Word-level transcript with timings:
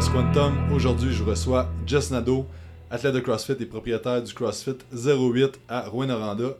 Quantum. 0.00 0.54
Aujourd'hui, 0.72 1.12
je 1.12 1.22
reçois 1.22 1.68
Jess 1.86 2.10
Nadeau, 2.10 2.46
athlète 2.90 3.12
de 3.12 3.20
CrossFit 3.20 3.56
et 3.60 3.66
propriétaire 3.66 4.22
du 4.22 4.32
CrossFit 4.32 4.78
08 4.90 5.60
à 5.68 5.86
Rouen-Noranda. 5.86 6.56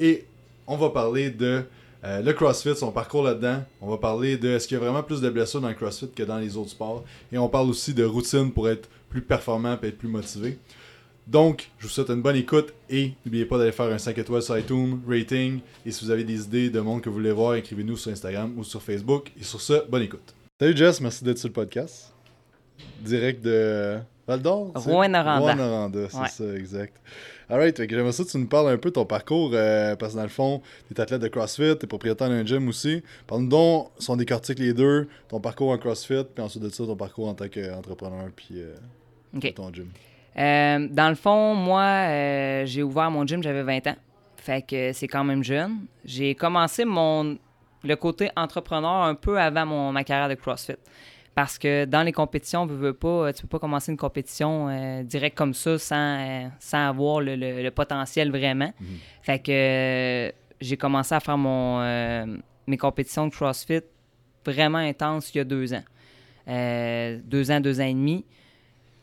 Et 0.00 0.26
on 0.66 0.76
va 0.76 0.90
parler 0.90 1.30
de 1.30 1.62
euh, 2.02 2.22
le 2.22 2.32
CrossFit, 2.32 2.74
son 2.74 2.90
parcours 2.90 3.22
là-dedans. 3.22 3.62
On 3.80 3.88
va 3.88 3.98
parler 3.98 4.36
de 4.36 4.48
est-ce 4.48 4.66
qu'il 4.66 4.76
y 4.76 4.80
a 4.80 4.82
vraiment 4.82 5.04
plus 5.04 5.20
de 5.20 5.30
blessures 5.30 5.60
dans 5.60 5.68
le 5.68 5.74
CrossFit 5.74 6.08
que 6.10 6.24
dans 6.24 6.38
les 6.38 6.56
autres 6.56 6.70
sports. 6.70 7.04
Et 7.30 7.38
on 7.38 7.48
parle 7.48 7.70
aussi 7.70 7.94
de 7.94 8.04
routine 8.04 8.50
pour 8.50 8.68
être 8.68 8.88
plus 9.08 9.22
performant 9.22 9.78
et 9.80 9.86
être 9.86 9.98
plus 9.98 10.08
motivé. 10.08 10.58
Donc, 11.28 11.70
je 11.78 11.86
vous 11.86 11.92
souhaite 11.92 12.10
une 12.10 12.20
bonne 12.20 12.36
écoute 12.36 12.74
et 12.90 13.12
n'oubliez 13.24 13.44
pas 13.44 13.58
d'aller 13.58 13.70
faire 13.70 13.92
un 13.92 13.98
5 13.98 14.18
étoiles 14.18 14.42
sur 14.42 14.58
iTunes, 14.58 15.00
rating. 15.06 15.60
Et 15.86 15.92
si 15.92 16.04
vous 16.04 16.10
avez 16.10 16.24
des 16.24 16.42
idées 16.42 16.68
de 16.68 16.80
monde 16.80 17.00
que 17.00 17.08
vous 17.08 17.14
voulez 17.14 17.30
voir, 17.30 17.54
écrivez-nous 17.54 17.96
sur 17.96 18.10
Instagram 18.10 18.52
ou 18.56 18.64
sur 18.64 18.82
Facebook. 18.82 19.30
Et 19.40 19.44
sur 19.44 19.60
ce, 19.60 19.88
bonne 19.88 20.02
écoute. 20.02 20.34
Salut 20.60 20.76
Jess, 20.76 21.00
merci 21.00 21.22
d'être 21.22 21.38
sur 21.38 21.48
le 21.48 21.54
podcast. 21.54 22.11
Direct 23.00 23.42
de 23.44 23.98
Val 24.26 24.40
d'Or 24.40 24.70
Rouen-Noranda. 24.74 25.40
Rouen-Noranda, 25.40 26.08
c'est 26.08 26.18
Ouais. 26.18 26.28
ça, 26.28 26.44
exact. 26.56 26.96
Alright, 27.50 27.76
fait 27.76 27.86
que 27.86 27.94
j'aimerais 27.94 28.12
ça 28.12 28.24
que 28.24 28.28
tu 28.30 28.38
nous 28.38 28.46
parles 28.46 28.70
un 28.70 28.78
peu 28.78 28.88
de 28.90 28.94
ton 28.94 29.04
parcours, 29.04 29.50
euh, 29.52 29.94
parce 29.96 30.12
que 30.12 30.16
dans 30.16 30.22
le 30.22 30.28
fond, 30.30 30.62
tu 30.88 30.94
es 30.94 31.00
athlète 31.00 31.20
de 31.20 31.28
CrossFit, 31.28 31.76
tu 31.78 31.84
es 31.84 31.86
propriétaire 31.86 32.28
d'un 32.28 32.46
gym 32.46 32.66
aussi. 32.68 33.02
Parle-nous 33.26 33.48
donc, 33.48 33.88
si 33.98 34.08
on 34.10 34.16
décortique 34.16 34.58
les 34.58 34.72
deux, 34.72 35.08
ton 35.28 35.40
parcours 35.40 35.70
en 35.70 35.76
CrossFit, 35.78 36.24
puis 36.34 36.42
ensuite 36.42 36.62
de 36.62 36.68
ça, 36.70 36.84
ton 36.86 36.96
parcours 36.96 37.28
en 37.28 37.34
tant 37.34 37.48
qu'entrepreneur, 37.48 38.28
puis 38.34 38.54
euh, 38.62 39.50
ton 39.54 39.72
gym. 39.72 39.88
Euh, 40.38 40.88
dans 40.90 41.08
le 41.10 41.14
fond, 41.14 41.54
moi, 41.54 42.64
j'ai 42.64 42.82
ouvert 42.82 43.10
mon 43.10 43.26
gym, 43.26 43.42
j'avais 43.42 43.62
20 43.64 43.88
ans. 43.88 43.96
Fait 44.36 44.62
que 44.66 44.92
c'est 44.92 45.06
quand 45.08 45.22
même 45.24 45.44
jeune. 45.44 45.72
J'ai 46.04 46.34
commencé 46.34 46.84
mon 46.84 47.36
le 47.84 47.96
côté 47.96 48.30
entrepreneur 48.36 49.02
un 49.02 49.14
peu 49.14 49.38
avant 49.40 49.66
mon, 49.66 49.92
ma 49.92 50.04
carrière 50.04 50.28
de 50.28 50.34
CrossFit. 50.40 50.76
Parce 51.34 51.58
que 51.58 51.86
dans 51.86 52.02
les 52.02 52.12
compétitions, 52.12 52.66
pas, 52.66 53.32
tu 53.32 53.42
peux 53.42 53.48
pas 53.48 53.58
commencer 53.58 53.90
une 53.90 53.96
compétition 53.98 54.68
euh, 54.68 55.02
direct 55.02 55.36
comme 55.36 55.54
ça 55.54 55.78
sans, 55.78 56.18
euh, 56.18 56.48
sans 56.60 56.88
avoir 56.88 57.20
le, 57.22 57.36
le- 57.36 57.62
le 57.62 57.70
potentiel 57.70 58.30
vraiment. 58.30 58.72
Fait 59.22 59.38
que 59.38 59.50
euh, 59.50 60.32
j'ai 60.60 60.76
commencé 60.76 61.14
à 61.14 61.20
faire 61.20 61.38
mon, 61.38 61.80
mes 62.66 62.76
compétitions 62.76 63.26
de 63.26 63.32
CrossFit 63.32 63.80
vraiment 64.44 64.78
intenses 64.78 65.34
il 65.34 65.38
y 65.38 65.40
a 65.40 65.44
deux 65.44 65.72
ans. 65.72 65.84
Deux 66.46 67.50
ans, 67.50 67.60
deux 67.60 67.80
ans 67.80 67.84
et 67.86 67.94
demi. 67.94 68.24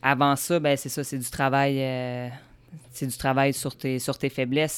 Avant 0.02 0.36
ça, 0.36 0.58
ben 0.60 0.76
c'est 0.76 0.88
ça, 0.88 1.02
c'est 1.04 1.18
du 1.18 1.28
travail, 1.30 1.76
c'est 2.90 3.06
du 3.06 3.16
travail 3.16 3.52
sur 3.52 3.76
tes, 3.76 3.98
sur 3.98 4.16
tes 4.16 4.28
faiblesses. 4.30 4.72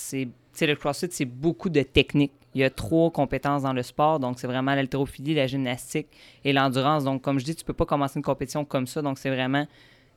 C'est, 0.52 0.66
le 0.66 0.74
CrossFit, 0.74 1.08
c'est 1.10 1.24
beaucoup 1.24 1.68
de 1.70 1.82
technique. 1.82 2.32
Il 2.54 2.60
y 2.60 2.64
a 2.64 2.70
trois 2.70 3.10
compétences 3.10 3.62
dans 3.62 3.72
le 3.72 3.82
sport, 3.82 4.20
donc 4.20 4.38
c'est 4.38 4.46
vraiment 4.46 4.74
l'haltérophilie, 4.74 5.34
la 5.34 5.46
gymnastique 5.46 6.08
et 6.44 6.52
l'endurance. 6.52 7.04
Donc, 7.04 7.22
comme 7.22 7.38
je 7.38 7.44
dis, 7.44 7.54
tu 7.54 7.64
peux 7.64 7.72
pas 7.72 7.86
commencer 7.86 8.18
une 8.18 8.24
compétition 8.24 8.64
comme 8.64 8.86
ça. 8.86 9.00
Donc, 9.00 9.18
c'est 9.18 9.30
vraiment, 9.30 9.66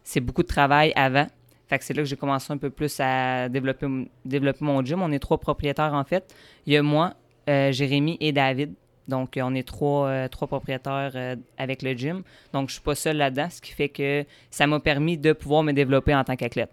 c'est 0.04 0.20
beaucoup 0.20 0.44
de 0.44 0.48
travail 0.48 0.92
avant. 0.96 1.28
Fait 1.68 1.80
que 1.80 1.86
c'est 1.86 1.94
là 1.94 2.04
que 2.04 2.10
j'ai 2.10 2.18
commencé 2.18 2.52
un 2.52 2.58
peu 2.58 2.70
plus 2.70 3.00
à 3.00 3.50
développer, 3.50 3.88
développer 4.24 4.64
mon 4.64 4.84
gym. 4.84 5.02
On 5.02 5.12
est 5.12 5.20
trois 5.20 5.40
propriétaires, 5.40 5.94
en 5.94 6.04
fait. 6.04 6.36
Il 6.66 6.74
y 6.74 6.78
a 6.78 6.84
moi, 6.84 7.14
euh, 7.50 7.72
Jérémy 7.72 8.18
et 8.20 8.32
David. 8.32 8.74
Donc, 9.08 9.40
on 9.42 9.54
est 9.54 9.68
trois, 9.68 10.08
euh, 10.08 10.28
trois 10.28 10.48
propriétaires 10.48 11.12
euh, 11.16 11.36
avec 11.58 11.82
le 11.82 11.94
gym. 11.94 12.24
Donc, 12.54 12.70
je 12.70 12.74
suis 12.74 12.84
pas 12.84 12.96
seul 12.96 13.18
là-dedans, 13.18 13.50
ce 13.50 13.62
qui 13.62 13.72
fait 13.72 13.90
que 13.90 14.26
ça 14.50 14.68
m'a 14.68 14.80
permis 14.80 15.18
de 15.18 15.32
pouvoir 15.34 15.64
me 15.64 15.72
développer 15.72 16.14
en 16.16 16.24
tant 16.24 16.36
qu'athlète. 16.36 16.72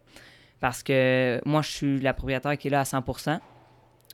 Parce 0.61 0.83
que 0.83 1.41
moi, 1.45 1.63
je 1.63 1.71
suis 1.71 2.01
la 2.01 2.15
propriétaire 2.15 2.57
qui 2.57 2.69
est 2.69 2.71
là 2.71 2.81
à 2.81 2.85
100 2.85 3.03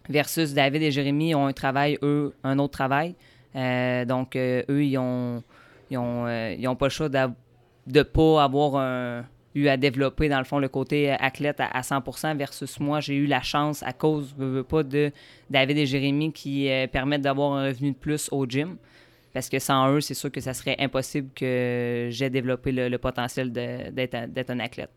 versus 0.09 0.55
David 0.55 0.83
et 0.83 0.91
Jérémy 0.91 1.35
ont 1.35 1.47
un 1.47 1.53
travail, 1.53 1.99
eux, 2.03 2.35
un 2.45 2.59
autre 2.59 2.73
travail. 2.73 3.15
Euh, 3.57 4.05
donc, 4.05 4.37
euh, 4.37 4.63
eux, 4.69 4.85
ils 4.85 4.99
ont, 4.99 5.43
ils 5.91 5.99
ont, 5.99 6.27
euh, 6.27 6.75
pas 6.75 6.87
le 6.87 6.91
choix 6.91 7.09
de 7.09 8.03
pas 8.03 8.43
avoir 8.45 9.25
eu 9.55 9.69
à 9.69 9.77
développer, 9.77 10.29
dans 10.29 10.39
le 10.39 10.45
fond, 10.45 10.59
le 10.59 10.69
côté 10.69 11.11
athlète 11.11 11.61
à, 11.61 11.67
à 11.67 11.81
100% 11.81 12.37
versus 12.37 12.79
moi, 12.81 13.01
j'ai 13.01 13.15
eu 13.15 13.27
la 13.27 13.41
chance, 13.41 13.83
à 13.83 13.93
cause, 13.93 14.35
pas, 14.69 14.83
de 14.83 15.11
David 15.51 15.79
et 15.79 15.87
Jérémy 15.87 16.33
qui 16.33 16.71
permettent 16.93 17.23
d'avoir 17.23 17.55
un 17.55 17.67
revenu 17.67 17.93
de 17.93 17.97
plus 17.97 18.29
au 18.31 18.47
gym. 18.47 18.77
Parce 19.35 19.49
que 19.49 19.59
sans 19.59 19.93
eux, 19.93 20.01
c'est 20.01 20.15
sûr 20.15 20.33
que 20.33 20.41
ça 20.41 20.55
serait 20.55 20.77
impossible 20.79 21.29
que 21.35 22.09
j'ai 22.11 22.31
développé 22.31 22.73
le, 22.73 22.89
le 22.89 22.99
potentiel 22.99 23.53
d'être 23.53 24.51
un 24.51 24.61
athlète. 24.61 24.91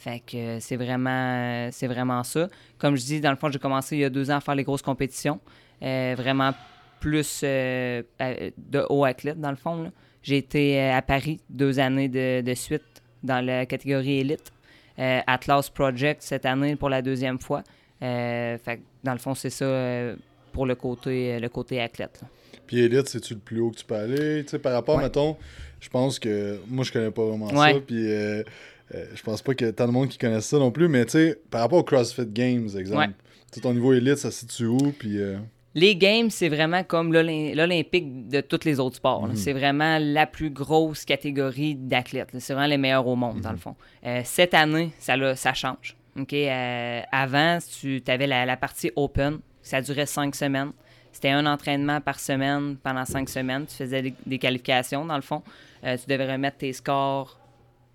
Fait 0.00 0.20
que 0.20 0.60
c'est 0.60 0.76
vraiment, 0.76 1.68
c'est 1.72 1.88
vraiment 1.88 2.22
ça. 2.22 2.48
Comme 2.78 2.96
je 2.96 3.02
dis, 3.04 3.20
dans 3.20 3.30
le 3.30 3.36
fond, 3.36 3.50
j'ai 3.50 3.58
commencé 3.58 3.96
il 3.96 4.00
y 4.00 4.04
a 4.04 4.10
deux 4.10 4.30
ans 4.30 4.36
à 4.36 4.40
faire 4.40 4.54
les 4.54 4.62
grosses 4.64 4.82
compétitions. 4.82 5.40
Euh, 5.82 6.14
vraiment 6.16 6.52
plus 7.00 7.40
euh, 7.44 8.02
de 8.56 8.84
haut 8.88 9.04
athlète, 9.04 9.40
dans 9.40 9.50
le 9.50 9.56
fond. 9.56 9.90
J'ai 10.22 10.36
été 10.38 10.80
euh, 10.80 10.96
à 10.96 11.02
Paris 11.02 11.40
deux 11.48 11.78
années 11.78 12.08
de, 12.08 12.40
de 12.42 12.54
suite 12.54 12.82
dans 13.22 13.44
la 13.44 13.66
catégorie 13.66 14.18
élite. 14.20 14.52
Euh, 14.98 15.20
Atlas 15.26 15.68
Project 15.70 16.22
cette 16.22 16.44
année 16.46 16.74
pour 16.76 16.88
la 16.90 17.02
deuxième 17.02 17.38
fois. 17.40 17.62
Fait 18.00 18.58
que, 18.64 18.80
dans 19.04 19.12
le 19.12 19.18
fond, 19.18 19.34
c'est 19.34 19.50
ça 19.50 20.12
pour 20.52 20.66
le 20.66 20.74
côté, 20.76 21.38
le 21.40 21.48
côté 21.48 21.80
athlète. 21.80 22.20
là. 22.22 22.28
Puis 22.66 22.80
Elite, 22.80 23.08
c'est-tu 23.08 23.34
le 23.34 23.40
plus 23.40 23.60
haut 23.60 23.70
que 23.70 23.76
tu 23.78 23.84
peux 23.84 23.94
aller? 23.96 24.44
Tu 24.44 24.50
sais, 24.50 24.58
par 24.58 24.72
rapport, 24.72 24.96
Ouais. 24.96 25.02
mettons, 25.04 25.36
je 25.80 25.88
pense 25.88 26.18
que 26.18 26.60
moi, 26.68 26.84
je 26.84 26.92
connais 26.92 27.10
pas 27.10 27.24
vraiment 27.24 27.48
ça, 27.48 27.80
puis 27.86 28.06
euh, 28.94 29.04
je 29.14 29.22
pense 29.22 29.42
pas 29.42 29.54
qu'il 29.54 29.66
y 29.66 29.70
ait 29.70 29.72
tant 29.72 29.86
de 29.86 29.92
monde 29.92 30.08
qui 30.08 30.18
connaisse 30.18 30.46
ça 30.46 30.58
non 30.58 30.70
plus, 30.70 30.88
mais 30.88 31.04
tu 31.04 31.12
sais, 31.12 31.40
par 31.50 31.60
rapport 31.62 31.78
au 31.78 31.82
CrossFit 31.84 32.26
Games, 32.26 32.68
exemple, 32.76 32.98
Ouais. 32.98 33.60
ton 33.62 33.74
niveau 33.74 33.92
Elite, 33.92 34.16
ça 34.18 34.30
se 34.30 34.40
situe 34.40 34.66
où? 34.66 34.92
Puis. 34.98 35.18
euh, 35.20 35.36
Les 35.74 35.94
games, 35.96 36.30
c'est 36.30 36.48
vraiment 36.48 36.82
comme 36.82 37.12
l'Olym- 37.12 37.54
l'Olympique 37.54 38.28
de 38.28 38.40
tous 38.40 38.64
les 38.64 38.80
autres 38.80 38.96
sports. 38.96 39.26
là. 39.26 39.34
C'est 39.36 39.52
vraiment 39.52 39.98
la 40.00 40.26
plus 40.26 40.50
grosse 40.50 41.04
catégorie 41.04 41.74
d'athlètes. 41.76 42.30
C'est 42.38 42.52
vraiment 42.54 42.66
les 42.68 42.78
meilleurs 42.78 43.06
au 43.06 43.14
monde, 43.16 43.40
dans 43.42 43.52
le 43.52 43.58
fond. 43.58 43.76
Euh, 44.04 44.22
cette 44.24 44.54
année, 44.54 44.90
ça, 44.98 45.14
change. 45.54 45.96
Euh, 46.32 47.00
avant, 47.12 47.58
tu 47.80 48.02
avais 48.08 48.26
la, 48.26 48.44
la 48.46 48.56
partie 48.56 48.90
open. 48.96 49.38
Ça 49.62 49.80
durait 49.82 50.06
cinq 50.06 50.34
semaines. 50.34 50.72
C'était 51.12 51.30
un 51.30 51.46
entraînement 51.46 52.00
par 52.00 52.18
semaine 52.18 52.76
pendant 52.82 53.04
cinq 53.04 53.28
semaines. 53.28 53.66
Tu 53.66 53.76
faisais 53.76 54.02
des, 54.02 54.14
des 54.26 54.38
qualifications, 54.38 55.04
dans 55.04 55.16
le 55.16 55.22
fond. 55.22 55.42
Euh, 55.84 55.96
tu 55.96 56.10
devais 56.10 56.30
remettre 56.32 56.58
tes 56.58 56.72
scores 56.72 57.38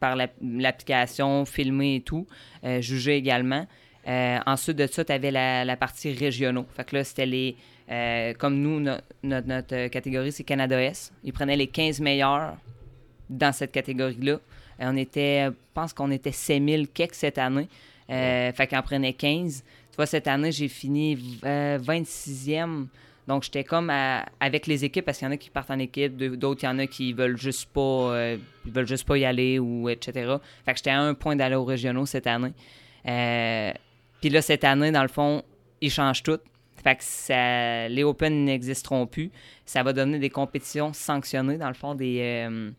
par 0.04 0.18
la- 0.18 0.28
l'application, 0.42 1.46
filmer 1.46 1.96
et 1.96 2.02
tout, 2.02 2.28
euh, 2.66 2.82
juger 2.82 3.16
également. 3.16 3.66
Euh, 4.06 4.38
ensuite 4.46 4.76
de 4.78 4.86
ça, 4.86 5.06
tu 5.06 5.14
avais 5.14 5.32
la, 5.32 5.64
la 5.64 5.78
partie 5.78 6.12
régionaux. 6.12 6.66
Fait 6.76 6.84
que 6.84 6.98
là, 6.98 7.04
c'était 7.06 7.26
les. 7.26 7.56
euh, 7.90 8.34
comme 8.34 8.58
nous, 8.60 8.82
no- 8.82 8.98
notre, 9.24 9.48
notre, 9.48 9.88
catégorie, 9.88 10.34
c'est 10.34 10.44
Canada 10.44 10.78
S. 10.82 11.14
Ils 11.24 11.32
prenaient 11.32 11.56
les 11.56 11.68
15 11.68 12.02
meilleurs 12.02 12.58
dans 13.30 13.54
cette 13.54 13.72
catégorie-là. 13.72 14.34
Euh, 14.34 14.92
on 14.92 14.98
était, 14.98 15.46
je 15.46 15.52
pense 15.74 15.94
qu'on 15.94 16.12
était 16.12 16.34
7000 16.34 16.90
quelques 16.90 17.14
cette 17.16 17.38
année. 17.38 17.70
Euh, 18.10 18.52
Fait 18.52 18.68
qu'on 18.68 18.82
prenait 18.82 19.14
15. 19.14 19.64
Tu 19.92 19.96
vois, 19.96 20.06
cette 20.06 20.28
année, 20.28 20.52
j'ai 20.52 20.68
fini 20.68 21.40
euh, 21.46 21.78
26e. 21.80 22.88
Donc, 23.28 23.44
j'étais 23.44 23.64
comme 23.64 23.90
à- 23.90 24.26
avec 24.40 24.68
les 24.68 24.84
équipes, 24.84 25.06
parce 25.06 25.18
qu'il 25.20 25.26
y 25.28 25.30
en 25.30 25.34
a 25.34 25.38
qui 25.38 25.50
partent 25.50 25.72
en 25.72 25.80
équipe, 25.80 26.18
d'autres, 26.18 26.64
il 26.64 26.66
y 26.66 26.70
en 26.70 26.80
a 26.80 26.88
qui 26.88 27.14
veulent 27.14 27.38
juste 27.38 27.70
pas, 27.72 27.80
euh, 27.82 28.38
veulent 28.66 28.88
juste 28.88 29.06
pas 29.08 29.18
y 29.18 29.26
aller, 29.26 29.60
ou 29.60 29.88
etc. 29.90 30.36
Fait 30.66 30.72
que 30.74 30.78
j'étais 30.78 30.90
à 30.90 31.00
un 31.02 31.14
point 31.14 31.36
d'aller 31.36 31.56
aux 31.56 31.64
régionaux 31.64 32.06
cette 32.06 32.28
année. 32.28 32.54
Euh, 33.08 33.72
Puis 34.22 34.30
là, 34.30 34.42
cette 34.42 34.64
année, 34.64 34.92
dans 34.92 35.02
le 35.02 35.08
fond, 35.10 35.44
ils 35.82 35.92
changent 35.92 36.24
tout. 36.24 36.40
Fait 36.84 36.96
que 36.96 37.04
ça, 37.04 37.88
les 37.88 38.04
Open 38.04 38.46
n'existeront 38.46 39.06
plus. 39.08 39.32
Ça 39.66 39.84
va 39.84 39.94
donner 39.94 40.20
des 40.20 40.30
compétitions 40.30 40.92
sanctionnées, 40.94 41.58
dans 41.58 41.68
le 41.70 41.74
fond, 41.74 41.96
des... 41.96 42.20
euh, 42.50 42.72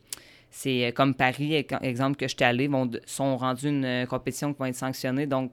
c'est 0.51 0.93
comme 0.95 1.15
Paris, 1.15 1.55
ex- 1.55 1.75
exemple 1.83 2.17
que 2.17 2.29
je 2.29 2.35
suis 2.37 2.45
allé, 2.45 2.71
sont 3.07 3.37
rendus 3.37 3.69
une 3.69 4.07
compétition 4.09 4.53
qui 4.53 4.61
va 4.61 4.69
être 4.69 4.77
sanctionnée. 4.77 5.27
Donc, 5.27 5.53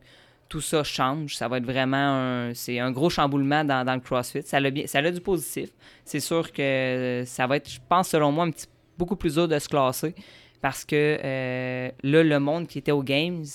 tout 0.52 0.60
ça 0.60 0.84
change. 0.84 1.38
Ça 1.38 1.48
va 1.48 1.60
être 1.60 1.66
vraiment 1.66 1.96
un, 1.96 2.54
c'est 2.54 2.78
un 2.78 2.92
gros 2.92 3.10
chamboulement 3.10 3.64
dans, 3.64 3.86
dans 3.86 3.96
le 3.96 4.02
CrossFit. 4.02 4.44
Ça 4.44 4.58
a, 4.58 5.12
du 5.12 5.22
positif. 5.22 5.70
C'est 6.04 6.20
sûr 6.20 6.52
que 6.52 7.24
ça 7.26 7.48
va 7.48 7.56
être, 7.56 7.70
je 7.70 7.80
pense, 7.88 8.10
selon 8.10 8.34
moi, 8.34 8.44
un 8.44 8.52
petit, 8.52 8.68
beaucoup 8.98 9.16
plus 9.16 9.36
dur 9.36 9.48
de 9.48 9.58
se 9.58 9.70
classer 9.70 10.14
parce 10.62 10.84
que 10.84 11.18
euh, 11.24 11.90
là, 12.04 12.24
le 12.24 12.40
monde 12.40 12.68
qui 12.68 12.80
était 12.80 12.92
aux 12.92 13.02
Games, 13.02 13.46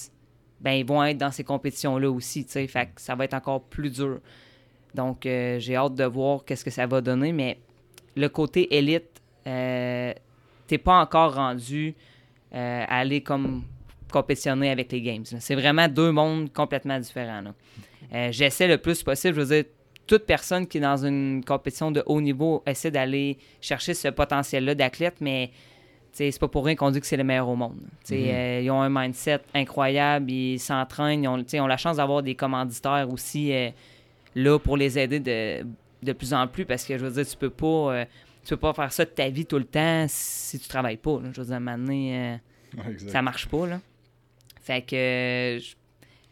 ben, 0.63 0.73
ils 0.73 0.87
vont 0.87 1.05
être 1.05 1.19
dans 1.19 1.31
ces 1.31 1.45
compétitions-là 1.45 2.11
aussi. 2.11 2.45
Fait 2.45 2.89
ça 2.97 3.15
va 3.15 3.27
être 3.27 3.35
encore 3.35 3.63
plus 3.63 3.91
dur. 3.91 4.21
Donc, 4.95 5.27
euh, 5.27 5.59
j'ai 5.59 5.77
hâte 5.77 5.95
de 5.95 6.05
voir 6.05 6.47
qu'est-ce 6.47 6.65
que 6.65 6.71
ça 6.71 6.87
va 6.87 7.03
donner. 7.03 7.33
Mais 7.33 7.59
le 8.17 8.31
côté 8.31 8.75
élite, 8.75 9.21
euh, 9.47 10.15
t'es 10.67 10.79
pas 10.79 10.99
encore 10.99 11.35
rendu 11.35 11.95
euh, 12.55 12.85
à 12.89 13.01
aller 13.01 13.21
comme 13.21 13.65
compétitionner 14.11 14.71
avec 14.71 14.91
les 14.93 15.03
games. 15.03 15.25
C'est 15.25 15.55
vraiment 15.55 15.89
deux 15.89 16.13
mondes 16.13 16.53
complètement 16.53 16.99
différents. 16.99 17.43
Euh, 18.15 18.29
J'essaie 18.31 18.69
le 18.69 18.79
plus 18.79 19.03
possible. 19.03 19.35
Je 19.35 19.41
veux 19.41 19.55
dire, 19.63 19.65
toute 20.07 20.25
personne 20.25 20.67
qui 20.67 20.79
est 20.79 20.81
dans 20.81 21.05
une 21.05 21.45
compétition 21.45 21.91
de 21.91 22.03
haut 22.07 22.21
niveau 22.21 22.63
essaie 22.67 22.91
d'aller 22.91 23.39
chercher 23.61 23.95
ce 23.95 24.09
potentiel-là 24.09 24.75
d'athlète, 24.75 25.17
mais 25.21 25.51
c'est 26.13 26.39
pas 26.39 26.49
pour 26.49 26.65
rien 26.65 26.77
qu'on 26.77 26.91
dit 26.91 27.01
que 27.01 27.07
c'est 27.07 27.17
les 27.17 27.25
meilleurs 27.25 27.49
au 27.49 27.57
monde. 27.57 27.77
Sais, 28.05 28.33
euh, 28.33 28.61
ils 28.63 28.71
ont 28.71 28.81
un 28.81 28.89
mindset 28.89 29.41
incroyable, 29.55 30.31
ils 30.31 30.59
s'entraînent, 30.59 31.25
ils 31.25 31.29
ont, 31.29 31.39
ils 31.39 31.61
la 31.67 31.77
chance 31.77 31.97
d'avoir 31.97 32.23
des 32.23 32.35
commanditaires 32.35 33.09
aussi 33.13 33.53
euh, 33.53 33.71
là 34.35 34.59
pour 34.59 34.77
les 34.77 34.99
aider 34.99 35.21
de, 35.21 35.67
de 36.03 36.13
plus 36.13 36.33
en 36.33 36.47
plus 36.47 36.65
parce 36.65 36.85
que 36.85 36.97
je 36.97 37.05
veux 37.05 37.11
dire, 37.23 37.27
tu 37.31 37.37
peux 37.37 37.51
pas, 37.51 37.67
euh, 37.93 38.05
tu 38.45 38.51
peux 38.51 38.57
pas 38.57 38.73
faire 38.73 38.93
ça 38.93 39.05
de 39.05 39.11
ta 39.11 39.29
vie 39.29 39.45
tout 39.45 39.59
le 39.59 39.65
temps 39.65 40.07
si 40.09 40.59
tu 40.59 40.69
travailles 40.69 40.97
pas. 40.97 41.21
là. 41.21 41.31
Je 41.35 41.41
veux 41.41 41.47
dire, 41.47 41.55
à 41.55 41.57
un 41.57 41.61
moment 41.61 41.79
donné, 41.79 42.39
Ouais. 42.77 42.97
Ça 43.09 43.23
marche 43.23 43.47
pas, 43.47 43.67
là. 43.67 43.81
Fait 44.67 44.83
que 44.83 45.59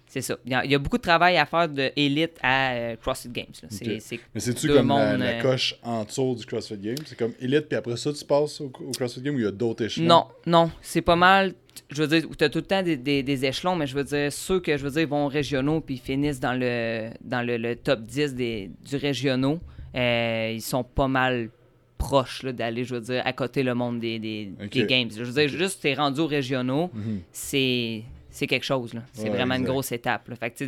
c'est 0.09 0.21
ça. 0.23 0.37
Il 0.45 0.53
y, 0.53 0.75
a, 0.75 0.79
beaucoup 0.79 0.97
de 0.97 1.03
travail 1.03 1.37
à 1.37 1.47
faire 1.47 1.69
de 1.69 1.91
élite 1.97 2.37
à 2.43 2.73
euh, 2.73 2.97
CrossFit 2.97 3.29
Games. 3.29 3.47
C'est- 3.69 4.01
c'est- 4.01 4.21
Mais 4.35 4.41
c'est-tu 4.41 4.69
comme 4.69 4.89
la, 4.89 5.13
euh, 5.15 5.41
coche 5.41 5.77
en 5.83 6.05
dessous 6.05 6.35
du 6.37 6.45
CrossFit 6.47 6.79
Game? 6.79 6.97
C'est 7.07 7.17
comme 7.19 7.33
élite, 7.41 7.67
puis 7.69 7.77
après 7.77 7.97
ça, 7.97 8.13
tu 8.13 8.25
passes 8.25 8.61
au, 8.61 8.67
au 8.67 8.91
CrossFit 8.93 9.21
Game 9.23 9.35
ou 9.37 9.39
il 9.39 9.45
y 9.45 9.49
a 9.49 9.51
d'autres 9.53 9.85
échelons? 9.85 10.07
Non, 10.07 10.27
non, 10.47 10.71
c'est 10.83 11.03
pas 11.03 11.17
mal. 11.17 11.55
Je 11.91 12.03
veux 12.03 12.09
dire, 12.09 12.29
tu 12.37 12.45
as 12.45 12.49
tout 12.49 12.59
le 12.59 12.65
temps 12.65 12.83
des, 12.83 12.97
des- 12.97 13.23
des 13.23 13.45
échelons, 13.45 13.77
mais 13.77 13.87
je 13.87 13.95
veux 13.95 14.05
dire, 14.05 14.33
ceux 14.33 14.59
que 14.61 14.77
je 14.77 14.83
veux 14.85 14.91
dire 14.91 15.09
vont 15.09 15.27
régionaux 15.29 15.81
puis 15.81 15.97
finissent 15.99 16.41
dans 16.41 16.55
le, 16.55 17.11
dans 17.21 17.43
le, 17.47 17.57
le 17.57 17.75
top 17.77 18.01
10 18.03 18.35
des, 18.35 18.71
du 18.89 18.97
régionaux, 18.97 19.59
euh, 19.97 20.53
ils 20.55 20.63
sont 20.63 20.83
pas 20.85 21.09
mal 21.09 21.51
proches 21.99 22.43
là, 22.45 22.53
d'aller, 22.53 22.85
je 22.85 22.95
veux 22.95 23.01
dire, 23.01 23.23
à 23.25 23.33
côté 23.33 23.63
le 23.65 23.75
monde 23.75 23.99
des, 23.99 24.19
des, 24.21 24.53
des 24.71 24.87
games. 24.87 25.09
Je 25.17 25.25
veux 25.25 25.33
dire, 25.33 25.49
juste 25.49 25.83
t'es 25.83 25.95
rendu 25.95 26.21
aux 26.21 26.27
régionaux, 26.29 26.91
Mhm. 26.95 27.21
c'est 27.33 28.03
c'est 28.35 28.47
quelque 28.49 28.65
chose. 28.65 28.93
là. 28.95 29.03
C'est 29.13 29.25
Ouais, 29.25 29.31
vraiment 29.31 29.55
une 29.55 29.65
grosse 29.65 29.93
étape. 29.93 30.29
là. 30.29 30.35
Fait 30.37 30.51
que, 30.51 30.65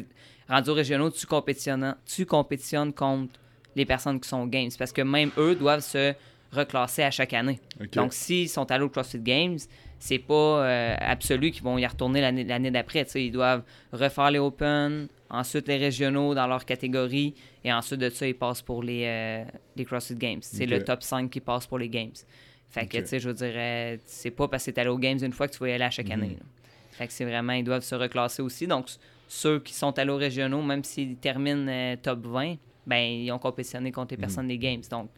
rendu 0.49 0.71
aux 0.71 0.75
régionaux, 0.75 1.11
tu 1.11 1.27
compétitionnes, 1.27 1.97
tu 2.07 2.25
compétitionnes 2.25 2.93
contre 2.93 3.35
les 3.75 3.85
personnes 3.85 4.21
qui 4.21 4.29
sont 4.29 4.43
aux 4.43 4.47
games. 4.47 4.71
Parce 4.79 4.93
que 4.93 5.03
même 5.03 5.31
eux 5.37 5.55
doivent 5.57 5.81
se 5.81 6.15
reclasser 6.53 7.03
à 7.03 7.11
chaque 7.11 7.33
année. 7.35 7.59
Donc, 7.93 8.13
s'ils 8.15 8.49
sont 8.49 8.71
allés 8.71 8.85
au 8.85 8.89
CrossFit 8.89 9.19
Games, 9.19 9.59
c'est 9.99 10.19
pas 10.21 10.35
euh, 10.65 10.95
absolu 11.01 11.51
qu'ils 11.51 11.65
vont 11.65 11.77
y 11.77 11.85
retourner 11.87 12.21
l'année 12.21 12.71
d'après. 12.71 13.03
Ils 13.17 13.33
doivent 13.33 13.63
refaire 13.93 14.31
les 14.31 14.39
Open, 14.39 15.09
ensuite 15.29 15.67
les 15.67 15.77
régionaux 15.77 16.35
dans 16.35 16.47
leur 16.47 16.65
catégorie, 16.65 17.35
et 17.65 17.73
ensuite 17.73 17.99
de 18.01 18.09
ça, 18.11 18.29
ils 18.29 18.35
passent 18.37 18.63
pour 18.63 18.83
les, 18.85 19.03
euh, 19.07 19.45
les 19.75 19.85
CrossFit 19.85 20.15
Games. 20.15 20.39
C'est 20.41 20.67
le 20.67 20.85
top 20.85 21.03
5 21.03 21.29
qui 21.31 21.41
passe 21.41 21.67
pour 21.67 21.79
les 21.79 21.89
Games. 21.89 22.13
Fait 22.71 22.87
que, 22.87 22.99
tu 22.99 23.07
sais, 23.07 23.19
je 23.21 23.31
dire, 23.31 23.53
euh, 23.55 23.97
c'est 24.07 24.31
pas 24.31 24.47
parce 24.49 24.65
que 24.67 24.71
t'es 24.71 24.81
allé 24.83 24.91
aux 24.91 24.99
Games 24.99 25.19
une 25.21 25.33
fois 25.33 25.49
que 25.49 25.53
tu 25.55 25.59
vas 25.59 25.69
y 25.69 25.73
aller 25.73 25.85
à 25.85 25.91
chaque 25.91 26.07
Mhm. 26.07 26.13
année. 26.13 26.37
là. 26.39 26.47
Fait 26.96 27.06
que 27.06 27.12
c'est 27.12 27.25
vraiment, 27.25 27.52
ils 27.52 27.64
doivent 27.64 27.82
se 27.84 27.94
reclasser 27.94 28.43
aussi. 28.43 28.66
Donc, 28.66 28.87
ceux 29.28 29.60
qui 29.60 29.75
sont 29.75 29.98
allés 29.98 30.10
aux 30.10 30.16
régionaux, 30.16 30.62
même 30.62 30.84
s'ils 30.84 31.16
terminent 31.16 31.66
euh, 31.69 31.96
top 32.00 32.26
20, 32.26 32.56
ben, 32.87 32.96
ils 32.98 33.31
ont 33.32 33.38
compétitionné 33.38 33.90
contre 33.93 34.14
les 34.14 34.19
personnes 34.20 34.48
des 34.48 34.58
Games. 34.58 34.82
Donc, 34.90 35.10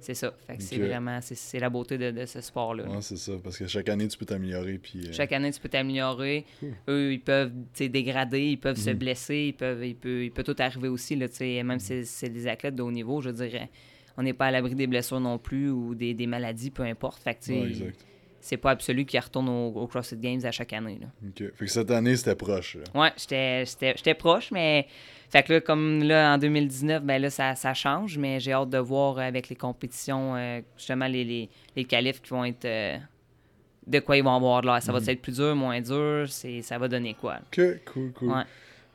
c'est 0.00 0.14
ça. 0.14 0.32
Fait 0.46 0.56
que 0.56 0.62
c'est 0.62 0.78
vraiment, 0.78 1.20
c'est- 1.20 1.34
c'est 1.34 1.58
la 1.58 1.68
beauté 1.68 1.98
de, 1.98 2.10
de 2.10 2.24
ce 2.24 2.40
sport-là. 2.40 2.84
là. 2.84 2.90
Ouais, 2.90 3.02
c'est 3.02 3.18
ça, 3.18 3.32
parce 3.44 3.58
que 3.58 3.66
chaque 3.66 3.88
année, 3.90 4.08
tu 4.08 4.16
peux 4.16 4.24
t'améliorer. 4.24 4.78
Puis, 4.78 5.08
euh, 5.08 5.12
Chaque 5.12 5.30
année, 5.32 5.52
tu 5.52 5.60
peux 5.60 5.68
t'améliorer. 5.68 6.46
Eux, 6.88 7.12
ils 7.12 7.20
peuvent 7.20 7.52
dégrader, 7.78 8.46
ils 8.52 8.56
peuvent 8.58 8.78
se 8.78 8.90
Mhm. 8.90 8.96
blesser, 8.96 9.36
ils 9.48 9.52
peuvent, 9.52 9.84
il, 9.84 9.94
peut, 9.94 10.24
il 10.24 10.30
peut 10.30 10.42
tout 10.42 10.56
arriver 10.58 10.88
aussi. 10.88 11.16
Là, 11.16 11.26
même 11.62 11.78
si 11.78 12.04
c'est 12.06 12.30
des 12.30 12.46
athlètes 12.46 12.74
de 12.74 12.82
haut 12.82 12.90
niveau, 12.90 13.20
je 13.20 13.30
dirais, 13.30 13.68
on 14.16 14.22
n'est 14.22 14.32
pas 14.32 14.46
à 14.46 14.50
l'abri 14.50 14.74
des 14.74 14.86
blessures 14.86 15.20
non 15.20 15.38
plus 15.38 15.70
ou 15.70 15.94
des, 15.94 16.14
des 16.14 16.26
maladies, 16.26 16.70
peu 16.70 16.82
importe. 16.82 17.22
Fait 17.22 17.34
que, 17.34 17.52
ouais, 17.52 17.68
exact. 17.68 18.06
C'est 18.40 18.56
pas 18.56 18.70
absolu 18.70 19.04
qu'ils 19.04 19.20
retournent 19.20 19.48
au, 19.48 19.68
au 19.68 19.86
CrossFit 19.86 20.16
Games 20.16 20.40
à 20.44 20.50
chaque 20.50 20.72
année. 20.72 20.98
Là. 21.00 21.06
Ok. 21.28 21.52
Fait 21.54 21.64
que 21.64 21.70
cette 21.70 21.90
année, 21.90 22.16
c'était 22.16 22.34
proche. 22.34 22.76
là. 22.76 23.00
Ouais, 23.00 23.12
j'étais- 23.16 24.14
proche, 24.14 24.50
mais. 24.50 24.86
Fait 25.30 25.44
que 25.44 25.52
là, 25.52 25.60
comme 25.60 26.02
là, 26.02 26.34
en 26.34 26.38
2019, 26.38 27.04
ben 27.04 27.22
là, 27.22 27.30
ça, 27.30 27.54
ça 27.54 27.72
change, 27.72 28.18
mais 28.18 28.40
j'ai 28.40 28.52
hâte 28.52 28.70
de 28.70 28.78
voir 28.78 29.18
avec 29.20 29.48
les 29.48 29.54
compétitions, 29.54 30.34
euh, 30.34 30.60
justement, 30.76 31.06
les, 31.06 31.22
les, 31.24 31.48
les 31.76 31.84
qualifs 31.84 32.20
qui 32.20 32.30
vont 32.30 32.44
être. 32.44 32.64
euh, 32.64 32.96
de 33.86 33.98
quoi 34.00 34.16
ils 34.16 34.22
vont 34.24 34.34
avoir 34.36 34.60
de 34.62 34.66
l'air. 34.66 34.82
Ça 34.82 34.92
va 34.92 35.00
Mhm. 35.00 35.08
être 35.08 35.22
plus 35.22 35.36
dur, 35.36 35.54
moins 35.56 35.80
dur, 35.80 36.26
c'est 36.28 36.62
ça 36.62 36.78
va 36.78 36.86
donner 36.88 37.14
quoi. 37.14 37.34
là. 37.34 37.40
Ok, 37.46 37.84
cool, 37.92 38.12
cool. 38.12 38.28
Ouais. 38.28 38.42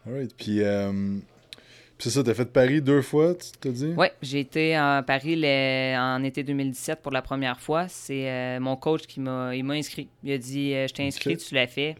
Alright. 0.08 0.36
Puis, 0.38 0.62
euh, 0.62 1.18
puis 1.98 2.10
c'est 2.10 2.16
ça, 2.16 2.24
t'as 2.24 2.34
fait 2.34 2.52
Paris 2.52 2.82
deux 2.82 3.02
fois, 3.02 3.36
tu 3.36 3.52
t'as 3.60 3.70
dit? 3.70 3.94
Ouais, 3.94 4.12
j'ai 4.22 4.42
été 4.42 4.76
à 4.76 5.02
Paris 5.06 5.36
en 5.98 6.24
été 6.24 6.44
2017 6.44 7.02
pour 7.02 7.14
la 7.14 7.22
première 7.22 7.60
fois. 7.62 7.88
C'est 7.88 8.30
euh, 8.30 8.60
mon 8.60 8.76
coach 8.76 9.04
qui 9.08 9.22
m'a 9.22 9.56
il 9.56 9.64
m'a 9.64 9.76
inscrit. 9.76 10.10
Il 10.24 10.34
a 10.34 10.38
dit 10.38 10.74
euh, 10.74 10.88
Je 10.88 10.94
t'ai 10.94 11.08
inscrit, 11.08 11.38
tu 11.38 11.56
l'as 11.56 11.68
fait. 11.68 11.96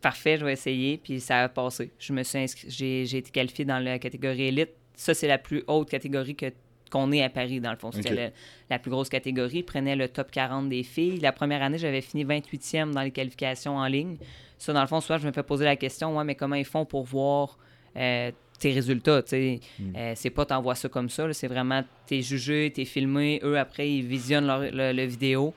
Parfait, 0.00 0.36
je 0.36 0.44
vais 0.44 0.52
essayer. 0.52 0.96
Puis 0.96 1.20
ça 1.20 1.42
a 1.42 1.48
passé. 1.48 1.90
Je 1.98 2.12
me 2.12 2.22
suis 2.22 2.38
inscrit, 2.38 2.68
j'ai, 2.70 3.04
j'ai 3.04 3.18
été 3.18 3.30
qualifié 3.30 3.64
dans 3.64 3.80
la 3.80 3.98
catégorie 3.98 4.44
élite. 4.44 4.70
Ça, 4.94 5.12
c'est 5.12 5.28
la 5.28 5.38
plus 5.38 5.64
haute 5.66 5.90
catégorie 5.90 6.36
que 6.36 6.46
qu'on 6.92 7.10
est 7.10 7.22
à 7.22 7.30
Paris, 7.30 7.58
dans 7.58 7.70
le 7.70 7.78
fond. 7.78 7.90
C'était 7.90 8.32
la 8.68 8.78
plus 8.78 8.90
grosse 8.90 9.08
catégorie. 9.08 9.58
Il 9.58 9.64
prenait 9.64 9.96
le 9.96 10.08
top 10.08 10.30
40 10.30 10.68
des 10.68 10.82
filles. 10.82 11.18
La 11.20 11.32
première 11.32 11.62
année, 11.62 11.78
j'avais 11.78 12.02
fini 12.02 12.24
28e 12.24 12.92
dans 12.92 13.00
les 13.00 13.10
qualifications 13.10 13.78
en 13.78 13.86
ligne. 13.86 14.18
Ça, 14.58 14.74
dans 14.74 14.82
le 14.82 14.86
fond, 14.86 15.00
souvent, 15.00 15.18
je 15.18 15.26
me 15.26 15.32
fais 15.32 15.42
poser 15.42 15.64
la 15.64 15.76
question, 15.76 16.16
ouais, 16.16 16.24
mais 16.24 16.34
comment 16.34 16.54
ils 16.54 16.66
font 16.66 16.84
pour 16.84 17.04
voir 17.04 17.58
euh, 17.96 18.30
tes 18.62 18.72
résultats, 18.72 19.22
tu 19.22 19.28
sais? 19.30 19.60
Mm. 19.78 19.96
Euh, 19.96 20.12
c'est 20.16 20.30
pas 20.30 20.44
t'envoies 20.46 20.74
ça 20.74 20.88
comme 20.88 21.08
ça, 21.10 21.30
c'est 21.32 21.48
vraiment 21.48 21.82
t'es 22.06 22.22
jugé, 22.22 22.72
t'es 22.74 22.84
filmé, 22.84 23.40
eux 23.42 23.58
après 23.58 23.90
ils 23.90 24.02
visionnent 24.06 24.46
leur, 24.46 24.60
le, 24.60 24.92
le 24.92 25.04
vidéo, 25.04 25.52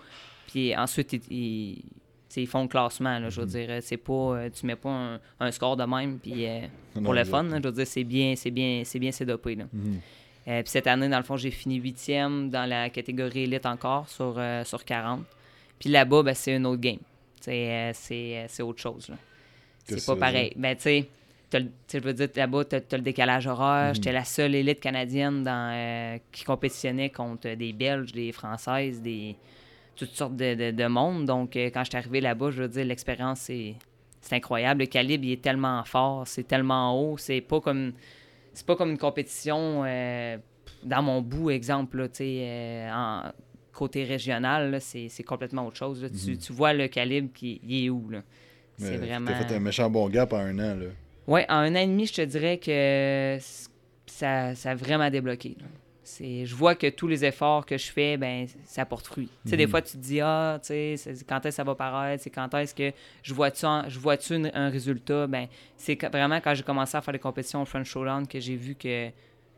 puis 0.47 0.75
ensuite 0.75 1.13
ils, 1.29 1.83
ils, 2.37 2.47
font 2.47 2.63
le 2.63 2.67
classement, 2.67 3.17
là, 3.19 3.29
je 3.29 3.39
veux 3.41 3.45
Mhm. 3.47 3.51
dire, 3.67 3.77
c'est 3.81 3.97
pas, 3.97 4.13
euh, 4.13 4.49
tu 4.49 4.65
mets 4.65 4.75
pas 4.75 4.89
un, 4.89 5.19
un 5.39 5.51
score 5.51 5.77
de 5.77 5.83
même, 5.85 6.19
puis 6.19 6.45
euh, 6.47 6.61
Non, 6.95 7.03
pour 7.03 7.13
le 7.13 7.23
fun, 7.23 7.43
là, 7.43 7.59
je 7.63 7.67
veux 7.69 7.71
dire, 7.73 7.87
c'est 7.87 8.03
bien, 8.03 8.35
c'est 8.35 8.51
bien, 8.51 8.81
c'est 8.83 8.99
bien 8.99 9.11
sédopé, 9.11 9.55
là. 9.55 9.65
Mhm. 9.71 9.99
Euh, 10.47 10.61
puis 10.61 10.69
cette 10.71 10.85
année, 10.87 11.07
dans 11.09 11.17
le 11.17 11.23
fond, 11.23 11.37
j'ai 11.37 11.49
fini 11.51 11.75
huitième 11.77 12.49
dans 12.49 12.67
la 12.69 12.89
catégorie 12.89 13.43
élite 13.43 13.65
encore 13.65 14.07
sur, 14.09 14.39
sur 14.63 14.83
40. 14.85 15.23
Puis 15.79 15.89
là-bas, 15.89 16.21
ben, 16.23 16.33
c'est 16.35 16.53
un 16.55 16.63
autre 16.65 16.81
game. 16.81 16.99
C'est 17.41 18.61
autre 18.61 18.79
chose. 18.81 19.09
C'est 19.85 20.05
pas 20.05 20.15
pareil. 20.15 20.51
Ben, 20.55 20.75
tu 20.75 20.81
sais, 20.83 21.07
je 21.91 21.97
veux 21.99 22.13
dire, 22.13 22.29
là-bas, 22.35 22.65
tu 22.65 22.75
as, 22.75 22.97
le 22.97 23.01
décalage 23.03 23.47
horaire. 23.47 23.89
Mhm. 23.89 23.95
J'étais 23.95 24.11
la 24.11 24.23
seule 24.23 24.55
élite 24.55 24.79
canadienne 24.79 25.43
dans, 25.43 25.71
euh, 25.73 26.17
qui 26.31 26.43
compétitionnait 26.43 27.09
contre 27.09 27.53
des 27.55 27.73
Belges, 27.73 28.11
des 28.11 28.31
Françaises, 28.31 29.01
des 29.01 29.35
toutes 29.95 30.11
sortes 30.11 30.35
de, 30.35 30.55
de, 30.55 30.71
de 30.71 30.87
monde. 30.87 31.25
Donc, 31.25 31.55
euh, 31.55 31.69
quand 31.73 31.83
je 31.83 31.89
suis 31.89 31.97
arrivé 31.97 32.19
là-bas, 32.21 32.51
je 32.51 32.63
veux 32.63 32.67
dire, 32.67 32.85
l'expérience, 32.85 33.39
c'est 33.41 33.75
incroyable. 34.31 34.81
Le 34.81 34.87
calibre, 34.87 35.23
il 35.25 35.31
est 35.33 35.41
tellement 35.41 35.83
fort, 35.85 36.27
c'est 36.27 36.43
tellement 36.47 36.99
haut. 36.99 37.17
C'est 37.17 37.41
pas 37.41 37.61
comme 37.61 37.93
c'est 38.53 38.65
pas 38.65 38.75
comme 38.75 38.91
une 38.91 38.97
compétition 38.97 39.83
euh, 39.85 40.37
dans 40.83 41.01
mon 41.01 41.21
bout, 41.21 41.49
exemple, 41.49 41.97
là, 41.97 42.91
en 42.93 43.31
côté 43.73 44.03
régional, 44.05 44.77
c'est 44.79 45.23
complètement 45.23 45.67
autre 45.67 45.77
chose. 45.77 46.01
là. 46.01 46.09
Tu, 46.09 46.31
Mhm. 46.31 46.37
tu 46.37 46.53
vois 46.53 46.73
le 46.73 46.87
calibre 46.87 47.29
qui 47.33 47.59
il 47.63 47.85
est 47.85 47.89
où, 47.89 48.09
C'est 48.77 48.97
vraiment... 48.97 49.31
T'as 49.31 49.45
fait 49.47 49.55
un 49.55 49.59
méchant 49.59 49.89
bon 49.89 50.09
gap 50.09 50.33
en 50.33 50.37
un 50.37 50.59
an, 50.59 50.75
là. 50.75 50.85
Ouais, 51.27 51.45
en 51.49 51.55
un 51.55 51.71
an 51.75 51.79
et 51.79 51.87
demi, 51.87 52.05
je 52.05 52.13
te 52.13 52.21
dirais 52.21 52.57
que 52.59 53.37
ça, 54.05 54.53
ça 54.55 54.71
a 54.71 54.75
vraiment 54.75 55.09
débloqué. 55.09 55.57
C'est, 56.03 56.45
je 56.45 56.53
vois 56.55 56.75
que 56.75 56.87
tous 56.87 57.07
les 57.07 57.25
efforts 57.25 57.65
que 57.65 57.79
je 57.79 57.91
fais, 57.91 58.15
ben, 58.15 58.45
ça 58.65 58.85
porte 58.85 59.07
fruit. 59.07 59.27
Tu 59.43 59.49
sais, 59.49 59.57
des 59.57 59.65
Mhm. 59.65 59.71
fois, 59.71 59.81
tu 59.81 59.93
te 59.93 59.97
dis, 59.97 60.21
ah, 60.21 60.59
tu 60.61 60.67
sais, 60.67 60.95
c'est- 60.97 61.27
quand 61.27 61.37
est-ce 61.37 61.45
que 61.47 61.51
ça 61.55 61.63
va 61.63 61.73
paraître, 61.73 62.21
c'est 62.21 62.29
quand 62.29 62.53
est-ce 62.53 62.75
que 62.75 62.91
je 63.23 63.33
vois-tu, 63.33 63.65
je 63.87 63.97
vois-tu 63.99 64.35
un 64.53 64.69
résultat, 64.69 65.25
ben, 65.25 65.47
c'est 65.77 65.99
vraiment 66.05 66.39
quand 66.41 66.53
j'ai 66.53 66.61
commencé 66.61 66.95
à 66.95 67.01
faire 67.01 67.11
des 67.11 67.19
compétitions 67.19 67.63
au 67.63 67.65
French 67.65 67.87
Showdown 67.89 68.27
que 68.27 68.39
j'ai 68.39 68.55
vu 68.55 68.75
que 68.75 69.09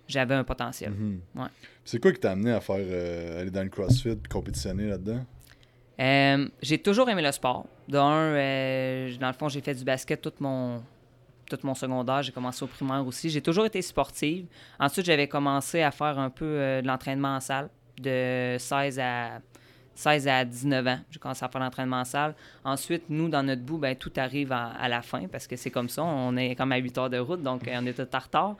j'avais 0.07 0.36
un 0.36 0.45
potentiel. 0.45 0.91
Mhm. 0.91 1.19
Ouais. 1.36 1.47
C'est 1.83 2.00
quoi 2.01 2.13
qui 2.13 2.19
t'a 2.21 2.31
amené 2.31 2.53
à 2.53 2.62
faire 2.62 2.77
euh, 2.79 3.41
aller 3.41 3.51
dans 3.51 3.63
le 3.63 3.69
CrossFit, 3.69 4.17
compétitionner 4.29 4.88
là-dedans? 4.88 5.25
Euh, 6.00 6.47
j'ai 6.62 6.77
toujours 6.77 7.09
aimé 7.09 7.24
le 7.24 7.31
sport. 7.33 7.65
D'un, 7.89 8.09
euh, 8.13 9.17
dans 9.17 9.27
le 9.27 9.33
fond, 9.33 9.50
j'ai 9.50 9.59
fait 9.62 9.74
du 9.74 9.83
basket 9.83 10.21
tout 10.21 10.31
mon, 10.39 10.81
tout 11.48 11.58
mon 11.63 11.74
secondaire. 11.74 12.22
J'ai 12.24 12.32
commencé 12.32 12.63
au 12.63 12.68
primaire 12.68 13.06
aussi. 13.06 13.30
J'ai 13.30 13.42
toujours 13.42 13.66
été 13.66 13.82
sportive. 13.82 14.46
Ensuite, 14.80 15.06
j'avais 15.06 15.27
commencé 15.27 15.82
à 15.82 15.92
faire 15.92 16.20
un 16.20 16.30
peu 16.30 16.46
euh, 16.46 16.82
de 16.82 16.88
l'entraînement 16.88 17.36
en 17.36 17.39
salle 17.39 17.70
de 18.00 18.58
16 18.60 19.00
à, 19.00 19.39
16 19.96 20.27
à 20.27 20.46
19 20.46 20.88
ans. 20.88 21.00
J'ai 21.10 21.20
commencé 21.20 21.44
à 21.44 21.50
faire 21.50 21.62
l'entraînement 21.62 22.01
en 22.01 22.06
salle. 22.06 22.36
Ensuite, 22.63 23.04
nous, 23.10 23.30
dans 23.30 23.44
notre 23.44 23.63
bout, 23.63 23.77
ben, 23.77 23.96
tout 23.96 24.12
arrive 24.18 24.51
à, 24.51 24.88
la 24.88 25.01
fin 25.01 25.27
parce 25.27 25.48
que 25.48 25.56
c'est 25.56 25.72
comme 25.72 25.89
ça. 25.89 26.04
On 26.04 26.36
est 26.38 26.56
comme 26.56 26.72
à 26.72 26.77
8 26.77 26.98
heures 26.98 27.10
de 27.10 27.18
route, 27.18 27.42
donc 27.42 27.68
euh, 27.68 27.80
on 27.82 27.86
est 27.86 27.94
tout 27.94 28.36
en. 28.36 28.58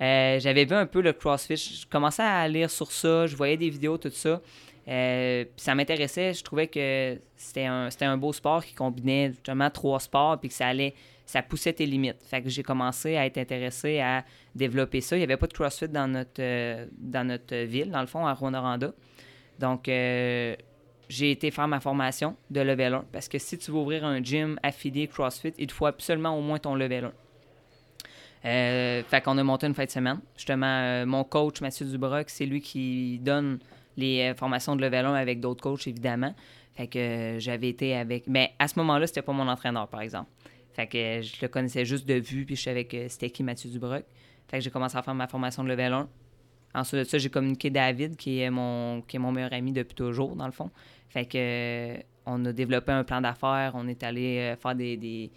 Euh, 0.00 0.38
j'avais 0.38 0.64
vu 0.64 0.74
un 0.74 0.86
peu 0.86 1.00
le 1.00 1.12
CrossFit. 1.12 1.56
Je 1.56 1.86
commençais 1.86 2.22
à 2.22 2.46
lire 2.48 2.70
sur 2.70 2.90
ça. 2.92 3.26
Je 3.26 3.36
voyais 3.36 3.56
des 3.56 3.68
vidéos, 3.68 3.98
tout 3.98 4.10
ça. 4.10 4.40
Puis 4.86 5.52
ça 5.56 5.74
m'intéressait. 5.74 6.32
Je 6.32 6.42
trouvais 6.42 6.68
que 6.68 7.18
c'était 7.36 7.66
un, 7.66 7.90
c'était 7.90 8.06
un 8.06 8.16
beau 8.16 8.32
sport 8.32 8.64
qui 8.64 8.74
combinait 8.74 9.30
justement 9.30 9.68
trois 9.70 10.00
sports 10.00 10.38
puis 10.38 10.48
que 10.48 10.54
ça 10.54 10.68
allait, 10.68 10.94
ça 11.28 11.42
poussait 11.42 11.74
tes 11.74 11.84
limites. 11.84 12.22
Fait 12.24 12.40
que 12.40 12.48
j'ai 12.48 12.62
commencé 12.62 13.18
à 13.18 13.26
être 13.26 13.36
intéressé 13.36 14.00
à 14.00 14.24
développer 14.54 15.02
ça. 15.02 15.14
Il 15.14 15.18
n'y 15.18 15.24
avait 15.24 15.36
pas 15.36 15.46
de 15.46 15.52
CrossFit 15.52 15.88
dans 15.88 16.08
notre, 16.08 16.40
euh, 16.40 16.86
dans 16.96 17.26
notre 17.26 17.54
ville, 17.64 17.90
dans 17.90 18.00
le 18.00 18.06
fond, 18.06 18.26
à 18.26 18.32
Rwanda. 18.32 18.94
Donc, 19.58 19.88
euh, 19.88 20.56
j'ai 21.10 21.30
été 21.30 21.50
faire 21.50 21.68
ma 21.68 21.80
formation 21.80 22.34
de 22.50 22.62
level 22.62 22.94
1 22.94 23.04
parce 23.12 23.28
que 23.28 23.36
si 23.38 23.58
tu 23.58 23.70
veux 23.70 23.76
ouvrir 23.76 24.06
un 24.06 24.22
gym 24.22 24.58
affilié 24.62 25.06
CrossFit, 25.06 25.52
il 25.58 25.66
te 25.66 25.74
faut 25.74 25.84
absolument 25.84 26.34
au 26.34 26.40
moins 26.40 26.58
ton 26.58 26.74
level 26.74 27.04
1. 27.04 27.12
Euh, 28.46 29.02
fait 29.02 29.20
qu'on 29.20 29.36
a 29.36 29.44
monté 29.44 29.66
une 29.66 29.74
fin 29.74 29.84
de 29.84 29.90
semaine. 29.90 30.20
Justement, 30.34 30.66
euh, 30.66 31.04
mon 31.04 31.24
coach, 31.24 31.60
Mathieu 31.60 31.84
Dubroc, 31.84 32.30
c'est 32.30 32.46
lui 32.46 32.62
qui 32.62 33.18
donne 33.18 33.58
les 33.98 34.32
formations 34.34 34.76
de 34.76 34.80
level 34.80 35.04
1 35.04 35.12
avec 35.12 35.40
d'autres 35.40 35.62
coachs, 35.62 35.86
évidemment. 35.86 36.34
Fait 36.74 36.86
que 36.86 37.36
j'avais 37.38 37.68
été 37.68 37.94
avec. 37.94 38.26
Mais 38.28 38.54
à 38.58 38.66
ce 38.66 38.78
moment-là, 38.78 39.06
c'était 39.06 39.20
pas 39.20 39.32
mon 39.32 39.48
entraîneur, 39.48 39.88
par 39.88 40.00
exemple. 40.00 40.30
Fait 40.78 40.86
que 40.86 40.96
euh, 40.96 41.22
je 41.22 41.34
le 41.42 41.48
connaissais 41.48 41.84
juste 41.84 42.06
de 42.06 42.14
vue, 42.14 42.44
puis 42.44 42.54
je 42.54 42.62
savais 42.62 42.84
que 42.84 43.08
c'était 43.08 43.32
Mathieu 43.42 43.68
Dubroc. 43.68 44.04
Fait 44.46 44.58
que 44.58 44.62
j'ai 44.62 44.70
commencé 44.70 44.96
à 44.96 45.02
faire 45.02 45.14
ma 45.14 45.26
formation 45.26 45.64
de 45.64 45.68
level 45.68 45.92
1. 45.92 46.08
Ensuite 46.76 47.00
de 47.00 47.04
ça, 47.04 47.18
j'ai 47.18 47.30
communiqué 47.30 47.68
David, 47.68 48.14
qui 48.14 48.38
est 48.38 48.48
mon, 48.48 49.02
qui 49.02 49.16
est 49.16 49.18
mon 49.18 49.32
meilleur 49.32 49.52
ami 49.52 49.72
depuis 49.72 49.96
toujours, 49.96 50.36
dans 50.36 50.46
le 50.46 50.52
fond. 50.52 50.70
Fait 51.08 51.24
que 51.24 51.36
euh, 51.36 51.96
on 52.26 52.44
a 52.44 52.52
développé 52.52 52.92
un 52.92 53.02
plan 53.02 53.20
d'affaires, 53.20 53.72
on 53.74 53.88
est 53.88 54.04
allé 54.04 54.54
faire 54.62 54.76
des, 54.76 55.32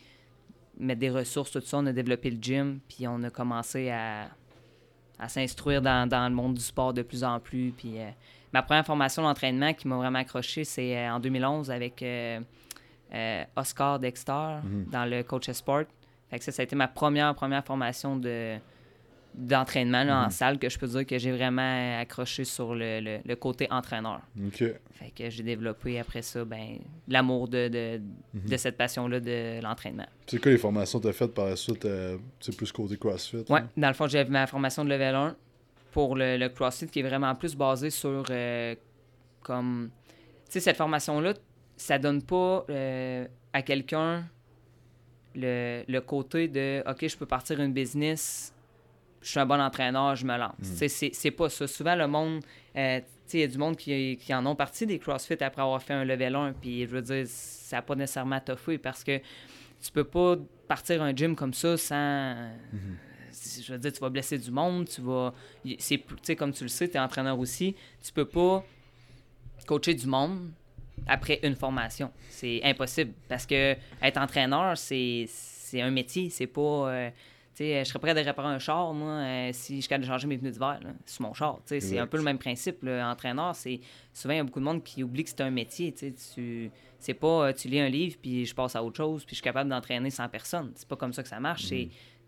mettre 0.78 1.00
des 1.00 1.10
ressources, 1.10 1.50
tout 1.50 1.62
ça, 1.62 1.80
on 1.80 1.88
a 1.88 1.92
développé 1.92 2.30
le 2.30 2.38
gym, 2.40 2.80
puis 2.88 3.08
on 3.08 3.24
a 3.24 3.32
commencé 3.32 3.90
à, 3.90 4.30
s'instruire 5.28 5.82
dans, 5.82 6.08
le 6.08 6.36
monde 6.36 6.54
du 6.54 6.62
sport 6.62 6.94
de 6.94 7.02
plus 7.02 7.24
en 7.24 7.40
plus. 7.40 7.74
Puis 7.76 7.96
ma 8.54 8.62
première 8.62 8.86
formation 8.86 9.24
d'entraînement 9.24 9.74
qui 9.74 9.88
m'a 9.88 9.96
vraiment 9.96 10.20
accroché, 10.20 10.66
c'est 10.66 11.10
en 11.10 11.20
2011 11.20 11.72
avec 11.72 12.04
Oscar 13.56 14.00
Dexter 14.00 14.60
mhm. 14.64 14.86
dans 14.92 15.06
le 15.06 15.24
Coach 15.24 15.50
Sport. 15.52 15.86
Fait 16.30 16.40
que 16.40 16.46
ça, 16.46 16.52
ça 16.52 16.62
a 16.62 16.64
été 16.64 16.76
ma 16.76 16.88
première, 16.88 17.36
première 17.36 17.66
formation 17.66 18.16
de, 18.16 18.58
d'entraînement 19.34 20.02
en 20.02 20.26
mhm. 20.26 20.32
salle 20.32 20.60
que 20.60 20.70
je 20.70 20.78
peux 20.78 20.88
dire 20.88 21.06
que 21.06 21.18
j'ai 21.18 21.32
vraiment 21.32 22.00
accroché 22.00 22.44
sur 22.44 22.76
le, 22.76 23.36
côté 23.36 23.68
entraîneur. 23.72 24.22
Fait 24.52 25.12
que 25.16 25.30
j'ai 25.30 25.44
développé 25.44 26.00
après 26.00 26.22
ça 26.22 26.44
ben, 26.46 26.80
l'amour 27.08 27.48
de, 27.48 27.68
de, 27.68 28.02
mhm. 28.34 28.58
cette 28.58 28.78
passion-là 28.78 29.20
de 29.20 29.62
l'entraînement. 29.62 30.08
C'est 30.28 30.42
quoi 30.42 30.52
les 30.52 30.58
formations 30.58 31.00
que 31.00 31.04
tu 31.04 31.10
as 31.10 31.14
faites 31.14 31.34
par 31.34 31.46
la 31.46 31.56
suite? 31.56 31.86
Euh, 31.86 32.18
c'est 32.40 32.56
plus 32.56 32.72
côté 32.72 32.98
CrossFit? 32.98 33.46
Oui, 33.50 33.60
dans 33.78 33.88
le 33.88 33.94
fond, 33.94 34.08
j'ai 34.08 34.24
ma 34.26 34.48
formation 34.48 34.84
de 34.84 34.90
level 34.90 35.16
1 35.16 35.36
pour 35.92 36.16
le, 36.16 36.48
CrossFit 36.50 36.88
qui 36.88 37.00
est 37.00 37.04
vraiment 37.04 37.34
plus 37.36 37.56
basé 37.56 37.90
sur 37.90 38.26
euh, 38.30 38.76
comme... 39.42 39.90
Tu 40.46 40.54
sais, 40.54 40.60
cette 40.60 40.78
formation-là, 40.78 41.34
ça 41.82 41.98
donne 41.98 42.22
pas 42.22 42.66
euh, 42.70 43.28
à 43.54 43.62
quelqu'un 43.62 44.26
le, 45.36 45.84
le, 45.88 46.02
côté 46.02 46.48
de 46.48 46.84
OK, 46.88 47.08
je 47.08 47.18
peux 47.18 47.26
partir 47.26 47.60
une 47.60 47.74
business 47.74 48.54
je 49.22 49.30
suis 49.30 49.40
un 49.40 49.46
bon 49.46 49.62
entraîneur, 49.62 50.16
je 50.16 50.26
me 50.26 50.38
lance. 50.38 50.54
Mm. 50.60 51.12
C'est 51.14 51.32
pas 51.32 51.50
ça. 51.50 51.68
Souvent, 51.68 51.96
le 51.96 52.08
monde, 52.08 52.44
euh, 52.76 53.00
il 53.34 53.40
y 53.40 53.44
a 53.44 53.48
du 53.48 53.58
monde 53.58 53.78
qui, 53.78 54.18
qui, 54.18 54.34
en 54.34 54.46
ont 54.46 54.56
parti 54.56 54.86
des 54.86 55.00
CrossFit 55.00 55.42
après 55.42 55.62
avoir 55.62 55.82
fait 55.82 55.94
un 55.94 56.04
level 56.04 56.36
1, 56.36 56.54
puis 56.54 56.82
je 56.82 56.88
veux 56.88 57.02
dire, 57.02 57.26
ça 57.28 57.78
n'a 57.78 57.82
pas 57.82 57.96
nécessairement 57.96 58.40
toffé 58.40 58.78
parce 58.78 59.04
que 59.04 59.20
tu 59.82 59.92
peux 59.94 60.04
pas 60.04 60.38
partir 60.68 61.02
un 61.02 61.16
gym 61.16 61.36
comme 61.36 61.54
ça 61.54 61.78
sans. 61.78 62.34
Mm-hmm. 62.34 63.62
Je 63.66 63.74
veux 63.74 63.80
dire, 63.80 63.94
tu 63.94 64.00
vas 64.00 64.10
blesser 64.10 64.38
du 64.38 64.52
monde, 64.52 64.90
tu 64.90 65.02
vas. 65.02 65.34
C'est 65.78 66.36
comme 66.36 66.52
tu 66.52 66.64
le 66.64 66.70
sais, 66.70 66.90
tu 66.90 66.96
es 66.96 67.00
entraîneur 67.00 67.40
aussi. 67.40 67.76
Tu 68.04 68.12
peux 68.12 68.26
pas 68.26 68.66
coacher 69.66 69.94
du 69.94 70.08
monde 70.08 70.52
après 71.08 71.40
une 71.44 71.56
formation. 71.56 72.12
C'est 72.30 72.62
impossible 72.64 73.14
parce 73.28 73.46
que 73.46 73.76
être 74.02 74.18
entraîneur, 74.18 74.78
c'est 74.78 75.28
un 75.76 75.92
métier, 75.92 76.30
c'est 76.30 76.48
pas. 76.48 76.62
Euh, 76.62 77.10
je 77.60 77.84
serais 77.84 78.00
prêt 78.00 78.12
à 78.12 78.24
réparer 78.24 78.48
un 78.48 78.60
char, 78.60 78.94
moi, 78.94 79.12
euh, 79.12 79.50
si 79.54 79.76
je 79.76 79.82
suis 79.82 79.90
capable 79.90 80.06
de 80.06 80.10
changer 80.10 80.28
mes 80.28 80.38
pneus 80.38 80.52
d'hiver 80.52 80.80
sur 81.06 81.22
mon 81.22 81.34
char. 81.34 81.60
C'est 81.66 82.00
un 82.00 82.08
peu 82.08 82.18
le 82.18 82.24
même 82.24 82.40
principe. 82.40 82.84
Entraîneur, 82.84 83.56
c'est 83.56 83.80
souvent, 84.14 84.34
il 84.34 84.38
y 84.38 84.40
a 84.40 84.44
beaucoup 84.44 84.60
de 84.60 84.66
monde 84.66 84.84
qui 84.84 85.04
oublie 85.04 85.24
que 85.24 85.30
c'est 85.30 85.42
un 85.42 85.52
métier. 85.52 85.94
Tu 85.94 86.72
c'est 87.02 87.16
pas 87.16 87.48
euh, 87.48 87.54
tu 87.54 87.68
lis 87.68 87.80
un 87.80 87.90
livre, 87.90 88.16
puis 88.22 88.46
je 88.46 88.54
passe 88.54 88.76
à 88.76 88.84
autre 88.84 88.98
chose, 88.98 89.26
puis 89.26 89.32
je 89.32 89.38
suis 89.38 89.44
capable 89.44 89.70
d'entraîner 89.70 90.12
100 90.12 90.30
personnes. 90.30 90.72
C'est 90.76 90.88
pas 90.88 90.96
comme 90.96 91.14
ça 91.14 91.24
que 91.24 91.30
ça 91.30 91.40
marche. 91.40 91.72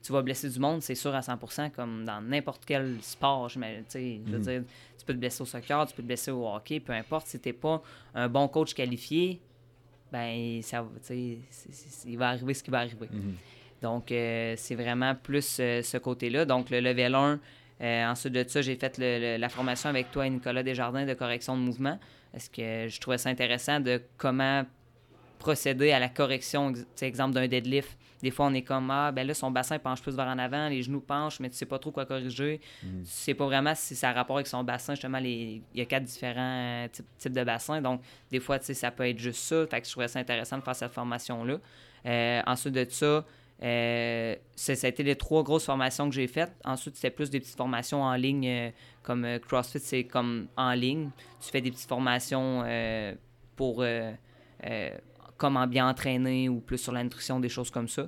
Tu 0.04 0.12
vas 0.12 0.22
blesser 0.22 0.50
du 0.50 0.60
monde, 0.60 0.82
c'est 0.82 0.96
sûr 0.96 1.16
à 1.16 1.22
100% 1.22 1.72
comme 1.72 2.04
dans 2.04 2.22
n'importe 2.22 2.64
quel 2.66 2.98
sport. 3.02 3.48
Je, 3.50 3.58
veux 3.58 3.66
mm-hmm. 3.66 4.40
dire, 4.40 4.64
tu 4.98 5.06
peux 5.06 5.14
te 5.14 5.18
blesser 5.18 5.42
au 5.42 5.46
soccer, 5.46 5.88
tu 5.88 5.96
peux 5.96 6.02
te 6.02 6.08
blesser 6.08 6.32
au 6.32 6.46
hockey, 6.48 6.82
peu 6.82 6.92
importe. 6.92 7.28
Si 7.28 7.40
t'es 7.40 7.54
pas 7.54 7.82
un 8.14 8.28
bon 8.28 8.48
coach 8.50 8.74
qualifié, 8.74 9.40
ben 10.12 10.62
ça, 10.62 10.86
il 11.10 12.18
va 12.18 12.30
arriver 12.30 12.54
ce 12.54 12.64
qui 12.64 12.70
va 12.70 12.80
arriver. 12.80 13.08
Mm-hmm. 13.08 13.82
Donc, 13.84 14.12
euh, 14.12 14.56
c'est 14.58 14.76
vraiment 14.76 15.14
plus 15.14 15.58
euh, 15.60 15.82
ce 15.82 15.98
côté-là. 15.98 16.46
Donc, 16.46 16.70
le 16.70 16.80
level 16.80 17.16
1, 17.16 17.40
euh, 17.82 18.06
ensuite 18.06 18.34
de 18.34 18.46
ça, 18.48 18.62
j'ai 18.62 18.76
fait 18.76 18.98
la 18.98 19.50
formation 19.50 19.90
avec 19.90 20.10
toi 20.12 20.26
et 20.26 20.30
Nicolas 20.30 20.64
Desjardins 20.64 21.06
de 21.06 21.14
correction 21.14 21.58
de 21.58 21.62
mouvement. 21.62 22.00
Parce 22.32 22.48
que 22.48 22.88
je 22.88 23.00
trouvais 23.00 23.18
ça 23.18 23.30
intéressant 23.30 23.80
de 23.80 24.02
comment 24.18 24.66
procéder 25.38 25.92
à 25.92 26.00
la 26.00 26.08
correction, 26.10 26.74
exemple 27.02 27.36
d'un 27.36 27.48
deadlift. 27.48 27.98
Des 28.24 28.32
fois, 28.32 28.48
on 28.48 28.54
est 28.56 28.64
comme, 28.64 28.90
ah, 28.90 29.12
ben 29.12 29.28
là, 29.28 29.36
son 29.36 29.52
bassin 29.52 29.78
penche 29.78 30.02
plus 30.02 30.16
vers 30.16 30.28
en 30.28 30.40
avant, 30.40 30.70
les 30.70 30.82
genoux 30.82 31.02
penchent, 31.02 31.40
mais 31.40 31.50
tu 31.50 31.56
sais 31.56 31.68
pas 31.68 31.78
trop 31.78 31.92
quoi 31.92 32.06
corriger. 32.06 32.60
Mm. 32.82 33.04
Tu 33.04 33.10
sais 33.10 33.34
pas 33.36 33.46
vraiment 33.46 33.76
si 33.76 33.96
ça 33.96 34.10
a 34.10 34.14
rapport 34.14 34.38
avec 34.38 34.48
son 34.48 34.64
bassin. 34.64 34.96
Justement, 34.96 35.20
il 35.20 35.62
y 35.76 35.82
a 35.82 35.86
quatre 35.86 36.06
différents 36.06 36.88
types, 37.20 37.34
de 37.34 37.44
bassins. 37.44 37.82
Donc, 37.82 38.02
des 38.32 38.40
fois, 38.40 38.58
tu 38.58 38.66
sais, 38.66 38.74
ça 38.74 38.90
peut 38.90 39.08
être 39.08 39.20
juste 39.20 39.44
ça. 39.44 39.68
Fait 39.68 39.82
que 39.82 39.86
je 39.86 39.92
trouvais 39.92 40.08
ça 40.08 40.20
intéressant 40.20 40.58
de 40.58 40.64
faire 40.64 40.76
cette 40.76 40.94
formation-là. 40.94 41.60
ensuite 42.48 42.74
de 42.74 42.86
ça, 42.90 43.26
euh, 43.64 44.36
ça, 44.56 44.74
a 44.84 44.88
été 44.90 45.04
les 45.04 45.16
trois 45.16 45.44
grosses 45.44 45.66
formations 45.66 46.10
que 46.10 46.16
j'ai 46.16 46.28
faites. 46.28 46.54
Ensuite, 46.66 46.96
c'était 46.96 47.12
plus 47.12 47.30
des 47.30 47.40
petites 47.40 47.56
formations 47.56 48.04
en 48.04 48.16
ligne, 48.16 48.48
euh, 48.48 48.70
comme 49.04 49.24
euh, 49.24 49.40
CrossFit, 49.40 49.80
c'est 49.80 50.04
comme 50.04 50.48
en 50.58 50.74
ligne. 50.74 51.10
Tu 51.40 51.50
fais 51.50 51.62
des 51.62 51.72
petites 51.72 51.88
formations 51.88 52.64
pour 53.56 53.84
comment 55.38 55.68
bien 55.68 55.88
entraîner 55.88 56.50
ou 56.50 56.60
plus 56.60 56.78
sur 56.78 56.92
la 56.92 57.04
nutrition, 57.04 57.40
des 57.40 57.50
choses 57.50 57.70
comme 57.70 57.88
ça. 57.88 58.08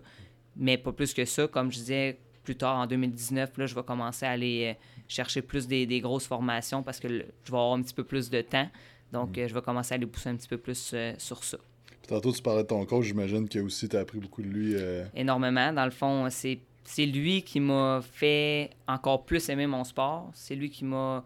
Mais 0.56 0.78
pas 0.78 0.92
plus 0.92 1.14
que 1.14 1.26
ça. 1.26 1.48
Comme 1.48 1.72
je 1.72 1.78
disais 1.78 2.20
plus 2.44 2.56
tard, 2.56 2.78
en 2.78 2.88
2019, 2.88 3.58
là, 3.58 3.66
je 3.66 3.76
vais 3.76 3.84
commencer 3.84 4.26
à 4.26 4.32
aller 4.32 4.78
chercher 5.08 5.42
plus 5.42 5.68
des, 5.68 6.00
grosses 6.00 6.28
formations 6.28 6.84
parce 6.84 7.00
que 7.00 7.08
je 7.10 7.14
vais 7.18 7.26
avoir 7.48 7.74
un 7.74 7.82
petit 7.82 7.94
peu 7.94 8.04
plus 8.04 8.30
de 8.30 8.42
temps. 8.42 8.70
Donc, 9.12 9.38
mm. 9.38 9.48
je 9.48 9.54
vais 9.54 9.62
commencer 9.62 9.94
à 9.94 9.96
aller 9.96 10.06
pousser 10.06 10.30
un 10.30 10.36
petit 10.36 10.48
peu 10.48 10.58
plus 10.58 10.96
sur 11.18 11.44
ça. 11.44 11.58
Tantôt, 12.08 12.32
tu 12.32 12.42
parlais 12.42 12.64
de 12.64 12.68
ton 12.68 12.86
coach, 12.86 13.06
j'imagine 13.06 13.50
que 13.50 13.60
aussi 13.60 13.90
tu 13.90 13.98
as 13.98 14.02
appris 14.02 14.20
beaucoup 14.20 14.42
de 14.42 14.48
lui. 14.48 14.76
Euh. 14.76 15.06
Énormément. 15.16 15.74
Dans 15.74 15.86
le 15.86 15.92
fond, 15.92 16.28
c'est 16.30 17.06
lui 17.06 17.42
qui 17.42 17.60
m'a 17.60 18.02
fait 18.04 18.70
encore 18.88 19.26
plus 19.26 19.50
aimer 19.50 19.68
mon 19.68 19.84
sport. 19.84 20.30
C'est 20.34 20.56
lui 20.56 20.70
qui 20.70 20.86
m'a. 20.86 21.24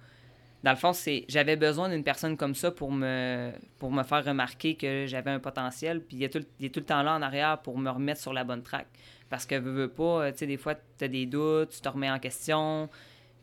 Dans 0.63 0.71
le 0.71 0.77
fond, 0.77 0.93
c'est 0.93 1.25
j'avais 1.29 1.55
besoin 1.55 1.89
d'une 1.89 2.03
personne 2.03 2.35
comme 2.35 2.55
ça 2.55 2.71
pour 2.71 2.91
me, 2.91 3.51
pour 3.77 3.91
me 3.91 4.03
faire 4.03 4.25
remarquer 4.25 4.75
que 4.75 5.05
j'avais 5.07 5.31
un 5.31 5.39
potentiel. 5.39 6.01
Puis 6.01 6.17
il 6.17 6.23
est, 6.23 6.29
tout, 6.29 6.39
tout 6.39 6.79
le 6.79 6.85
temps 6.85 7.01
là 7.01 7.15
en 7.15 7.21
arrière 7.21 7.61
pour 7.61 7.77
me 7.77 7.89
remettre 7.89 8.19
sur 8.19 8.33
la 8.33 8.43
bonne 8.43 8.61
track. 8.61 8.87
Parce 9.29 9.45
que 9.45 9.55
veux, 9.55 9.71
veux 9.71 9.89
pas, 9.89 10.03
euh, 10.25 10.31
tu 10.31 10.39
sais, 10.39 10.47
des 10.47 10.57
fois, 10.57 10.75
tu 10.75 11.05
as 11.05 11.07
des 11.07 11.25
doutes, 11.25 11.69
tu 11.69 11.79
te 11.79 11.87
remets 11.87 12.11
en 12.11 12.19
question. 12.19 12.89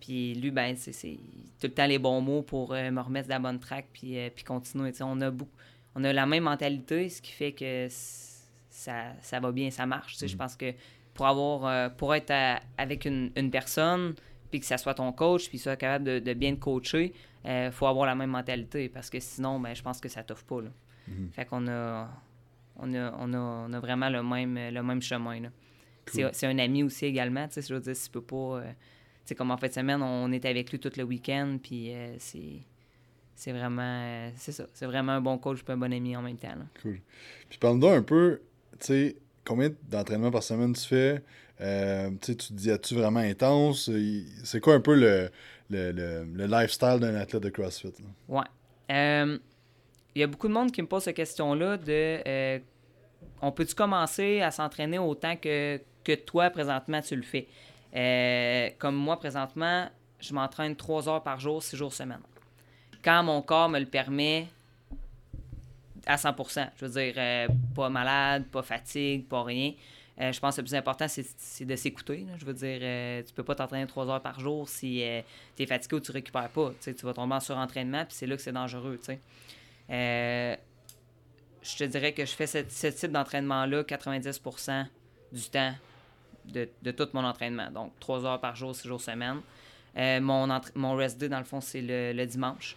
Puis 0.00 0.34
lui, 0.34 0.50
ben, 0.50 0.76
c'est, 0.76 0.92
tout 0.92 1.68
le 1.68 1.72
temps 1.72 1.86
les 1.86 1.98
bons 1.98 2.20
mots 2.20 2.42
pour 2.42 2.74
euh, 2.74 2.90
me 2.90 3.00
remettre 3.00 3.26
sur 3.26 3.34
la 3.34 3.38
bonne 3.38 3.60
track 3.60 3.86
puis, 3.92 4.18
puis 4.34 4.44
continuer. 4.44 4.92
on 5.00 5.20
a 5.20 5.30
beaucoup 5.30 5.56
on 5.96 6.04
a 6.04 6.12
la 6.12 6.26
même 6.26 6.44
mentalité, 6.44 7.08
ce 7.08 7.22
qui 7.22 7.32
fait 7.32 7.52
que 7.52 7.88
ça, 7.90 9.14
ça 9.22 9.40
va 9.40 9.50
bien, 9.50 9.70
ça 9.70 9.86
marche. 9.86 10.18
Je 10.18 10.26
mm. 10.26 10.36
pense 10.36 10.54
que 10.54 10.74
pour 11.14 11.26
avoir 11.26 11.64
euh, 11.64 11.88
pour 11.88 12.14
être 12.14 12.32
avec 12.76 13.06
une, 13.06 13.50
personne, 13.50 14.14
puis 14.50 14.60
que 14.60 14.66
ça 14.66 14.78
soit 14.78 14.94
ton 14.94 15.12
coach, 15.12 15.48
puis 15.48 15.58
soit 15.58 15.76
capable 15.76 16.20
de, 16.20 16.34
bien 16.34 16.54
te 16.54 16.60
coacher, 16.60 17.12
il 17.44 17.50
euh, 17.50 17.70
faut 17.70 17.86
avoir 17.86 18.06
la 18.06 18.14
même 18.14 18.30
mentalité 18.30 18.88
parce 18.88 19.10
que 19.10 19.20
sinon, 19.20 19.60
ben, 19.60 19.74
je 19.74 19.82
pense 19.82 20.00
que 20.00 20.08
ça 20.08 20.22
t'offre 20.22 20.44
pas. 20.44 20.62
Là. 20.62 20.70
Mm-hmm. 21.08 21.30
Fait 21.32 21.44
qu'on 21.44 21.66
a 21.68 22.08
on 22.78 22.94
a, 22.94 23.14
on 23.18 23.72
a, 23.72 23.80
vraiment 23.80 24.10
le 24.10 24.22
même, 24.22 24.58
le 24.72 24.82
même 24.82 25.00
chemin. 25.00 25.40
C'est 26.06 26.46
un 26.46 26.58
ami 26.58 26.82
aussi 26.82 27.06
également. 27.06 27.46
Je 27.54 27.74
veux 27.74 27.80
dire, 27.80 27.96
si 27.96 28.04
tu 28.06 28.10
peux 28.10 28.20
pas. 28.20 28.60
Euh, 28.60 28.72
comme 29.36 29.50
en 29.50 29.56
fin 29.56 29.68
de 29.68 29.72
semaine, 29.72 30.02
on 30.02 30.30
est 30.30 30.44
avec 30.44 30.70
lui 30.70 30.78
tout 30.78 30.92
le 30.96 31.02
week-end, 31.02 31.58
puis 31.62 31.92
c'est 32.18 32.60
c'est 33.36 33.52
vraiment 33.52 33.82
euh, 33.82 34.30
c'est 34.34 34.52
ça 34.52 34.66
c'est 34.72 34.86
vraiment 34.86 35.12
un 35.12 35.20
bon 35.20 35.38
coach 35.38 35.60
et 35.68 35.70
un 35.70 35.76
bon 35.76 35.92
ami 35.92 36.16
en 36.16 36.22
même 36.22 36.38
temps 36.38 36.54
cool 36.82 37.00
puis 37.48 37.58
parle-nous 37.58 37.88
un 37.88 38.02
peu 38.02 38.40
tu 38.80 38.86
sais 38.86 39.16
combien 39.44 39.70
d'entraînements 39.88 40.30
par 40.30 40.42
semaine 40.42 40.72
tu 40.72 40.86
fais? 40.88 41.22
Euh, 41.60 42.10
tu 42.20 42.36
te 42.36 42.52
dis 42.52 42.70
as-tu 42.70 42.94
vraiment 42.94 43.20
intense? 43.20 43.90
C'est 44.44 44.60
quoi 44.60 44.74
un 44.74 44.80
peu 44.80 44.94
le, 44.94 45.30
le, 45.70 45.92
le, 45.92 46.46
lifestyle 46.46 46.98
d'un 47.00 47.14
athlète 47.14 47.42
de 47.42 47.48
CrossFit 47.48 47.92
ouais. 48.28 48.44
Euh, 48.90 49.38
il 50.14 50.20
y 50.20 50.22
a 50.22 50.26
beaucoup 50.26 50.48
de 50.48 50.52
monde 50.52 50.70
qui 50.70 50.80
me 50.82 50.86
pose 50.86 51.02
cette 51.04 51.16
question 51.16 51.54
là 51.54 51.76
de 51.76 52.60
on 53.42 53.52
peut-tu 53.52 53.74
commencer 53.74 54.40
à 54.40 54.50
s'entraîner 54.50 54.98
autant 54.98 55.36
que, 55.36 55.80
que 56.04 56.14
toi 56.14 56.50
présentement 56.50 57.00
tu 57.02 57.16
le 57.16 57.22
fais? 57.22 57.48
Comme 58.78 58.96
moi 58.96 59.18
présentement 59.18 59.88
je 60.20 60.34
m'entraîne 60.34 60.76
trois 60.76 61.08
heures 61.08 61.22
par 61.22 61.40
jour 61.40 61.62
six 61.62 61.76
jours 61.76 61.92
semaine. 61.92 62.20
Quand 63.02 63.22
mon 63.22 63.42
corps 63.42 63.68
me 63.68 63.78
le 63.78 63.86
permet 63.86 64.48
à 66.06 66.16
100 66.16 66.34
Je 66.76 66.86
veux 66.86 67.00
dire, 67.00 67.14
euh, 67.16 67.48
pas 67.74 67.88
malade, 67.88 68.44
pas 68.46 68.62
fatigue, 68.62 69.26
pas 69.26 69.42
rien. 69.42 69.72
Euh, 70.20 70.32
je 70.32 70.40
pense 70.40 70.56
que 70.56 70.62
le 70.62 70.66
plus 70.66 70.74
important, 70.74 71.06
c'est 71.08 71.64
de 71.64 71.76
s'écouter. 71.76 72.26
Je 72.38 72.44
veux 72.44 72.54
dire, 72.54 72.78
euh, 72.80 73.22
tu 73.22 73.32
peux 73.34 73.42
pas 73.42 73.54
t'entraîner 73.54 73.86
trois 73.86 74.08
heures 74.08 74.22
par 74.22 74.40
jour 74.40 74.68
si 74.68 75.04
tu 75.56 75.62
es 75.62 75.66
fatigué 75.66 75.96
ou 75.96 76.00
tu 76.00 76.12
récupères 76.12 76.48
pas. 76.48 76.72
tu 76.80 76.92
vas 76.92 77.12
tomber 77.12 77.34
en 77.34 77.40
surentraînement, 77.40 78.04
puis 78.04 78.14
c'est 78.14 78.26
là 78.26 78.36
que 78.36 78.42
c'est 78.42 78.52
dangereux. 78.52 78.98
je 79.88 80.56
te 81.76 81.84
dirais 81.84 82.12
que 82.12 82.24
je 82.24 82.32
fais 82.32 82.46
ce, 82.46 82.86
type 82.88 83.12
d'entraînement-là 83.12 83.82
90% 83.82 84.86
du 85.32 85.50
temps 85.50 85.74
de, 86.46 86.90
tout 86.92 87.08
mon 87.12 87.24
entraînement. 87.24 87.70
Donc, 87.70 87.92
trois 88.00 88.24
heures 88.24 88.40
par 88.40 88.56
jour, 88.56 88.74
six 88.74 88.88
jours 88.88 89.02
semaine. 89.02 89.40
mon, 90.22 90.48
mon 90.74 90.96
rest 90.96 91.18
day, 91.18 91.28
dans 91.28 91.38
le 91.38 91.44
fond, 91.44 91.60
c'est 91.60 91.82
le 91.82 92.24
dimanche. 92.24 92.76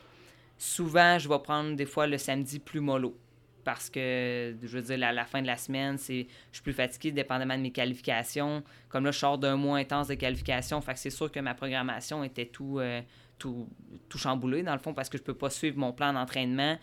Souvent, 0.58 1.18
je 1.18 1.30
vais 1.30 1.40
prendre 1.40 1.78
des 1.78 1.86
fois 1.86 2.06
le 2.06 2.18
samedi 2.18 2.60
plus 2.60 2.82
mollo 2.82 3.16
parce 3.64 3.90
que, 3.90 4.56
je 4.62 4.78
veux 4.78 4.82
dire, 4.82 5.08
à 5.08 5.12
la 5.12 5.26
fin 5.26 5.42
de 5.42 5.48
la 5.48 5.58
semaine, 5.58 5.98
c'est, 5.98 6.28
je 6.52 6.58
suis 6.58 6.64
plus 6.64 6.74
fatigué 6.74 7.12
dépendamment 7.12 7.58
de 7.58 7.62
mes 7.62 7.72
qualifications. 7.72 8.64
Comme 8.90 9.06
là, 9.06 9.12
je 9.12 9.20
sors 9.20 9.38
d'un 9.38 9.56
mois 9.56 9.78
intense 9.78 10.08
de 10.08 10.16
qualification, 10.16 10.82
fait 10.82 10.94
que 10.94 11.00
c'est 11.00 11.10
sûr 11.10 11.32
que 11.32 11.40
ma 11.40 11.54
programmation 11.54 12.24
était 12.24 12.46
tout, 12.46 12.80
euh, 12.80 13.02
tout, 13.38 13.68
tout 14.08 14.18
chamboulée, 14.18 14.64
dans 14.64 14.74
le 14.74 14.80
fond, 14.80 14.94
parce 14.94 15.10
que 15.10 15.18
je 15.18 15.24
peux 15.24 15.34
pas 15.34 15.50
suivre 15.50 15.78
mon 15.78 15.94
plan 15.94 16.14
d'entraînement 16.14 16.78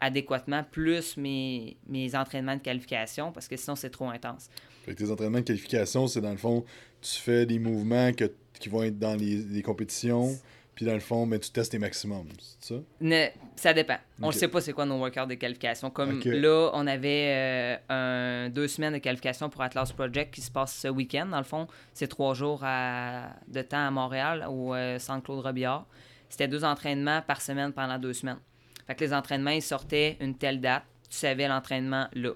adéquatement, 0.00 0.64
plus 0.64 1.16
mes, 1.16 1.76
mes 1.86 2.14
entraînements 2.16 2.56
de 2.56 2.62
qualification, 2.62 3.32
parce 3.32 3.48
que 3.48 3.56
sinon, 3.56 3.76
c'est 3.76 3.90
trop 3.90 4.08
intense. 4.08 4.48
Fait 4.84 4.94
que 4.94 4.98
tes 5.04 5.10
entraînements 5.10 5.40
de 5.40 5.44
qualification, 5.44 6.06
c'est 6.06 6.22
dans 6.22 6.30
le 6.30 6.38
fond, 6.38 6.64
tu 7.02 7.20
fais 7.20 7.44
des 7.44 7.58
mouvements 7.58 8.12
que, 8.12 8.32
qui 8.58 8.68
vont 8.70 8.82
être 8.82 8.98
dans 8.98 9.14
les, 9.14 9.36
les 9.36 9.62
compétitions, 9.62 10.38
puis 10.74 10.86
dans 10.86 10.94
le 10.94 11.00
fond, 11.00 11.26
mais 11.26 11.38
tu 11.38 11.50
testes 11.50 11.72
tes 11.72 11.78
maximums, 11.78 12.26
c'est 12.38 12.74
ça? 12.74 12.80
Ne, 13.00 13.26
ça 13.56 13.72
dépend. 13.74 13.96
On 14.22 14.28
ne 14.28 14.32
sait 14.32 14.48
pas 14.48 14.60
c'est 14.60 14.72
quoi 14.72 14.86
nos 14.86 14.98
workouts 14.98 15.26
de 15.26 15.34
qualification. 15.34 15.90
Comme 15.90 16.20
là, 16.24 16.70
on 16.72 16.86
avait 16.86 17.76
euh, 17.90 18.44
un- 18.46 18.48
deux 18.50 18.68
semaines 18.68 18.94
de 18.94 18.98
qualification 18.98 19.50
pour 19.50 19.60
Atlas 19.62 19.92
Project 19.92 20.32
qui 20.34 20.40
se 20.40 20.50
passe 20.50 20.74
ce 20.74 20.88
week-end. 20.88 21.26
Dans 21.26 21.38
le 21.38 21.44
fond, 21.44 21.66
c'est 21.92 22.06
trois 22.08 22.34
jours 22.34 22.60
à- 22.64 23.30
de 23.48 23.62
temps 23.62 23.86
à 23.86 23.90
Montréal, 23.90 24.46
au 24.48 24.74
euh, 24.74 24.98
Centre 24.98 25.24
Claude 25.24 25.40
Robillard. 25.44 25.86
C'était 26.28 26.48
deux 26.48 26.64
entraînements 26.64 27.22
par 27.22 27.40
semaine 27.40 27.72
pendant 27.72 27.98
deux 27.98 28.12
semaines. 28.12 28.38
Fait 28.86 28.94
que 28.94 29.04
les 29.04 29.12
entraînements, 29.12 29.50
ils 29.50 29.62
sortaient 29.62 30.16
une 30.20 30.34
telle 30.36 30.60
date. 30.60 30.84
Tu 31.10 31.16
savais 31.16 31.46
l'entraînement 31.48 32.06
là. 32.14 32.30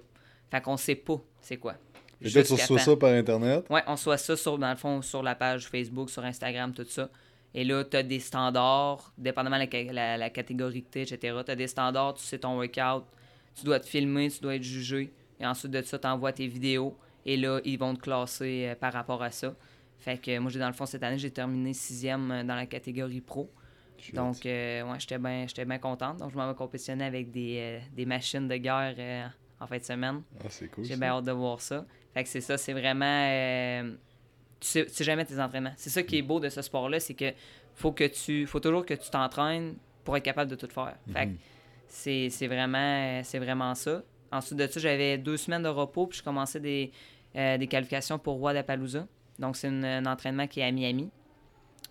Fait 0.50 0.60
qu'on 0.60 0.76
sait 0.76 0.94
pas 0.96 1.20
c'est 1.40 1.56
quoi. 1.56 1.74
Que 2.22 2.28
là, 2.28 2.42
tu 2.42 2.52
reçois 2.54 2.78
ça 2.78 2.96
par 2.96 3.10
Internet? 3.10 3.66
Ouais, 3.70 3.82
on 3.86 3.96
soit 3.96 4.16
ça 4.18 4.36
sur, 4.36 4.56
dans 4.58 4.70
le 4.70 4.76
fond 4.76 5.02
sur 5.02 5.22
la 5.22 5.34
page 5.34 5.66
Facebook, 5.68 6.08
sur 6.10 6.24
Instagram, 6.24 6.72
tout 6.72 6.86
ça. 6.88 7.08
Et 7.54 7.64
là, 7.64 7.84
tu 7.84 7.96
as 7.96 8.02
des 8.02 8.18
standards, 8.20 9.12
dépendamment 9.16 9.58
de 9.58 9.68
la, 9.72 9.92
la- 9.92 10.16
la 10.16 10.30
catégorie 10.30 10.82
que 10.82 10.90
tu 10.90 10.98
etc. 11.00 11.44
Tu 11.44 11.50
as 11.52 11.56
des 11.56 11.68
standards, 11.68 12.14
tu 12.14 12.24
sais 12.24 12.38
ton 12.38 12.56
workout, 12.56 13.04
tu 13.54 13.64
dois 13.64 13.78
te 13.80 13.86
filmer, 13.86 14.28
tu 14.30 14.40
dois 14.40 14.56
être 14.56 14.62
jugé. 14.62 15.12
Et 15.38 15.46
ensuite 15.46 15.70
de 15.72 15.80
ça, 15.82 15.98
tu 15.98 16.06
envoies 16.08 16.32
tes 16.32 16.46
vidéos. 16.48 16.96
Et 17.24 17.36
là, 17.36 17.60
ils 17.64 17.78
vont 17.78 17.94
te 17.94 18.00
classer 18.00 18.66
euh, 18.68 18.74
par 18.74 18.92
rapport 18.92 19.22
à 19.22 19.30
ça. 19.30 19.54
Fait 19.98 20.18
que 20.18 20.38
moi, 20.38 20.50
j'ai 20.50 20.58
dans 20.58 20.66
le 20.66 20.72
fond, 20.74 20.84
cette 20.84 21.02
année, 21.02 21.16
j'ai 21.18 21.30
terminé 21.30 21.72
sixième 21.72 22.30
euh, 22.30 22.42
dans 22.44 22.54
la 22.56 22.66
catégorie 22.66 23.20
pro. 23.20 23.50
Donc, 24.16 24.44
euh, 24.44 24.82
ouais, 24.82 24.98
j'étais 25.00 25.18
bien 25.18 25.46
bien 25.66 25.78
contente. 25.78 26.18
Donc, 26.18 26.30
je 26.32 26.36
m'en 26.36 26.46
vais 26.48 26.54
compétitionner 26.54 27.04
avec 27.04 27.30
des, 27.30 27.56
euh, 27.58 27.80
des 27.92 28.04
machines 28.04 28.46
de 28.48 28.56
guerre 28.56 28.94
euh, 28.98 29.26
en 29.60 29.66
fin 29.66 29.78
de 29.78 29.82
semaine. 29.84 30.22
Ah, 30.40 30.46
c'est 30.50 30.68
cool. 30.68 30.84
J'ai 30.84 30.96
bien 30.96 31.10
hâte 31.10 31.24
de 31.24 31.32
voir 31.32 31.60
ça. 31.60 31.86
Fait 32.12 32.22
que 32.24 32.28
c'est 32.28 32.40
ça, 32.42 32.58
c'est 32.58 32.72
vraiment. 32.74 33.04
Tu, 34.60 34.68
sais, 34.68 34.86
tu 34.86 34.92
sais 34.92 35.04
jamais 35.04 35.24
tes 35.24 35.38
entraînements. 35.40 35.72
C'est 35.76 35.90
ça 35.90 36.02
qui 36.02 36.18
est 36.18 36.22
beau 36.22 36.40
de 36.40 36.48
ce 36.48 36.62
sport-là, 36.62 37.00
c'est 37.00 37.14
que 37.14 37.32
faut 37.74 37.92
que 37.92 38.04
tu. 38.04 38.46
faut 38.46 38.60
toujours 38.60 38.84
que 38.86 38.94
tu 38.94 39.10
t'entraînes 39.10 39.74
pour 40.04 40.16
être 40.16 40.22
capable 40.24 40.50
de 40.50 40.56
tout 40.56 40.68
faire. 40.68 40.94
Fait 41.12 41.26
que 41.26 41.30
Mhm. 41.30 42.28
c'est 42.30 42.46
vraiment, 42.46 43.20
c'est 43.24 43.38
vraiment 43.38 43.74
ça. 43.74 44.02
Ensuite 44.32 44.58
de 44.58 44.66
ça, 44.66 44.80
j'avais 44.80 45.16
deux 45.18 45.36
semaines 45.36 45.62
de 45.62 45.68
repos, 45.68 46.06
puis 46.06 46.18
je 46.18 46.22
commençais 46.24 46.60
des, 46.60 46.90
euh, 47.36 47.56
des 47.56 47.66
qualifications 47.66 48.18
pour 48.18 48.34
Roi 48.38 48.52
d'Appaloosa. 48.52 49.06
Donc, 49.38 49.56
c'est 49.56 49.68
un 49.68 50.04
entraînement 50.06 50.46
qui 50.46 50.60
est 50.60 50.64
à 50.64 50.70
Miami. 50.72 51.10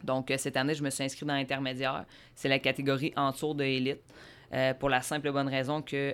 Donc, 0.03 0.29
euh, 0.31 0.37
cette 0.37 0.57
année, 0.57 0.73
je 0.73 0.83
me 0.83 0.89
suis 0.89 1.03
inscrit 1.03 1.25
dans 1.25 1.33
l'intermédiaire. 1.35 2.05
C'est 2.35 2.49
la 2.49 2.59
catégorie 2.59 3.13
en 3.15 3.31
tour 3.31 3.55
de 3.55 3.63
élite. 3.63 4.01
euh, 4.53 4.73
pour 4.75 4.87
la 4.89 5.01
simple 5.01 5.27
et 5.29 5.31
bonne 5.31 5.47
raison 5.47 5.81
que 5.81 6.13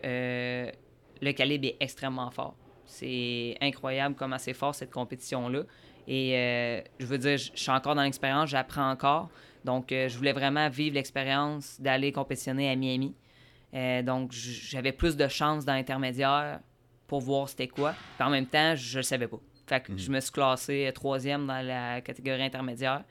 le 1.22 1.32
calibre 1.34 1.68
est 1.68 1.76
extrêmement 1.82 2.32
fort. 2.32 2.56
C'est 2.86 3.58
incroyable 3.60 4.16
comment 4.18 4.38
c'est 4.38 4.54
fort 4.54 4.74
cette 4.74 4.92
compétition-là. 4.92 5.64
Et 6.12 6.36
euh, 6.36 6.82
je 6.98 7.06
veux 7.06 7.20
dire, 7.20 7.38
je 7.38 7.52
suis 7.54 7.70
encore 7.70 7.94
dans 7.94 8.02
l'expérience, 8.02 8.50
j'apprends 8.50 8.90
encore. 8.90 9.30
Donc, 9.64 9.92
euh, 9.92 10.10
je 10.10 10.18
voulais 10.18 10.34
vraiment 10.34 10.68
vivre 10.68 10.96
l'expérience 10.96 11.80
d'aller 11.80 12.12
compétitionner 12.12 12.68
à 12.68 12.76
Miami. 12.76 13.16
Euh, 13.76 14.02
donc, 14.02 14.32
j'avais 14.32 14.92
plus 14.92 15.16
de 15.16 15.28
chances 15.28 15.66
dans 15.66 15.76
l'intermédiaire 15.76 16.62
pour 17.06 17.22
voir 17.22 17.48
c'était 17.48 17.68
quoi. 17.68 17.94
Puis 18.18 18.28
en 18.28 18.32
même 18.32 18.48
temps, 18.48 18.76
je 18.76 18.98
ne 18.98 19.04
savais 19.04 19.28
pas. 19.28 19.40
Fait 19.68 19.82
que 19.82 19.96
je 19.96 20.10
me 20.10 20.20
suis 20.20 20.32
classé 20.32 20.92
troisième 20.96 21.46
dans 21.46 21.64
la 21.64 22.02
catégorie 22.02 22.42
intermédiaire. 22.42 23.04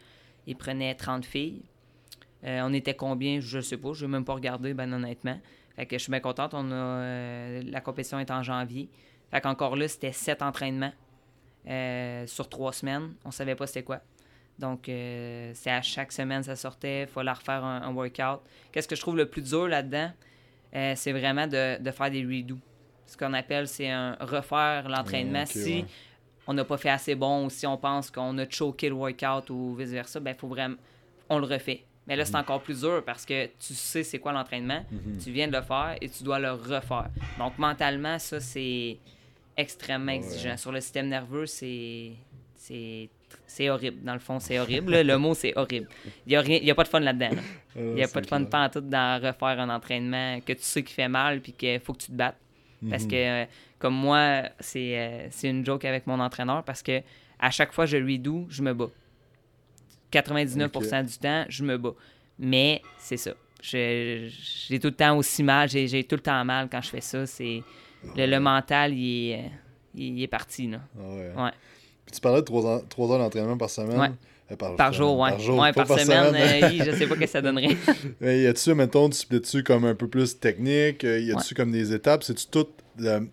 Ils 0.49 0.57
prenaient 0.57 0.97
30 0.97 1.25
filles. 1.25 1.63
On 2.43 2.73
était 2.73 2.95
combien, 2.95 3.39
je 3.39 3.61
sais 3.61 3.77
pas, 3.77 3.93
je 3.93 4.07
n'ai 4.07 4.11
même 4.11 4.25
pas 4.25 4.35
regardé, 4.35 4.75
ben 4.75 4.93
honnêtement. 4.93 5.39
Fait 5.77 5.87
que 5.87 5.97
je 5.97 6.03
suis 6.03 6.11
bien 6.11 6.21
contente. 6.21 6.53
On 6.55 6.73
a, 6.73 7.63
la 7.63 7.81
compétition 7.81 8.19
est 8.19 8.31
en 8.33 8.43
janvier. 8.43 8.89
Fait 9.31 9.41
qu'encore 9.41 9.77
là, 9.77 9.87
c'était 9.87 10.11
sept 10.11 10.43
entraînements 10.43 10.93
euh, 11.67 12.27
sur 12.27 12.49
trois 12.49 12.73
semaines. 12.73 13.15
On 13.25 13.31
savait 13.31 13.55
pas 13.55 13.67
c'était 13.67 13.83
quoi. 13.83 14.01
Donc, 14.59 14.89
euh, 14.89 15.53
c'est 15.55 15.71
à 15.71 15.83
chaque 15.83 16.11
semaine, 16.13 16.43
ça 16.43 16.57
sortait. 16.57 17.03
Il 17.03 17.07
fallait 17.09 17.31
refaire 17.31 17.65
un, 17.65 17.83
un 17.83 17.93
workout. 17.93 18.41
Qu'est-ce 18.73 18.89
que 18.89 18.97
je 18.97 19.01
trouve 19.01 19.17
le 19.17 19.27
plus 19.27 19.43
dur 19.43 19.69
là-dedans? 19.69 20.11
Euh, 20.75 20.93
c'est 20.97 21.13
vraiment 21.13 21.47
de, 21.47 21.81
de 21.81 21.91
faire 21.93 22.11
des 22.11 22.25
redos. 22.25 22.59
Ce 23.07 23.17
qu'on 23.17 23.33
appelle, 23.35 23.69
c'est 23.69 23.89
un 23.91 24.17
refaire 24.21 24.89
l'entraînement. 24.89 25.47
Si 25.47 25.77
ouais. 25.79 25.85
on 26.47 26.55
n'a 26.55 26.65
pas 26.65 26.77
fait 26.77 26.91
assez 26.91 27.15
bon 27.15 27.47
ou 27.47 27.51
si 27.51 27.67
on 27.67 27.77
pense 27.77 28.11
qu'on 28.11 28.37
a 28.39 28.49
choqué 28.51 28.89
le 28.89 28.95
workout 28.97 29.49
ou 29.51 29.75
vice-versa, 29.77 30.19
ben 30.21 30.35
faut 30.35 30.49
vraiment... 30.49 30.77
On 31.31 31.39
le 31.39 31.47
refait. 31.47 31.85
Mais 32.07 32.17
là, 32.17 32.25
c'est 32.25 32.33
Mhm. 32.35 32.41
encore 32.41 32.63
plus 32.63 32.81
dur 32.81 33.03
parce 33.05 33.25
que 33.25 33.47
tu 33.47 33.75
sais 33.75 34.03
c'est 34.03 34.19
quoi 34.19 34.33
l'entraînement, 34.33 34.83
tu 35.23 35.31
viens 35.31 35.47
de 35.47 35.53
le 35.57 35.63
faire 35.63 35.95
et 36.01 36.09
tu 36.09 36.25
dois 36.25 36.39
le 36.39 36.51
refaire. 36.53 37.11
Donc, 37.39 37.59
mentalement, 37.59 38.19
ça, 38.19 38.41
c'est 38.41 38.99
extrêmement 39.59 40.13
Ouais. 40.13 40.17
exigeant. 40.19 40.57
Sur 40.57 40.73
le 40.73 40.81
système 40.81 41.09
nerveux, 41.09 41.45
c'est... 41.47 42.13
C'est 43.47 43.69
horrible. 43.71 44.03
Dans 44.05 44.13
le 44.15 44.19
fond, 44.19 44.41
c'est 44.41 44.59
horrible. 44.59 44.93
là. 44.93 45.03
Le 45.03 45.19
mot, 45.19 45.35
c'est 45.35 45.57
horrible. 45.57 45.89
Il 46.27 46.31
n'y 46.31 46.37
a, 46.37 46.41
rien- 46.41 46.59
il 46.61 46.67
y 46.67 46.71
a 46.71 46.75
pas 46.75 46.85
de 46.85 46.89
fun 46.89 47.01
là-dedans. 47.01 47.31
là. 47.31 47.43
Il 47.77 47.95
n'y 47.95 48.03
a 48.03 48.09
pas 48.09 48.21
de 48.21 48.27
fun 48.27 48.45
pantoute 48.45 48.89
dans 48.89 49.17
refaire 49.23 49.61
un 49.61 49.69
entraînement 49.71 50.41
que 50.41 50.53
tu 50.55 50.63
sais 50.63 50.83
qui 50.83 50.93
fait 50.95 51.09
mal 51.09 51.41
puis 51.41 51.53
qu'il 51.53 51.79
faut 51.81 51.93
que 51.93 51.99
tu 52.03 52.07
te 52.09 52.13
battes. 52.13 52.39
Parce 52.91 53.05
Mhm. 53.05 53.11
que, 53.11 53.17
euh, 53.17 53.45
comme 53.79 53.95
moi, 53.95 54.43
c'est 54.61 54.99
euh, 54.99 55.27
c'est 55.31 55.49
une 55.51 55.65
joke 55.65 55.85
avec 55.85 56.07
mon 56.07 56.21
entraîneur 56.21 56.63
parce 56.65 56.83
que 56.83 57.01
à 57.39 57.51
chaque 57.51 57.73
fois 57.73 57.85
que 57.87 57.91
je 57.91 57.97
lui 57.97 58.19
doux, 58.19 58.47
je 58.51 58.63
me 58.63 58.73
bats. 58.75 58.91
99% 60.13 61.03
du 61.05 61.19
temps, 61.19 61.45
je 61.49 61.65
me 61.65 61.77
bats. 61.77 61.95
Mais 62.39 62.83
c'est 62.99 63.17
ça. 63.17 63.33
J'ai 63.61 64.31
tout 64.81 64.89
le 64.89 64.95
temps 64.95 65.17
aussi 65.17 65.43
mal. 65.43 65.69
J'ai 65.69 65.89
j'ai 65.89 66.05
tout 66.05 66.15
le 66.17 66.23
temps 66.23 66.45
mal 66.45 66.69
quand 66.71 66.81
je 66.81 66.89
fais 66.91 67.01
ça. 67.01 67.27
C'est 67.27 67.63
le, 68.17 68.27
le 68.27 68.41
mental, 68.41 68.95
il 68.95 69.31
est, 69.33 69.35
euh, 69.39 69.49
il 69.95 70.23
est 70.23 70.27
parti. 70.29 70.67
Là. 70.69 70.81
Ah 70.99 71.03
ouais. 71.09 71.33
Ouais. 71.45 71.51
Puis 72.07 72.15
tu 72.15 72.21
parlais 72.21 72.41
de 72.41 72.47
3 72.47 72.65
heures 73.13 73.19
d'entraînement 73.19 73.57
par 73.59 73.71
semaine. 73.71 74.01
Ouais. 74.01 74.11
Euh, 74.51 74.57
par, 74.57 74.77
Par 74.77 74.93
jour, 74.95 75.19
ouais. 75.19 75.31
Par 75.31 75.41
jour, 75.41 75.59
ouais, 75.59 75.73
par, 75.75 75.87
semaine, 75.87 76.07
semaine. 76.29 76.65
euh, 76.65 76.85
je 76.87 76.91
sais 76.93 77.07
pas 77.07 77.15
ce 77.17 77.21
que 77.21 77.27
ça 77.27 77.43
donnerait. 77.43 77.77
Mais 78.21 78.41
y 78.43 78.47
a-tu, 78.47 78.73
mettons, 78.73 79.11
tu 79.11 79.19
splits-tu 79.19 79.63
comme 79.63 79.85
un 79.85 79.95
peu 79.95 80.09
plus 80.09 80.39
technique? 80.41 81.05
Euh, 81.05 81.21
Y 81.21 81.33
a-tu 81.33 81.55
comme 81.55 81.71
des 81.71 81.93
étapes? 81.93 82.23
C'est-tu 82.23 82.47
toutes 82.47 82.71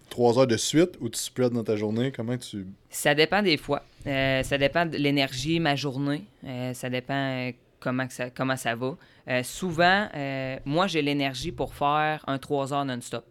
3 0.10 0.40
heures 0.40 0.48
de 0.48 0.58
suite 0.58 0.92
ou 1.00 1.08
tu 1.10 1.18
splits 1.18 1.50
dans 1.50 1.64
ta 1.64 1.78
journée? 1.78 2.12
Comment 2.12 2.38
tu. 2.38 2.66
Ça 2.90 3.16
dépend 3.16 3.42
des 3.42 3.56
fois. 3.56 3.82
Euh, 4.06 4.44
ça 4.44 4.58
dépend 4.58 4.86
de 4.86 4.98
l'énergie, 4.98 5.60
ma 5.62 5.76
journée. 5.78 6.24
Ça 6.74 6.90
dépend 6.90 7.50
comment, 7.80 8.08
que 8.08 8.14
ça, 8.14 8.30
comment 8.30 8.58
ça 8.58 8.76
va. 8.76 8.98
Souvent, 9.44 10.10
moi, 10.66 10.88
j'ai 10.88 11.02
l'énergie 11.02 11.54
pour 11.54 11.74
faire 11.76 12.26
un 12.28 12.38
3 12.38 12.74
heures 12.74 12.84
non-stop. 12.86 13.24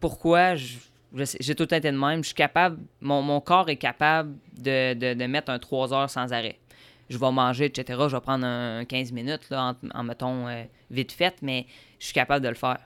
Pourquoi? 0.00 0.54
J'ai 0.54 1.54
tout 1.54 1.74
été 1.74 1.80
de 1.80 1.96
même. 1.96 2.22
Je 2.22 2.28
suis 2.28 2.34
capable, 2.34 2.78
mon, 3.00 3.40
corps 3.40 3.68
est 3.68 3.76
capable 3.76 4.34
de, 4.58 5.26
mettre 5.26 5.50
un 5.50 5.58
3 5.58 5.92
heures 5.92 6.10
sans 6.10 6.32
arrêt. 6.32 6.58
Je 7.08 7.18
vais 7.18 7.32
manger, 7.32 7.66
etc. 7.66 7.98
Je 8.08 8.16
vais 8.16 8.20
prendre 8.20 8.46
un 8.46 8.84
15 8.84 9.12
minutes, 9.12 9.50
là, 9.50 9.74
en, 9.92 9.98
en 9.98 10.04
mettons, 10.04 10.46
euh, 10.46 10.62
vite 10.90 11.10
fait, 11.10 11.34
mais 11.42 11.66
je 11.98 12.06
suis 12.06 12.14
capable 12.14 12.44
de 12.44 12.48
le 12.48 12.54
faire. 12.54 12.78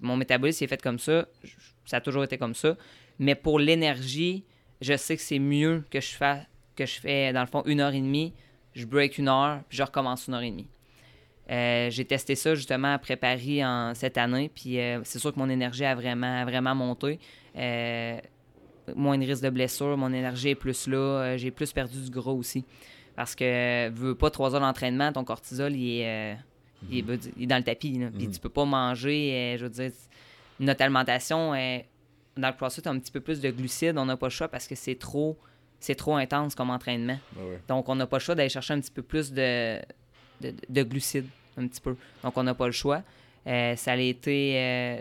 Mon 0.00 0.16
métabolisme 0.16 0.64
est 0.64 0.68
fait 0.68 0.82
comme 0.82 0.98
ça. 0.98 1.26
Ça 1.86 1.98
a 1.98 2.00
toujours 2.00 2.24
été 2.24 2.38
comme 2.38 2.54
ça. 2.54 2.76
Mais 3.18 3.34
pour 3.34 3.58
l'énergie, 3.58 4.44
je 4.80 4.96
sais 4.96 5.16
que 5.16 5.22
c'est 5.22 5.38
mieux 5.38 5.84
que 5.90 6.00
je 6.00 6.14
fais, 6.14 6.42
que 6.76 6.86
je 6.86 7.00
fais 7.00 7.32
dans 7.32 7.40
le 7.40 7.46
fond 7.46 7.62
une 7.66 7.80
heure 7.80 7.94
et 7.94 8.00
demie, 8.00 8.34
je 8.74 8.84
break 8.86 9.18
une 9.18 9.28
heure, 9.28 9.60
puis 9.68 9.78
je 9.78 9.82
recommence 9.82 10.26
une 10.26 10.34
heure 10.34 10.42
et 10.42 10.50
demie. 10.50 10.68
Euh, 11.50 11.90
j'ai 11.90 12.04
testé 12.04 12.34
ça 12.36 12.54
justement 12.54 12.94
après 12.94 13.16
Paris 13.16 13.64
en, 13.64 13.94
cette 13.94 14.16
année, 14.16 14.50
puis 14.54 14.78
euh, 14.80 15.00
c'est 15.04 15.18
sûr 15.18 15.32
que 15.32 15.38
mon 15.38 15.48
énergie 15.50 15.84
a 15.84 15.94
vraiment, 15.94 16.40
a 16.40 16.44
vraiment 16.44 16.74
monté. 16.74 17.18
Euh, 17.56 18.18
moins 18.96 19.18
de 19.18 19.24
risque 19.26 19.42
de 19.42 19.50
blessure, 19.50 19.96
mon 19.96 20.12
énergie 20.12 20.50
est 20.50 20.54
plus 20.54 20.86
là, 20.86 21.36
j'ai 21.36 21.50
plus 21.50 21.72
perdu 21.72 22.00
du 22.02 22.10
gras 22.10 22.32
aussi. 22.32 22.64
Parce 23.16 23.34
que, 23.34 23.90
veux 23.90 24.14
pas 24.14 24.30
trois 24.30 24.54
heures 24.54 24.60
d'entraînement, 24.60 25.12
ton 25.12 25.22
cortisol, 25.24 25.74
il 25.74 26.00
est, 26.00 26.06
euh, 26.06 26.34
il 26.90 26.98
est, 26.98 27.30
il 27.36 27.42
est 27.44 27.46
dans 27.46 27.58
le 27.58 27.62
tapis. 27.62 27.98
Là. 27.98 28.08
Puis 28.12 28.26
Mhm. 28.26 28.32
tu 28.32 28.40
peux 28.40 28.48
pas 28.48 28.64
manger, 28.64 29.56
je 29.58 29.64
veux 29.64 29.70
dire, 29.70 29.90
notre 30.60 30.82
alimentation, 30.82 31.50
dans 32.36 32.48
le 32.48 32.54
CrossFit, 32.54 32.88
un 32.88 32.98
petit 32.98 33.12
peu 33.12 33.20
plus 33.20 33.40
de 33.40 33.50
glucides, 33.50 33.96
on 33.96 34.06
n'a 34.06 34.16
pas 34.16 34.26
le 34.26 34.30
choix 34.30 34.48
parce 34.48 34.66
que 34.66 34.74
c'est 34.74 34.96
trop, 34.96 35.38
c'est 35.78 35.94
trop 35.94 36.16
intense 36.16 36.54
comme 36.54 36.70
entraînement. 36.70 37.18
Ah 37.36 37.44
ouais. 37.44 37.60
Donc, 37.68 37.88
on 37.88 37.94
n'a 37.94 38.06
pas 38.06 38.16
le 38.16 38.22
choix 38.22 38.34
d'aller 38.34 38.48
chercher 38.48 38.74
un 38.74 38.80
petit 38.80 38.90
peu 38.90 39.02
plus 39.02 39.32
de, 39.32 39.78
de, 40.40 40.54
de 40.68 40.82
glucides, 40.82 41.28
un 41.56 41.66
petit 41.66 41.80
peu. 41.80 41.96
Donc, 42.22 42.36
on 42.36 42.42
n'a 42.42 42.54
pas 42.54 42.66
le 42.66 42.72
choix. 42.72 43.02
Euh, 43.46 43.76
ça 43.76 43.92
a 43.92 43.96
été... 43.96 44.58
euh, 44.58 45.00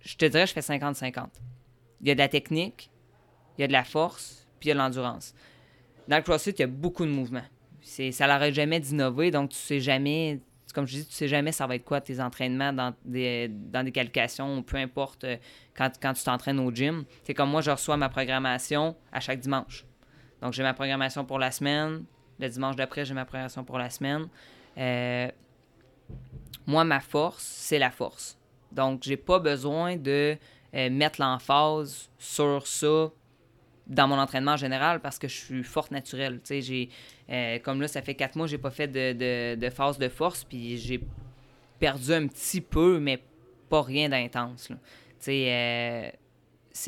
je 0.00 0.16
te 0.16 0.24
dirais, 0.24 0.46
je 0.46 0.52
fais 0.52 0.60
50-50. 0.60 1.26
Il 2.00 2.08
y 2.08 2.10
a 2.10 2.14
de 2.14 2.20
la 2.20 2.28
technique, 2.28 2.90
il 3.58 3.62
y 3.62 3.64
a 3.64 3.66
de 3.66 3.72
la 3.72 3.84
force, 3.84 4.46
puis 4.58 4.68
il 4.68 4.70
y 4.70 4.72
a 4.72 4.74
de 4.74 4.80
l'endurance. 4.80 5.34
Dans 6.08 6.16
le 6.16 6.22
CrossFit, 6.22 6.50
il 6.50 6.60
y 6.60 6.62
a 6.62 6.66
beaucoup 6.66 7.04
de 7.04 7.10
mouvements. 7.10 7.44
Ça 7.82 8.26
n'arrête 8.26 8.54
jamais 8.54 8.80
d'innover, 8.80 9.30
donc 9.30 9.50
tu 9.50 9.56
sais 9.56 9.80
jamais... 9.80 10.40
Comme 10.72 10.86
je 10.86 10.98
dis, 10.98 11.06
tu 11.06 11.12
sais 11.12 11.26
jamais 11.26 11.50
ça 11.50 11.66
va 11.66 11.74
être 11.74 11.84
quoi 11.84 12.00
tes 12.00 12.20
entraînements 12.20 12.72
dans 12.72 12.94
des, 13.04 13.48
dans 13.48 13.82
des 13.82 13.90
qualifications, 13.90 14.62
peu 14.62 14.76
importe 14.76 15.24
euh, 15.24 15.36
quand, 15.74 15.90
quand 16.00 16.12
tu 16.12 16.22
t'entraînes 16.22 16.60
au 16.60 16.70
gym. 16.72 17.04
C'est 17.24 17.34
comme 17.34 17.50
moi, 17.50 17.60
je 17.60 17.72
reçois 17.72 17.96
ma 17.96 18.08
programmation 18.08 18.94
à 19.10 19.18
chaque 19.18 19.40
dimanche. 19.40 19.84
Donc, 20.40 20.52
j'ai 20.52 20.62
ma 20.62 20.72
programmation 20.72 21.24
pour 21.24 21.40
la 21.40 21.50
semaine. 21.50 22.04
Le 22.38 22.48
dimanche 22.48 22.76
d'après, 22.76 23.04
j'ai 23.04 23.14
ma 23.14 23.24
programmation 23.24 23.64
pour 23.64 23.78
la 23.78 23.90
semaine. 23.90 24.28
Euh, 24.80 25.28
moi, 26.66 26.84
ma 26.84 27.00
force, 27.00 27.44
c'est 27.44 27.78
la 27.78 27.90
force. 27.90 28.38
Donc, 28.72 29.02
j'ai 29.02 29.16
pas 29.16 29.38
besoin 29.38 29.96
de 29.96 30.36
euh, 30.74 30.90
mettre 30.90 31.20
l'emphase 31.20 32.10
sur 32.18 32.66
ça 32.66 33.10
dans 33.86 34.06
mon 34.06 34.18
entraînement 34.18 34.52
en 34.52 34.56
général 34.56 35.00
parce 35.00 35.18
que 35.18 35.28
je 35.28 35.36
suis 35.36 35.64
forte 35.64 35.90
naturelle. 35.90 36.40
J'ai, 36.48 36.88
euh, 37.28 37.58
comme 37.58 37.80
là, 37.80 37.88
ça 37.88 38.02
fait 38.02 38.14
quatre 38.14 38.36
mois 38.36 38.46
j'ai 38.46 38.58
pas 38.58 38.70
fait 38.70 38.86
de, 38.86 39.54
de, 39.56 39.70
phase 39.70 39.98
de 39.98 40.08
force, 40.08 40.44
puis 40.44 40.78
j'ai 40.78 41.00
perdu 41.80 42.12
un 42.12 42.28
petit 42.28 42.60
peu, 42.60 43.00
mais 43.00 43.20
pas 43.68 43.82
rien 43.82 44.08
d'intense. 44.08 44.70
C'est 45.18 46.12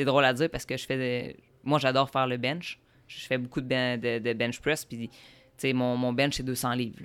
drôle 0.04 0.24
à 0.24 0.32
dire 0.32 0.48
parce 0.48 0.64
que 0.64 0.76
je 0.76 0.86
fais 0.86 0.96
de... 1.32 1.36
Moi, 1.64 1.78
j'adore 1.80 2.08
faire 2.10 2.26
le 2.26 2.36
bench. 2.36 2.78
Je 3.08 3.26
fais 3.26 3.38
beaucoup 3.38 3.60
de, 3.60 3.66
ben- 3.66 4.00
de, 4.00 4.32
bench 4.32 4.60
press, 4.60 4.84
puis 4.84 5.10
mon, 5.74 5.96
mon 5.96 6.12
bench, 6.12 6.34
c'est 6.36 6.42
200 6.42 6.72
livres. 6.74 7.02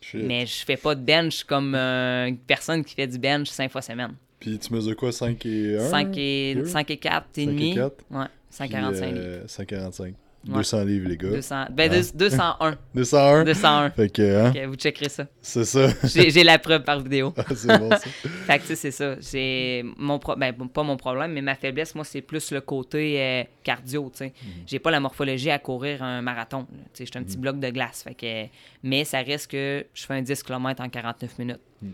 Shit. 0.00 0.22
Mais 0.24 0.46
je 0.46 0.64
fais 0.64 0.76
pas 0.76 0.94
de 0.94 1.02
bench 1.04 1.44
comme 1.44 1.74
euh, 1.74 2.26
une 2.26 2.38
personne 2.38 2.84
qui 2.84 2.94
fait 2.94 3.06
du 3.06 3.18
bench 3.18 3.48
cinq 3.48 3.70
fois 3.70 3.82
semaine. 3.82 4.14
Puis 4.38 4.58
tu 4.58 4.72
mesures 4.72 4.96
quoi, 4.96 5.12
5 5.12 5.44
et 5.44 5.76
1 5.76 5.80
5 5.90 6.16
et, 6.16 6.54
deux? 6.54 6.64
5 6.64 6.90
et 6.90 6.96
4 6.96 7.26
et 7.36 7.44
Cinq 7.44 7.50
et 7.50 7.54
demi? 7.54 7.74
quatre? 7.74 7.96
Ouais, 8.10 8.24
145 8.48 9.06
livres. 9.06 9.18
euh, 9.18 9.44
145. 9.46 10.14
Ouais. 10.48 10.54
200 10.54 10.84
livres, 10.84 11.08
les 11.08 11.16
gars. 11.18 11.28
200, 11.28 11.66
ben, 11.70 11.90
Ah. 11.92 11.96
deux- 11.96 12.10
201. 12.14 12.78
201? 12.94 13.44
201. 13.44 13.90
Fait 13.90 14.08
que, 14.10 14.22
hein, 14.22 14.50
Ok, 14.56 14.68
vous 14.68 14.74
checkerez 14.76 15.10
ça. 15.10 15.26
c'est 15.42 15.64
ça. 15.64 15.88
J'ai 16.04 16.42
la 16.44 16.58
preuve 16.58 16.82
par 16.82 16.98
vidéo. 17.00 17.34
Ah, 17.36 17.44
c'est 17.54 17.78
bon, 17.78 17.90
ça. 17.90 17.98
Fait 18.46 18.58
que, 18.58 18.74
c'est 18.74 18.90
ça. 18.90 19.16
J'ai 19.20 19.84
mon 19.98 20.18
pro- 20.18 20.36
ben, 20.36 20.54
pas 20.54 20.82
mon 20.82 20.96
problème, 20.96 21.32
mais 21.32 21.42
ma 21.42 21.54
faiblesse, 21.56 21.94
moi, 21.94 22.04
c'est 22.04 22.22
plus 22.22 22.52
le 22.52 22.62
côté 22.62 23.20
euh, 23.20 23.44
cardio, 23.62 24.10
tu 24.12 24.18
sais. 24.18 24.32
Mhm. 24.42 24.50
J'ai 24.66 24.78
pas 24.78 24.90
la 24.90 25.00
morphologie 25.00 25.50
à 25.50 25.58
courir 25.58 26.02
un 26.02 26.22
marathon. 26.22 26.66
Tu 26.70 26.76
sais, 26.94 27.04
je 27.06 27.10
suis 27.10 27.18
un 27.18 27.22
petit 27.22 27.36
bloc 27.36 27.60
de 27.60 27.68
glace. 27.68 28.02
Fait 28.02 28.14
que, 28.14 28.46
mais 28.82 29.04
ça 29.04 29.18
reste 29.20 29.50
que 29.50 29.84
je 29.92 30.06
fais 30.06 30.14
un 30.14 30.22
10 30.22 30.42
km 30.42 30.82
en 30.82 30.88
49 30.88 31.38
minutes. 31.38 31.60
Tu 31.80 31.86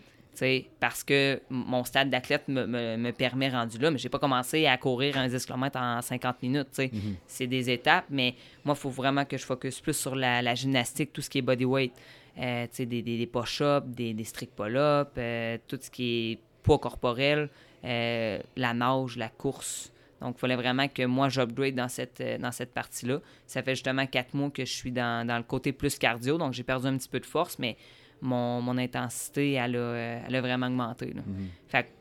parce 0.80 1.02
que 1.04 1.40
mon 1.50 1.84
stade 1.84 2.10
d'athlète 2.10 2.48
me, 2.48 2.66
me- 2.66 2.96
me 2.96 3.10
permet 3.12 3.48
rendu 3.48 3.78
là, 3.78 3.90
mais 3.90 3.98
j'ai 3.98 4.08
pas 4.08 4.18
commencé 4.18 4.66
à 4.66 4.76
courir 4.76 5.16
un 5.16 5.28
10 5.28 5.44
km 5.46 5.78
en 5.80 6.02
50 6.02 6.42
minutes. 6.42 6.78
Mhm. 6.78 7.16
C'est 7.26 7.46
des 7.46 7.70
étapes, 7.70 8.06
mais 8.10 8.34
moi, 8.64 8.74
il 8.76 8.80
faut 8.80 8.90
vraiment 8.90 9.24
que 9.24 9.36
je 9.36 9.44
focus 9.44 9.80
plus 9.80 9.94
sur 9.96 10.14
la, 10.14 10.42
la 10.42 10.54
gymnastique, 10.54 11.12
tout 11.12 11.22
ce 11.22 11.30
qui 11.30 11.38
est 11.38 11.42
bodyweight. 11.42 11.92
Euh, 12.38 12.66
des, 12.78 12.84
des, 12.86 13.02
des 13.02 13.26
push-ups, 13.26 13.86
des, 13.86 14.12
des 14.12 14.24
strict 14.24 14.52
pull-ups, 14.54 15.10
euh, 15.16 15.56
tout 15.66 15.78
ce 15.80 15.90
qui 15.90 16.32
est 16.32 16.38
poids 16.62 16.78
corporel, 16.78 17.48
euh, 17.84 18.38
la 18.56 18.74
nage, 18.74 19.16
la 19.16 19.30
course. 19.30 19.90
Donc, 20.20 20.34
il 20.36 20.40
fallait 20.40 20.56
vraiment 20.56 20.86
que 20.88 21.04
moi, 21.06 21.30
j'upgrade 21.30 21.74
dans 21.74 21.88
cette, 21.88 22.22
dans 22.40 22.52
cette 22.52 22.74
partie-là. 22.74 23.20
Ça 23.46 23.62
fait 23.62 23.74
justement 23.74 24.06
quatre 24.06 24.34
mois 24.34 24.50
que 24.50 24.64
je 24.66 24.72
suis 24.72 24.92
dans, 24.92 25.26
dans 25.26 25.38
le 25.38 25.44
côté 25.44 25.72
plus 25.72 25.96
cardio, 25.98 26.36
donc 26.36 26.52
j'ai 26.52 26.62
perdu 26.62 26.86
un 26.88 26.96
petit 26.98 27.08
peu 27.08 27.20
de 27.20 27.26
force, 27.26 27.58
mais 27.58 27.76
mon, 28.20 28.60
mon 28.62 28.78
intensité, 28.78 29.52
elle 29.52 29.76
a, 29.76 29.78
euh, 29.78 30.20
elle 30.26 30.34
a 30.36 30.40
vraiment 30.40 30.66
augmenté. 30.66 31.12
là. 31.12 31.22
Mhm. 31.26 31.48
Fait 31.68 31.92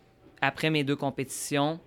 après 0.42 0.70
mes 0.70 0.84
deux 0.84 0.96
compétitions, 0.96 1.80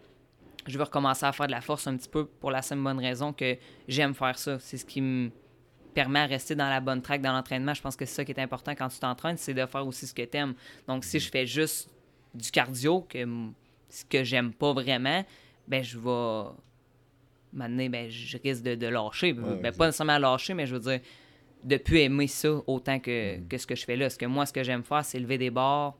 je 0.67 0.77
vais 0.77 0.85
recommencer 0.85 1.25
à 1.25 1.33
faire 1.33 1.47
de 1.47 1.53
la 1.53 1.61
force 1.61 1.87
un 1.87 1.97
petit 1.97 2.09
peu 2.09 2.27
pour 2.27 2.51
la 2.51 2.63
simple 2.63 2.83
bonne 2.83 2.99
raison 2.99 3.33
que 3.33 3.57
j'aime 3.87 4.15
faire 4.15 4.39
ça. 4.39 4.59
C'est 4.59 4.77
ce 4.77 4.85
qui 4.85 5.01
me 5.01 5.31
permet 5.95 6.27
de 6.27 6.33
rester 6.33 6.55
dans 6.55 6.69
la 6.69 6.81
bonne 6.81 7.01
track 7.03 7.21
dans 7.23 7.33
l'entraînement. 7.33 7.75
Je 7.75 7.83
pense 7.83 7.97
que 7.97 8.05
c'est 8.05 8.15
ça 8.15 8.25
qui 8.25 8.33
est 8.33 8.41
important 8.41 8.73
quand 8.75 8.89
tu 8.89 8.99
t'entraînes, 8.99 9.37
c'est 9.37 9.55
de 9.55 9.65
faire 9.67 9.87
aussi 9.87 10.07
ce 10.07 10.15
que 10.15 10.23
tu 10.23 10.37
aimes. 10.37 10.55
Donc, 10.87 11.05
si 11.05 11.19
je 11.19 11.31
fais 11.31 11.47
juste 11.47 11.91
du 12.35 12.51
cardio, 12.51 13.01
que, 13.09 13.25
ce 13.89 14.05
que 14.05 14.25
j'aime 14.25 14.53
pas 14.53 14.73
vraiment, 14.73 15.25
ben 15.67 15.83
je 15.83 15.99
vais. 15.99 16.51
Maintenant, 17.53 17.89
ben, 17.89 18.11
je 18.11 18.37
risque 18.37 18.63
de, 18.63 18.75
de 18.75 18.87
lâcher. 18.87 19.33
ben, 19.33 19.73
pas 19.73 19.87
nécessairement 19.87 20.19
lâcher, 20.19 20.53
mais 20.53 20.67
je 20.67 20.75
veux 20.77 20.81
dire, 20.81 21.01
de 21.65 21.77
plus 21.77 21.99
aimer 21.99 22.27
ça 22.27 22.51
autant 22.67 22.99
que, 22.99 23.39
que 23.49 23.59
ce 23.59 23.67
que 23.67 23.75
je 23.75 23.85
fais 23.85 23.97
là. 23.97 24.07
Parce 24.07 24.17
que 24.17 24.27
moi, 24.27 24.47
ce 24.47 24.53
que 24.53 24.63
j'aime 24.63 24.83
faire, 24.85 25.05
c'est 25.05 25.19
lever 25.19 25.39
des 25.39 25.51
barres, 25.51 25.97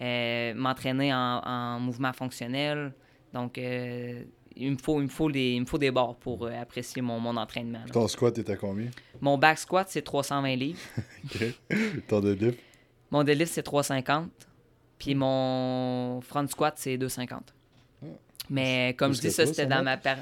euh, 0.00 0.54
m'entraîner 0.54 1.12
en, 1.12 1.40
en 1.44 1.80
mouvement 1.80 2.12
fonctionnel. 2.12 2.92
Donc, 3.32 3.58
euh, 3.58 4.22
il, 4.56 4.72
me 4.72 4.76
faut, 4.78 5.00
il, 5.00 5.04
me 5.04 5.08
faut 5.08 5.30
des, 5.30 5.52
il 5.52 5.60
me 5.60 5.66
faut 5.66 5.78
des 5.78 5.90
barres 5.90 6.16
pour 6.16 6.46
euh, 6.46 6.52
apprécier 6.60 7.02
mon, 7.02 7.18
mon 7.20 7.36
entraînement. 7.36 7.80
là. 7.80 7.92
Ton 7.92 8.08
squat 8.08 8.36
est 8.38 8.48
à 8.50 8.56
combien? 8.56 8.88
Mon 9.20 9.36
back 9.38 9.58
squat, 9.58 9.86
c'est 9.90 10.02
320 10.02 10.56
livres. 10.56 10.78
Ok. 11.24 11.44
Ton 12.08 12.20
deadlift? 12.20 12.58
Mon 13.10 13.22
deadlift, 13.24 13.52
c'est 13.52 13.62
350. 13.62 14.30
Puis 14.98 15.14
mon 15.14 16.20
front 16.20 16.46
squat, 16.46 16.74
c'est 16.76 16.96
250. 16.98 17.54
Mais 18.52 18.94
comme 18.98 19.12
Plus 19.12 19.18
je 19.22 19.28
dis, 19.28 19.30
ça, 19.32 19.46
c'était 19.46 19.66
dans 19.66 19.82
ma, 19.84 19.96
par- 19.96 20.16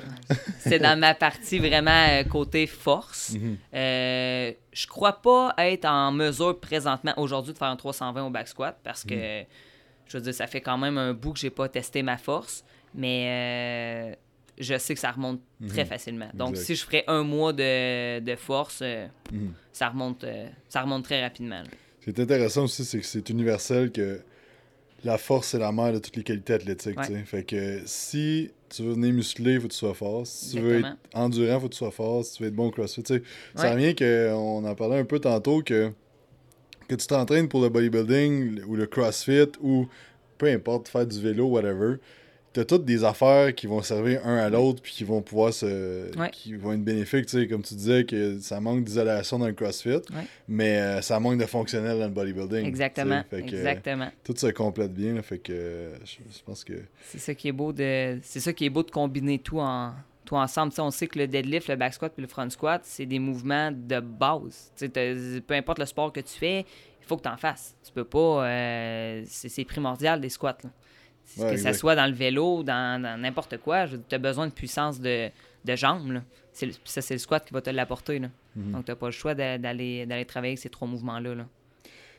dans 0.66 0.98
ma 1.00 1.14
partie 1.14 1.58
vraiment 1.58 2.06
euh, 2.10 2.24
côté 2.24 2.66
force. 2.66 3.30
Mhm. 3.34 3.56
Euh, 3.74 4.52
je 4.72 4.86
crois 4.86 5.22
pas 5.22 5.54
être 5.58 5.86
en 5.86 6.12
mesure 6.12 6.60
présentement 6.60 7.14
aujourd'hui 7.16 7.54
de 7.54 7.58
faire 7.58 7.68
un 7.68 7.76
320 7.76 8.26
au 8.26 8.30
back 8.30 8.46
squat 8.48 8.78
parce 8.84 9.02
que 9.04 9.42
Mm. 9.42 9.46
je 10.08 10.16
veux 10.18 10.22
dire 10.22 10.34
ça 10.34 10.46
fait 10.46 10.60
quand 10.60 10.76
même 10.78 10.98
un 10.98 11.14
bout 11.14 11.32
que 11.32 11.38
j'ai 11.38 11.50
pas 11.50 11.68
testé 11.68 12.02
ma 12.02 12.18
force 12.18 12.64
mais 12.94 13.24
euh, 13.28 14.14
je 14.58 14.76
sais 14.78 14.92
que 14.94 15.00
ça 15.00 15.10
remonte 15.12 15.40
très 15.68 15.84
facilement. 15.84 16.28
Donc. 16.34 16.50
Exact. 16.50 16.64
si 16.66 16.74
je 16.76 16.84
ferais 16.84 17.04
un 17.06 17.22
mois 17.22 17.52
de, 17.54 18.20
de 18.20 18.36
force 18.36 18.80
euh, 18.82 19.06
Mhm. 19.32 19.52
ça 19.72 19.88
remonte 19.88 20.24
euh, 20.24 20.48
ça 20.68 20.82
remonte 20.82 21.04
très 21.04 21.22
rapidement. 21.22 21.62
là. 21.62 21.68
Ce 22.00 22.04
qui 22.04 22.10
est 22.10 22.22
intéressant 22.22 22.64
aussi, 22.64 22.84
c'est 22.84 23.00
que 23.00 23.06
c'est 23.06 23.28
universel 23.30 23.90
que 23.90 24.20
la 25.04 25.18
force, 25.18 25.48
c'est 25.48 25.58
la 25.58 25.72
mère 25.72 25.92
de 25.92 25.98
toutes 25.98 26.16
les 26.16 26.22
qualités 26.22 26.54
athlétiques. 26.54 26.98
Ouais. 26.98 27.22
Fait 27.24 27.44
que 27.44 27.80
si 27.84 28.50
tu 28.68 28.82
veux 28.82 28.92
venir 28.92 29.12
musclé, 29.12 29.54
il 29.54 29.60
faut 29.60 29.68
que 29.68 29.72
tu 29.72 29.78
sois 29.78 29.94
fort. 29.94 30.26
Si 30.26 30.56
tu 30.56 30.60
veux 30.60 30.78
être 30.80 30.96
endurant, 31.14 31.54
il 31.56 31.60
faut 31.60 31.68
que 31.68 31.72
tu 31.72 31.78
sois 31.78 31.90
fort. 31.90 32.24
Si 32.24 32.34
tu 32.34 32.42
veux 32.42 32.48
être 32.48 32.54
bon 32.54 32.66
au 32.66 32.70
crossfit, 32.70 33.02
tu 33.02 33.14
sais. 33.14 33.22
Ça 33.54 33.72
revient 33.72 33.94
qu'on 33.94 34.64
en 34.64 34.74
parlait 34.74 34.98
un 34.98 35.04
peu 35.04 35.18
tantôt 35.20 35.62
que, 35.62 35.90
que 36.88 36.94
tu 36.94 37.06
t'entraînes 37.06 37.48
pour 37.48 37.62
le 37.62 37.68
bodybuilding 37.68 38.62
ou 38.64 38.76
le 38.76 38.86
crossfit 38.86 39.52
ou 39.60 39.86
peu 40.36 40.46
importe, 40.46 40.88
faire 40.88 41.06
du 41.06 41.20
vélo, 41.20 41.46
whatever. 41.46 41.96
T'as 42.58 42.64
toutes 42.64 42.84
des 42.84 43.04
affaires 43.04 43.54
qui 43.54 43.68
vont 43.68 43.82
servir 43.82 44.26
un 44.26 44.36
à 44.36 44.50
l'autre 44.50 44.82
puis 44.82 44.92
qui 44.92 45.04
vont 45.04 45.22
pouvoir 45.22 45.54
se. 45.54 46.10
Ouais. 46.18 46.28
qui 46.32 46.56
vont 46.56 46.72
être 46.72 46.82
bénéfiques, 46.82 47.26
tu 47.26 47.38
sais, 47.38 47.46
comme 47.46 47.62
tu 47.62 47.74
disais 47.74 48.02
que 48.02 48.40
ça 48.40 48.60
manque 48.60 48.82
d'isolation 48.82 49.38
dans 49.38 49.46
le 49.46 49.52
CrossFit, 49.52 50.00
mais 50.48 50.80
euh, 50.80 51.00
ça 51.00 51.20
manque 51.20 51.38
de 51.38 51.46
fonctionnel 51.46 52.00
dans 52.00 52.06
le 52.06 52.10
bodybuilding. 52.10 52.66
Exactement. 52.66 53.22
Fait 53.30 53.42
que, 53.42 53.54
exactement. 53.54 54.08
tout 54.24 54.34
se 54.36 54.48
complète 54.48 54.92
bien, 54.92 55.14
là, 55.14 55.22
fait 55.22 55.38
que 55.38 55.52
euh, 55.52 55.96
je, 56.04 56.42
pense 56.44 56.64
que. 56.64 56.72
C'est 57.04 57.20
ça 57.20 57.32
qui 57.32 57.46
est 57.46 57.52
beau 57.52 57.72
de 57.72 58.18
c'est 58.24 58.40
ça 58.40 58.52
qui 58.52 58.66
est 58.66 58.70
beau 58.70 58.82
de 58.82 58.90
combiner 58.90 59.38
tout 59.38 59.60
en 59.60 59.92
tout 60.24 60.34
ensemble. 60.34 60.72
On 60.78 60.90
sait 60.90 61.06
que 61.06 61.20
le 61.20 61.28
deadlift, 61.28 61.68
le 61.68 61.76
back 61.76 61.94
squat 61.94 62.12
puis 62.12 62.22
le 62.22 62.28
front 62.28 62.50
squat, 62.50 62.80
c'est 62.82 63.06
des 63.06 63.20
mouvements 63.20 63.70
de 63.70 64.00
base. 64.00 64.72
Peu 64.80 65.54
importe 65.54 65.78
le 65.78 65.86
sport 65.86 66.12
que 66.12 66.18
tu 66.18 66.36
fais, 66.36 66.66
il 67.02 67.06
faut 67.06 67.16
que 67.16 67.22
tu 67.22 67.28
en 67.28 67.36
fasses. 67.36 67.76
Tu 67.86 67.92
peux 67.92 68.02
pas 68.02 68.48
euh, 68.48 69.22
c'est 69.28 69.48
c'est 69.48 69.64
primordial 69.64 70.20
des 70.20 70.28
squats. 70.28 70.58
là. 70.64 70.70
Ouais, 71.36 71.46
que 71.48 71.52
exact. 71.52 71.74
soit 71.74 71.94
dans 71.94 72.06
le 72.06 72.14
vélo, 72.14 72.62
dans 72.62 73.02
dans 73.02 73.20
n'importe 73.20 73.58
quoi, 73.58 73.86
tu 73.86 74.14
as 74.14 74.18
besoin 74.18 74.46
de 74.46 74.52
puissance 74.52 75.00
de, 75.00 75.30
de 75.64 75.76
jambes. 75.76 76.12
là. 76.12 76.22
C'est 76.52 76.66
le- 76.66 76.72
ça, 76.84 77.02
c'est 77.02 77.14
le 77.14 77.18
squat 77.18 77.44
qui 77.44 77.52
va 77.52 77.60
te 77.60 77.70
l'apporter. 77.70 78.18
Mhm. 78.20 78.72
Donc, 78.72 78.84
tu 78.86 78.90
n'as 78.90 78.96
pas 78.96 79.06
le 79.06 79.12
choix 79.12 79.34
d'a- 79.34 79.58
d'aller 79.58 80.06
travailler 80.26 80.52
avec 80.52 80.58
ces 80.58 80.70
trois 80.70 80.88
mouvements-là. 80.88 81.34
là. 81.34 81.46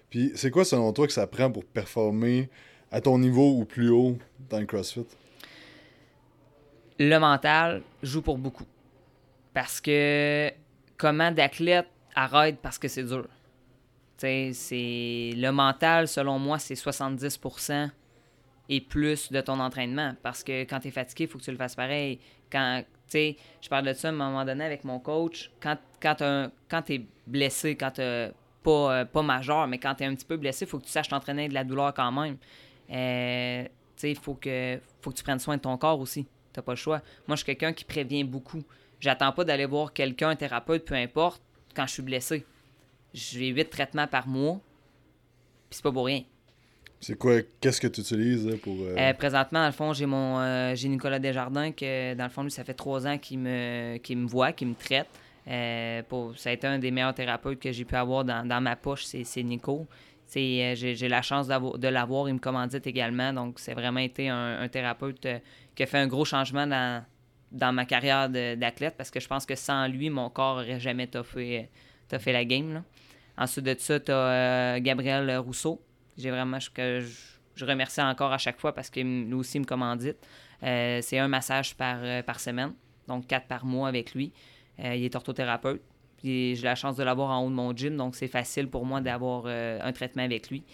Puis 0.09 0.31
c'est 0.35 0.51
quoi 0.51 0.63
selon 0.65 0.93
toi 0.93 1.07
que 1.07 1.13
ça 1.13 1.27
prend 1.27 1.51
pour 1.51 1.65
performer 1.65 2.49
à 2.91 3.01
ton 3.01 3.17
niveau 3.19 3.57
ou 3.57 3.65
plus 3.65 3.89
haut 3.89 4.17
dans 4.49 4.59
le 4.59 4.65
CrossFit? 4.65 5.05
le 7.01 7.17
mental 7.17 7.81
joue 8.03 8.21
pour 8.21 8.37
beaucoup. 8.37 8.65
Parce 9.53 9.79
que 9.79 10.51
comment 10.97 11.31
d'athlète 11.31 11.87
arrête 12.15 12.57
parce 12.61 12.77
que 12.77 12.87
c'est 12.89 13.03
dur? 13.03 13.25
C'est 14.17 15.31
le 15.35 15.49
mental, 15.51 16.07
selon 16.09 16.39
moi, 16.39 16.59
c'est 16.59 16.75
70% 16.75 17.89
et 18.69 18.79
plus 18.79 19.31
de 19.31 19.41
ton 19.41 19.59
entraînement. 19.59 20.13
Parce 20.21 20.43
que 20.43 20.61
quand 20.61 20.79
tu 20.79 20.87
es 20.89 20.91
fatigué, 20.91 21.25
il 21.25 21.27
faut 21.27 21.39
que 21.39 21.43
tu 21.43 21.51
le 21.51 21.57
fasses 21.57 21.75
pareil. 21.75 22.19
Quand, 22.51 22.83
tu 23.09 23.35
je 23.61 23.69
parle 23.69 23.85
de 23.85 23.93
ça 23.93 24.09
à 24.09 24.11
un 24.11 24.13
moment 24.13 24.45
donné 24.45 24.63
avec 24.63 24.83
mon 24.83 24.99
coach. 24.99 25.51
Quand, 25.59 25.77
quand, 26.01 26.49
quand 26.69 26.81
tu 26.83 26.93
es 26.93 27.01
blessé, 27.25 27.75
quand 27.75 27.91
tu 27.91 28.01
pas, 28.63 28.93
euh, 28.93 29.05
pas 29.05 29.21
majeur, 29.21 29.67
mais 29.67 29.77
quand 29.79 29.95
tu 29.95 30.03
es 30.03 30.05
un 30.05 30.15
petit 30.15 30.25
peu 30.25 30.37
blessé, 30.37 30.65
il 30.65 30.67
faut 30.67 30.79
que 30.79 30.85
tu 30.85 30.91
saches 30.91 31.07
t'entraîner 31.07 31.49
de 31.49 31.53
la 31.53 31.63
douleur 31.63 31.93
quand 31.93 32.11
même. 32.11 32.37
Euh, 32.91 33.65
tu 33.97 34.09
il 34.09 34.17
faut 34.17 34.35
que, 34.35 34.79
faut 35.01 35.11
tu 35.11 35.23
prennes 35.23 35.39
soin 35.39 35.57
de 35.57 35.61
ton 35.61 35.77
corps 35.77 35.99
aussi. 35.99 36.27
T'as 36.53 36.61
pas 36.61 36.73
le 36.73 36.77
choix. 36.77 37.01
Moi, 37.27 37.35
je 37.35 37.43
suis 37.43 37.45
quelqu'un 37.45 37.73
qui 37.73 37.85
prévient 37.85 38.23
beaucoup. 38.23 38.63
J'attends 38.99 39.31
pas 39.31 39.43
d'aller 39.43 39.65
voir 39.65 39.93
quelqu'un, 39.93 40.29
un 40.29 40.35
thérapeute, 40.35 40.85
peu 40.85 40.95
importe, 40.95 41.41
quand 41.75 41.85
je 41.87 41.93
suis 41.93 42.01
blessé. 42.01 42.45
J'ai 43.13 43.47
huit 43.47 43.69
traitements 43.69 44.07
par 44.07 44.27
mois, 44.27 44.59
puis 45.69 45.77
c'est 45.77 45.83
pas 45.83 45.91
pour 45.91 46.05
rien. 46.05 46.23
C'est 47.01 47.17
quoi, 47.17 47.41
qu'est-ce 47.61 47.79
que 47.79 47.87
tu 47.87 48.01
utilises 48.01 48.57
pour. 48.61 48.75
euh, 48.81 48.95
Euh, 48.97 49.13
présentement, 49.13 49.59
dans 49.61 49.67
le 49.67 49.71
fond, 49.71 49.93
j'ai 49.93 50.05
mon 50.05 50.39
euh, 50.39 50.75
j'ai 50.75 50.89
Nicolas 50.89 51.19
Desjardins, 51.19 51.71
que 51.71 52.13
dans 52.13 52.25
le 52.25 52.29
fond, 52.29 52.43
lui, 52.43 52.51
ça 52.51 52.63
fait 52.63 52.73
trois 52.73 53.07
ans 53.07 53.17
qu'il 53.17 53.39
me, 53.39 53.97
qu'il 53.97 54.17
me 54.17 54.27
voit, 54.27 54.51
qu'il 54.51 54.67
me 54.67 54.75
traite. 54.75 55.07
Pour, 56.09 56.37
ça 56.37 56.49
a 56.49 56.53
été 56.53 56.67
un 56.67 56.77
des 56.77 56.91
meilleurs 56.91 57.13
thérapeutes 57.13 57.59
que 57.59 57.71
j'ai 57.71 57.85
pu 57.85 57.95
avoir 57.95 58.23
dans, 58.25 58.47
dans 58.47 58.61
ma 58.61 58.75
poche, 58.75 59.05
c'est, 59.05 59.43
Nico. 59.43 59.87
J'ai, 60.35 61.07
la 61.09 61.21
chance 61.21 61.47
de 61.47 61.87
l'avoir, 61.87 62.27
il 62.29 62.35
me 62.35 62.39
commandite 62.39 62.85
également. 62.85 63.33
Donc, 63.33 63.59
c'est 63.59 63.73
vraiment 63.73 64.01
été 64.01 64.29
un, 64.29 64.67
thérapeute 64.67 65.25
qui 65.73 65.83
a 65.83 65.85
fait 65.87 65.97
un 65.97 66.07
gros 66.07 66.25
changement 66.25 66.67
dans, 66.67 67.03
dans 67.51 67.73
ma 67.73 67.85
carrière 67.85 68.29
d'athlète 68.29 68.95
parce 68.95 69.09
que 69.09 69.19
je 69.19 69.27
pense 69.27 69.45
que 69.45 69.55
sans 69.55 69.87
lui, 69.87 70.11
mon 70.11 70.29
corps 70.29 70.57
n'aurait 70.57 70.79
jamais 70.79 71.07
toffé 71.07 71.69
la 72.27 72.45
game. 72.45 72.73
là. 72.73 72.83
Ensuite 73.37 73.65
de 73.65 73.75
ça, 73.79 73.99
tu 73.99 74.11
as 74.11 74.79
Gabriel 74.81 75.37
Rousseau. 75.37 75.81
J'ai 76.19 76.31
vraiment, 76.31 76.59
je, 76.59 76.69
je, 77.55 77.65
remercie 77.65 78.01
encore 78.01 78.33
à 78.33 78.37
chaque 78.37 78.59
fois 78.59 78.73
parce 78.73 78.89
que 78.89 78.99
lui 78.99 79.33
aussi 79.33 79.57
me 79.57 79.63
commandite. 79.63 80.17
Euh, 80.63 80.99
c'est 81.01 81.17
un 81.17 81.29
massage 81.29 81.75
par, 81.75 81.99
euh, 82.01 82.21
par 82.21 82.41
semaine, 82.41 82.73
donc 83.07 83.25
quatre 83.25 83.47
par 83.47 83.65
mois 83.65 83.87
avec 83.87 84.13
lui. 84.13 84.33
Euh, 84.83 84.95
il 84.95 85.05
est 85.05 85.15
orthothérapeute. 85.15 85.81
J'ai 86.21 86.55
la 86.61 86.75
chance 86.75 86.97
de 86.97 87.03
l'avoir 87.03 87.29
en 87.29 87.45
haut 87.45 87.49
de 87.49 87.55
mon 87.55 87.73
gym, 87.73 87.95
donc 87.95 88.17
c'est 88.17 88.27
facile 88.27 88.67
pour 88.67 88.85
moi 88.85 88.99
d'avoir 88.99 89.45
un 89.45 89.91
traitement 89.93 90.23
avec 90.23 90.49
lui. 90.49 90.65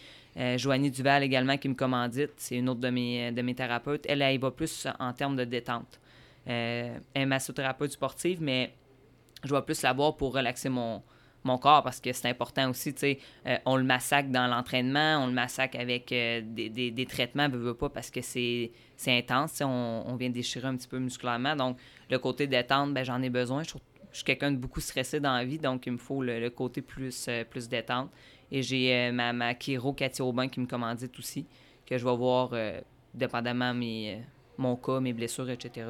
Joanie 0.57 0.89
Duval 0.89 1.21
également 1.21 1.55
qui 1.57 1.69
me 1.69 1.75
commandite, 1.75 2.31
c'est 2.37 2.55
une 2.55 2.67
autre 2.67 2.79
de 2.79 2.89
mes, 2.89 3.31
de 3.31 3.43
mes 3.43 3.53
thérapeutes. 3.53 4.05
Elle, 4.09 4.23
elle, 4.23 4.39
va 4.39 4.49
plus 4.49 4.87
en 4.99 5.13
termes 5.13 5.35
de 5.35 5.43
détente. 5.43 5.99
elle 6.47 6.99
est 7.13 7.25
massothérapeute 7.27 7.91
sportive, 7.91 8.41
mais 8.41 8.73
je 9.43 9.53
vais 9.53 9.61
plus 9.61 9.83
l'avoir 9.83 10.17
pour 10.17 10.33
relaxer 10.33 10.69
mon, 10.69 11.03
mon 11.45 11.57
corps 11.57 11.83
parce 11.83 12.01
que 12.01 12.11
c'est 12.11 12.27
important 12.27 12.69
aussi, 12.69 12.93
tu 12.93 12.99
sais, 12.99 13.19
euh, 13.45 13.57
on 13.65 13.77
le 13.77 13.83
massacre 13.83 14.29
dans 14.29 14.47
l'entraînement, 14.47 15.23
on 15.23 15.27
le 15.27 15.33
massacre 15.33 15.79
avec 15.79 16.11
euh, 16.11 16.41
des, 16.43 16.69
des, 16.69 16.91
des, 16.91 17.05
traitements, 17.05 17.47
veut, 17.47 17.59
veut 17.59 17.73
pas, 17.73 17.89
parce 17.89 18.09
que 18.09 18.19
c'est 18.21 18.71
intense, 19.07 19.61
on, 19.61 20.03
on, 20.07 20.15
vient 20.15 20.29
déchirer 20.29 20.67
un 20.67 20.75
petit 20.75 20.87
peu 20.87 20.97
musculairement. 20.97 21.55
Donc, 21.55 21.77
le 22.09 22.17
côté 22.17 22.47
détente, 22.47 22.93
ben, 22.93 23.03
j'en 23.03 23.21
ai 23.21 23.29
besoin. 23.29 23.63
Je, 23.63 23.75
suis 24.11 24.23
quelqu'un 24.23 24.51
de 24.51 24.57
beaucoup 24.57 24.81
stressé 24.81 25.19
dans 25.19 25.33
la 25.33 25.45
vie, 25.45 25.59
donc 25.59 25.85
il 25.85 25.93
me 25.93 25.97
faut 25.97 26.23
le, 26.23 26.49
côté 26.49 26.81
plus, 26.81 27.27
euh, 27.29 27.43
plus 27.43 27.69
détente. 27.69 28.09
Et 28.51 28.61
j'ai 28.61 29.11
ma, 29.11 29.33
ma 29.33 29.53
Kiro 29.53 29.93
Cathy 29.93 30.21
Aubin 30.21 30.47
qui 30.47 30.59
me 30.59 30.67
commandite 30.67 31.17
aussi, 31.17 31.45
que 31.85 31.97
je 31.97 32.05
vais 32.05 32.15
voir 32.15 32.51
dépendamment 33.13 33.73
mes, 33.73 34.21
mon 34.57 34.75
cas, 34.75 34.99
mes 34.99 35.13
blessures, 35.13 35.49
etc. 35.49 35.87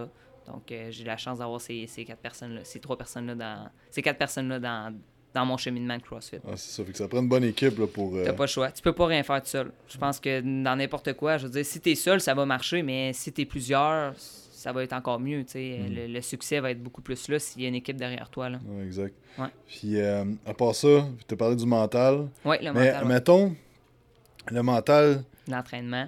Donc, 0.47 0.63
j'ai 0.89 1.03
la 1.03 1.17
chance 1.17 1.39
d'avoir 1.39 1.59
ces, 1.59 1.85
ces, 1.85 2.05
quatre 2.05 2.21
personnes-là, 2.21 2.61
ces 2.63 2.79
trois 2.79 2.97
personnes-là 2.97 3.35
dans. 3.35 3.69
Ces 3.91 4.01
quatre 4.01 4.17
personnes-là 4.17 4.59
dans, 4.59 4.95
dans 5.35 5.45
mon 5.45 5.57
cheminement 5.57 5.97
de 5.97 6.01
CrossFit. 6.01 6.37
Ah, 6.47 6.51
c'est 6.55 6.71
ça, 6.71 6.83
fait 6.83 6.93
que 6.93 6.97
ça 6.97 7.07
prend 7.07 7.19
une 7.19 7.27
bonne 7.27 7.43
équipe 7.43 7.77
là, 7.77 7.87
pour. 7.87 8.15
Euh... 8.15 8.23
T'as 8.23 8.33
pas 8.33 8.45
le 8.45 8.49
choix. 8.49 8.71
Tu 8.71 8.81
peux 8.81 8.93
pas 8.93 9.05
rien 9.05 9.21
faire 9.21 9.41
tout 9.41 9.49
seul. 9.49 9.71
Je 9.87 9.97
pense 9.97 10.19
que 10.19 10.39
dans 10.39 10.75
n'importe 10.77 11.13
quoi, 11.13 11.37
je 11.37 11.45
veux 11.45 11.51
dire, 11.51 11.65
si 11.65 11.79
t'es 11.81 11.93
seul, 11.93 12.21
ça 12.21 12.33
va 12.33 12.45
marcher, 12.45 12.81
mais 12.81 13.11
si 13.13 13.33
t'es 13.33 13.43
plusieurs, 13.43 14.13
ça 14.15 14.71
va 14.71 14.81
être 14.83 14.93
encore 14.93 15.19
mieux. 15.19 15.41
Mm. 15.41 16.13
Le, 16.13 16.21
succès 16.21 16.61
va 16.61 16.71
être 16.71 16.81
beaucoup 16.81 17.01
plus 17.01 17.27
là 17.27 17.37
s'il 17.37 17.61
y 17.61 17.65
a 17.65 17.67
une 17.67 17.75
équipe 17.75 17.97
derrière 17.97 18.29
toi. 18.29 18.49
Là. 18.49 18.59
Ouais, 18.65 18.85
exact. 18.85 19.13
Ouais. 19.37 19.47
Puis 19.67 19.99
euh, 19.99 20.23
à 20.45 20.53
part 20.53 20.73
ça, 20.73 21.05
tu 21.27 21.33
as 21.33 21.37
parlé 21.37 21.57
du 21.57 21.65
mental. 21.65 22.29
Oui, 22.45 22.55
le 22.61 22.71
mais, 22.71 22.93
mental. 22.93 23.05
mettons, 23.05 23.55
le 24.49 24.63
mental. 24.63 25.23
L'entraînement. 25.49 26.07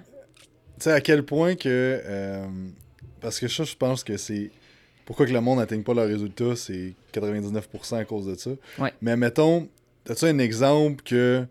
Tu 0.78 0.84
sais, 0.84 0.92
à 0.92 1.02
quel 1.02 1.22
point 1.22 1.54
que. 1.54 2.00
Euh, 2.04 2.46
parce 3.20 3.38
que 3.38 3.46
ça, 3.46 3.64
je 3.64 3.76
pense 3.76 4.02
que 4.02 4.16
c'est 4.16 4.50
pourquoi 5.08 5.24
que 5.24 5.32
le 5.32 5.40
monde 5.40 5.58
n'atteigne 5.58 5.82
pas 5.82 5.94
leurs 5.94 6.06
résultats, 6.06 6.54
c'est 6.54 6.92
99% 7.14 7.96
à 7.96 8.04
cause 8.04 8.26
de 8.26 8.34
ça. 8.34 8.50
Mais 9.00 9.16
mettons, 9.16 9.66
as-tu 10.06 10.26
un 10.26 10.36
exemple 10.36 11.02
que 11.02 11.46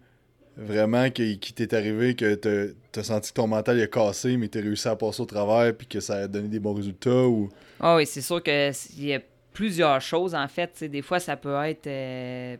vraiment 0.55 1.09
qui, 1.09 1.39
t'est 1.39 1.73
arrivé, 1.73 2.13
que 2.13 2.35
tu 2.35 2.99
as 2.99 3.03
senti 3.03 3.29
que 3.29 3.33
ton 3.33 3.47
mental 3.47 3.79
est 3.79 3.91
cassé, 3.91 4.37
mais 4.37 4.47
tu 4.47 4.59
as 4.59 4.61
réussi 4.61 4.87
à 4.87 4.95
passer 4.95 5.23
au 5.23 5.25
travers 5.25 5.75
puis 5.75 5.87
que 5.87 5.99
ça 5.99 6.17
a 6.17 6.27
donné 6.27 6.49
des 6.49 6.59
bons 6.59 6.75
résultats 6.75 7.25
ou... 7.25 7.49
Ah 7.79 7.95
oui, 7.95 8.05
c'est 8.05 8.21
sûr 8.21 8.43
qu'il 8.43 8.73
y 8.99 9.15
a 9.15 9.21
plusieurs 9.53 10.01
choses 10.01 10.35
en 10.35 10.47
fait. 10.47 10.83
des 10.83 11.01
fois, 11.01 11.19
ça 11.19 11.35
peut 11.35 11.55
être. 11.63 11.87
Euh, 11.87 12.57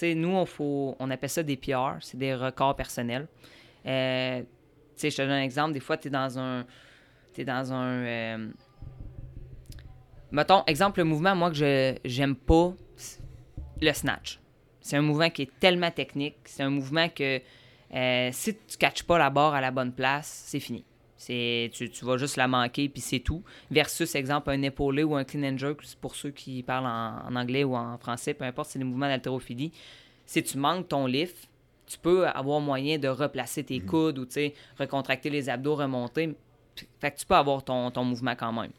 nous, 0.00 0.28
on, 0.28 0.46
faut, 0.46 0.94
on 1.00 1.10
appelle 1.10 1.28
ça 1.28 1.42
des 1.42 1.56
PR, 1.56 1.96
c'est 2.02 2.18
des 2.18 2.36
records 2.36 2.76
personnels. 2.76 3.26
Euh, 3.84 4.42
je 4.96 5.08
te 5.08 5.22
donne 5.22 5.32
un 5.32 5.42
exemple. 5.42 5.72
Des 5.72 5.80
fois, 5.80 5.96
tu 5.96 6.06
es 6.06 6.10
dans 6.12 6.38
un. 6.38 6.64
Es 7.36 7.44
dans 7.44 7.72
un 7.72 8.04
euh, 8.04 8.48
Mettons, 10.36 10.64
exemple, 10.66 10.98
le 10.98 11.06
mouvement, 11.06 11.34
moi, 11.34 11.48
que 11.48 11.56
je 11.56 11.94
j'aime 12.04 12.36
pas, 12.36 12.74
le 13.80 13.92
snatch. 13.94 14.38
C'est 14.82 14.98
un 14.98 15.00
mouvement 15.00 15.30
qui 15.30 15.42
est 15.42 15.50
tellement 15.60 15.90
technique. 15.90 16.36
C'est 16.44 16.62
un 16.62 16.68
mouvement 16.68 17.08
que 17.08 17.40
euh, 17.94 18.28
si 18.32 18.54
tu 18.54 18.60
ne 18.74 18.76
catches 18.76 19.04
pas 19.04 19.16
la 19.16 19.30
barre 19.30 19.54
à 19.54 19.62
la 19.62 19.70
bonne 19.70 19.92
place, 19.92 20.44
c'est 20.46 20.60
fini. 20.60 20.84
C'est, 21.16 21.70
tu, 21.72 21.88
tu, 21.88 22.04
vas 22.04 22.18
juste 22.18 22.36
la 22.36 22.48
manquer, 22.48 22.90
puis 22.90 23.00
c'est 23.00 23.20
tout. 23.20 23.42
Versus, 23.70 24.14
exemple, 24.14 24.50
un 24.50 24.60
épaulé 24.60 25.04
ou 25.04 25.16
un 25.16 25.24
clean 25.24 25.54
and 25.54 25.56
jerk, 25.56 25.80
pour 26.02 26.14
ceux 26.14 26.32
qui 26.32 26.62
parlent 26.62 26.84
en, 26.84 27.34
anglais 27.34 27.64
ou 27.64 27.74
en 27.74 27.96
français, 27.96 28.34
peu 28.34 28.44
importe, 28.44 28.68
c'est 28.68 28.78
des 28.78 28.84
mouvements 28.84 29.08
d'haltérophilie. 29.08 29.72
Si 30.26 30.42
tu 30.42 30.58
manques 30.58 30.88
ton 30.88 31.06
lift, 31.06 31.48
tu 31.86 31.96
peux 31.96 32.26
avoir 32.26 32.60
moyen 32.60 32.98
de 32.98 33.08
replacer 33.08 33.64
tes 33.64 33.80
mm. 33.80 33.86
coudes 33.86 34.18
ou, 34.18 34.26
recontracter 34.78 35.30
les 35.30 35.48
abdos, 35.48 35.76
remonter. 35.76 36.36
Fait 37.00 37.10
que 37.10 37.16
tu 37.16 37.24
peux 37.24 37.36
avoir 37.36 37.64
ton, 37.64 37.90
ton 37.90 38.04
mouvement 38.04 38.36
quand 38.36 38.52
même. 38.52 38.72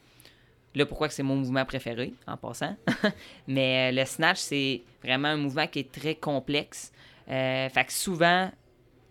Là, 0.78 0.86
pourquoi 0.86 1.10
c'est 1.10 1.24
mon 1.24 1.38
mouvement 1.38 1.66
préféré, 1.66 2.14
en 2.28 2.38
passant? 2.38 2.76
Mais 3.48 3.90
euh, 3.92 4.00
le 4.00 4.06
snatch, 4.06 4.38
c'est 4.38 4.84
vraiment 5.04 5.30
un 5.30 5.38
mouvement 5.38 5.66
qui 5.66 5.80
est 5.80 5.92
très 5.92 6.14
complexe. 6.14 6.92
Euh, 7.30 7.68
fait 7.68 7.86
que 7.86 7.92
souvent, 7.92 8.52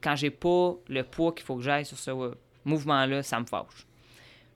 quand 0.01 0.15
j'ai 0.15 0.31
pas 0.31 0.77
le 0.89 1.03
poids 1.03 1.33
qu'il 1.33 1.45
faut 1.45 1.57
que 1.57 1.63
j'aille 1.63 1.85
sur 1.85 1.99
ce 1.99 2.13
mouvement-là, 2.65 3.25
ça 3.25 3.41
me 3.41 3.47
fâche. 3.47 3.85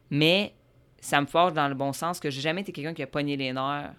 Mais 0.08 0.54
ça 1.00 1.20
me 1.20 1.26
fâche 1.26 1.52
dans 1.52 1.66
le 1.66 1.74
bon 1.74 1.92
sens 1.92 2.20
que 2.20 2.30
j'ai 2.30 2.40
jamais 2.40 2.60
été 2.60 2.70
quelqu'un 2.70 2.94
qui 2.94 3.02
a 3.02 3.08
pogné 3.08 3.36
les 3.36 3.52
nerfs 3.52 3.92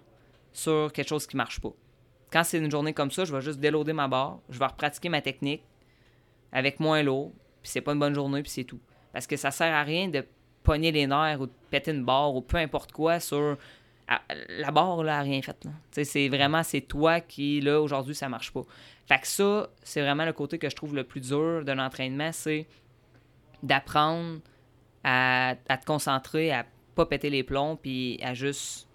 sur 0.54 0.90
quelque 0.90 1.08
chose 1.08 1.26
qui 1.26 1.36
marche 1.36 1.60
pas. 1.60 1.72
Quand 2.30 2.44
c'est 2.44 2.56
une 2.56 2.70
journée 2.70 2.94
comme 2.94 3.10
ça, 3.10 3.26
je 3.26 3.36
vais 3.36 3.42
juste 3.42 3.60
déloader 3.60 3.92
ma 3.92 4.08
barre, 4.08 4.38
je 4.48 4.58
vais 4.58 4.64
repratiquer 4.64 5.10
ma 5.10 5.20
technique 5.20 5.64
avec 6.50 6.80
moins 6.80 7.02
lourd, 7.02 7.30
puis 7.62 7.70
c'est 7.70 7.82
pas 7.82 7.92
une 7.92 7.98
bonne 7.98 8.14
journée, 8.14 8.42
puis 8.42 8.50
c'est 8.50 8.64
tout. 8.64 8.80
Parce 9.12 9.26
que 9.26 9.36
ça 9.36 9.50
sert 9.50 9.74
à 9.74 9.82
rien 9.82 10.08
de 10.08 10.24
pogner 10.62 10.92
les 10.92 11.06
nerfs 11.06 11.40
ou 11.40 11.46
de 11.46 11.52
péter 11.70 11.90
une 11.90 12.04
barre 12.04 12.34
ou 12.34 12.40
peu 12.40 12.56
importe 12.56 12.92
quoi 12.92 13.20
sur. 13.20 13.56
La 14.48 14.70
barre, 14.70 15.02
là, 15.04 15.18
n'a 15.18 15.22
rien 15.22 15.40
fait. 15.40 15.66
C'est 15.90 16.28
vraiment, 16.28 16.62
c'est 16.62 16.82
toi 16.82 17.20
qui, 17.20 17.60
là, 17.60 17.80
aujourd'hui, 17.80 18.14
ça 18.14 18.28
marche 18.28 18.52
pas. 18.52 18.62
Fait 19.06 19.18
que 19.18 19.26
ça, 19.26 19.70
c'est 19.82 20.02
vraiment 20.02 20.26
le 20.26 20.32
côté 20.32 20.58
que 20.58 20.68
je 20.68 20.76
trouve 20.76 20.94
le 20.94 21.04
plus 21.04 21.20
dur 21.20 21.64
de 21.64 21.72
l'entraînement, 21.72 22.30
c'est 22.32 22.66
d'apprendre 23.62 24.40
à, 25.04 25.56
te 25.68 25.84
concentrer, 25.86 26.52
à 26.52 26.66
pas 26.94 27.06
péter 27.06 27.30
les 27.30 27.42
plombs, 27.42 27.76
puis 27.76 28.18
à 28.22 28.34
juste 28.34 28.88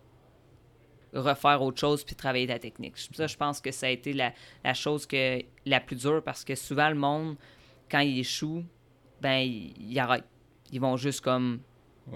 refaire 1.13 1.63
autre 1.63 1.79
chose 1.79 2.03
puis 2.03 2.15
travailler 2.15 2.47
ta 2.47 2.59
technique. 2.59 2.97
Ça, 2.97 3.25
je 3.25 3.37
pense 3.37 3.59
que 3.59 3.71
ça 3.71 3.87
a 3.87 3.89
été 3.89 4.13
la, 4.13 4.33
la 4.63 4.73
chose 4.73 5.07
que, 5.07 5.41
la 5.65 5.79
plus 5.79 5.95
dure 5.95 6.21
parce 6.23 6.43
que 6.43 6.53
souvent, 6.53 6.89
le 6.89 6.95
monde, 6.95 7.37
quand 7.89 7.99
il 7.99 8.19
échoue, 8.19 8.63
ben, 9.21 9.39
il, 9.39 9.73
il 9.79 9.97
arrête 9.99 10.25
ils 10.71 10.81
vont 10.81 10.97
juste 10.97 11.21
comme 11.21 11.59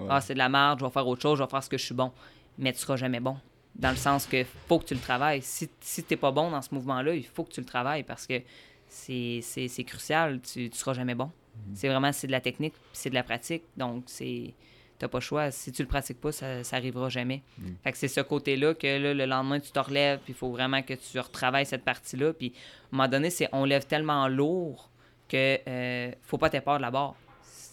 Ah, 0.08 0.20
c'est 0.20 0.34
de 0.34 0.38
la 0.38 0.48
merde, 0.48 0.80
je 0.80 0.84
vais 0.84 0.90
faire 0.90 1.06
autre 1.06 1.22
chose, 1.22 1.38
je 1.38 1.44
vais 1.44 1.50
faire 1.50 1.62
ce 1.62 1.68
que 1.68 1.78
je 1.78 1.84
suis 1.84 1.94
bon. 1.94 2.12
Mais 2.58 2.72
tu 2.72 2.78
seras 2.78 2.96
jamais 2.96 3.20
bon. 3.20 3.36
Dans 3.74 3.90
le 3.90 3.96
sens 3.96 4.26
que 4.26 4.44
faut 4.68 4.78
que 4.78 4.86
tu 4.86 4.94
le 4.94 5.00
travailles. 5.00 5.42
Si, 5.42 5.68
si 5.80 6.04
tu 6.04 6.12
n'es 6.12 6.16
pas 6.16 6.30
bon 6.30 6.50
dans 6.50 6.60
ce 6.62 6.74
mouvement-là, 6.74 7.14
il 7.14 7.24
faut 7.24 7.44
que 7.44 7.52
tu 7.52 7.60
le 7.60 7.66
travailles 7.66 8.02
parce 8.02 8.26
que 8.26 8.40
c'est 8.88 9.84
crucial. 9.86 10.40
Tu 10.40 10.68
ne 10.68 10.74
seras 10.74 10.92
jamais 10.92 11.14
bon. 11.14 11.26
Mhm. 11.56 11.74
C'est 11.74 11.88
vraiment 11.88 12.12
c'est 12.12 12.26
de 12.26 12.32
la 12.32 12.40
technique, 12.40 12.74
c'est 12.92 13.10
de 13.10 13.14
la 13.14 13.22
pratique. 13.22 13.62
Donc, 13.76 14.04
c'est 14.06 14.54
t'as 14.98 15.08
pas 15.08 15.18
le 15.18 15.22
choix. 15.22 15.50
Si 15.50 15.72
tu 15.72 15.82
le 15.82 15.88
pratiques 15.88 16.20
pas, 16.20 16.30
ça, 16.30 16.62
ça 16.62 16.76
arrivera 16.76 17.08
jamais. 17.08 17.42
Mhm. 17.58 17.76
Fait 17.82 17.92
que 17.92 17.98
c'est 17.98 18.08
ce 18.08 18.20
côté-là 18.20 18.74
que 18.74 19.14
le 19.14 19.26
lendemain, 19.26 19.58
tu 19.58 19.72
te 19.72 19.78
relèves, 19.78 20.20
puis 20.20 20.32
il 20.32 20.36
faut 20.36 20.50
vraiment 20.50 20.82
que 20.82 20.94
tu 20.94 21.18
retravailles 21.18 21.66
cette 21.66 21.84
partie-là. 21.84 22.32
Puis 22.32 22.52
à 22.54 22.94
un 22.94 22.96
moment 22.96 23.08
donné, 23.08 23.30
c'est 23.30 23.48
on 23.52 23.64
lève 23.64 23.86
tellement 23.86 24.28
lourd 24.28 24.90
que 25.28 25.58
euh, 25.66 26.12
faut 26.22 26.38
pas 26.38 26.50
t'aider 26.50 26.64
peur 26.64 26.76
de 26.76 26.82
la 26.82 26.90
barre. 26.90 27.16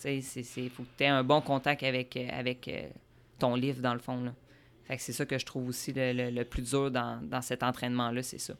Il 0.05 0.69
faut 0.69 0.83
que 0.83 0.89
tu 0.97 1.03
aies 1.03 1.07
un 1.07 1.23
bon 1.23 1.41
contact 1.41 1.83
avec, 1.83 2.15
euh, 2.17 2.27
avec 2.31 2.67
euh, 2.67 2.87
ton 3.37 3.55
livre, 3.55 3.81
dans 3.81 3.93
le 3.93 3.99
fond. 3.99 4.23
Là. 4.23 4.33
Fait 4.85 4.97
que 4.97 5.03
c'est 5.03 5.13
ça 5.13 5.25
que 5.25 5.37
je 5.37 5.45
trouve 5.45 5.67
aussi 5.67 5.93
le, 5.95 6.43
plus 6.43 6.69
dur 6.69 6.91
dans, 6.91 7.41
cet 7.41 7.63
entraînement-là, 7.63 8.23
c'est 8.23 8.39
ça. 8.39 8.53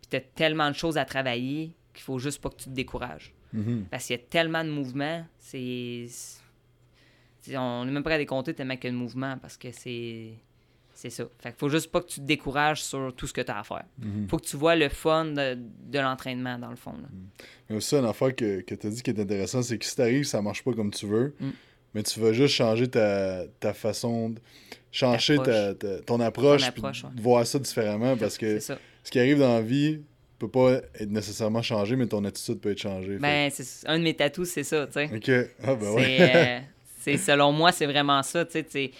Puis 0.00 0.10
tu 0.10 0.16
as 0.16 0.20
tellement 0.20 0.68
de 0.68 0.74
choses 0.74 0.98
à 0.98 1.04
travailler 1.04 1.72
qu'il 1.94 2.02
faut 2.02 2.18
juste 2.18 2.40
pas 2.40 2.50
que 2.50 2.56
tu 2.56 2.64
te 2.64 2.70
décourages. 2.74 3.34
Mm-hmm. 3.54 3.84
Parce 3.84 4.06
qu'il 4.06 4.16
y 4.16 4.18
a 4.18 4.22
tellement 4.22 4.64
de 4.64 4.70
mouvements, 4.70 5.24
c'est. 5.38 6.06
On 7.54 7.84
n'est 7.84 7.92
même 7.92 8.02
pas 8.02 8.14
à 8.14 8.18
décompter 8.18 8.52
tellement 8.52 8.76
qu'il 8.76 8.84
y 8.84 8.88
a 8.88 8.92
de 8.92 8.98
mouvements 8.98 9.38
parce 9.38 9.56
que 9.56 9.72
c'est 9.72 10.34
c'est 11.00 11.08
ça. 11.08 11.24
Fait 11.38 11.48
qu'il 11.48 11.58
faut 11.58 11.70
juste 11.70 11.90
pas 11.90 12.02
que 12.02 12.08
tu 12.08 12.20
te 12.20 12.26
décourages 12.26 12.82
sur 12.82 13.14
tout 13.16 13.26
ce 13.26 13.32
que 13.32 13.40
tu 13.40 13.50
as 13.50 13.58
à 13.58 13.64
faire. 13.64 13.84
Il 14.02 14.08
mhm. 14.08 14.28
faut 14.28 14.36
que 14.36 14.44
tu 14.44 14.58
vois 14.58 14.76
le 14.76 14.90
fun 14.90 15.24
de, 15.24 15.58
l'entraînement, 15.94 16.58
dans 16.58 16.68
le 16.68 16.76
fond. 16.76 16.92
Là. 16.92 17.08
Mhm. 17.10 17.26
Mais 17.70 17.76
aussi, 17.76 17.96
une 17.96 18.04
affaire 18.04 18.36
que, 18.36 18.60
que 18.60 18.74
tu 18.74 18.86
as 18.86 18.90
dit 18.90 19.02
qui 19.02 19.10
est 19.10 19.18
intéressant, 19.18 19.62
c'est 19.62 19.78
que 19.78 19.84
si 19.86 19.96
t'arrives, 19.96 20.24
ça 20.24 20.42
marche 20.42 20.62
pas 20.62 20.74
comme 20.74 20.90
tu 20.90 21.06
veux, 21.06 21.34
mm. 21.40 21.48
mais 21.94 22.02
tu 22.02 22.20
vas 22.20 22.34
juste 22.34 22.54
changer 22.54 22.86
ta, 22.86 23.46
façon 23.72 24.28
de. 24.28 24.40
changer 24.92 25.38
ta, 25.38 25.72
ton 26.04 26.20
approche, 26.20 26.64
voir 27.16 27.46
ça 27.46 27.58
différemment 27.58 28.18
parce 28.18 28.36
que 28.36 28.58
ce 28.60 28.76
qui 29.10 29.18
arrive 29.18 29.38
dans 29.38 29.54
la 29.54 29.62
vie 29.62 30.00
peut 30.38 30.48
pas 30.48 30.80
être 30.98 31.10
nécessairement 31.10 31.62
changé, 31.62 31.96
mais 31.96 32.06
ton 32.06 32.24
attitude 32.26 32.60
peut 32.60 32.72
être 32.72 32.80
changée. 32.80 33.16
Ben, 33.18 33.50
c'est 33.50 33.88
un 33.88 33.98
de 33.98 34.04
mes 34.04 34.14
tatous, 34.14 34.48
c'est 34.48 34.64
ça, 34.64 34.86
tu 34.86 34.94
sais. 34.94 35.10
OK. 35.14 35.50
Ah, 35.62 35.74
ben 35.74 35.90
ouais. 35.92 36.62
Euh, 37.06 37.16
selon 37.16 37.52
moi, 37.52 37.72
c'est 37.72 37.86
vraiment 37.86 38.22
ça, 38.22 38.44
tu 38.44 38.62
sais 38.68 38.90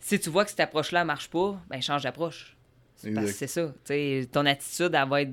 si 0.00 0.18
tu 0.18 0.30
vois 0.30 0.44
que 0.44 0.50
cette 0.50 0.60
approche-là 0.60 1.04
marche 1.04 1.28
pas, 1.28 1.60
ben 1.68 1.80
change 1.80 2.02
d'approche. 2.02 2.56
C'est 2.96 3.46
ça. 3.46 3.72
ton 4.32 4.46
attitude, 4.46 4.94
elle 4.94 5.08
va 5.08 5.22
être. 5.22 5.32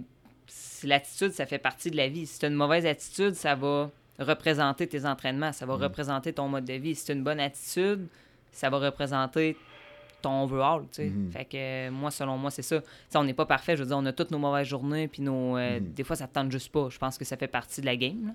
L'attitude, 0.84 1.32
ça 1.32 1.46
fait 1.46 1.58
partie 1.58 1.90
de 1.90 1.98
la 1.98 2.08
vie. 2.08 2.28
Si 2.28 2.38
tu 2.40 2.46
as 2.46 2.50
une 2.50 2.56
mauvaise 2.56 2.86
attitude, 2.86 3.34
ça 3.34 3.56
va 3.56 3.90
représenter 4.20 4.88
tes 4.88 5.06
entraînements, 5.06 5.52
ça 5.52 5.66
va 5.66 5.76
mm. 5.76 5.82
représenter 5.82 6.34
ton 6.34 6.48
mode 6.48 6.66
de 6.66 6.74
vie. 6.74 6.96
Si 6.96 7.06
tu 7.06 7.12
as 7.12 7.16
une 7.16 7.24
bonne 7.24 7.40
attitude, 7.40 8.08
ça 8.52 8.70
va 8.70 8.78
représenter 8.78 9.58
ton 10.22 10.44
overall, 10.44 10.84
tu 10.92 11.04
sais. 11.04 11.12
Fait 11.32 11.46
que 11.46 11.58
euh, 11.58 11.92
moi, 11.92 12.12
selon 12.12 12.38
moi, 12.38 12.50
c'est 12.50 12.62
ça. 12.62 12.82
on 13.16 13.24
n'est 13.24 13.34
pas 13.34 13.46
parfait. 13.46 13.76
Je 13.76 13.84
veux 13.84 13.88
dire, 13.88 13.98
on 13.98 14.06
a 14.06 14.14
toutes 14.14 14.32
nos 14.32 14.40
mauvaises 14.40 14.68
journées, 14.68 15.08
puis 15.08 15.22
nos, 15.22 15.58
euh, 15.58 15.80
des 15.80 16.04
fois, 16.04 16.16
ça 16.16 16.28
te 16.28 16.34
tente 16.34 16.52
juste 16.52 16.72
pas. 16.72 16.90
Je 16.90 16.98
pense 16.98 17.18
que 17.18 17.26
ça 17.26 17.38
fait 17.38 17.48
partie 17.48 17.82
de 17.82 17.86
la 17.86 17.96
game. 17.96 18.34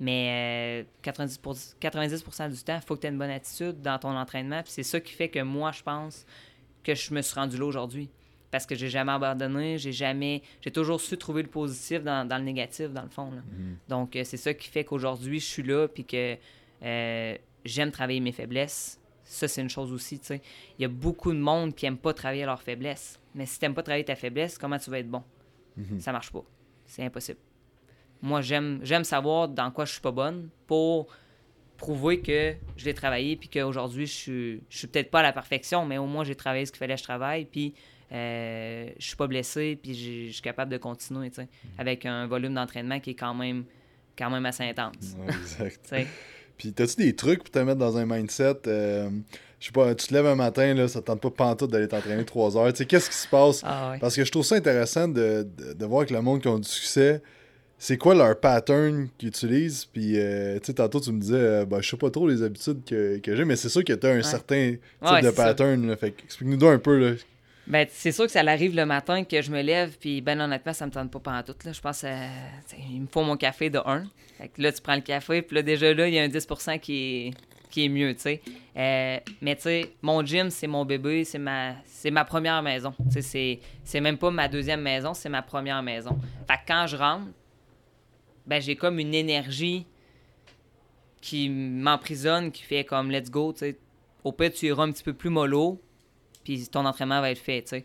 Mais 0.00 0.86
90%, 1.04 1.40
pour, 1.40 1.56
90 1.80 2.24
du 2.50 2.62
temps, 2.64 2.76
il 2.76 2.86
faut 2.86 2.96
que 2.96 3.02
tu 3.02 3.06
aies 3.06 3.10
une 3.10 3.18
bonne 3.18 3.30
attitude 3.30 3.80
dans 3.80 3.98
ton 3.98 4.16
entraînement. 4.16 4.62
Puis 4.62 4.72
c'est 4.72 4.82
ça 4.82 5.00
qui 5.00 5.12
fait 5.12 5.28
que 5.28 5.40
moi, 5.40 5.72
je 5.72 5.82
pense 5.82 6.26
que 6.82 6.94
je 6.94 7.14
me 7.14 7.22
suis 7.22 7.34
rendu 7.34 7.56
là 7.56 7.66
aujourd'hui. 7.66 8.10
Parce 8.50 8.66
que 8.66 8.74
j'ai 8.74 8.90
jamais 8.90 9.12
abandonné, 9.12 9.78
j'ai 9.78 9.92
jamais. 9.92 10.42
J'ai 10.60 10.70
toujours 10.70 11.00
su 11.00 11.16
trouver 11.16 11.42
le 11.42 11.48
positif 11.48 12.02
dans, 12.02 12.28
le 12.28 12.44
négatif, 12.44 12.90
dans 12.90 13.02
le 13.02 13.08
fond. 13.08 13.32
Donc, 13.88 14.10
c'est 14.24 14.36
ça 14.36 14.52
qui 14.52 14.68
fait 14.68 14.84
qu'aujourd'hui, 14.84 15.40
je 15.40 15.46
suis 15.46 15.62
là, 15.62 15.88
puis 15.88 16.04
que 16.04 16.36
j'aime 17.64 17.90
travailler 17.90 18.20
mes 18.20 18.32
faiblesses 18.32 18.98
ça, 19.32 19.48
c'est 19.48 19.62
une 19.62 19.70
chose 19.70 19.92
aussi, 19.92 20.18
tu 20.18 20.26
sais. 20.26 20.42
Il 20.78 20.82
y 20.82 20.84
a 20.84 20.88
beaucoup 20.88 21.32
de 21.32 21.38
monde 21.38 21.74
qui 21.74 21.86
n'aime 21.86 21.96
pas 21.96 22.12
travailler 22.12 22.44
leurs 22.44 22.60
faiblesses. 22.60 23.18
Mais 23.34 23.46
si 23.46 23.58
tu 23.58 23.64
n'aimes 23.64 23.74
pas 23.74 23.82
travailler 23.82 24.04
ta 24.04 24.14
faiblesse, 24.14 24.58
comment 24.58 24.78
tu 24.78 24.90
vas 24.90 24.98
être 24.98 25.08
bon? 25.08 25.22
Mhm. 25.76 26.00
Ça 26.00 26.12
marche 26.12 26.30
pas. 26.30 26.44
C'est 26.84 27.02
impossible. 27.02 27.38
Moi, 28.22 28.40
j'aime, 28.40 28.80
j'aime 28.82 29.04
savoir 29.04 29.48
dans 29.48 29.70
quoi 29.70 29.84
je 29.84 29.92
suis 29.92 30.00
pas 30.00 30.12
bonne 30.12 30.48
pour 30.66 31.08
prouver 31.76 32.20
que 32.20 32.54
je 32.76 32.84
l'ai 32.84 32.94
travaillé 32.94 33.36
puis 33.36 33.48
qu'aujourd'hui, 33.48 34.06
je 34.06 34.12
suis, 34.12 34.62
je 34.70 34.78
suis 34.78 34.86
peut-être 34.86 35.10
pas 35.10 35.20
à 35.20 35.24
la 35.24 35.32
perfection, 35.32 35.84
mais 35.84 35.98
au 35.98 36.06
moins, 36.06 36.24
j'ai 36.24 36.36
travaillé 36.36 36.64
ce 36.64 36.72
qu'il 36.72 36.78
fallait 36.78 36.94
que 36.94 37.00
je 37.00 37.04
travaille 37.04 37.44
puis 37.44 37.74
euh, 38.12 38.88
je 38.98 39.04
suis 39.04 39.16
pas 39.16 39.26
blessé 39.26 39.78
puis 39.82 39.94
je 39.94 40.32
suis 40.32 40.42
capable 40.42 40.70
de 40.70 40.76
continuer, 40.76 41.30
tu 41.30 41.36
sais, 41.36 41.42
mhm. 41.42 41.70
avec 41.78 42.06
un 42.06 42.26
volume 42.26 42.54
d'entraînement 42.54 43.00
qui 43.00 43.10
est 43.10 43.14
quand 43.14 43.34
même, 43.34 43.64
quand 44.16 44.30
même 44.30 44.46
assez 44.46 44.64
intense. 44.64 45.16
exact. 45.28 46.08
Puis, 46.58 46.72
t'as-tu 46.72 46.96
des 46.96 47.16
trucs 47.16 47.40
pour 47.40 47.50
te 47.50 47.58
mettre 47.58 47.78
dans 47.78 47.96
un 47.96 48.06
mindset? 48.06 48.68
Euh, 48.68 49.10
je 49.58 49.66
sais 49.66 49.72
pas, 49.72 49.94
tu 49.94 50.06
te 50.06 50.14
lèves 50.14 50.26
un 50.26 50.36
matin, 50.36 50.74
là, 50.74 50.86
ça 50.86 51.00
te 51.00 51.06
tente 51.06 51.20
pas 51.20 51.30
pantoute 51.30 51.70
d'aller 51.70 51.88
t'entraîner 51.88 52.24
trois 52.24 52.56
heures. 52.56 52.72
Tu 52.72 52.78
sais, 52.78 52.86
qu'est-ce 52.86 53.10
qui 53.10 53.16
se 53.16 53.26
passe? 53.26 53.62
Ah, 53.64 53.94
Parce 54.00 54.14
que 54.14 54.24
je 54.24 54.30
trouve 54.30 54.44
ça 54.44 54.56
intéressant 54.56 55.08
de, 55.08 55.48
de, 55.74 55.86
voir 55.86 56.06
que 56.06 56.12
le 56.12 56.20
monde 56.20 56.40
qui 56.40 56.48
ont 56.48 56.58
du 56.58 56.68
succès, 56.68 57.22
c'est 57.82 57.98
quoi 57.98 58.14
leur 58.14 58.38
pattern 58.38 59.08
qu'ils 59.18 59.30
utilisent? 59.30 59.86
Puis, 59.86 60.12
euh, 60.16 60.60
tu 60.60 60.66
sais, 60.66 60.74
tantôt, 60.74 61.00
tu 61.00 61.10
me 61.10 61.20
disais, 61.20 61.34
euh, 61.34 61.64
ben, 61.64 61.82
je 61.82 61.90
sais 61.90 61.96
pas 61.96 62.10
trop 62.10 62.28
les 62.28 62.40
habitudes 62.44 62.84
que, 62.88 63.18
que 63.18 63.34
j'ai, 63.34 63.44
mais 63.44 63.56
c'est 63.56 63.68
sûr 63.68 63.82
que 63.82 63.92
tu 63.92 64.06
as 64.06 64.10
un 64.10 64.22
certain 64.22 64.76
type 65.04 65.24
de 65.24 65.30
pattern. 65.30 65.96
Fait 65.96 66.14
explique-nous 66.22 66.64
un 66.64 66.78
peu, 66.78 66.96
là, 66.96 67.16
ben, 67.66 67.84
c'est 67.90 68.12
sûr 68.12 68.26
que 68.26 68.30
ça 68.30 68.38
arrive 68.42 68.76
le 68.76 68.86
matin 68.86 69.24
que 69.24 69.42
je 69.42 69.50
me 69.50 69.62
lève, 69.62 69.96
puis 69.98 70.20
ben 70.20 70.40
honnêtement, 70.40 70.72
ça 70.72 70.86
me 70.86 70.92
tente 70.92 71.10
pas 71.10 71.18
pendant 71.18 71.42
tout. 71.42 71.56
Là. 71.64 71.72
Je 71.72 71.80
pense 71.80 72.04
il 72.88 73.00
me 73.00 73.06
faut 73.08 73.24
mon 73.24 73.36
café 73.36 73.68
de 73.68 73.80
1. 73.84 74.04
là, 74.58 74.72
tu 74.72 74.80
prends 74.80 74.94
le 74.94 75.00
café, 75.00 75.42
puis 75.42 75.56
là, 75.56 75.62
déjà 75.62 75.92
là, 75.92 76.06
il 76.06 76.14
y 76.14 76.20
a 76.20 76.22
un 76.22 76.28
10 76.28 76.46
qui 76.80 76.94
est, 76.94 77.30
qui 77.68 77.86
est 77.86 77.88
mieux, 77.88 78.14
tu 78.14 78.20
sais. 78.20 78.42
Euh, 78.76 79.18
mais 79.40 79.56
tu 79.56 79.62
sais, 79.62 79.90
mon 80.02 80.24
gym, 80.24 80.50
c'est 80.50 80.68
mon 80.68 80.84
bébé, 80.84 81.24
c'est 81.24 81.38
ma, 81.38 81.72
c'est 81.84 82.12
ma 82.12 82.24
première 82.24 82.62
maison. 82.62 82.94
C'est, 83.10 83.58
c'est 83.82 84.00
même 84.00 84.18
pas 84.18 84.30
ma 84.30 84.46
deuxième 84.46 84.82
maison, 84.82 85.14
c'est 85.14 85.28
ma 85.28 85.42
première 85.42 85.82
maison. 85.82 86.16
Fait 86.46 86.58
que 86.58 86.60
quand 86.68 86.86
je 86.86 86.96
rentre, 86.96 87.26
ben 88.46 88.60
j'ai 88.60 88.76
comme 88.76 88.98
une 88.98 89.14
énergie 89.14 89.86
qui 91.20 91.48
m'emprisonne, 91.48 92.50
qui 92.50 92.62
fait 92.62 92.84
comme 92.84 93.10
let's 93.10 93.30
go, 93.30 93.52
tu 93.52 93.60
sais. 93.60 93.78
Au 94.24 94.32
pire, 94.32 94.52
tu 94.52 94.66
iras 94.66 94.84
un 94.84 94.92
petit 94.92 95.02
peu 95.02 95.14
plus 95.14 95.30
mollo, 95.30 95.80
puis 96.44 96.66
ton 96.68 96.84
entraînement 96.84 97.20
va 97.20 97.30
être 97.30 97.38
fait, 97.38 97.62
tu 97.62 97.68
sais. 97.68 97.84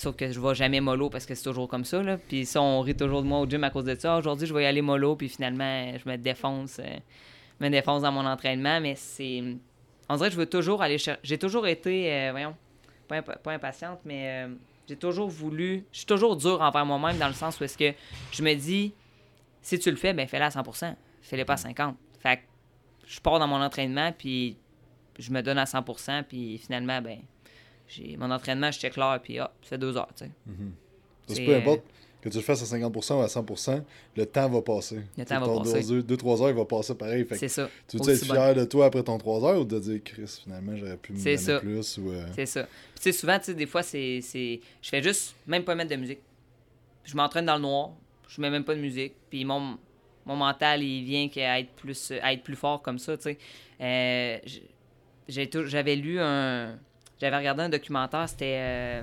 Sauf 0.00 0.16
que 0.16 0.32
je 0.32 0.40
vais 0.40 0.54
jamais 0.54 0.80
mollo 0.80 1.10
parce 1.10 1.26
que 1.26 1.34
c'est 1.34 1.44
toujours 1.44 1.68
comme 1.68 1.84
ça, 1.84 2.02
là. 2.02 2.16
Puis 2.16 2.46
ça, 2.46 2.62
on 2.62 2.80
rit 2.80 2.94
toujours 2.94 3.22
de 3.22 3.26
moi 3.26 3.38
au 3.38 3.46
gym 3.46 3.62
à 3.64 3.70
cause 3.70 3.84
de 3.84 3.94
ça. 3.94 4.16
Aujourd'hui, 4.16 4.46
je 4.46 4.54
vais 4.54 4.62
y 4.62 4.66
aller 4.66 4.80
mollo, 4.80 5.14
puis 5.14 5.28
finalement, 5.28 5.92
je 5.98 6.08
me 6.08 6.16
défonce, 6.16 6.78
euh, 6.78 6.96
me 7.60 7.68
défonce 7.68 8.00
dans 8.00 8.12
mon 8.12 8.24
entraînement. 8.24 8.80
Mais 8.80 8.94
c'est... 8.94 9.42
On 10.08 10.16
dirait 10.16 10.28
que 10.28 10.34
je 10.34 10.40
veux 10.40 10.48
toujours 10.48 10.80
aller 10.80 10.96
chercher... 10.96 11.20
J'ai 11.22 11.36
toujours 11.36 11.66
été, 11.66 12.10
euh, 12.14 12.30
voyons, 12.30 12.56
pas, 13.08 13.20
pas, 13.20 13.52
impatiente, 13.52 13.98
mais 14.06 14.46
euh, 14.46 14.54
j'ai 14.88 14.96
toujours 14.96 15.28
voulu... 15.28 15.84
Je 15.92 15.98
suis 15.98 16.06
toujours 16.06 16.34
dur 16.34 16.62
envers 16.62 16.86
moi-même 16.86 17.18
dans 17.18 17.28
le 17.28 17.34
sens 17.34 17.60
où 17.60 17.64
est-ce 17.64 17.76
que 17.76 17.92
je 18.32 18.42
me 18.42 18.54
dis, 18.54 18.94
si 19.62 19.78
tu 19.78 19.90
le 19.90 19.96
fais, 19.96 20.12
ben 20.12 20.26
fais-le 20.26 20.44
à 20.44 20.48
100%. 20.48 20.94
Fais-le 21.22 21.44
pas 21.44 21.54
à 21.54 21.56
50%. 21.56 21.94
Fait 22.18 22.36
que 22.36 22.42
je 23.06 23.20
pars 23.20 23.38
dans 23.38 23.46
mon 23.46 23.60
entraînement, 23.60 24.12
puis 24.12 24.56
je 25.18 25.30
me 25.30 25.42
donne 25.42 25.58
à 25.58 25.64
100%, 25.64 26.24
puis 26.24 26.58
finalement, 26.58 27.00
ben 27.02 27.18
mon 28.18 28.30
entraînement, 28.30 28.70
j'étais 28.70 28.90
clair, 28.90 29.18
puis 29.22 29.40
hop, 29.40 29.50
c'est 29.62 29.78
deux 29.78 29.96
heures, 29.96 30.10
tu 30.16 30.24
sais. 30.24 30.30
Mhm. 30.46 31.46
peu 31.46 31.56
importe 31.56 31.82
que 32.20 32.28
tu 32.28 32.36
le 32.36 32.42
fasses 32.42 32.62
à 32.62 32.76
50% 32.76 33.14
ou 33.14 33.22
à 33.22 33.26
100%, 33.26 33.82
le 34.14 34.26
temps 34.26 34.48
va 34.48 34.60
passer. 34.60 35.00
Le 35.16 35.24
temps 35.24 35.40
va 35.40 35.58
passer. 35.58 35.80
2-3 35.80 36.42
heures, 36.42 36.50
il 36.50 36.56
va 36.56 36.64
passer 36.66 36.94
pareil. 36.94 37.26
C'est 37.32 37.48
ça. 37.48 37.68
Tu 37.88 37.96
veux 37.96 38.12
être 38.12 38.24
fier 38.24 38.54
de 38.54 38.64
toi 38.64 38.86
après 38.86 39.02
ton 39.02 39.16
3 39.16 39.44
heures 39.44 39.60
ou 39.60 39.64
de 39.64 39.78
dire, 39.78 40.00
Chris, 40.04 40.40
finalement, 40.44 40.76
j'aurais 40.76 40.98
pu 40.98 41.14
me 41.14 41.18
donner 41.18 41.60
plus 41.60 41.98
ou... 41.98 42.10
Euh, 42.10 42.26
c'est 42.34 42.46
ça. 42.46 42.64
Puis 42.64 42.70
tu 42.96 43.02
sais, 43.04 43.12
souvent, 43.12 43.38
tu 43.38 43.46
sais, 43.46 43.54
des 43.54 43.66
fois, 43.66 43.82
c'est... 43.82 44.20
Je 44.20 44.88
fais 44.88 45.02
juste 45.02 45.34
même 45.46 45.64
pas 45.64 45.74
mettre 45.74 45.90
de 45.90 45.96
musique. 45.96 46.20
Je 47.04 47.16
m'entraîne 47.16 47.46
dans 47.46 47.56
le 47.56 47.62
noir, 47.62 47.92
je 48.30 48.40
mets 48.40 48.50
même 48.50 48.64
pas 48.64 48.74
de 48.74 48.80
musique, 48.80 49.14
puis 49.28 49.44
mon, 49.44 49.78
mon 50.24 50.36
mental, 50.36 50.82
il 50.82 51.04
vient 51.04 51.28
à 51.48 51.60
être 51.60 51.72
plus, 51.72 52.12
à 52.22 52.32
être 52.32 52.42
plus 52.42 52.56
fort 52.56 52.80
comme 52.80 52.98
ça, 52.98 53.16
tu 53.16 53.24
sais. 53.24 53.38
Euh, 53.80 54.38
j'avais 55.28 55.96
lu 55.96 56.20
un 56.20 56.78
j'avais 57.20 57.36
regardé 57.36 57.62
un 57.62 57.68
documentaire, 57.68 58.28
c'était. 58.28 58.56
Euh, 58.58 59.02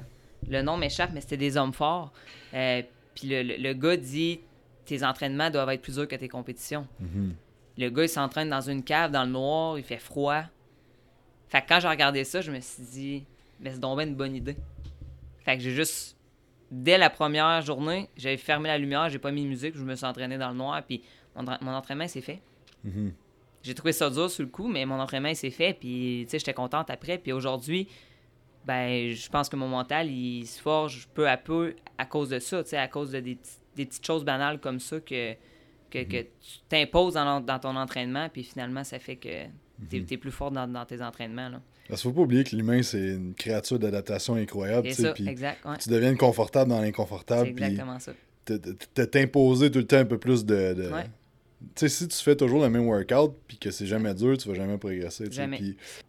le 0.49 0.61
nom 0.61 0.77
m'échappe, 0.77 1.11
mais 1.13 1.21
c'était 1.21 1.37
des 1.37 1.57
hommes 1.57 1.73
forts. 1.73 2.11
Euh, 2.53 2.81
puis 3.15 3.27
le, 3.27 3.41
le, 3.43 3.73
gars 3.73 3.97
dit 3.97 4.39
tes 4.85 5.03
entraînements 5.03 5.49
doivent 5.49 5.69
être 5.69 5.81
plus 5.81 5.95
durs 5.95 6.07
que 6.07 6.15
tes 6.15 6.29
compétitions. 6.29 6.87
Mm-hmm. 7.01 7.31
Le 7.79 7.89
gars, 7.89 8.03
il 8.03 8.09
s'entraîne 8.09 8.49
dans 8.49 8.61
une 8.61 8.83
cave, 8.83 9.11
dans 9.11 9.23
le 9.23 9.31
noir, 9.31 9.77
il 9.77 9.83
fait 9.83 9.99
froid. 9.99 10.43
Fait 11.49 11.61
que 11.61 11.67
quand 11.67 11.79
j'ai 11.79 11.87
regardé 11.87 12.23
ça, 12.23 12.41
je 12.41 12.51
me 12.51 12.59
suis 12.59 12.83
dit, 12.83 13.25
mais 13.59 13.71
c'est 13.71 13.79
donc 13.79 13.99
une 14.01 14.15
bonne 14.15 14.35
idée. 14.35 14.57
Fait 15.43 15.57
que 15.57 15.63
j'ai 15.63 15.71
juste, 15.71 16.16
dès 16.71 16.97
la 16.97 17.09
première 17.09 17.61
journée, 17.61 18.09
j'avais 18.17 18.37
fermé 18.37 18.69
la 18.69 18.77
lumière, 18.77 19.09
j'ai 19.09 19.19
pas 19.19 19.31
mis 19.31 19.43
de 19.43 19.47
musique, 19.47 19.75
je 19.75 19.83
me 19.83 19.95
suis 19.95 20.05
entraîné 20.05 20.37
dans 20.37 20.49
le 20.49 20.55
noir, 20.55 20.81
puis 20.83 21.03
mon, 21.35 21.73
entraînement 21.73 22.07
s'est 22.07 22.21
fait. 22.21 22.41
Mm-hmm. 22.85 23.11
J'ai 23.63 23.73
trouvé 23.73 23.91
ça 23.91 24.09
dur 24.09 24.29
sur 24.29 24.43
le 24.43 24.49
coup, 24.49 24.67
mais 24.67 24.85
mon 24.85 24.99
entraînement 24.99 25.33
s'est 25.33 25.49
fait, 25.49 25.73
puis 25.73 26.23
tu 26.25 26.31
sais, 26.31 26.39
j'étais 26.39 26.53
contente 26.53 26.89
après. 26.89 27.17
Puis 27.17 27.31
aujourd'hui, 27.33 27.87
ben, 28.65 29.13
je 29.13 29.29
pense 29.29 29.49
que 29.49 29.55
mon 29.55 29.67
mental, 29.67 30.09
il 30.09 30.45
se 30.45 30.61
forge 30.61 31.07
peu 31.13 31.27
à 31.27 31.37
peu 31.37 31.75
à 31.97 32.05
cause 32.05 32.29
de 32.29 32.39
ça, 32.39 32.61
à 32.73 32.87
cause 32.87 33.11
de 33.11 33.19
des, 33.19 33.37
petites 33.75 34.05
choses 34.05 34.25
banales 34.25 34.59
comme 34.59 34.79
ça 34.79 34.99
que, 34.99 35.33
que, 35.89 35.99
mhm. 35.99 36.09
tu 36.09 36.59
t'imposes 36.67 37.13
dans, 37.13 37.59
ton 37.59 37.75
entraînement, 37.75 38.29
puis 38.29 38.43
finalement, 38.43 38.83
ça 38.83 38.99
fait 38.99 39.15
que 39.15 39.45
tu 39.89 39.97
es, 39.97 39.99
mhm. 39.99 40.17
plus 40.17 40.31
fort 40.31 40.51
dans, 40.51 40.85
tes 40.85 41.01
entraînements. 41.01 41.49
Là. 41.49 41.61
Parce 41.89 42.01
qu'il 42.01 42.11
faut 42.11 42.15
pas 42.15 42.21
oublier 42.21 42.43
que 42.43 42.55
l'humain, 42.55 42.81
c'est 42.83 42.99
une 42.99 43.33
créature 43.33 43.79
d'adaptation 43.79 44.35
incroyable. 44.35 44.89
C'est 44.91 45.03
ça, 45.03 45.13
exact. 45.25 45.59
Tu 45.81 45.89
deviens 45.89 46.15
confortable 46.15 46.69
dans 46.69 46.81
l'inconfortable. 46.81 47.53
C'est 47.57 47.63
exactement 47.63 47.99
ça. 47.99 48.13
T'imposer 49.11 49.71
tout 49.71 49.79
le 49.79 49.87
temps 49.87 49.97
un 49.97 50.05
peu 50.05 50.17
plus 50.17 50.45
de, 50.45 50.73
tu 51.59 51.67
sais, 51.75 51.89
si 51.89 52.07
tu 52.07 52.17
fais 52.23 52.35
toujours 52.35 52.61
le 52.61 52.69
même 52.69 52.87
workout 52.87 53.35
puis 53.47 53.57
que 53.57 53.71
c'est 53.71 53.87
jamais 53.87 54.13
dur, 54.13 54.37
tu 54.37 54.47
vas 54.47 54.53
jamais 54.53 54.77
progresser. 54.77 55.25
Jamais. 55.31 55.59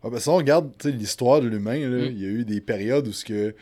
Ah, 0.03 0.11
ben, 0.11 0.19
si 0.19 0.29
on 0.29 0.37
regarde 0.37 0.71
l'histoire 0.85 1.41
de 1.41 1.49
l'humain, 1.49 1.79
mm. 1.79 2.05
il 2.11 2.21
y 2.21 2.27
a 2.27 2.29
eu 2.29 2.45
des 2.45 2.61
périodes 2.61 3.09
où 3.09 3.13
ce 3.13 3.25
que. 3.25 3.55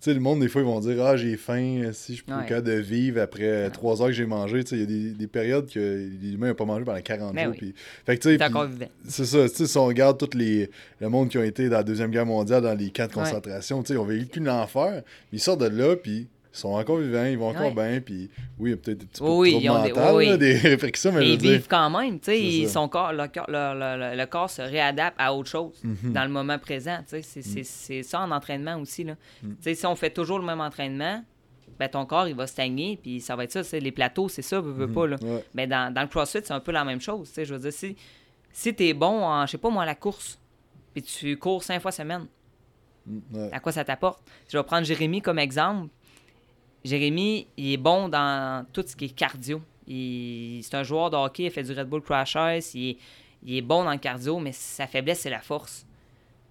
Tu 0.00 0.06
sais, 0.06 0.14
le 0.14 0.20
monde, 0.20 0.40
des 0.40 0.48
fois, 0.48 0.62
ils 0.62 0.66
vont 0.66 0.80
dire 0.80 1.04
Ah, 1.04 1.16
j'ai 1.18 1.36
faim, 1.36 1.90
si 1.92 2.16
je 2.16 2.24
peux 2.24 2.32
ouais. 2.32 2.62
de 2.62 2.72
vivre 2.72 3.20
après 3.20 3.68
trois 3.68 4.00
heures 4.00 4.08
que 4.08 4.14
j'ai 4.14 4.24
mangé. 4.24 4.64
Tu 4.64 4.70
sais, 4.70 4.76
il 4.76 4.80
y 4.80 4.82
a 4.82 4.86
des, 4.86 5.10
des, 5.10 5.26
périodes 5.26 5.70
que 5.70 6.08
l'humain 6.22 6.48
n'a 6.48 6.54
pas 6.54 6.64
mangé 6.64 6.86
pendant 6.86 7.02
40 7.02 7.34
ben 7.34 7.44
jours. 7.44 7.54
Oui. 7.60 7.74
Fait 8.06 8.16
que, 8.16 8.22
tu 8.22 8.38
sais, 8.38 8.88
c'est 9.06 9.24
ça. 9.26 9.48
Tu 9.48 9.56
sais, 9.56 9.66
si 9.66 9.76
on 9.76 9.84
regarde 9.84 10.16
tous 10.16 10.38
les 10.38 10.70
le 11.00 11.08
monde 11.10 11.28
qui 11.28 11.36
ont 11.36 11.42
été 11.42 11.68
dans 11.68 11.76
la 11.76 11.82
Deuxième 11.82 12.10
Guerre 12.10 12.24
mondiale, 12.24 12.62
dans 12.62 12.72
les 12.72 12.88
camps 12.88 13.08
de 13.08 13.12
concentration, 13.12 13.82
tu 13.82 13.88
sais, 13.88 13.94
ils 13.94 13.98
ont 13.98 14.04
vécu 14.04 14.40
l'enfer. 14.40 15.02
Ils 15.34 15.40
sortent 15.40 15.60
de 15.60 15.66
là, 15.66 15.96
puis 15.96 16.28
ils 16.52 16.58
sont 16.58 16.70
encore 16.70 16.98
vivants, 16.98 17.24
ils 17.24 17.38
vont 17.38 17.50
encore 17.50 17.72
bien, 17.72 18.00
puis 18.00 18.28
oui, 18.58 18.70
il 18.70 18.72
y 18.72 18.74
a 18.74 18.76
peut-être 18.76 19.02
un 19.02 19.06
petit 19.06 19.20
peu 19.20 19.28
oui, 19.28 19.62
de 19.62 19.68
mental, 19.68 20.38
des, 20.38 20.56
réflexions, 20.56 21.12
mais 21.12 21.28
ils 21.28 21.40
vivent 21.40 21.68
quand 21.68 21.90
même, 21.90 22.18
tu 22.18 22.32
sais, 22.32 22.68
son 22.68 22.88
corps, 22.88 23.12
le, 23.12 23.28
le, 23.48 24.16
le, 24.16 24.26
corps 24.26 24.50
se 24.50 24.62
réadapte 24.62 25.16
à 25.18 25.32
autre 25.32 25.48
chose 25.48 25.80
mhm. 25.84 26.12
dans 26.12 26.24
le 26.24 26.30
moment 26.30 26.58
présent, 26.58 26.98
tu 27.08 27.22
sais, 27.22 27.42
c'est 27.42 28.00
mm. 28.00 28.02
ça 28.02 28.20
en 28.20 28.32
entraînement 28.32 28.76
aussi, 28.76 29.04
là. 29.04 29.14
Mm. 29.42 29.48
Tu 29.48 29.54
sais, 29.60 29.74
si 29.76 29.86
on 29.86 29.94
fait 29.94 30.10
toujours 30.10 30.40
le 30.40 30.44
même 30.44 30.60
entraînement, 30.60 31.24
ben 31.78 31.88
ton 31.88 32.04
corps, 32.04 32.26
il 32.26 32.34
va 32.34 32.48
stagner, 32.48 32.98
puis 33.00 33.20
ça 33.20 33.36
va 33.36 33.44
être 33.44 33.62
ça, 33.62 33.78
les 33.78 33.92
plateaux, 33.92 34.28
c'est 34.28 34.42
ça, 34.42 34.60
veux, 34.60 34.72
veux 34.72 34.86
mhm. 34.88 34.94
pas, 34.94 35.06
là. 35.06 35.16
Mais 35.54 35.68
dans, 35.68 35.92
dans, 35.94 36.02
le 36.02 36.08
CrossFit, 36.08 36.40
c'est 36.42 36.52
un 36.52 36.60
peu 36.60 36.72
la 36.72 36.84
même 36.84 37.00
chose, 37.00 37.28
tu 37.28 37.34
sais, 37.34 37.44
je 37.44 37.54
veux 37.54 37.60
dire, 37.60 37.72
si, 37.72 37.96
si 38.52 38.74
t'es 38.74 38.92
bon 38.92 39.24
en, 39.24 39.46
je 39.46 39.52
sais 39.52 39.58
pas 39.58 39.70
moi, 39.70 39.86
la 39.86 39.94
course, 39.94 40.40
puis 40.92 41.02
tu 41.04 41.36
cours 41.36 41.62
cinq 41.62 41.80
fois 41.80 41.92
semaine, 41.92 42.26
mm, 43.06 43.50
à 43.52 43.60
quoi 43.60 43.70
ça 43.70 43.84
t'apporte? 43.84 44.20
Je 44.48 44.58
vais 44.58 44.64
prendre 44.64 44.84
Jérémy 44.84 45.22
comme 45.22 45.38
exemple, 45.38 45.88
Jérémy, 46.84 47.46
il 47.56 47.72
est 47.72 47.76
bon 47.76 48.08
dans 48.08 48.64
tout 48.72 48.84
ce 48.86 48.96
qui 48.96 49.06
est 49.06 49.14
cardio. 49.14 49.60
C'est 49.86 50.74
un 50.74 50.82
joueur 50.82 51.10
de 51.10 51.16
hockey, 51.16 51.44
il 51.44 51.50
fait 51.50 51.62
du 51.62 51.72
Red 51.72 51.88
Bull 51.88 52.00
Crashers, 52.00 52.60
il 52.74 52.90
est, 52.90 52.98
il 53.44 53.56
est 53.56 53.62
bon 53.62 53.84
dans 53.84 53.92
le 53.92 53.98
cardio, 53.98 54.38
mais 54.38 54.52
sa 54.52 54.86
faiblesse, 54.86 55.20
c'est 55.20 55.30
la 55.30 55.40
force. 55.40 55.84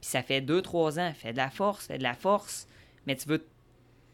Puis 0.02 0.10
ça 0.10 0.22
fait 0.22 0.42
2-3 0.42 1.00
ans, 1.00 1.08
il 1.08 1.16
fait 1.16 1.32
de 1.32 1.38
la 1.38 1.50
force, 1.50 1.88
fait 1.88 1.98
de 1.98 2.04
la 2.04 2.14
force, 2.14 2.68
mais 3.06 3.16
tu 3.16 3.28
veux. 3.28 3.44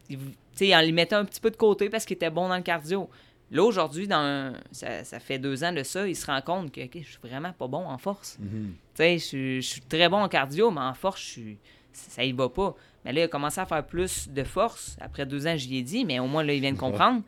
Tu 0.08 0.18
sais, 0.54 0.74
en 0.74 0.80
lui 0.80 0.92
mettant 0.92 1.16
un 1.16 1.24
petit 1.24 1.40
peu 1.40 1.50
de 1.50 1.56
côté 1.56 1.90
parce 1.90 2.04
qu'il 2.04 2.14
était 2.14 2.30
bon 2.30 2.48
dans 2.48 2.56
le 2.56 2.62
cardio. 2.62 3.10
Là, 3.50 3.62
aujourd'hui, 3.62 4.08
dans 4.08 4.54
ça, 4.72 5.20
fait 5.20 5.38
deux 5.38 5.62
ans 5.62 5.72
de 5.72 5.82
ça, 5.82 6.06
il 6.08 6.16
se 6.16 6.26
rend 6.26 6.40
compte 6.40 6.72
que 6.72 6.80
je 6.80 6.98
suis 6.98 7.18
vraiment 7.22 7.52
pas 7.52 7.68
bon 7.68 7.84
en 7.86 7.98
force. 7.98 8.38
Mm-hmm. 8.40 9.18
Tu 9.18 9.20
sais, 9.20 9.60
je, 9.60 9.60
suis 9.60 9.80
très 9.82 10.08
bon 10.08 10.18
en 10.18 10.28
cardio, 10.28 10.70
mais 10.70 10.80
en 10.80 10.94
force, 10.94 11.20
je 11.20 11.26
suis 11.26 11.58
ça 11.96 12.24
y 12.24 12.32
va 12.32 12.48
pas. 12.48 12.74
Mais 13.06 13.12
là, 13.12 13.20
il 13.20 13.24
a 13.24 13.28
commencé 13.28 13.60
à 13.60 13.66
faire 13.66 13.86
plus 13.86 14.28
de 14.28 14.42
force. 14.44 14.96
Après 15.00 15.24
deux 15.24 15.46
ans, 15.46 15.56
j'y 15.56 15.76
ai 15.78 15.82
dit, 15.82 16.04
mais 16.04 16.18
au 16.18 16.26
moins, 16.26 16.42
là, 16.42 16.52
il 16.52 16.60
vient 16.60 16.72
de 16.72 16.78
comprendre. 16.78 17.22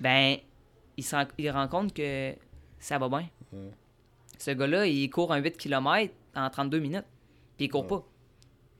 Ben, 0.00 0.36
il, 0.96 1.04
se 1.04 1.14
rend, 1.14 1.24
il 1.38 1.48
rend 1.50 1.68
compte 1.68 1.94
que 1.94 2.34
ça 2.78 2.98
va 2.98 3.08
bien. 3.08 3.26
Ce 4.38 4.50
gars-là, 4.50 4.86
il 4.86 5.08
court 5.10 5.32
un 5.32 5.38
8 5.38 5.56
km 5.56 6.12
en 6.34 6.50
32 6.50 6.78
minutes. 6.80 7.04
Puis 7.56 7.66
il 7.66 7.68
court 7.68 7.86
pas. 7.86 8.04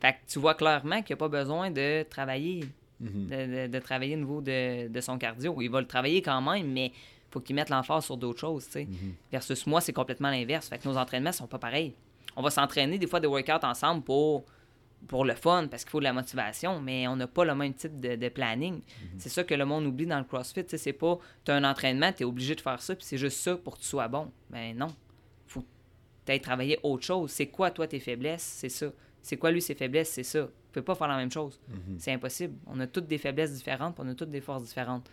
Fait 0.01 0.13
que 0.13 0.19
tu 0.27 0.39
vois 0.39 0.55
clairement 0.55 1.03
qu'il 1.03 1.15
n'a 1.15 1.19
pas 1.19 1.29
besoin 1.29 1.71
de 1.71 2.03
travailler, 2.09 2.65
Mhm. 3.01 3.27
de, 3.29 3.67
de- 3.67 3.73
de 3.73 3.79
travailler 3.79 4.15
au 4.17 4.19
niveau 4.19 4.41
de, 4.41 4.89
de 4.89 5.01
son 5.01 5.17
cardio. 5.19 5.57
Il 5.63 5.71
va 5.71 5.81
le 5.81 5.87
travailler 5.87 6.21
quand 6.23 6.41
même, 6.43 6.71
mais 6.73 6.93
faut 7.31 7.41
qu'il 7.41 7.55
mette 7.57 7.71
l'emphase 7.71 8.05
sur 8.07 8.17
d'autres 8.17 8.41
choses, 8.41 8.67
tu 8.67 8.73
sais. 8.73 8.85
Mhm. 8.87 9.15
Versus 9.33 9.67
moi, 9.67 9.81
c'est 9.81 9.93
complètement 9.93 10.31
l'inverse. 10.31 10.69
Fait 10.69 10.79
que 10.79 10.89
nos 10.89 10.97
entraînements 10.97 11.33
sont 11.33 11.47
pas 11.47 11.59
pareils. 11.59 11.95
On 12.37 12.43
va 12.43 12.51
s'entraîner 12.51 12.99
des 12.99 13.07
fois 13.07 13.21
des 13.21 13.27
workouts 13.27 13.65
ensemble 13.65 14.03
pour, 14.03 14.45
pour 15.09 15.25
le 15.25 15.35
fun, 15.35 15.67
parce 15.69 15.85
qu'il 15.85 15.91
faut 15.91 15.99
de 15.99 16.05
la 16.05 16.13
motivation, 16.13 16.81
mais 16.81 17.09
on 17.09 17.17
n'a 17.17 17.27
pas 17.27 17.45
le 17.45 17.55
même 17.55 17.75
type 17.75 17.99
de, 18.01 18.17
de 18.17 18.29
planning. 18.29 18.83
C'est 19.19 19.29
ça 19.29 19.45
que 19.45 19.55
le 19.55 19.65
monde 19.65 19.87
oublie 19.87 20.07
dans 20.07 20.19
le 20.19 20.25
CrossFit. 20.25 20.65
C'est 20.67 20.93
pas, 20.93 21.19
tu 21.45 21.51
as 21.51 21.57
un 21.57 21.65
entraînement, 21.65 22.13
tu 22.13 22.23
es 22.23 22.27
obligé 22.27 22.55
de 22.55 22.61
faire 22.61 22.81
ça, 22.81 22.95
puis 22.95 23.05
c'est 23.05 23.19
juste 23.19 23.39
ça 23.39 23.57
pour 23.57 23.77
que 23.77 23.81
tu 23.83 23.87
sois 23.87 24.09
bon. 24.09 24.31
Ben 24.51 24.77
non. 24.77 24.89
faut 25.47 25.65
ailles 26.29 26.41
travailler 26.41 26.79
autre 26.83 27.05
chose. 27.05 27.31
C'est 27.31 27.49
quoi, 27.49 27.71
toi, 27.71 27.87
tes 27.89 27.99
faiblesses? 27.99 28.43
C'est 28.43 28.69
ça. 28.69 28.93
C'est 29.23 29.37
quoi, 29.37 29.51
lui, 29.51 29.61
ses 29.61 29.75
faiblesses? 29.75 30.11
C'est 30.11 30.23
ça. 30.23 30.45
Tu 30.45 30.73
peux 30.73 30.83
pas 30.83 30.95
faire 30.95 31.09
la 31.09 31.17
même 31.17 31.33
chose. 31.33 31.59
C'est 31.99 32.13
impossible. 32.13 32.55
On 32.67 32.79
a 32.79 32.87
toutes 32.87 33.07
des 33.09 33.19
faiblesses 33.19 33.53
différentes, 33.55 33.95
puis 33.97 34.05
on 34.07 34.11
a 34.11 34.15
toutes 34.15 34.31
des 34.31 34.41
forces 34.41 34.65
différentes. 34.65 35.11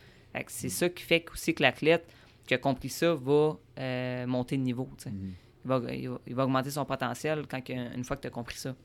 C'est 0.48 0.70
ça 0.70 0.88
qui 0.90 1.04
fait 1.04 1.26
aussi 1.34 1.56
que 1.56 1.64
l'athlète 1.64 2.08
qui 2.46 2.54
a 2.54 2.58
compris 2.60 2.90
ça 2.90 3.16
va 3.16 3.58
euh, 3.80 4.26
monter 4.28 4.56
de 4.58 4.62
niveau. 4.62 4.88
il, 5.08 5.12
va, 5.66 5.82
il, 5.94 6.10
va, 6.10 6.20
il 6.28 6.36
va 6.36 6.44
augmenter 6.46 6.70
son 6.70 6.86
potentiel 6.86 7.46
quand 7.50 7.62
une 7.70 8.04
fois 8.04 8.16
que 8.16 8.22
tu 8.22 8.28
as 8.28 8.32
compris 8.32 8.58
ça. 8.58 8.76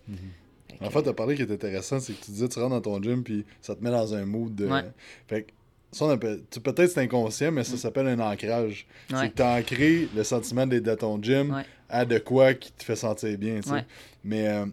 En 0.80 0.90
fait, 0.90 1.02
t'as 1.02 1.12
parlé 1.12 1.36
qui 1.36 1.42
est 1.42 1.50
intéressant, 1.52 2.00
c'est 2.00 2.12
que 2.12 2.24
tu 2.24 2.30
disais 2.32 2.48
tu 2.48 2.58
rentres 2.58 2.70
dans 2.74 2.80
ton 2.80 3.00
gym 3.02 3.22
puis 3.22 3.44
ça 3.60 3.74
te 3.76 3.84
met 3.84 3.90
dans 3.90 4.14
un 4.14 4.24
mood 4.24 4.54
de. 4.54 4.66
Ouais. 4.66 4.82
Fait 5.28 5.42
que 5.44 5.52
ça, 5.92 6.06
on 6.06 6.10
appelle- 6.10 6.40
peut-être 6.62 6.90
c'est 6.90 7.00
inconscient, 7.00 7.52
mais 7.52 7.62
ça 7.64 7.76
s'appelle 7.76 8.06
un 8.08 8.18
ancrage. 8.18 8.86
Ouais. 9.10 9.16
C'est 9.20 9.28
que 9.30 9.34
t'as 9.34 9.60
ancré 9.60 10.08
le 10.16 10.24
sentiment 10.24 10.66
d'être 10.66 10.82
dans 10.84 10.96
ton 10.96 11.22
gym 11.22 11.52
Ouais. 11.54 11.62
à 11.88 12.04
de 12.04 12.18
quoi 12.18 12.54
qui 12.54 12.72
te 12.72 12.82
fait 12.82 12.96
sentir 12.96 13.36
bien, 13.38 13.60
tu 13.60 13.68
sais. 13.68 13.74
Ouais. 13.74 13.86
Mais 14.24 14.48
euh, 14.48 14.66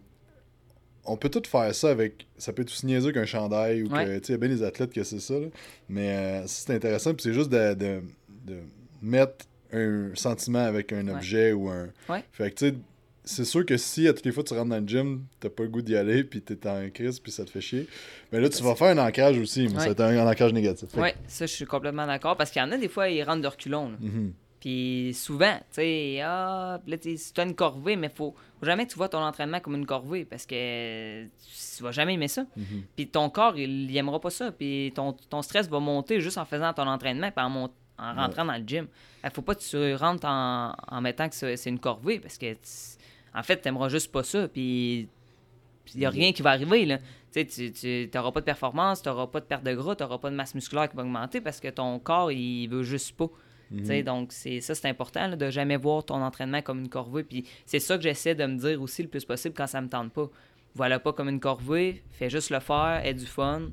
on 1.05 1.17
peut 1.17 1.29
tout 1.29 1.43
faire 1.47 1.73
ça 1.75 1.89
avec. 1.89 2.25
Ça 2.37 2.53
peut 2.53 2.61
être 2.61 2.69
aussi 2.69 2.85
niaiseux 2.85 3.11
qu'un 3.11 3.25
chandail 3.25 3.83
ou 3.83 3.89
que. 3.89 4.17
Tu 4.19 4.25
sais, 4.25 4.27
il 4.29 4.31
y 4.31 4.33
a 4.33 4.37
bien 4.37 4.49
des 4.49 4.63
athlètes 4.63 4.93
que 4.93 5.03
c'est 5.03 5.19
ça, 5.19 5.35
là. 5.39 5.47
Mais 5.89 6.09
euh, 6.09 6.41
ça, 6.47 6.65
c'est 6.67 6.73
intéressant, 6.75 7.13
puis 7.13 7.23
c'est 7.23 7.33
juste 7.33 7.49
de, 7.49 7.73
de, 7.73 8.01
de 8.45 8.57
mettre 9.01 9.45
un 9.73 10.09
sentiment 10.15 10.65
avec 10.65 10.91
un 10.93 11.05
Ouais. 11.07 11.13
objet 11.13 11.51
ou 11.51 11.69
un. 11.69 11.89
Ouais. 12.09 12.23
Fait 12.31 12.49
que 12.51 12.55
tu 12.55 12.69
sais, 12.69 12.75
c'est 13.29 13.45
sûr 13.45 13.65
que 13.65 13.77
si 13.77 14.07
à 14.07 14.13
toutes 14.13 14.25
les 14.25 14.31
fois 14.31 14.43
tu 14.43 14.53
rentres 14.53 14.69
dans 14.69 14.79
le 14.79 14.87
gym, 14.87 15.23
t'as 15.39 15.49
pas 15.49 15.63
le 15.63 15.69
goût 15.69 15.81
d'y 15.81 15.95
aller, 15.95 16.23
puis 16.23 16.41
t'es 16.41 16.67
en 16.67 16.89
crise, 16.89 17.19
puis 17.19 17.31
ça 17.31 17.45
te 17.45 17.49
fait 17.49 17.61
chier. 17.61 17.87
Mais 18.31 18.39
là, 18.39 18.49
tu 18.49 18.61
vas 18.63 18.75
faire 18.75 18.87
un 18.87 18.97
ancrage 19.07 19.37
aussi, 19.37 19.67
mais 19.67 19.75
Ouais. 19.77 19.83
c'est 19.87 19.99
un, 20.01 20.17
un 20.17 20.27
ancrage 20.31 20.53
négatif. 20.53 20.89
Ouais, 20.95 21.15
ça, 21.27 21.45
je 21.45 21.53
suis 21.53 21.65
complètement 21.65 22.07
d'accord. 22.07 22.35
Parce 22.37 22.49
qu'il 22.51 22.61
y 22.61 22.65
en 22.65 22.71
a 22.71 22.77
des 22.77 22.87
fois, 22.89 23.09
ils 23.09 23.23
rentrent 23.23 23.41
de 23.41 23.47
reculons. 23.47 23.91
Mhm. 23.99 24.33
Puis 24.59 25.13
souvent, 25.13 25.55
tu 25.57 25.63
sais, 25.75 26.19
ah, 26.21 26.81
là, 26.85 26.97
as 27.37 27.43
une 27.43 27.55
corvée, 27.55 27.95
mais 27.95 28.09
faut, 28.09 28.35
faut 28.59 28.65
jamais 28.65 28.85
que 28.85 28.91
tu 28.91 28.97
vois 28.97 29.07
ton 29.07 29.19
entraînement 29.19 29.61
comme 29.61 29.75
une 29.75 29.85
corvée 29.85 30.25
parce 30.25 30.45
que 30.45 31.23
tu 31.25 31.83
vas 31.83 31.91
jamais 31.91 32.15
aimer 32.15 32.27
ça. 32.27 32.45
Mhm. 32.57 32.83
Puis 32.95 33.07
ton 33.07 33.29
corps, 33.29 33.57
il, 33.57 33.89
il 33.89 33.95
aimera 33.95 34.19
pas 34.19 34.29
ça. 34.31 34.51
Puis 34.51 34.91
ton, 34.93 35.13
ton 35.13 35.41
stress 35.43 35.69
va 35.69 35.79
monter 35.79 36.19
juste 36.19 36.37
en 36.37 36.43
faisant 36.45 36.73
ton 36.73 36.87
entraînement 36.87 37.31
puis 37.31 37.45
en, 37.45 37.69
en 37.99 38.13
rentrant 38.15 38.43
dans 38.43 38.57
le 38.57 38.63
gym. 38.67 38.87
Il 39.23 39.29
faut 39.31 39.41
pas 39.41 39.55
que 39.55 39.61
tu 39.61 39.95
rentres 39.95 40.25
en, 40.27 40.73
en 40.87 41.01
mettant 41.01 41.29
que 41.29 41.35
c'est 41.35 41.55
c'est 41.55 41.69
une 41.69 41.79
corvée 41.79 42.19
parce 42.19 42.37
que, 42.37 42.51
tu- 42.53 42.59
en 43.39 43.43
fait, 43.43 43.61
tu 43.61 43.67
n'aimeras 43.67 43.89
juste 43.89 44.11
pas 44.11 44.23
ça. 44.23 44.47
Puis 44.47 45.07
il 45.93 45.99
n'y 45.99 46.05
a 46.05 46.09
rien 46.09 46.33
qui 46.33 46.41
va 46.41 46.51
arriver. 46.51 46.85
Là. 46.85 46.99
Tu 47.31 48.09
n'auras 48.13 48.31
pas 48.31 48.41
de 48.41 48.45
performance, 48.45 49.01
tu 49.01 49.09
n'auras 49.09 49.27
pas 49.27 49.39
de 49.39 49.45
perte 49.45 49.63
de 49.63 49.73
gras, 49.73 49.95
tu 49.95 50.03
n'auras 50.03 50.17
pas 50.17 50.29
de 50.29 50.35
masse 50.35 50.55
musculaire 50.55 50.89
qui 50.89 50.95
va 50.95 51.03
augmenter 51.03 51.41
parce 51.41 51.59
que 51.59 51.69
ton 51.69 51.99
corps, 51.99 52.31
il 52.31 52.67
veut 52.67 52.83
juste 52.83 53.15
pas. 53.15 53.29
Sais, 53.83 54.01
Donc, 54.01 54.31
c'est 54.31 54.61
ça, 54.61 54.73
c'est 54.73 54.89
important 54.89 55.27
là, 55.27 55.35
de 55.35 55.49
jamais 55.51 55.77
voir 55.77 56.03
ton 56.03 56.23
entraînement 56.23 56.63
comme 56.63 56.79
une 56.79 56.89
corvée. 56.89 57.23
Puis 57.23 57.45
c'est 57.67 57.79
ça 57.79 57.97
que 57.97 58.03
j'essaie 58.03 58.33
de 58.33 58.43
me 58.45 58.57
dire 58.57 58.81
aussi 58.81 59.03
le 59.03 59.09
plus 59.09 59.25
possible 59.25 59.53
quand 59.55 59.67
ça 59.67 59.79
me 59.79 59.87
tente 59.87 60.11
pas. 60.11 60.27
Voilà 60.73 60.99
pas 60.99 61.13
comme 61.13 61.29
une 61.29 61.39
corvée, 61.39 62.03
fais 62.09 62.31
juste 62.31 62.49
le 62.49 62.59
faire, 62.59 63.01
aie 63.03 63.13
du 63.13 63.27
fun. 63.27 63.69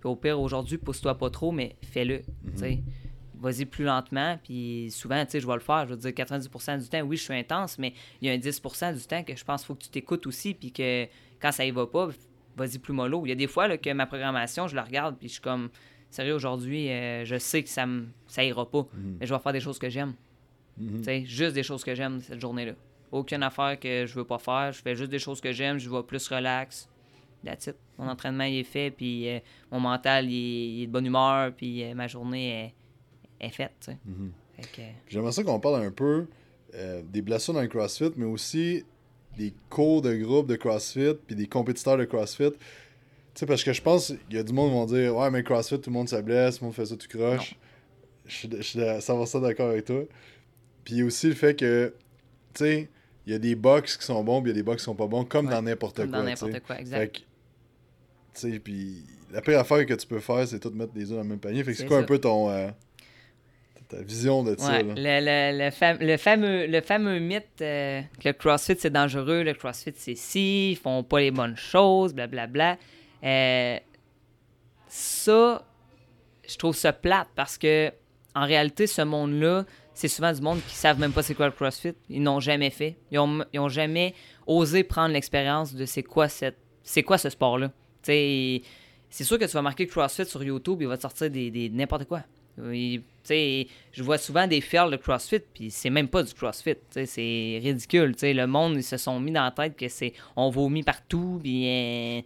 Puis 0.00 0.08
au 0.08 0.16
pire, 0.16 0.38
aujourd'hui, 0.38 0.76
pousse-toi 0.76 1.16
pas 1.16 1.30
trop, 1.30 1.50
mais 1.50 1.76
fais-le. 1.82 2.22
sais. 2.56 2.82
Vas-y 3.40 3.66
plus 3.66 3.84
lentement, 3.84 4.38
puis 4.42 4.90
souvent, 4.90 5.24
tu 5.24 5.32
sais, 5.32 5.40
je 5.40 5.46
vais 5.46 5.54
le 5.54 5.60
faire. 5.60 5.86
Je 5.86 5.94
veux 5.94 5.96
dire, 5.96 6.10
90% 6.10 6.82
du 6.82 6.88
temps, 6.88 7.00
oui, 7.02 7.16
je 7.16 7.22
suis 7.22 7.34
intense, 7.34 7.78
mais 7.78 7.92
il 8.20 8.28
y 8.28 8.30
a 8.30 8.34
un 8.34 8.38
10% 8.38 8.94
du 8.94 9.04
temps 9.06 9.22
que 9.22 9.36
je 9.36 9.44
pense 9.44 9.60
qu'il 9.60 9.66
faut 9.66 9.74
que 9.74 9.84
tu 9.84 9.90
t'écoutes 9.90 10.26
aussi, 10.26 10.54
puis 10.54 10.72
que 10.72 11.06
quand 11.40 11.52
ça 11.52 11.64
y 11.64 11.70
va 11.70 11.86
pas, 11.86 12.08
vas-y 12.56 12.78
plus 12.78 12.92
mollo. 12.92 13.24
Il 13.24 13.28
y 13.28 13.32
a 13.32 13.36
des 13.36 13.46
fois 13.46 13.68
là, 13.68 13.78
que 13.78 13.90
ma 13.92 14.06
programmation, 14.06 14.66
je 14.66 14.74
la 14.74 14.82
regarde, 14.82 15.16
puis 15.16 15.28
je 15.28 15.34
suis 15.34 15.42
comme, 15.42 15.70
sérieux, 16.10 16.34
aujourd'hui, 16.34 16.90
euh, 16.90 17.24
je 17.24 17.38
sais 17.38 17.62
que 17.62 17.68
ça, 17.68 17.86
me, 17.86 18.08
ça 18.26 18.42
ira 18.44 18.68
pas, 18.68 18.86
mais 19.20 19.26
je 19.26 19.32
vais 19.32 19.40
faire 19.40 19.52
des 19.52 19.60
choses 19.60 19.78
que 19.78 19.88
j'aime. 19.88 20.14
Mhm. 20.76 20.98
Tu 20.98 21.04
sais, 21.04 21.24
juste 21.24 21.54
des 21.54 21.62
choses 21.62 21.84
que 21.84 21.94
j'aime 21.94 22.20
cette 22.20 22.40
journée-là. 22.40 22.72
Aucune 23.10 23.42
affaire 23.42 23.78
que 23.78 24.04
je 24.06 24.14
veux 24.14 24.24
pas 24.24 24.38
faire. 24.38 24.72
Je 24.72 24.82
fais 24.82 24.94
juste 24.94 25.10
des 25.10 25.18
choses 25.18 25.40
que 25.40 25.50
j'aime. 25.50 25.78
Je 25.78 25.88
vais 25.88 26.02
plus 26.02 26.28
relax. 26.28 26.88
That's 27.44 27.68
it. 27.68 27.76
Mon 27.98 28.08
entraînement 28.08 28.44
il 28.44 28.58
est 28.58 28.64
fait, 28.64 28.90
puis 28.90 29.28
euh, 29.28 29.38
mon 29.70 29.80
mental 29.80 30.28
il 30.28 30.34
est, 30.34 30.68
il 30.68 30.82
est 30.82 30.86
de 30.86 30.92
bonne 30.92 31.06
humeur, 31.06 31.52
puis 31.52 31.84
euh, 31.84 31.94
ma 31.94 32.06
journée 32.08 32.74
est, 33.40 33.50
faite. 33.50 33.90
Mhm. 34.04 34.32
Fait 34.56 34.62
que, 34.72 34.82
J'aimerais 35.08 35.32
ça 35.32 35.42
qu'on 35.44 35.60
parle 35.60 35.82
un 35.84 35.90
peu 35.90 36.26
euh, 36.74 37.02
des 37.04 37.22
blessures 37.22 37.54
dans 37.54 37.62
le 37.62 37.68
CrossFit, 37.68 38.10
mais 38.16 38.26
aussi 38.26 38.84
des 39.36 39.54
cours 39.70 40.02
de 40.02 40.14
groupe 40.16 40.48
de 40.48 40.56
CrossFit, 40.56 41.14
puis 41.26 41.36
des 41.36 41.46
compétiteurs 41.46 41.96
de 41.96 42.04
CrossFit. 42.04 42.50
Tu 42.52 42.58
sais, 43.34 43.46
parce 43.46 43.62
que 43.62 43.72
je 43.72 43.80
pense 43.82 44.08
qu'il 44.28 44.36
y 44.36 44.40
a 44.40 44.42
du 44.42 44.52
monde 44.52 44.70
qui 44.70 44.74
vont 44.74 44.86
dire 44.86 45.16
Ouais, 45.16 45.30
mais 45.30 45.42
CrossFit, 45.44 45.80
tout 45.80 45.90
le 45.90 45.94
monde 45.94 46.08
se 46.08 46.16
blesse, 46.16 46.56
tout 46.58 46.64
le 46.64 46.66
monde 46.66 46.74
fait 46.74 46.86
ça, 46.86 46.96
tu 46.96 47.06
croches. 47.08 47.54
Je 48.26 48.34
suis 48.34 48.48
je 48.56 48.62
suis 48.62 48.82
à 48.82 48.98
100% 48.98 49.40
d'accord 49.42 49.70
avec 49.70 49.84
toi. 49.84 50.02
Puis 50.84 51.02
aussi 51.02 51.28
le 51.28 51.34
fait 51.34 51.54
que, 51.54 51.94
tu 52.54 52.64
sais, 52.64 52.88
il 53.26 53.32
y 53.32 53.36
a 53.36 53.38
des 53.38 53.54
box 53.54 53.96
qui 53.96 54.04
sont 54.04 54.22
bons, 54.24 54.42
puis 54.42 54.50
il 54.50 54.54
y 54.54 54.58
a 54.58 54.60
des 54.60 54.62
box 54.64 54.78
qui 54.82 54.84
sont 54.84 54.94
pas 54.94 55.06
bons, 55.06 55.24
comme 55.24 55.46
Ouais, 55.46 55.52
dans 55.52 55.62
n'importe 55.62 55.96
quoi. 55.96 56.06
dans 56.06 56.22
n'importe 56.24 56.60
quoi, 56.60 56.80
exact. 56.80 57.16
tu 57.16 57.22
sais, 58.34 58.58
puis 58.58 59.04
la 59.30 59.40
pire 59.42 59.58
affaire 59.60 59.84
que 59.86 59.94
tu 59.94 60.06
peux 60.06 60.20
faire, 60.20 60.46
c'est 60.48 60.58
tout 60.58 60.70
mettre 60.70 60.92
les 60.94 61.04
œufs 61.10 61.16
dans 61.16 61.22
le 61.22 61.28
même 61.28 61.38
panier. 61.38 61.62
Fait 61.62 61.72
que 61.72 61.78
c'est 61.78 61.86
quoi 61.86 61.98
un 61.98 62.00
ça. 62.00 62.06
peu 62.06 62.18
ton. 62.18 62.50
euh, 62.50 62.68
ta 63.88 64.02
vision 64.02 64.42
de 64.44 64.54
ça, 64.58 64.68
Ouais, 64.70 64.82
là? 64.82 64.94
le, 64.96 65.52
le, 65.54 65.64
le, 65.64 65.70
fam- 65.70 65.98
le 66.04 66.16
fameux, 66.16 66.66
le 66.66 66.80
fameux 66.80 67.18
mythe 67.18 67.46
euh, 67.62 68.00
que 68.20 68.28
le 68.28 68.32
CrossFit 68.34 68.76
c'est 68.78 68.90
dangereux, 68.92 69.42
le 69.42 69.54
CrossFit 69.54 69.94
c'est 69.96 70.14
ci, 70.14 70.72
ils 70.72 70.76
font 70.76 71.02
pas 71.02 71.20
les 71.20 71.30
bonnes 71.30 71.56
choses, 71.56 72.12
blablabla. 72.14 72.76
Euh, 73.24 73.78
ça, 74.88 75.64
je 76.48 76.56
trouve 76.56 76.74
ça 76.76 76.92
plate 76.92 77.28
parce 77.34 77.58
que 77.58 77.90
en 78.34 78.44
réalité, 78.46 78.86
ce 78.86 79.02
monde-là, 79.02 79.64
c'est 79.94 80.08
souvent 80.08 80.32
du 80.32 80.40
monde 80.40 80.60
qui 80.68 80.74
savent 80.74 81.00
même 81.00 81.12
pas 81.12 81.22
c'est 81.22 81.34
quoi 81.34 81.46
le 81.46 81.52
CrossFit. 81.52 81.94
Ils 82.08 82.22
n'ont 82.22 82.38
jamais 82.40 82.70
fait. 82.70 82.96
Ils 83.10 83.18
ont, 83.18 83.44
ils 83.52 83.58
ont 83.58 83.68
jamais 83.68 84.14
osé 84.46 84.84
prendre 84.84 85.12
l'expérience 85.12 85.74
de 85.74 85.84
c'est 85.86 86.04
quoi 86.04 86.28
cette, 86.28 86.56
c'est 86.84 87.02
quoi 87.02 87.18
ce 87.18 87.30
sport-là. 87.30 87.68
Tu 88.02 88.12
sais, 88.12 88.62
c'est 89.10 89.24
sûr 89.24 89.38
que 89.38 89.44
tu 89.44 89.50
vas 89.50 89.62
marquer 89.62 89.86
CrossFit 89.86 90.24
sur 90.26 90.42
YouTube, 90.44 90.78
il 90.82 90.86
va 90.88 90.96
te 90.96 91.02
sortir 91.02 91.30
des, 91.30 91.50
des 91.50 91.68
n'importe 91.68 92.04
quoi. 92.04 92.22
Il- 92.72 93.02
je 93.28 94.02
vois 94.02 94.18
souvent 94.18 94.46
des 94.46 94.60
fails 94.60 94.90
de 94.90 94.96
CrossFit, 94.96 95.40
puis 95.52 95.70
c'est 95.70 95.90
même 95.90 96.08
pas 96.08 96.22
du 96.22 96.32
CrossFit. 96.32 96.76
C'est 96.90 97.60
ridicule. 97.62 98.14
Le 98.22 98.46
monde, 98.46 98.76
ils 98.76 98.82
se 98.82 98.96
sont 98.96 99.18
mis 99.20 99.32
dans 99.32 99.44
la 99.44 99.50
tête 99.50 99.76
que 99.76 99.88
c'est 99.88 100.12
on 100.36 100.50
vomit 100.50 100.82
partout, 100.82 101.38
puis 101.42 101.68
euh, 101.68 102.20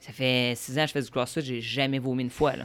ça 0.00 0.12
fait 0.12 0.54
six 0.56 0.78
ans 0.78 0.82
que 0.82 0.88
je 0.88 0.92
fais 0.92 1.02
du 1.02 1.10
CrossFit, 1.10 1.42
j'ai 1.42 1.60
jamais 1.60 1.98
vomi 1.98 2.22
une 2.22 2.30
fois. 2.30 2.56
Là. 2.56 2.64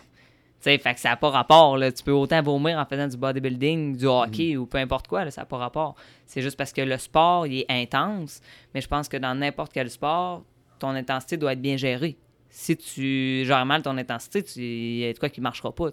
Fait 0.64 0.80
que 0.80 1.00
ça 1.00 1.10
n'a 1.10 1.18
pas 1.18 1.30
rapport. 1.30 1.78
Là. 1.78 1.92
Tu 1.92 2.04
peux 2.04 2.14
autant 2.14 2.42
vomir 2.42 2.80
en 2.80 2.86
faisant 2.86 3.08
du 3.08 3.18
bodybuilding, 3.18 3.98
du 3.98 4.06
hockey 4.06 4.56
ou 4.56 4.66
peu 4.66 4.78
importe 4.78 5.08
quoi, 5.08 5.26
là, 5.26 5.32
ça 5.32 5.42
n'a 5.42 5.46
pas 5.46 5.58
rapport. 5.58 5.96
C'est 6.26 6.42
juste 6.42 6.58
parce 6.58 6.72
que 6.72 6.82
le 6.82 6.98
sport, 6.98 7.46
il 7.46 7.60
est 7.60 7.66
intense, 7.70 8.42
mais 8.74 8.80
je 8.80 8.88
pense 8.88 9.10
que 9.10 9.18
dans 9.18 9.36
n'importe 9.36 9.74
quel 9.74 9.90
sport, 9.90 10.44
ton 10.80 10.90
intensité 10.90 11.36
doit 11.36 11.54
être 11.54 11.62
bien 11.62 11.76
gérée. 11.76 12.18
Si 12.56 12.78
tu 12.78 13.44
gères 13.46 13.66
mal 13.66 13.82
ton 13.82 13.98
intensité, 13.98 14.46
il 14.58 15.00
y 15.00 15.06
a 15.06 15.12
de 15.12 15.18
quoi 15.18 15.30
qui 15.30 15.40
ne 15.40 15.44
marchera 15.44 15.74
pas. 15.74 15.90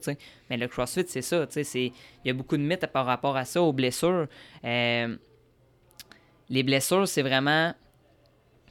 Mais 0.51 0.59
le 0.59 0.69
CrossFit, 0.69 1.07
c'est 1.09 1.23
ça. 1.23 1.47
Il 1.57 1.93
y 2.27 2.29
a 2.29 2.35
beaucoup 2.35 2.59
de 2.59 2.63
mythes 2.63 2.87
par 2.89 3.07
rapport 3.07 3.35
à 3.35 3.47
ça, 3.47 3.63
aux 3.63 3.73
blessures. 3.73 4.27
Euh, 4.63 5.17
les 6.51 6.63
blessures, 6.63 7.09
c'est 7.09 7.23
vraiment, 7.23 7.73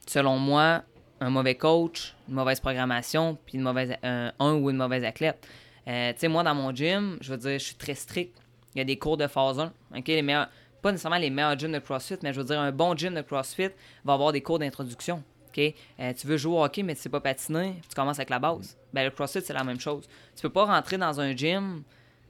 selon 0.05 0.37
moi, 0.37 0.83
un 1.19 1.31
mauvais 1.31 1.55
coach, 1.55 2.15
une 2.27 2.35
mauvaise 2.35 2.59
programmation, 2.59 3.39
puis 3.43 3.57
une 3.57 3.63
mauvaise, 3.63 3.95
un, 4.03 4.33
un 4.37 4.53
ou 4.53 4.69
une 4.69 4.77
mauvaise 4.77 5.03
athlète. 5.03 5.47
Euh, 5.87 6.13
moi, 6.29 6.43
dans 6.43 6.53
mon 6.53 6.71
gym, 6.71 7.17
je 7.21 7.31
veux 7.31 7.39
dire, 7.39 7.53
je 7.53 7.65
suis 7.65 7.75
très 7.75 7.95
strict. 7.95 8.37
Il 8.75 8.77
y 8.77 8.81
a 8.81 8.85
des 8.85 8.99
cours 8.99 9.17
de 9.17 9.25
phase 9.25 9.59
1. 9.59 9.73
ok, 9.97 10.07
Les 10.07 10.23
pas 10.83 10.91
nécessairement 10.91 11.17
les 11.17 11.31
meilleurs 11.31 11.57
gyms 11.57 11.71
de 11.71 11.79
CrossFit, 11.79 12.19
mais 12.21 12.33
je 12.33 12.39
veux 12.39 12.45
dire, 12.45 12.59
un 12.59 12.71
bon 12.71 12.95
gym 12.95 13.15
de 13.15 13.21
CrossFit 13.21 13.69
va 14.05 14.13
avoir 14.13 14.31
des 14.31 14.41
cours 14.41 14.59
d'introduction. 14.59 15.23
Euh, 15.57 16.13
tu 16.13 16.27
veux 16.27 16.37
jouer 16.37 16.53
au 16.53 16.63
hockey, 16.63 16.83
mais 16.83 16.95
tu 16.95 17.01
sais 17.01 17.09
pas 17.09 17.19
patiner, 17.19 17.75
tu 17.87 17.95
commences 17.95 18.19
avec 18.19 18.29
la 18.29 18.39
base. 18.39 18.77
Ben, 18.93 19.03
le 19.03 19.11
CrossFit, 19.11 19.41
c'est 19.41 19.53
la 19.53 19.63
même 19.63 19.79
chose. 19.79 20.07
Tu 20.35 20.41
peux 20.41 20.49
pas 20.49 20.65
rentrer 20.65 20.97
dans 20.97 21.19
un 21.19 21.35
gym 21.35 21.83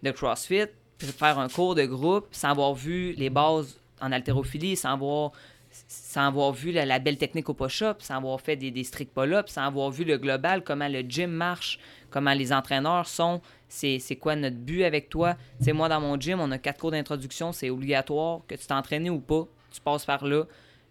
de 0.03 0.11
CrossFit, 0.11 0.67
faire 0.97 1.39
un 1.39 1.47
cours 1.47 1.75
de 1.75 1.85
groupe 1.85 2.27
sans 2.31 2.49
avoir 2.49 2.73
vu 2.73 3.13
les 3.13 3.29
bases 3.29 3.79
en 4.01 4.11
haltérophilie, 4.11 4.75
sans 4.75 4.93
avoir 4.93 5.31
sans 5.71 6.27
avoir 6.27 6.51
vu 6.51 6.71
la, 6.71 6.99
belle 6.99 7.17
technique 7.17 7.47
au 7.49 7.53
push-up, 7.53 7.97
sans 8.01 8.15
avoir 8.15 8.41
fait 8.41 8.55
des, 8.55 8.83
strict 8.83 9.13
pull-ups, 9.13 9.51
sans 9.51 9.63
avoir 9.63 9.91
vu 9.91 10.03
le 10.03 10.17
global, 10.17 10.63
comment 10.63 10.87
le 10.87 11.01
gym 11.01 11.29
marche, 11.29 11.79
comment 12.09 12.33
les 12.33 12.51
entraîneurs 12.51 13.07
sont, 13.07 13.39
c'est 13.67 14.17
quoi 14.19 14.35
notre 14.35 14.55
but 14.55 14.83
avec 14.83 15.09
toi. 15.09 15.35
Tu 15.63 15.71
moi, 15.73 15.87
dans 15.87 16.01
mon 16.01 16.19
gym, 16.19 16.39
on 16.39 16.49
a 16.51 16.57
quatre 16.57 16.79
cours 16.79 16.91
d'introduction, 16.91 17.51
c'est 17.51 17.69
obligatoire, 17.69 18.41
que 18.47 18.55
tu 18.55 18.65
t'entraînes 18.65 19.09
ou 19.09 19.19
pas, 19.19 19.45
tu 19.71 19.79
passes 19.79 20.05
par 20.05 20.25
là. 20.25 20.45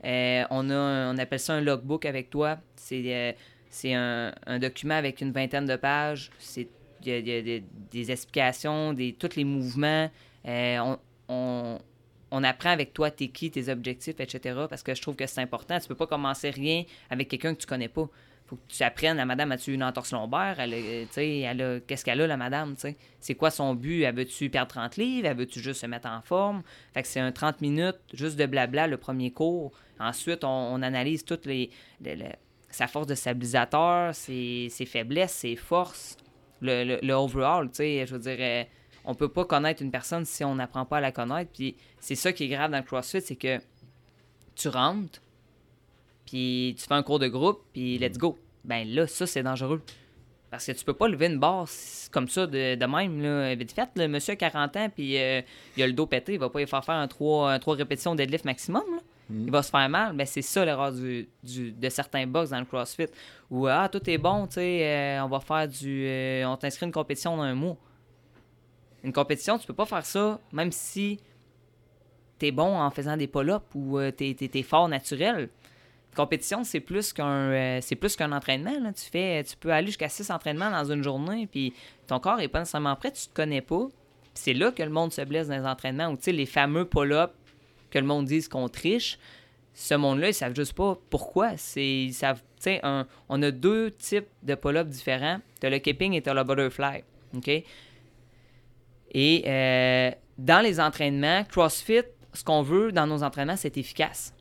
Euh, 0.05 0.44
on, 0.51 0.70
a, 0.70 1.12
on 1.12 1.18
appelle 1.18 1.40
ça 1.40 1.55
un 1.55 1.61
logbook 1.61 2.07
avec 2.07 2.30
toi. 2.30 2.59
C'est 2.76 3.03
euh, 3.84 4.32
un, 4.46 4.59
document 4.59 4.94
avec 4.94 5.20
une 5.20 5.32
vingtaine 5.32 5.66
de 5.66 5.76
pages. 5.76 6.30
Il 6.57 6.66
y 7.07 7.59
a, 7.59 7.61
des 7.90 8.11
explications, 8.11 8.92
des, 8.92 9.12
tous 9.12 9.36
les 9.36 9.44
mouvements. 9.44 10.11
Euh, 10.46 10.96
on, 11.28 11.78
on 12.30 12.44
apprend 12.44 12.70
avec 12.70 12.92
toi 12.92 13.11
tes 13.11 13.28
qui, 13.28 13.51
tes 13.51 13.68
objectifs, 13.68 14.20
etc. 14.20 14.61
Parce 14.68 14.82
que 14.82 14.94
je 14.94 15.03
trouve 15.03 15.16
que 15.16 15.26
c'est 15.26 15.40
important. 15.40 15.78
Tu 15.78 15.88
peux 15.88 15.94
pas 15.94 16.07
commencer 16.07 16.51
rien 16.51 16.84
avec 17.11 17.28
quelqu'un 17.28 17.55
que 17.55 17.61
tu 17.61 17.66
connais 17.66 17.88
pas. 17.88 18.09
Faut 18.49 18.57
que 18.57 18.62
tu 18.68 18.82
apprennes, 18.82 19.18
la 19.18 19.26
madame, 19.26 19.53
as-tu 19.53 19.74
une 19.74 19.84
entorse 19.84 20.12
lombaire? 20.12 20.59
Elle, 20.59 20.72
elle 20.74 21.82
qu'est-ce 21.86 22.05
qu'elle 22.05 22.20
a, 22.20 22.26
la 22.26 22.36
madame? 22.36 22.74
C'est 23.20 23.34
quoi 23.34 23.51
son 23.51 23.74
but? 23.74 24.03
Elle 24.03 24.14
veut-tu 24.14 24.49
perdre 24.49 24.70
30 24.72 24.96
livres? 24.96 25.28
Elle 25.28 25.36
veut-tu 25.36 25.61
juste 25.61 25.82
se 25.82 25.86
mettre 25.86 26.09
en 26.09 26.22
forme? 26.22 26.62
Fait 26.94 27.03
que 27.03 27.09
c'est 27.09 27.20
un 27.20 27.30
30 27.30 27.61
minutes 27.61 27.99
juste 28.14 28.36
de 28.36 28.46
blabla 28.46 28.86
le 28.86 28.96
premier 28.96 29.30
cours. 29.30 29.72
Ensuite, 30.01 30.44
on, 30.44 30.80
analyse 30.82 31.24
toutes 31.24 31.44
les, 31.44 31.70
sa 32.70 32.86
force 32.86 33.07
de 33.07 33.14
stabilisateur, 33.14 34.14
ses, 34.14 34.70
faiblesses, 34.86 35.32
ses 35.32 35.57
forces, 35.57 36.16
le, 36.61 36.99
le, 37.03 37.12
overall, 37.12 37.68
tu 37.68 37.76
sais, 37.76 38.07
je 38.07 38.14
veux 38.14 38.20
dire... 38.20 38.36
Euh, 38.38 38.64
on 39.05 39.14
peut 39.14 39.28
pas 39.28 39.46
connaître 39.46 39.82
une 39.82 39.90
personne 39.90 40.26
si 40.26 40.44
on 40.44 40.55
n'apprend 40.55 40.84
pas 40.84 40.99
à 40.99 41.01
la 41.01 41.12
connaître. 41.12 41.51
Puis 41.51 41.76
c'est 41.99 42.14
ça 42.14 42.30
qui 42.30 42.44
est 42.44 42.49
grave 42.49 42.70
dans 42.70 42.76
le 42.76 42.84
CrossFit, 42.84 43.22
c'est 43.22 43.36
que 43.36 43.59
tu 44.55 44.68
rentres, 44.68 45.22
puis 46.28 46.76
tu 46.78 46.86
fais 46.86 46.94
un 46.94 47.02
cours 47.02 47.18
de 47.18 47.28
groupe, 47.28 47.62
puis 47.72 47.96
let's 47.96 48.18
go. 48.18 48.38
Ben 48.62 48.86
là, 48.86 49.06
ça, 49.06 49.26
c'est 49.26 49.42
dangereux. 49.42 49.80
Parce 50.50 50.66
que 50.66 50.72
tu 50.72 50.84
peux 50.84 50.92
pas 50.92 51.08
lever 51.08 51.26
une 51.26 51.38
barre 51.38 51.68
comme 52.10 52.28
ça 52.28 52.46
de, 52.46 52.86
même. 52.86 53.22
Là. 53.22 53.54
Vite 53.54 53.72
fait, 53.72 53.88
le 53.96 54.08
monsieur 54.08 54.34
a 54.34 54.36
40 54.36 54.76
ans, 54.76 54.88
puis 54.94 55.18
euh, 55.18 55.40
il 55.76 55.82
a 55.82 55.86
le 55.86 55.94
dos 55.94 56.06
pété, 56.06 56.34
il 56.34 56.38
va 56.38 56.50
pas 56.50 56.60
y 56.60 56.66
faire 56.66 56.84
faire 56.84 56.96
un 56.96 57.08
3, 57.08 57.58
répétitions 57.68 58.14
deadlift 58.14 58.44
maximum. 58.44 58.84
Mm. 59.30 59.44
Il 59.46 59.50
va 59.50 59.62
se 59.62 59.70
faire 59.70 59.88
mal. 59.88 60.14
Ben, 60.14 60.26
c'est 60.26 60.42
ça 60.42 60.66
l'erreur 60.66 60.92
du, 60.92 61.28
de 61.42 61.88
certains 61.88 62.26
box 62.26 62.50
dans 62.50 62.58
le 62.58 62.66
CrossFit. 62.66 63.06
Où, 63.50 63.66
ah, 63.66 63.88
tout 63.90 64.08
est 64.08 64.18
bon, 64.18 64.46
tu 64.46 64.54
sais, 64.54 64.84
euh, 64.84 65.24
on 65.24 65.28
va 65.28 65.40
faire 65.40 65.66
du. 65.66 66.04
Euh, 66.06 66.44
on 66.46 66.56
t'inscrit 66.58 66.84
une 66.84 66.92
compétition 66.92 67.36
dans 67.38 67.42
un 67.42 67.54
mois. 67.54 67.76
Une 69.02 69.12
compétition, 69.14 69.58
tu 69.58 69.66
peux 69.66 69.74
pas 69.74 69.86
faire 69.86 70.04
ça, 70.04 70.38
même 70.52 70.72
si 70.72 71.20
tu 72.38 72.46
es 72.46 72.50
bon 72.50 72.78
en 72.78 72.90
faisant 72.90 73.16
des 73.16 73.26
pull-ups 73.26 73.64
ou 73.74 73.98
euh, 73.98 74.10
tu 74.16 74.24
es, 74.24 74.62
fort 74.62 74.88
naturel. 74.88 75.48
Compétition, 76.18 76.64
c'est 76.64 76.80
plus 76.80 77.12
qu'un 77.12 77.52
euh, 77.52 77.80
entraînement. 78.32 78.92
Tu, 78.92 79.04
fais, 79.08 79.44
tu 79.44 79.56
peux 79.56 79.70
aller 79.70 79.86
jusqu'à 79.86 80.08
six 80.08 80.28
entraînements 80.32 80.68
dans 80.68 80.90
une 80.90 81.04
journée, 81.04 81.46
puis 81.46 81.72
ton 82.08 82.18
corps 82.18 82.40
est 82.40 82.48
pas 82.48 82.58
nécessairement 82.58 82.96
prêt, 82.96 83.12
tu 83.12 83.28
te 83.28 83.32
connais 83.32 83.60
pas. 83.60 83.86
C'est 84.34 84.52
là 84.52 84.72
que 84.72 84.82
le 84.82 84.90
monde 84.90 85.12
se 85.12 85.20
blesse 85.20 85.46
dans 85.46 85.56
les 85.56 85.64
entraînements, 85.64 86.08
ou 86.08 86.18
les 86.26 86.44
fameux 86.44 86.86
pull-ups 86.86 87.32
que 87.92 88.00
le 88.00 88.04
monde 88.04 88.24
dise 88.24 88.48
qu'on 88.48 88.68
triche. 88.68 89.16
Ce 89.74 89.94
monde-là, 89.94 90.30
ils 90.30 90.34
savent 90.34 90.56
juste 90.56 90.72
pas 90.72 90.98
pourquoi. 91.08 91.52
Ils 91.76 92.12
un, 92.82 93.06
on 93.28 93.40
a 93.40 93.52
deux 93.52 93.92
types 93.92 94.26
de 94.42 94.56
pull-ups 94.56 94.90
différents. 94.90 95.38
Tu 95.60 95.70
le 95.70 95.78
keeping 95.78 96.14
et 96.14 96.22
tu 96.22 96.34
le 96.34 96.42
butterfly. 96.42 97.04
Et 99.12 99.44
euh, 99.46 100.10
dans 100.36 100.64
les 100.64 100.80
entraînements, 100.80 101.44
CrossFit, 101.44 102.02
ce 102.32 102.42
qu'on 102.42 102.62
veut 102.62 102.90
dans 102.90 103.06
nos 103.06 103.22
entraînements, 103.22 103.56
c'est 103.56 103.76
efficace. 103.76 104.34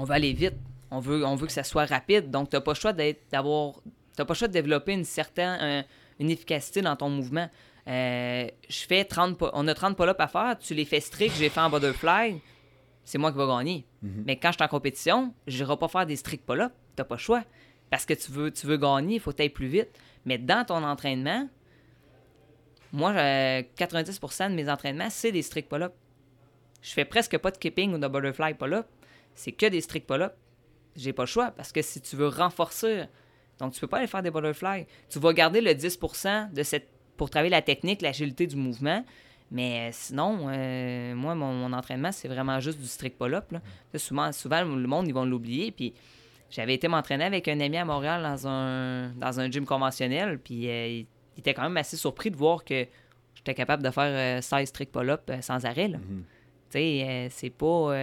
On 0.00 0.04
veut 0.04 0.14
aller 0.14 0.32
vite. 0.32 0.56
On 0.90 0.98
veut, 0.98 1.24
on 1.24 1.36
veut 1.36 1.46
que 1.46 1.52
ça 1.52 1.62
soit 1.62 1.84
rapide. 1.84 2.30
Donc, 2.30 2.50
tu 2.50 2.56
n'as 2.56 2.60
pas 2.60 2.72
le 2.72 2.76
choix 2.76 2.92
d'avoir. 2.92 3.74
pas 4.16 4.24
le 4.28 4.34
choix 4.34 4.48
de 4.48 4.52
développer 4.52 4.92
une 4.92 5.04
certaine 5.04 5.84
une 6.20 6.30
efficacité 6.30 6.82
dans 6.82 6.94
ton 6.94 7.08
mouvement. 7.08 7.48
Euh, 7.88 8.46
je 8.68 8.86
fais 8.86 9.04
30 9.04 9.42
on 9.54 9.66
a 9.66 9.74
30 9.74 9.96
pull-ups 9.96 10.20
à 10.20 10.28
faire, 10.28 10.58
tu 10.58 10.74
les 10.74 10.84
fais 10.84 11.00
strict, 11.00 11.34
j'ai 11.36 11.48
fait 11.48 11.60
en 11.60 11.70
butterfly, 11.70 12.40
c'est 13.04 13.18
moi 13.18 13.32
qui 13.32 13.38
vais 13.38 13.46
gagner. 13.46 13.86
Mm-hmm. 14.04 14.22
Mais 14.26 14.36
quand 14.36 14.50
je 14.52 14.56
suis 14.58 14.64
en 14.64 14.68
compétition, 14.68 15.34
je 15.46 15.64
n'irai 15.64 15.76
pas 15.78 15.88
faire 15.88 16.06
des 16.06 16.16
strict 16.16 16.44
pull-ups, 16.46 16.70
tu 16.70 17.00
n'as 17.00 17.04
pas 17.04 17.14
le 17.14 17.20
choix. 17.20 17.42
Parce 17.88 18.04
que 18.04 18.14
tu 18.14 18.30
veux, 18.30 18.52
tu 18.52 18.66
veux 18.66 18.76
gagner, 18.76 19.14
il 19.14 19.20
faut 19.20 19.32
aller 19.36 19.48
plus 19.48 19.66
vite. 19.66 19.88
Mais 20.24 20.38
dans 20.38 20.64
ton 20.64 20.84
entraînement, 20.84 21.48
moi, 22.92 23.12
90% 23.12 24.50
de 24.50 24.54
mes 24.54 24.70
entraînements, 24.70 25.10
c'est 25.10 25.32
des 25.32 25.42
strict 25.42 25.68
pull-up. 25.68 25.94
Je 26.82 26.92
fais 26.92 27.04
presque 27.04 27.36
pas 27.38 27.50
de 27.50 27.56
keeping 27.56 27.94
ou 27.94 27.98
de 27.98 28.06
butterfly 28.06 28.54
pull-up. 28.54 28.86
C'est 29.34 29.52
que 29.52 29.66
des 29.66 29.80
strict 29.80 30.06
pull-up. 30.06 30.34
J'ai 30.96 31.12
pas 31.12 31.22
le 31.22 31.28
choix 31.28 31.50
parce 31.50 31.72
que 31.72 31.82
si 31.82 32.00
tu 32.00 32.16
veux 32.16 32.28
renforcer, 32.28 33.04
donc 33.58 33.72
tu 33.72 33.80
peux 33.80 33.86
pas 33.86 33.98
aller 33.98 34.06
faire 34.06 34.22
des 34.22 34.30
butterfly. 34.30 34.86
Tu 35.08 35.18
vas 35.18 35.32
garder 35.32 35.60
le 35.60 35.70
10% 35.70 36.52
de 36.52 36.62
cette, 36.62 36.88
pour 37.16 37.30
travailler 37.30 37.50
la 37.50 37.62
technique, 37.62 38.02
l'agilité 38.02 38.46
du 38.46 38.56
mouvement. 38.56 39.04
Mais 39.52 39.90
sinon, 39.92 40.46
euh, 40.48 41.14
moi, 41.14 41.34
mon, 41.34 41.72
entraînement, 41.72 42.12
c'est 42.12 42.28
vraiment 42.28 42.60
juste 42.60 42.78
du 42.78 42.86
strict 42.86 43.18
pull-up. 43.18 43.52
Souvent, 43.96 44.30
souvent, 44.32 44.62
le 44.62 44.86
monde, 44.86 45.08
ils 45.08 45.14
vont 45.14 45.24
l'oublier. 45.24 45.72
Puis 45.72 45.94
j'avais 46.50 46.74
été 46.74 46.88
m'entraîner 46.88 47.24
avec 47.24 47.46
un 47.48 47.60
ami 47.60 47.76
à 47.76 47.84
Montréal 47.84 48.22
dans 48.22 48.48
un, 48.48 49.10
dans 49.10 49.40
un 49.40 49.50
gym 49.50 49.64
conventionnel. 49.64 50.38
Puis 50.38 50.68
euh, 50.68 50.88
il 50.88 51.06
était 51.38 51.54
quand 51.54 51.62
même 51.62 51.76
assez 51.76 51.96
surpris 51.96 52.30
de 52.30 52.36
voir 52.36 52.64
que 52.64 52.86
j'étais 53.34 53.54
capable 53.54 53.82
de 53.82 53.90
faire 53.90 54.42
16 54.42 54.68
euh, 54.68 54.72
trick 54.72 54.92
pull-up 54.92 55.22
euh, 55.30 55.40
sans 55.40 55.64
arrêt. 55.64 55.88
Là. 55.88 55.98
Mhm. 55.98 56.24
Tu 56.70 56.78
sais, 56.78 57.04
euh, 57.04 57.28
c'est 57.30 57.50
pas. 57.50 57.96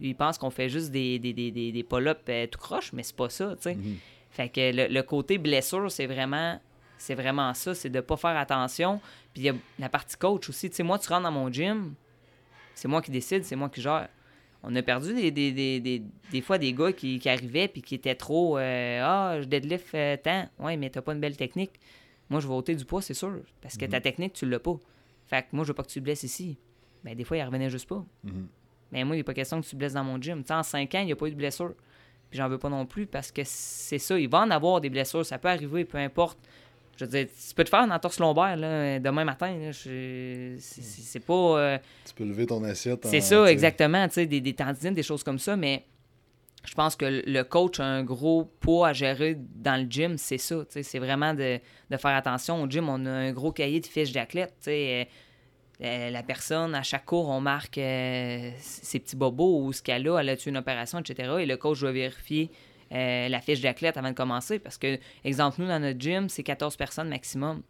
il 0.00 0.14
pense 0.16 0.38
qu'on 0.38 0.50
fait 0.50 0.68
juste 0.68 0.90
des, 0.90 1.18
des, 1.18 1.32
des, 1.32 1.50
des, 1.50 1.82
pull-up 1.84 2.28
tout 2.50 2.58
croche, 2.58 2.92
mais 2.92 3.02
c'est 3.02 3.16
pas 3.16 3.30
ça, 3.30 3.54
tu 3.56 3.62
sais. 3.62 3.74
Mhm. 3.74 3.96
Fait 4.30 4.48
que 4.48 4.92
le, 4.92 5.02
côté 5.02 5.38
blessure, 5.38 5.90
c'est 5.90 6.06
vraiment. 6.06 6.60
C'est 7.00 7.14
vraiment 7.14 7.54
ça, 7.54 7.76
c'est 7.76 7.90
de 7.90 8.00
pas 8.00 8.16
faire 8.16 8.36
attention. 8.36 9.00
Puis 9.32 9.42
il 9.42 9.44
y 9.44 9.48
a 9.50 9.54
la 9.78 9.88
partie 9.88 10.16
coach 10.16 10.48
aussi. 10.48 10.68
Tu 10.68 10.76
sais, 10.76 10.82
moi, 10.82 10.98
tu 10.98 11.08
rentres 11.08 11.22
dans 11.22 11.30
mon 11.30 11.48
gym, 11.48 11.94
c'est 12.74 12.88
moi 12.88 13.00
qui 13.00 13.12
décide, 13.12 13.44
c'est 13.44 13.54
moi 13.54 13.68
qui 13.68 13.80
gère. 13.80 14.08
On 14.64 14.74
a 14.74 14.82
perdu 14.82 15.14
des, 15.14 15.30
des, 15.30 15.52
des, 15.52 16.02
des, 16.32 16.40
fois 16.40 16.58
des 16.58 16.72
gars 16.72 16.92
qui, 16.92 17.20
qui 17.20 17.28
arrivaient 17.28 17.68
puis 17.68 17.82
qui 17.82 17.94
étaient 17.94 18.16
trop 18.16 18.56
Ah, 18.56 19.38
je 19.40 19.44
deadlift 19.44 19.96
tant. 20.24 20.48
Ouais, 20.58 20.76
mais 20.76 20.90
t'as 20.90 21.02
pas 21.02 21.12
une 21.12 21.20
belle 21.20 21.36
technique. 21.36 21.78
Moi, 22.30 22.40
je 22.40 22.48
vais 22.48 22.54
ôter 22.54 22.74
du 22.74 22.84
poids, 22.84 23.00
c'est 23.00 23.14
sûr. 23.14 23.40
Parce 23.60 23.76
que 23.76 23.86
ta 23.86 23.98
mhm. 23.98 24.02
technique, 24.02 24.32
tu 24.32 24.46
l'as 24.46 24.58
pas. 24.58 24.76
Fait 25.26 25.42
que 25.42 25.48
moi, 25.52 25.64
je 25.64 25.68
veux 25.68 25.74
pas 25.74 25.82
que 25.82 25.88
tu 25.88 26.00
te 26.00 26.04
blesses 26.04 26.24
ici. 26.24 26.58
Mais 27.04 27.12
ben, 27.12 27.18
des 27.18 27.24
fois, 27.24 27.36
il 27.36 27.42
revenait 27.42 27.70
juste 27.70 27.88
pas. 27.88 28.04
Mhm. 28.24 28.48
Mais 28.92 29.04
moi, 29.04 29.16
il 29.16 29.20
a 29.20 29.24
pas 29.24 29.34
question 29.34 29.60
que 29.60 29.66
tu 29.66 29.72
te 29.72 29.76
blesses 29.76 29.92
dans 29.92 30.04
mon 30.04 30.20
gym. 30.20 30.42
en 30.48 30.62
5 30.62 30.94
ans, 30.94 31.00
il 31.00 31.06
n'y 31.06 31.12
a 31.12 31.16
pas 31.16 31.26
eu 31.26 31.30
de 31.30 31.36
blessure. 31.36 31.74
Puis 32.30 32.38
j'en 32.38 32.48
veux 32.48 32.58
pas 32.58 32.68
non 32.68 32.86
plus 32.86 33.06
parce 33.06 33.32
que 33.32 33.42
c'est 33.44 33.98
ça. 33.98 34.18
Il 34.18 34.28
va 34.28 34.40
en 34.40 34.50
avoir 34.50 34.80
des 34.80 34.90
blessures. 34.90 35.24
Ça 35.24 35.38
peut 35.38 35.48
arriver, 35.48 35.84
peu 35.84 35.98
importe. 35.98 36.38
Je 36.96 37.04
veux 37.04 37.10
dire, 37.10 37.26
tu 37.26 37.54
peux 37.54 37.64
te 37.64 37.68
faire 37.68 37.80
une 37.80 37.92
entorse 37.92 38.18
lombaire 38.18 38.56
là, 38.56 38.98
demain 38.98 39.24
matin. 39.24 39.70
C'est 39.72 41.24
pas. 41.24 41.32
Euh, 41.32 41.78
tu 42.04 42.14
peux 42.14 42.24
lever 42.24 42.46
ton 42.46 42.62
assiette. 42.64 43.06
C'est 43.06 43.20
ça, 43.20 43.50
exactement. 43.50 44.06
Des, 44.08 44.26
des 44.26 44.54
tendines, 44.54 44.94
des 44.94 45.02
choses 45.02 45.22
comme 45.22 45.38
ça. 45.38 45.56
Mais 45.56 45.84
je 46.64 46.74
pense 46.74 46.96
que 46.96 47.22
le 47.24 47.42
coach 47.44 47.78
a 47.80 47.84
un 47.84 48.02
gros 48.02 48.44
poids 48.44 48.88
à 48.88 48.92
gérer 48.92 49.38
dans 49.54 49.80
le 49.80 49.88
gym, 49.88 50.18
c'est 50.18 50.38
ça. 50.38 50.64
C'est 50.68 50.98
vraiment 50.98 51.34
de, 51.34 51.60
faire 51.90 52.16
attention. 52.16 52.62
Au 52.62 52.68
gym, 52.68 52.88
on 52.88 53.06
a 53.06 53.10
un 53.10 53.32
gros 53.32 53.52
cahier 53.52 53.80
de 53.80 53.86
fiches 53.86 54.12
d'athlète. 54.12 54.54
Euh, 55.80 56.08
euh, 56.08 56.10
la 56.10 56.22
personne, 56.22 56.74
à 56.74 56.82
chaque 56.82 57.04
cours, 57.04 57.28
on 57.28 57.40
marque 57.40 57.78
euh, 57.78 58.50
ses 58.58 58.98
petits 58.98 59.16
bobos 59.16 59.62
ou 59.64 59.72
ce 59.72 59.82
qu'elle 59.82 60.08
a, 60.08 60.18
elle 60.18 60.28
a 60.28 60.34
eu 60.34 60.48
une 60.48 60.56
opération, 60.56 60.98
etc. 60.98 61.36
Et 61.40 61.46
le 61.46 61.56
coach 61.56 61.80
doit 61.80 61.92
vérifier 61.92 62.50
la 62.90 63.40
fiche 63.40 63.60
d'athlète 63.60 63.96
avant 63.98 64.08
de 64.08 64.14
commencer. 64.14 64.58
Parce 64.58 64.78
que, 64.78 64.98
exemple, 65.24 65.60
nous, 65.60 65.68
dans 65.68 65.78
notre 65.78 66.00
gym, 66.00 66.28
c'est 66.28 66.42
14 66.42 66.76
personnes 66.76 67.08
maximum. 67.08 67.62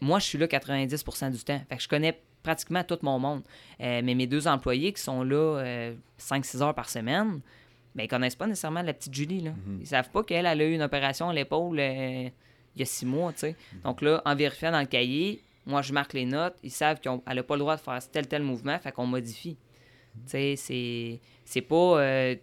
moi, 0.00 0.18
je 0.18 0.24
suis 0.24 0.38
là 0.38 0.46
90% 0.46 1.30
du 1.30 1.44
temps. 1.44 1.60
Fait 1.68 1.76
que 1.76 1.82
je 1.82 1.88
connais 1.88 2.20
pratiquement 2.42 2.82
tout 2.82 2.98
mon 3.02 3.18
monde. 3.18 3.42
mais 3.78 4.02
mes 4.02 4.26
deux 4.26 4.48
employés 4.48 4.92
qui 4.92 5.00
sont 5.00 5.22
là 5.22 5.92
5-6 6.18 6.62
heures 6.62 6.74
par 6.74 6.90
semaine, 6.90 7.40
mais 7.94 8.04
ils 8.04 8.08
connaissent 8.08 8.36
pas 8.36 8.46
nécessairement 8.46 8.82
la 8.82 8.92
petite 8.92 9.14
Julie. 9.14 9.40
Là. 9.40 9.50
Mhm. 9.50 9.78
Ils 9.80 9.86
savent 9.86 10.10
pas 10.10 10.22
qu'elle 10.22 10.46
a 10.46 10.54
eu 10.54 10.72
une 10.72 10.82
opération 10.82 11.28
à 11.28 11.34
l'épaule 11.34 11.78
euh, 11.78 12.28
il 12.76 12.80
y 12.80 12.82
a 12.82 12.86
six 12.86 13.06
mois. 13.06 13.32
Mhm. 13.40 13.54
Donc 13.84 14.02
là, 14.02 14.20
en 14.24 14.34
vérifiant 14.34 14.72
dans 14.72 14.80
le 14.80 14.86
cahier, 14.86 15.42
moi, 15.66 15.82
je 15.82 15.92
marque 15.92 16.12
les 16.12 16.26
notes. 16.26 16.56
Ils 16.62 16.70
savent 16.70 17.00
qu'elle 17.00 17.20
n'a 17.26 17.42
pas 17.42 17.54
le 17.54 17.60
droit 17.60 17.76
de 17.76 17.80
faire 17.80 17.98
tel 18.10 18.26
tel 18.26 18.42
mouvement, 18.42 18.78
fait 18.78 18.92
qu'on 18.92 19.06
modifie. 19.06 19.56
Tu 19.56 20.20
sais, 20.26 20.54
c'est, 20.56 21.20
c'est 21.44 21.62
pas... 21.62 22.00
Euh, 22.00 22.36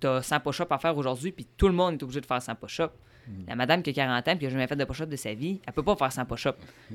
tu 0.00 0.06
as 0.06 0.22
100 0.22 0.40
push 0.40 0.60
à 0.68 0.78
faire 0.78 0.96
aujourd'hui, 0.96 1.32
puis 1.32 1.46
tout 1.56 1.68
le 1.68 1.74
monde 1.74 1.94
est 1.94 2.02
obligé 2.02 2.20
de 2.20 2.26
faire 2.26 2.42
100 2.42 2.56
push 2.56 2.82
La 3.46 3.56
madame 3.56 3.82
qui 3.82 3.90
a 3.90 3.92
40 3.92 4.28
ans 4.28 4.32
et 4.32 4.38
qui 4.38 4.44
n'a 4.44 4.50
jamais 4.50 4.66
fait 4.66 4.76
de 4.76 4.84
push-up 4.84 5.08
de 5.08 5.16
sa 5.16 5.32
vie, 5.32 5.60
elle 5.66 5.72
peut 5.72 5.82
pas 5.82 5.96
faire 5.96 6.12
100 6.12 6.26
push 6.26 6.48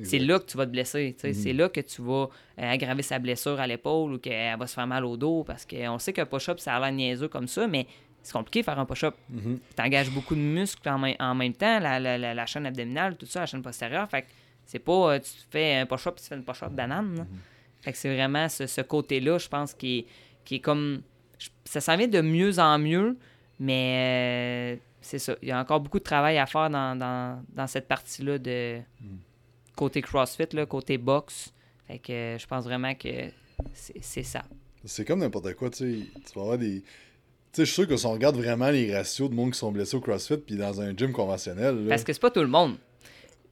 C'est 0.04 0.20
là 0.20 0.40
que 0.40 0.46
tu 0.46 0.58
vas 0.58 0.66
te 0.66 0.72
blesser. 0.72 1.16
C'est 1.18 1.54
là 1.54 1.70
que 1.70 1.82
tu 1.82 2.02
vas 2.02 2.30
euh, 2.60 2.72
aggraver 2.72 3.02
sa 3.02 3.18
blessure 3.18 3.60
à 3.60 3.66
l'épaule 3.66 4.14
ou 4.14 4.20
qu'elle 4.20 4.58
va 4.58 4.68
se 4.68 4.76
faire 4.76 4.88
mal 4.88 5.06
au 5.06 5.18
dos 5.18 5.44
parce 5.44 5.66
qu'on 5.66 5.98
sait 5.98 6.14
qu'un 6.14 6.26
push-up, 6.26 6.60
ça 6.60 6.76
a 6.76 6.80
l'air 6.80 6.92
niaiseux 6.92 7.30
comme 7.30 7.48
ça, 7.48 7.68
mais 7.68 7.88
c'est 8.22 8.34
compliqué 8.34 8.60
de 8.60 8.66
faire 8.66 8.78
un 8.78 8.86
push-up. 8.86 9.16
Mm-hmm. 9.34 9.58
Tu 9.76 9.82
engages 9.82 10.12
beaucoup 10.12 10.36
de 10.36 10.42
muscles 10.42 10.88
en, 10.88 11.36
même 11.36 11.54
temps, 11.54 11.80
la, 11.80 12.46
chaîne 12.46 12.66
abdominale, 12.66 13.16
tout 13.16 13.26
ça, 13.26 13.42
la 13.42 13.46
chaîne 13.46 13.62
postérieure. 13.62 14.08
Fait 14.10 14.24
que 14.24 14.28
c'est 14.70 14.78
pas 14.78 15.14
euh, 15.14 15.20
tu 15.20 15.32
fais 15.50 15.78
un 15.78 15.88
push-up 15.88 16.16
et 16.16 16.22
tu 16.22 16.28
fais 16.28 16.36
une 16.36 16.44
push-up 16.44 16.72
banane. 16.72 17.16
Mm-hmm. 17.16 17.82
Fait 17.82 17.92
que 17.92 17.98
c'est 17.98 18.14
vraiment 18.14 18.48
ce, 18.48 18.82
côté-là, 18.82 19.40
je 19.40 19.48
pense, 19.48 19.74
qui 19.74 20.00
est, 20.00 20.06
qui 20.46 20.56
est 20.56 20.60
comme 20.60 21.02
ça 21.66 21.82
s'en 21.82 21.98
vient 21.98 22.08
de 22.08 22.22
mieux 22.22 22.60
en 22.60 22.78
mieux, 22.78 23.18
mais 23.60 24.78
euh, 24.78 24.82
c'est 25.02 25.18
ça. 25.18 25.36
Il 25.42 25.48
y 25.48 25.52
a 25.52 25.60
encore 25.60 25.80
beaucoup 25.80 25.98
de 25.98 26.04
travail 26.04 26.38
à 26.38 26.46
faire 26.46 26.70
dans, 26.70 26.96
dans, 26.96 27.44
dans 27.52 27.66
cette 27.66 27.88
partie-là 27.88 28.38
de 28.38 28.80
côté 29.76 30.04
CrossFit, 30.04 30.50
là, 30.54 30.68
côté 30.68 31.00
boxe. 31.00 31.52
Fait 31.88 31.98
que 31.98 32.12
euh, 32.12 32.38
je 32.38 32.46
pense 32.46 32.66
vraiment 32.66 32.94
que 32.94 33.32
c'est 33.74 34.24
ça. 34.24 34.44
C'est 34.86 35.04
comme 35.04 35.22
n'importe 35.22 35.56
quoi, 35.56 35.72
tu 35.72 35.78
sais. 35.78 36.08
Tu 36.14 36.34
vas 36.36 36.42
avoir 36.42 36.58
des. 36.60 36.82
Tu 36.82 36.86
sais, 37.54 37.66
je 37.66 37.72
suis 37.72 37.74
sûr 37.74 37.88
que 37.88 37.98
si 37.98 38.06
on 38.06 38.12
regarde 38.12 38.36
vraiment 38.36 38.70
les 38.70 38.96
ratios 38.96 39.32
de 39.32 39.34
monde 39.34 39.52
qui 39.54 39.58
sont 39.58 39.72
blessés 39.72 39.96
au 39.96 40.00
CrossFit 40.00 40.38
puis 40.38 40.58
dans 40.58 40.80
un 40.80 40.96
gym 40.96 41.12
conventionnel. 41.12 41.88
Parce 41.90 42.04
que 42.04 42.14
c'est 42.14 42.22
pas 42.22 42.30
tout 42.30 42.42
le 42.42 42.48
monde 42.48 42.78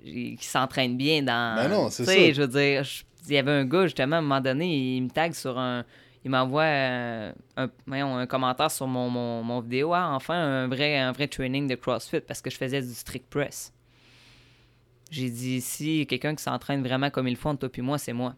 qui 0.04 0.38
s'entraîne 0.41 0.98
bien 0.98 1.22
dans. 1.22 1.56
Ben 1.56 1.70
non, 1.70 1.89
c'est 1.89 2.06
ça. 2.06 2.14
je 2.14 2.41
veux 2.41 2.48
dire, 2.48 2.84
il 3.28 3.34
y 3.34 3.38
avait 3.38 3.52
un 3.52 3.66
gars, 3.66 3.84
justement, 3.84 4.18
à 4.18 4.20
un 4.20 4.22
moment 4.22 4.41
donné, 4.41 4.95
il 4.95 5.04
me 5.04 5.10
tag 5.10 5.34
sur 5.34 5.58
un. 5.58 5.84
Il 6.26 6.32
m'envoie 6.32 6.64
euh, 6.64 7.32
un, 7.56 7.70
un, 7.91 8.26
commentaire 8.26 8.70
sur 8.70 8.86
mon, 8.86 9.10
mon, 9.10 9.60
vidéo. 9.62 9.93
Ah, 9.93 10.12
enfin, 10.14 10.36
un 10.36 10.68
vrai, 10.68 10.98
un 10.98 11.14
vrai 11.14 11.28
training 11.28 11.68
de 11.68 11.76
CrossFit 11.76 12.20
parce 12.20 12.41
que 12.41 12.50
je 12.50 12.58
faisais 12.58 12.82
du 12.82 12.93
strict 12.93 13.28
press. 13.30 13.72
J'ai 15.10 15.30
dit, 15.30 15.62
si 15.62 16.06
quelqu'un 16.06 16.36
qui 16.36 16.43
s'entraîne 16.43 16.84
vraiment 16.84 17.10
comme 17.10 17.30
il 17.30 17.38
faut, 17.38 17.54
toi 17.54 17.70
puis 17.70 17.82
moi, 17.82 17.98
c'est 17.98 18.12
moi. 18.12 18.36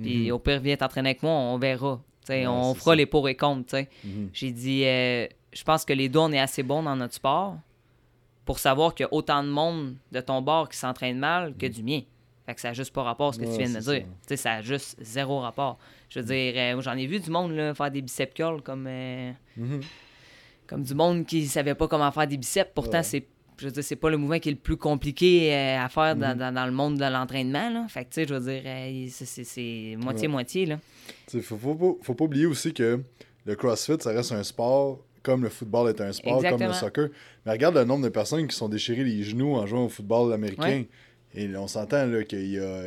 Puis 0.00 0.26
mhm. 0.26 0.32
au 0.32 0.38
pire, 0.38 0.60
viens 0.60 0.76
t'entraîner 0.76 1.10
avec 1.10 1.22
moi, 1.22 1.32
on 1.32 1.58
verra. 1.58 2.00
on 2.30 2.74
fera 2.74 2.94
les 2.94 3.06
pour 3.06 3.28
et 3.28 3.34
contre. 3.34 3.84
Mhm. 4.04 4.30
J'ai 4.32 4.52
dit, 4.52 4.84
euh, 4.84 5.26
je 5.52 5.64
pense 5.64 5.84
que 5.84 5.92
les 5.92 6.08
deux, 6.08 6.20
on 6.20 6.30
est 6.30 6.38
assez 6.38 6.62
bons 6.62 6.84
dans 6.84 6.94
notre 6.94 7.14
sport 7.14 7.56
pour 8.44 8.58
savoir 8.58 8.94
qu'il 8.94 9.04
y 9.04 9.06
a 9.06 9.14
autant 9.14 9.42
de 9.42 9.48
monde 9.48 9.96
de 10.10 10.20
ton 10.20 10.42
bord 10.42 10.68
qui 10.68 10.76
s'entraîne 10.76 11.18
mal 11.18 11.54
que 11.56 11.66
du 11.66 11.82
mien. 11.82 12.00
Fait 12.46 12.54
que 12.54 12.60
ça 12.60 12.68
n'a 12.68 12.74
juste 12.74 12.92
pas 12.92 13.02
rapport 13.02 13.28
à 13.28 13.32
ce 13.32 13.38
que 13.38 13.44
tu 13.44 13.56
viens 13.56 13.68
de 13.68 13.74
me 13.74 13.80
dire. 13.80 14.04
Ça. 14.28 14.36
ça 14.36 14.52
a 14.54 14.62
juste 14.62 14.96
zéro 15.00 15.40
rapport. 15.40 15.78
Je 16.08 16.20
veux 16.20 16.26
dire, 16.26 16.54
euh, 16.56 16.80
j'en 16.80 16.96
ai 16.96 17.06
vu 17.06 17.20
du 17.20 17.30
monde 17.30 17.52
là, 17.52 17.72
faire 17.74 17.90
des 17.90 18.02
biceps 18.02 18.34
curls 18.34 18.62
comme, 18.62 18.86
euh, 18.88 19.32
comme 20.66 20.82
du 20.82 20.94
monde 20.94 21.24
qui 21.24 21.46
savait 21.46 21.76
pas 21.76 21.86
comment 21.86 22.10
faire 22.10 22.26
des 22.26 22.36
biceps. 22.36 22.70
Pourtant, 22.74 23.02
c'est 23.02 23.26
je 23.58 23.66
veux 23.66 23.72
dire, 23.72 23.84
c'est 23.84 23.96
pas 23.96 24.10
le 24.10 24.16
mouvement 24.16 24.40
qui 24.40 24.48
est 24.48 24.52
le 24.52 24.58
plus 24.58 24.76
compliqué 24.76 25.54
euh, 25.54 25.78
à 25.78 25.88
faire 25.88 26.16
dans, 26.16 26.36
dans, 26.36 26.66
le 26.66 26.72
monde 26.72 26.96
de 26.96 27.04
l'entraînement. 27.04 27.86
Fait 27.86 28.04
que, 28.04 28.08
tu 28.08 28.14
sais, 28.14 28.26
je 28.26 28.34
veux 28.34 28.40
dire, 28.40 29.08
c'est 29.12 29.96
moitié-moitié. 29.98 30.66
là. 30.66 30.78
Faut, 31.28 31.56
faut, 31.56 31.98
faut, 32.02 32.14
pas 32.14 32.24
oublier 32.24 32.46
aussi 32.46 32.72
que 32.72 33.00
le 33.44 33.54
CrossFit, 33.54 34.00
ça 34.00 34.10
reste 34.10 34.32
un 34.32 34.42
sport 34.42 35.04
comme 35.22 35.42
le 35.42 35.48
football 35.48 35.88
est 35.90 36.00
un 36.00 36.12
sport, 36.12 36.42
comme 36.42 36.60
le 36.62 36.72
soccer. 36.72 37.08
Mais 37.46 37.52
regarde 37.52 37.76
le 37.76 37.84
nombre 37.84 38.04
de 38.04 38.08
personnes 38.08 38.46
qui 38.46 38.56
sont 38.56 38.68
déchirées 38.68 39.04
les 39.04 39.22
genoux 39.22 39.54
en 39.54 39.66
jouant 39.66 39.84
au 39.84 39.88
football 39.88 40.32
américain. 40.32 40.84
Et 41.34 41.48
on 41.56 41.66
s'entend 41.66 42.06
qu'il 42.28 42.50
y 42.50 42.58
a 42.58 42.82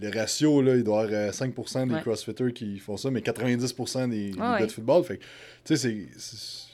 le 0.00 0.10
ratio, 0.18 0.62
là, 0.62 0.76
il 0.76 0.82
doit 0.82 1.04
y 1.04 1.14
avoir 1.14 1.32
5% 1.32 1.94
des 1.94 2.00
crossfitters 2.00 2.52
qui 2.52 2.78
font 2.78 2.96
ça, 2.96 3.10
mais 3.10 3.20
90% 3.20 4.08
des, 4.08 4.30
des 4.30 4.36
gars 4.38 4.64
de 4.64 4.72
football. 4.72 5.04
Fait 5.04 5.18
tu 5.64 5.76
sais, 5.76 6.06
c'est 6.16 6.71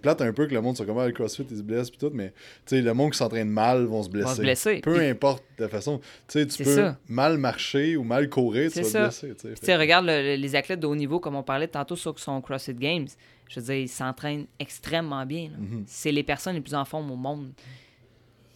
plate 0.00 0.22
un 0.22 0.32
peu 0.32 0.46
que 0.46 0.54
le 0.54 0.60
monde 0.60 0.76
soit 0.76 0.86
comme 0.86 0.98
ah, 0.98 1.06
le 1.06 1.12
CrossFit, 1.12 1.46
il 1.50 1.56
se 1.56 1.62
blesse 1.62 1.90
puis 1.90 1.98
tout, 1.98 2.10
mais 2.12 2.32
le 2.70 2.92
monde 2.92 3.12
qui 3.12 3.18
s'entraîne 3.18 3.48
mal 3.48 3.84
vont 3.84 4.02
se 4.02 4.08
blesser. 4.08 4.36
se 4.36 4.40
blesser. 4.42 4.80
Peu 4.80 5.00
importe 5.00 5.44
la 5.58 5.68
façon. 5.68 6.00
tu 6.28 6.46
peux 6.46 6.92
mal 7.08 7.38
marcher 7.38 7.96
ou 7.96 8.04
mal 8.04 8.28
courir, 8.28 8.70
tu 8.70 8.82
vas 8.82 9.10
te 9.10 9.26
blesser. 9.26 9.76
Regarde 9.76 10.06
les 10.06 10.56
athlètes 10.56 10.80
de 10.80 10.86
haut 10.86 10.96
niveau, 10.96 11.20
comme 11.20 11.36
on 11.36 11.42
parlait 11.42 11.68
tantôt 11.68 11.96
sur 11.96 12.18
son 12.18 12.40
CrossFit 12.40 12.74
Games. 12.74 13.08
Je 13.48 13.60
veux 13.60 13.66
dire, 13.66 13.74
ils 13.74 13.88
s'entraînent 13.88 14.46
extrêmement 14.58 15.26
bien. 15.26 15.50
Mm-hmm. 15.50 15.82
C'est 15.86 16.12
les 16.12 16.22
personnes 16.22 16.54
les 16.54 16.62
plus 16.62 16.74
en 16.74 16.86
forme 16.86 17.10
au 17.10 17.16
monde 17.16 17.52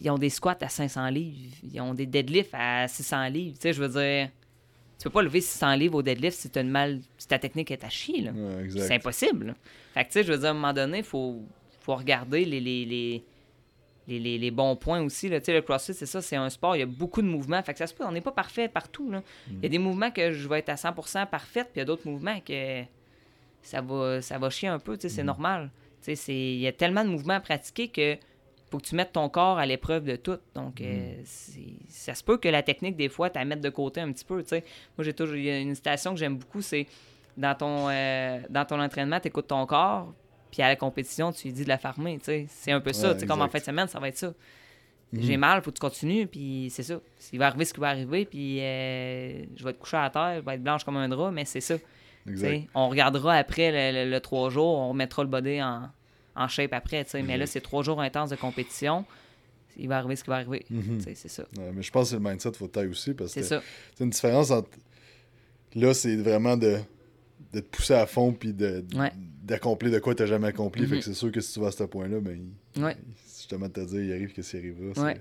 ils 0.01 0.09
ont 0.09 0.17
des 0.17 0.29
squats 0.29 0.57
à 0.61 0.69
500 0.69 1.09
livres, 1.09 1.37
ils 1.63 1.81
ont 1.81 1.93
des 1.93 2.05
deadlifts 2.05 2.53
à 2.53 2.87
600 2.87 3.29
livres. 3.29 3.55
Tu 3.55 3.61
sais, 3.61 3.73
je 3.73 3.83
veux 3.83 3.89
dire, 3.89 4.29
tu 4.97 5.03
peux 5.03 5.09
pas 5.11 5.21
lever 5.21 5.41
600 5.41 5.75
livres 5.75 5.95
au 5.95 6.01
deadlift 6.01 6.37
si, 6.37 6.49
as 6.55 6.61
une 6.61 6.69
mal... 6.69 6.99
si 7.17 7.27
ta 7.27 7.37
technique 7.37 7.69
est 7.71 7.83
à 7.83 7.89
chier. 7.89 8.31
c'est 8.69 8.95
impossible. 8.95 9.55
Fait 9.93 10.03
que, 10.03 10.07
tu 10.07 10.13
sais, 10.13 10.23
je 10.23 10.31
veux 10.31 10.39
dire, 10.39 10.47
à 10.47 10.51
un 10.51 10.53
moment 10.53 10.73
donné, 10.73 10.99
il 10.99 11.03
faut, 11.03 11.41
faut 11.81 11.95
regarder 11.95 12.45
les, 12.45 12.59
les, 12.59 13.23
les, 14.07 14.37
les, 14.37 14.51
bons 14.51 14.75
points 14.75 15.01
aussi. 15.01 15.29
Là. 15.29 15.39
Tu 15.39 15.45
sais, 15.45 15.53
le 15.53 15.61
CrossFit, 15.61 15.93
c'est 15.93 16.07
ça, 16.07 16.21
c'est 16.21 16.35
un 16.35 16.49
sport, 16.49 16.75
il 16.75 16.79
y 16.79 16.83
a 16.83 16.87
beaucoup 16.87 17.21
de 17.21 17.27
mouvements. 17.27 17.61
Fait 17.61 17.73
que 17.73 17.79
ça 17.79 17.87
se 17.87 17.93
peut, 17.93 18.03
on 18.05 18.11
n'est 18.11 18.21
pas 18.21 18.31
parfait 18.31 18.67
partout. 18.67 19.11
Là. 19.11 19.21
Il 19.49 19.53
y 19.53 19.65
a 19.65 19.67
mm. 19.67 19.71
des 19.71 19.79
mouvements 19.79 20.11
que 20.11 20.31
je 20.31 20.47
vais 20.47 20.59
être 20.59 20.69
à 20.69 20.75
100% 20.75 21.27
parfaite, 21.27 21.67
puis 21.71 21.75
il 21.75 21.79
y 21.79 21.81
a 21.81 21.85
d'autres 21.85 22.07
mouvements 22.07 22.39
que 22.39 22.83
ça 23.61 23.81
va, 23.81 24.21
ça 24.21 24.39
va 24.39 24.49
chier 24.49 24.69
un 24.69 24.79
peu, 24.79 24.97
tu 24.97 25.03
sais, 25.03 25.15
c'est 25.15 25.23
mm. 25.23 25.27
normal. 25.27 25.71
Tu 26.01 26.15
sais, 26.15 26.33
il 26.33 26.59
y 26.59 26.67
a 26.67 26.71
tellement 26.71 27.03
de 27.03 27.09
mouvements 27.09 27.35
à 27.35 27.39
pratiquer 27.39 27.89
que 27.89 28.17
faut 28.69 28.79
que 28.79 28.85
tu 28.85 28.95
mettes 28.95 29.13
ton 29.13 29.29
corps 29.29 29.57
à 29.57 29.65
l'épreuve 29.65 30.03
de 30.03 30.15
tout. 30.15 30.37
Donc, 30.55 30.81
euh, 30.81 31.21
mm. 31.21 31.23
ça 31.87 32.13
se 32.13 32.23
peut 32.23 32.37
que 32.37 32.49
la 32.49 32.63
technique, 32.63 32.95
des 32.95 33.09
fois, 33.09 33.29
tu 33.29 33.39
la 33.39 33.45
mettes 33.45 33.61
de 33.61 33.69
côté 33.69 34.01
un 34.01 34.11
petit 34.11 34.25
peu. 34.25 34.43
Moi, 34.51 34.61
j'ai 34.99 35.13
toujours. 35.13 35.35
Il 35.35 35.43
y 35.43 35.49
a 35.49 35.59
une 35.59 35.75
citation 35.75 36.13
que 36.13 36.19
j'aime 36.19 36.37
beaucoup, 36.37 36.61
c'est 36.61 36.87
dans 37.37 37.55
ton, 37.55 37.89
euh, 37.89 38.39
dans 38.49 38.65
ton 38.65 38.81
entraînement, 38.81 39.19
tu 39.19 39.27
écoutes 39.27 39.47
ton 39.47 39.65
corps, 39.65 40.11
puis 40.51 40.61
à 40.63 40.67
la 40.67 40.75
compétition, 40.75 41.31
tu 41.31 41.47
lui 41.47 41.53
dis 41.53 41.63
de 41.63 41.69
la 41.69 41.77
farmer. 41.77 42.19
C'est 42.21 42.71
un 42.71 42.81
peu 42.81 42.93
ça. 42.93 43.15
comme 43.27 43.41
en 43.41 43.47
fin 43.47 43.59
de 43.59 43.63
semaine, 43.63 43.87
ça 43.87 43.99
va 43.99 44.09
être 44.09 44.17
ça. 44.17 44.33
Mm-hmm. 45.13 45.21
J'ai 45.21 45.37
mal, 45.37 45.61
faut 45.61 45.71
que 45.71 45.75
tu 45.75 45.81
continues, 45.81 46.27
puis 46.27 46.67
c'est 46.69 46.83
ça. 46.83 46.99
Il 47.31 47.39
va 47.39 47.47
arriver 47.47 47.63
ce 47.63 47.73
qui 47.73 47.79
va 47.79 47.89
arriver, 47.89 48.25
puis 48.25 48.59
euh, 48.59 49.45
je 49.55 49.63
vais 49.63 49.71
te 49.71 49.79
coucher 49.79 49.97
à 49.97 50.09
terre, 50.09 50.41
je 50.41 50.45
vais 50.45 50.55
être 50.55 50.63
blanche 50.63 50.83
comme 50.83 50.97
un 50.97 51.07
drap, 51.07 51.31
mais 51.31 51.45
c'est 51.45 51.61
ça. 51.61 51.75
On 52.75 52.89
regardera 52.89 53.35
après 53.35 53.93
le, 53.93 54.11
le, 54.11 54.19
trois 54.19 54.49
jours, 54.49 54.79
on 54.79 54.89
remettra 54.89 55.23
le 55.23 55.29
body 55.29 55.63
en, 55.63 55.89
en 56.37 56.47
shape 56.47 56.73
après. 56.73 57.05
Mais 57.15 57.37
là, 57.37 57.45
mhm. 57.45 57.47
c'est 57.47 57.61
trois 57.61 57.83
jours 57.83 57.99
intenses 57.99 58.29
de 58.29 58.35
compétition. 58.35 59.05
Il 59.77 59.89
va 59.89 59.97
arriver 59.97 60.15
ce 60.15 60.23
qui 60.23 60.29
va 60.29 60.37
arriver. 60.37 60.65
Mhm. 60.69 61.01
C'est 61.01 61.27
ça. 61.27 61.43
mais 61.73 61.81
je 61.81 61.91
pense 61.91 62.05
que 62.05 62.09
c'est 62.11 62.23
le 62.23 62.29
mindset 62.29 62.53
faut 62.53 62.67
taille 62.67 62.87
aussi 62.87 63.13
parce 63.13 63.33
que 63.33 63.41
c'est 63.41 63.59
une 63.99 64.09
différence 64.09 64.51
entre. 64.51 64.69
Là, 65.75 65.93
c'est 65.93 66.15
vraiment 66.15 66.57
de, 66.57 66.79
de, 67.53 67.59
te 67.59 67.65
pousser 67.65 67.93
à 67.93 68.07
fond 68.07 68.31
puis 68.31 68.53
d'accomplir 68.53 69.91
de, 69.91 69.99
quoi 69.99 70.15
tu 70.15 70.23
n'as 70.23 70.27
jamais 70.27 70.47
accompli. 70.47 70.83
Fait 70.83 70.91
que 70.91 70.95
mhm. 70.95 71.01
c'est 71.01 71.13
sûr 71.13 71.31
que 71.31 71.41
si 71.41 71.53
tu 71.53 71.59
vas 71.59 71.67
à 71.67 71.71
ce 71.71 71.83
point-là, 71.83 72.19
ben, 72.19 72.39
justement, 73.35 73.69
te 73.69 73.81
dire, 73.81 74.01
il 74.01 74.11
arrive 74.13 74.33
que 74.33 74.41
s'y 74.41 74.57
arrivera. 74.57 75.13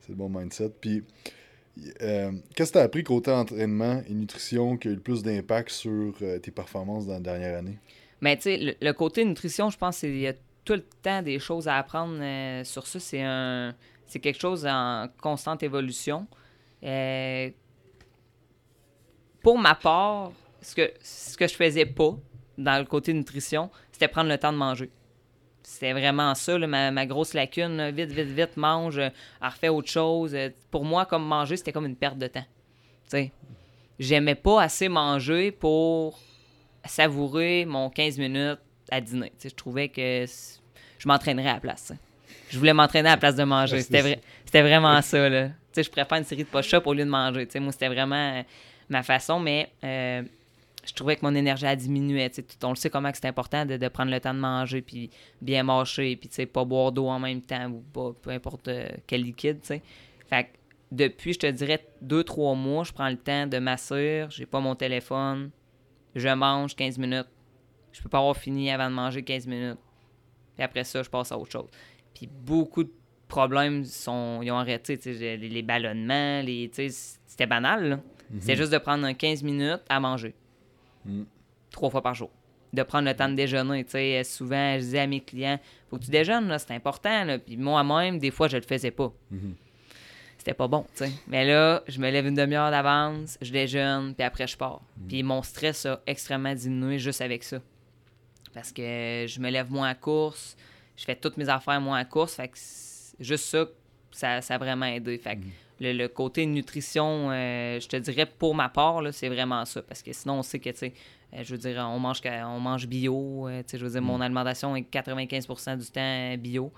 C'est 0.00 0.10
le 0.10 0.14
bon 0.14 0.28
mindset. 0.28 0.70
Puis. 0.80 1.02
Euh, 2.02 2.32
qu'est-ce 2.56 2.72
que 2.72 2.78
tu 2.78 2.80
as 2.80 2.84
appris 2.84 3.04
côté 3.04 3.30
entraînement 3.30 4.02
et 4.08 4.12
nutrition 4.12 4.76
qui 4.76 4.88
a 4.88 4.90
eu 4.90 4.94
le 4.94 5.00
plus 5.00 5.22
d'impact 5.22 5.70
sur 5.70 6.12
euh, 6.22 6.40
tes 6.40 6.50
performances 6.50 7.06
dans 7.06 7.12
la 7.12 7.20
dernière 7.20 7.56
année? 7.56 7.78
Mais 8.20 8.36
tu 8.36 8.42
sais, 8.42 8.76
le, 8.80 8.92
côté 8.92 9.24
nutrition, 9.24 9.70
je 9.70 9.78
pense 9.78 10.00
qu'il 10.00 10.18
y 10.18 10.26
a 10.26 10.34
tout 10.68 10.74
le 10.74 10.82
temps 10.82 11.22
des 11.22 11.38
choses 11.38 11.66
à 11.66 11.78
apprendre 11.78 12.18
euh, 12.20 12.62
sur 12.62 12.86
ça. 12.86 13.00
C'est 13.00 13.22
un 13.22 13.74
c'est 14.04 14.20
quelque 14.20 14.38
chose 14.38 14.66
en 14.66 15.06
constante 15.20 15.62
évolution. 15.62 16.26
Euh, 16.82 17.50
pour 19.42 19.58
ma 19.58 19.74
part, 19.74 20.32
ce 20.60 20.74
que, 20.74 20.92
ce 21.00 21.36
que 21.38 21.46
je 21.46 21.54
faisais 21.54 21.86
pas 21.86 22.16
dans 22.58 22.78
le 22.78 22.84
côté 22.84 23.14
nutrition, 23.14 23.70
c'était 23.92 24.08
prendre 24.08 24.28
le 24.28 24.36
temps 24.36 24.52
de 24.52 24.58
manger. 24.58 24.90
C'était 25.62 25.92
vraiment 25.92 26.34
ça, 26.34 26.58
ma, 26.58 27.06
grosse 27.06 27.32
lacune. 27.32 27.90
Vite, 27.90 28.12
vite, 28.12 28.28
vite, 28.28 28.56
mange, 28.56 28.98
euh, 28.98 29.08
refais 29.40 29.68
autre 29.68 29.90
chose. 29.90 30.36
Pour 30.70 30.84
moi, 30.84 31.06
comme 31.06 31.26
manger, 31.26 31.56
c'était 31.56 31.72
comme 31.72 31.86
une 31.86 31.96
perte 31.96 32.18
de 32.18 32.26
temps. 32.26 32.46
J'aimais 33.98 34.34
pas 34.34 34.62
assez 34.62 34.88
manger 34.88 35.50
pour 35.50 36.18
savourer 36.84 37.64
mon 37.64 37.88
15 37.88 38.18
minutes 38.18 38.60
à 38.90 39.00
dîner. 39.00 39.32
je 39.42 39.48
trouvais 39.50 39.88
que 39.88 40.24
je 40.98 41.08
m'entraînerais 41.08 41.50
à 41.50 41.54
la 41.54 41.60
place. 41.60 41.92
Je 42.50 42.58
voulais 42.58 42.74
m'entraîner 42.74 43.08
à 43.08 43.12
la 43.12 43.18
place 43.18 43.36
de 43.36 43.44
manger. 43.44 43.82
C'était 43.82 44.62
vraiment 44.62 45.00
ça. 45.02 45.28
Là. 45.28 45.48
Je 45.76 45.88
préfère 45.90 46.18
une 46.18 46.24
série 46.24 46.44
de 46.44 46.48
push-ups 46.48 46.86
au 46.86 46.92
lieu 46.94 47.04
de 47.04 47.10
manger. 47.10 47.46
moi, 47.60 47.72
c'était 47.72 47.88
vraiment 47.88 48.38
euh, 48.38 48.42
ma 48.88 49.02
façon, 49.02 49.38
mais 49.38 49.70
euh, 49.84 50.22
je 50.84 50.92
trouvais 50.92 51.16
que 51.16 51.24
mon 51.24 51.34
énergie 51.34 51.66
a 51.66 51.76
diminué. 51.76 52.30
On 52.62 52.70
le 52.70 52.76
sait 52.76 52.90
comment 52.90 53.10
c'est 53.12 53.26
important 53.26 53.64
de, 53.64 53.88
prendre 53.88 54.10
le 54.10 54.20
temps 54.20 54.34
de 54.34 54.40
manger, 54.40 54.82
puis 54.82 55.10
bien 55.40 55.62
marcher, 55.62 56.16
puis 56.16 56.46
pas 56.46 56.64
boire 56.64 56.90
d'eau 56.90 57.08
en 57.08 57.18
même 57.18 57.42
temps, 57.42 57.70
ou 57.70 57.84
pas, 57.92 58.12
peu 58.20 58.30
importe 58.30 58.68
euh, 58.68 58.88
quel 59.06 59.22
liquide. 59.22 59.58
Fait 59.62 59.82
que 60.44 60.48
depuis, 60.90 61.34
je 61.34 61.40
te 61.40 61.46
dirais, 61.46 61.84
deux, 62.00 62.24
trois 62.24 62.54
mois, 62.54 62.84
je 62.84 62.92
prends 62.92 63.08
le 63.08 63.18
temps 63.18 63.46
de 63.46 63.58
m'assurer, 63.58 64.26
j'ai 64.30 64.46
pas 64.46 64.60
mon 64.60 64.74
téléphone, 64.74 65.50
je 66.14 66.28
mange 66.28 66.74
15 66.74 66.98
minutes. 66.98 67.28
Je 67.92 68.02
peux 68.02 68.08
pas 68.08 68.18
avoir 68.18 68.36
fini 68.36 68.70
avant 68.70 68.88
de 68.88 68.94
manger 68.94 69.22
15 69.22 69.46
minutes. 69.46 69.78
Et 70.58 70.62
après 70.62 70.84
ça, 70.84 71.02
je 71.02 71.08
passe 71.10 71.32
à 71.32 71.38
autre 71.38 71.52
chose. 71.52 71.68
Puis 72.14 72.26
beaucoup 72.26 72.84
de 72.84 72.92
problèmes 73.28 73.84
sont, 73.84 74.40
ils 74.42 74.50
ont 74.50 74.58
arrêté. 74.58 74.98
Les, 75.04 75.36
les, 75.36 75.62
ballonnements, 75.62 76.42
les, 76.42 76.70
c'était 76.72 77.46
banal. 77.46 78.00
Mhm. 78.30 78.40
C'est 78.40 78.56
juste 78.56 78.72
de 78.72 78.78
prendre 78.78 79.10
15 79.10 79.42
minutes 79.42 79.82
à 79.88 80.00
manger. 80.00 80.34
Mhm. 81.04 81.26
Trois 81.70 81.90
fois 81.90 82.02
par 82.02 82.14
jour. 82.14 82.30
De 82.72 82.82
prendre 82.82 83.08
le 83.08 83.14
temps 83.14 83.28
de 83.28 83.34
déjeuner. 83.34 83.84
Souvent, 84.24 84.74
je 84.74 84.80
disais 84.80 85.00
à 85.00 85.06
mes 85.06 85.20
clients, 85.20 85.58
faut 85.88 85.96
que 85.96 86.04
tu 86.04 86.10
déjeunes, 86.10 86.54
c'est 86.58 86.74
important. 86.74 87.38
Puis 87.46 87.56
moi-même, 87.56 88.18
des 88.18 88.30
fois, 88.30 88.48
je 88.48 88.56
le 88.56 88.62
faisais 88.62 88.90
pas. 88.90 89.12
Mhm 89.30 89.54
c'était 90.48 90.54
pas 90.54 90.68
bon. 90.68 90.86
Mais 91.26 91.44
là, 91.44 91.82
je 91.88 92.00
me 92.00 92.10
lève 92.10 92.26
une 92.26 92.34
demi-heure 92.34 92.70
d'avance, 92.70 93.36
je 93.42 93.52
déjeune, 93.52 94.14
puis 94.14 94.24
après 94.24 94.46
je 94.46 94.56
pars. 94.56 94.80
Puis 95.08 95.22
mon 95.22 95.42
stress 95.42 95.84
a 95.84 96.00
extrêmement 96.06 96.54
diminué 96.54 96.98
juste 96.98 97.20
avec 97.20 97.44
ça. 97.44 97.58
Parce 98.52 98.72
que 98.72 99.26
je 99.28 99.40
me 99.40 99.50
lève 99.50 99.70
moins 99.70 99.88
à 99.88 99.94
course, 99.94 100.56
je 100.96 101.04
fais 101.04 101.16
toutes 101.16 101.36
mes 101.36 101.48
affaires 101.48 101.80
moins 101.80 101.98
à 101.98 102.04
course, 102.04 102.34
fait 102.34 102.48
que 102.48 102.58
juste 103.20 103.44
ça, 104.10 104.40
ça, 104.40 104.54
a 104.54 104.58
vraiment 104.58 104.86
aidé. 104.86 105.18
Fait 105.18 105.36
que 105.36 105.40
mm. 105.40 105.96
le, 105.96 106.06
côté 106.08 106.44
nutrition, 106.46 107.30
euh, 107.30 107.78
je 107.80 107.86
te 107.86 107.96
dirais 107.96 108.26
pour 108.26 108.54
ma 108.54 108.68
part, 108.68 109.02
c'est 109.12 109.28
vraiment 109.28 109.64
ça. 109.64 109.82
Parce 109.82 110.02
que 110.02 110.12
sinon, 110.12 110.40
on 110.40 110.42
sait 110.42 110.58
que, 110.58 110.70
tu 110.70 110.78
sais, 110.78 110.94
euh, 111.34 111.42
je 111.44 111.54
veux 111.54 111.58
dire, 111.58 111.76
on 111.88 111.98
mange, 111.98 112.20
on 112.24 112.60
mange 112.60 112.86
bio. 112.86 113.48
tu 113.48 113.64
sais, 113.66 113.78
je 113.78 113.84
veux 113.84 113.92
dire, 113.92 114.02
mon 114.02 114.18
mm. 114.18 114.22
alimentation 114.22 114.76
est 114.76 114.92
95% 114.92 115.78
du 115.78 115.86
temps 115.86 116.36
bio. 116.38 116.72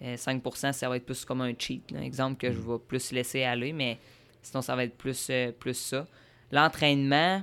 5%, 0.00 0.72
ça 0.72 0.88
va 0.88 0.96
être 0.96 1.06
plus 1.06 1.24
comme 1.24 1.40
un 1.40 1.52
cheat. 1.58 1.82
exemple 2.00 2.36
que 2.36 2.52
je 2.52 2.58
mm. 2.58 2.72
vais 2.72 2.78
plus 2.86 3.12
laisser 3.12 3.42
aller, 3.42 3.72
mais 3.72 3.98
sinon, 4.42 4.62
ça 4.62 4.76
va 4.76 4.84
être 4.84 4.96
plus, 4.96 5.30
plus 5.58 5.74
ça. 5.74 6.06
L'entraînement, 6.52 7.42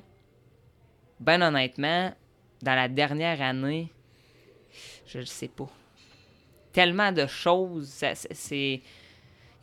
ben 1.19 1.41
honnêtement, 1.41 2.11
dans 2.61 2.75
la 2.75 2.87
dernière 2.87 3.41
année, 3.41 3.91
je 5.07 5.19
ne 5.19 5.25
sais 5.25 5.47
pas. 5.47 5.69
Tellement 6.71 7.11
de 7.11 7.25
choses, 7.27 8.03
c'est... 8.31 8.81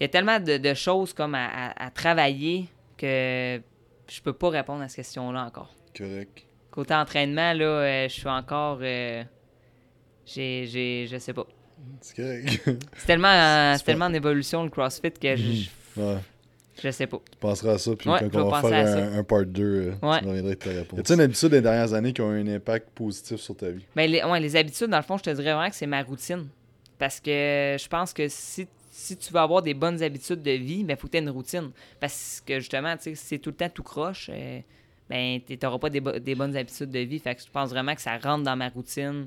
Il 0.00 0.02
y 0.02 0.04
a 0.04 0.08
tellement 0.08 0.40
de, 0.40 0.74
choses 0.74 1.12
comme 1.12 1.34
à, 1.34 1.90
travailler 1.94 2.66
que 2.96 3.60
je 4.08 4.20
peux 4.20 4.32
pas 4.32 4.50
répondre 4.50 4.82
à 4.82 4.88
cette 4.88 4.96
question-là 4.96 5.44
encore. 5.44 5.74
Correct. 5.96 6.46
Côté 6.70 6.94
entraînement, 6.94 7.52
là, 7.52 7.64
euh, 7.64 8.08
je 8.08 8.12
suis 8.12 8.28
encore... 8.28 8.78
Euh, 8.80 9.22
j'ai, 10.24 10.66
j'ai, 10.66 11.06
je 11.06 11.18
sais 11.18 11.34
pas. 11.34 11.46
C'est 12.00 12.16
correct. 12.16 12.62
c'est 12.96 13.06
tellement, 13.06 13.76
tellement 13.84 14.06
en 14.06 14.14
évolution, 14.14 14.64
le 14.64 14.70
CrossFit, 14.70 15.12
que 15.12 15.36
je... 15.36 15.68
Mhm. 15.96 16.20
Je 16.80 16.90
sais 16.90 17.06
pas. 17.06 17.20
Tu 17.30 17.38
penseras 17.38 17.72
à 17.72 17.78
ça, 17.78 17.94
puis 17.96 18.08
quand 18.08 18.34
on 18.34 18.48
va 18.48 18.60
faire 18.62 19.14
un, 19.14 19.24
part 19.24 19.44
2, 19.44 19.62
euh, 19.62 19.92
tu 20.00 20.06
reviendras 20.06 20.48
avec 20.48 20.58
ta 20.58 20.70
réponse. 20.70 20.98
Y 20.98 21.00
a-t-il 21.00 21.14
une 21.16 21.20
habitude 21.20 21.48
des 21.50 21.60
dernières 21.60 21.92
années 21.92 22.12
qui 22.12 22.20
ont 22.20 22.32
eu 22.32 22.40
un 22.40 22.54
impact 22.54 22.88
positif 22.94 23.40
sur 23.40 23.56
ta 23.56 23.70
vie? 23.70 23.84
Ben, 23.94 24.10
les, 24.10 24.22
ouais, 24.22 24.40
les 24.40 24.56
habitudes, 24.56 24.88
dans 24.88 24.96
le 24.96 25.02
fond, 25.02 25.18
je 25.18 25.24
te 25.24 25.30
dirais 25.30 25.52
vraiment 25.52 25.68
que 25.68 25.76
c'est 25.76 25.86
ma 25.86 26.02
routine. 26.02 26.46
Parce 26.98 27.20
que 27.20 27.76
je 27.78 27.88
pense 27.88 28.12
que 28.12 28.26
si, 28.28 28.66
si 28.90 29.16
tu 29.16 29.32
veux 29.32 29.40
avoir 29.40 29.62
des 29.62 29.74
bonnes 29.74 30.02
habitudes 30.02 30.42
de 30.42 30.52
vie, 30.52 30.78
il 30.80 30.86
ben, 30.86 30.96
faut 30.96 31.08
que 31.08 31.12
tu 31.12 31.18
aies 31.18 31.22
une 31.22 31.30
routine. 31.30 31.70
Parce 32.00 32.42
que 32.46 32.58
justement, 32.58 32.94
si 32.98 33.16
c'est 33.16 33.38
tout 33.38 33.50
le 33.50 33.56
temps 33.56 33.68
tout 33.68 33.82
croche, 33.82 34.30
euh, 34.32 34.60
ben, 35.10 35.40
tu 35.46 35.58
n'auras 35.62 35.78
pas 35.78 35.90
des, 35.90 36.00
des, 36.00 36.34
bonnes 36.34 36.56
habitudes 36.56 36.90
de 36.90 37.00
vie. 37.00 37.18
Fait 37.18 37.34
que 37.34 37.42
je 37.42 37.50
pense 37.50 37.70
vraiment 37.70 37.94
que 37.94 38.00
ça 38.00 38.16
rentre 38.18 38.44
dans 38.44 38.56
ma 38.56 38.68
routine 38.68 39.26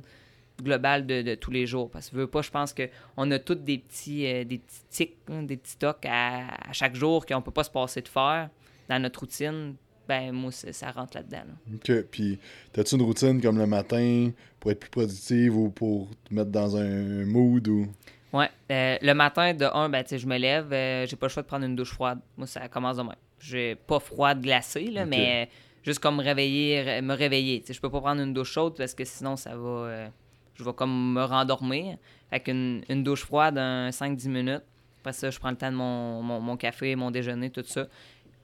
global 0.61 1.05
de, 1.05 1.35
tous 1.35 1.51
les 1.51 1.65
jours. 1.65 1.89
Parce 1.89 2.09
que 2.09 2.15
veux 2.15 2.27
pas, 2.27 2.41
je 2.41 2.51
pense 2.51 2.73
qu'on 2.73 3.31
a 3.31 3.39
tous 3.39 3.55
des 3.55 3.77
petits, 3.77 4.25
euh, 4.25 4.43
des 4.43 4.59
petits 4.59 4.81
tics, 4.89 5.17
hein, 5.29 5.43
des 5.43 5.57
petits 5.57 5.77
tocs 5.77 6.05
à, 6.05 6.71
chaque 6.71 6.95
jour 6.95 7.25
qu'on 7.25 7.41
peut 7.41 7.51
pas 7.51 7.63
se 7.63 7.69
passer 7.69 8.01
de 8.01 8.07
faire 8.07 8.49
dans 8.89 9.01
notre 9.01 9.21
routine. 9.21 9.75
Ben, 10.07 10.31
moi, 10.31 10.51
ça 10.51 10.91
rentre 10.91 11.17
là-dedans. 11.17 11.45
OK. 11.73 12.01
Puis, 12.11 12.37
as-tu 12.77 12.95
une 12.95 13.01
routine 13.01 13.41
comme 13.41 13.57
le 13.57 13.65
matin 13.65 14.29
pour 14.59 14.69
être 14.69 14.79
plus 14.79 14.91
productive 14.91 15.57
ou 15.57 15.71
pour 15.71 16.09
te 16.25 16.33
mettre 16.33 16.51
dans 16.51 16.77
un 16.77 17.25
mood 17.25 17.67
ou? 17.67 17.87
Ouais. 18.31 18.49
Euh, 18.71 18.97
le 19.01 19.13
matin, 19.13 19.55
de 19.55 19.65
un, 19.65 19.89
ben, 19.89 20.05
je 20.07 20.27
me 20.27 20.37
lève, 20.37 20.71
euh, 20.71 21.07
j'ai 21.07 21.15
pas 21.15 21.25
le 21.25 21.31
choix 21.31 21.41
de 21.41 21.47
prendre 21.47 21.65
une 21.65 21.75
douche 21.75 21.93
froide. 21.93 22.19
Moi, 22.37 22.45
ça 22.45 22.67
commence 22.67 22.97
demain. 22.97 23.15
J'ai 23.39 23.75
pas 23.75 23.99
froide 23.99 24.41
glacée, 24.41 24.91
là, 24.91 25.05
mais 25.05 25.49
juste 25.81 25.99
comme 25.99 26.17
me 26.17 26.23
réveiller, 26.23 27.01
me 27.01 27.13
réveiller. 27.15 27.63
Je 27.67 27.79
peux 27.79 27.89
pas 27.89 28.01
prendre 28.01 28.21
une 28.21 28.33
douche 28.33 28.51
chaude 28.51 28.75
parce 28.77 28.93
que 28.93 29.05
sinon, 29.05 29.35
ça 29.37 29.55
va 29.55 30.11
je 30.55 30.63
vais 30.63 30.73
comme 30.73 31.13
me 31.13 31.23
rendormir. 31.23 31.97
avec 32.31 32.47
une, 32.47 33.03
douche 33.03 33.23
froide, 33.23 33.57
un 33.57 33.89
5-10 33.89 34.29
minutes. 34.29 34.63
Après 34.99 35.13
ça, 35.13 35.29
je 35.29 35.37
prends 35.39 35.51
le 35.51 35.57
temps 35.57 35.71
de 35.71 35.77
mon, 35.77 36.57
café, 36.57 36.95
mon 36.95 37.11
déjeuner, 37.11 37.49
tout 37.49 37.63
ça. 37.65 37.87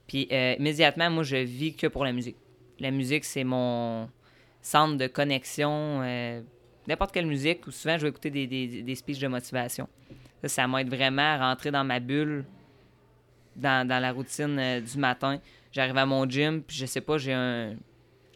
Puis 0.07 0.27
euh, 0.31 0.55
immédiatement, 0.59 1.09
moi, 1.09 1.23
je 1.23 1.37
vis 1.37 1.75
que 1.75 1.87
pour 1.87 2.05
la 2.05 2.11
musique. 2.11 2.37
La 2.79 2.91
musique, 2.91 3.25
c'est 3.25 3.43
mon 3.43 4.09
centre 4.61 4.97
de 4.97 5.07
connexion. 5.07 6.01
Euh, 6.03 6.41
n'importe 6.87 7.11
quelle 7.13 7.25
musique, 7.25 7.65
ou 7.67 7.71
souvent, 7.71 7.97
je 7.97 8.03
vais 8.03 8.09
écouter 8.09 8.29
des, 8.29 8.47
des, 8.47 8.95
speeches 8.95 9.19
de 9.19 9.27
motivation. 9.27 9.87
Ça, 10.41 10.49
ça 10.49 10.67
m'aide 10.67 10.89
vraiment 10.89 11.21
à 11.21 11.49
rentrer 11.49 11.71
dans 11.71 11.83
ma 11.83 11.99
bulle, 11.99 12.45
dans, 13.55 13.87
la 13.87 14.11
routine 14.11 14.57
euh, 14.59 14.81
du 14.81 14.97
matin. 14.97 15.39
J'arrive 15.71 15.97
à 15.97 16.05
mon 16.05 16.29
gym, 16.29 16.61
puis 16.61 16.75
je 16.75 16.85
sais 16.85 17.01
pas, 17.01 17.17
j'ai 17.17 17.33
un... 17.33 17.75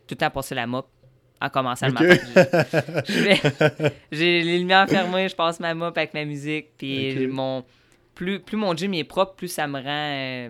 tout 0.07 0.13
le 0.13 0.17
temps 0.17 0.29
passé 0.29 0.55
la 0.55 0.65
mop 0.65 0.87
en 1.45 1.49
commençant 1.49 1.87
le 1.87 1.93
matin. 1.93 3.89
J'ai 4.11 4.41
les 4.41 4.59
lumières 4.59 4.89
fermées, 4.89 5.29
je 5.29 5.35
passe 5.35 5.59
ma 5.59 5.73
mop 5.73 5.97
avec 5.97 6.13
ma 6.13 6.25
musique. 6.25 6.67
Puis 6.77 7.27
mon, 7.27 7.63
plus, 8.13 8.39
plus 8.39 8.57
mon 8.57 8.75
gym 8.75 8.93
est 8.93 9.03
propre, 9.03 9.35
plus 9.35 9.47
ça 9.47 9.67
me 9.67 9.79
rend. 9.79 9.85
Euh, 9.87 10.49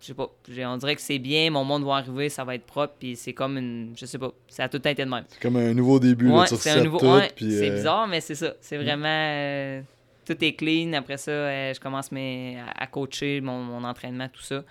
je 0.00 0.06
sais 0.06 0.14
pas. 0.14 0.28
On 0.66 0.76
dirait 0.76 0.96
que 0.96 1.00
c'est 1.00 1.18
bien, 1.18 1.50
mon 1.50 1.64
monde 1.64 1.84
va 1.84 1.94
arriver, 1.94 2.28
ça 2.28 2.44
va 2.44 2.54
être 2.54 2.66
propre. 2.66 2.94
Puis 2.98 3.16
c'est 3.16 3.32
comme 3.32 3.56
une. 3.56 3.94
Je 3.96 4.06
sais 4.06 4.18
pas. 4.18 4.32
Ça 4.48 4.64
a 4.64 4.68
tout 4.68 4.76
été 4.86 5.04
de 5.04 5.10
même. 5.10 5.24
C'est 5.28 5.40
comme 5.40 5.56
un 5.56 5.72
nouveau 5.72 5.98
début. 5.98 6.30
Ouais, 6.30 6.46
c'est 6.46 6.70
un 6.70 6.84
nouveau. 6.84 6.98
c'est 6.98 7.70
euh, 7.70 7.74
bizarre, 7.74 8.06
mais 8.06 8.20
c'est 8.20 8.34
ça. 8.34 8.54
C'est 8.60 8.76
vraiment. 8.76 9.06
Euh, 9.06 9.80
tout 10.26 10.42
est 10.42 10.52
clean. 10.54 10.92
Après 10.94 11.16
ça, 11.16 11.72
je 11.72 11.80
commence 11.80 12.10
mes, 12.10 12.58
à 12.78 12.86
coacher 12.86 13.40
mon, 13.40 13.84
entraînement, 13.84 14.28
tout 14.28 14.42
ça. 14.42 14.62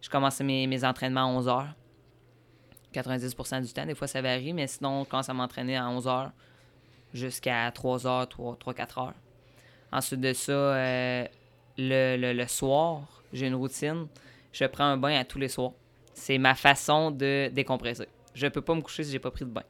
Je 0.00 0.08
commence 0.08 0.40
mes, 0.40 0.66
mes 0.66 0.84
entraînements 0.84 1.24
à 1.24 1.38
11 1.38 1.46
h 1.46 1.64
90% 2.92 3.62
du 3.62 3.72
temps. 3.72 3.86
Des 3.86 3.94
fois, 3.94 4.06
ça 4.06 4.22
varie, 4.22 4.52
mais 4.52 4.66
sinon, 4.66 5.04
quand 5.04 5.22
ça 5.22 5.34
m'entraîner 5.34 5.76
à 5.76 5.88
11 5.88 6.06
h 6.06 6.30
jusqu'à 7.14 7.70
3 7.70 7.98
h 7.98 8.28
3-4 8.28 8.74
h 8.74 9.12
Ensuite 9.92 10.20
de 10.20 10.32
ça, 10.32 10.52
euh, 10.52 11.26
le, 11.76 12.32
le, 12.32 12.46
soir, 12.46 13.02
j'ai 13.32 13.46
une 13.46 13.54
routine. 13.54 14.06
Je 14.52 14.64
prends 14.64 14.84
un 14.84 14.96
bain 14.96 15.18
à 15.18 15.24
tous 15.24 15.38
les 15.38 15.48
soirs. 15.48 15.72
C'est 16.14 16.38
ma 16.38 16.54
façon 16.54 17.10
de 17.10 17.50
décompresser. 17.52 18.08
Je 18.34 18.46
peux 18.46 18.62
pas 18.62 18.74
me 18.74 18.80
coucher 18.80 19.04
si 19.04 19.12
j'ai 19.12 19.18
pas 19.18 19.30
pris 19.30 19.44
de 19.44 19.50
bain. 19.50 19.64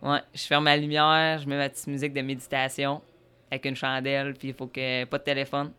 Ouais, 0.00 0.20
je 0.34 0.42
ferme 0.42 0.64
ma 0.64 0.76
lumière, 0.76 1.38
je 1.38 1.46
mets 1.46 1.56
ma 1.56 1.68
petite 1.68 1.86
musique 1.86 2.12
de 2.12 2.22
méditation 2.22 3.02
avec 3.50 3.66
une 3.66 3.76
chandelle, 3.76 4.34
puis 4.34 4.48
il 4.48 4.54
faut 4.54 4.66
que 4.66 5.04
pas 5.04 5.18
de 5.18 5.24
téléphone. 5.24 5.72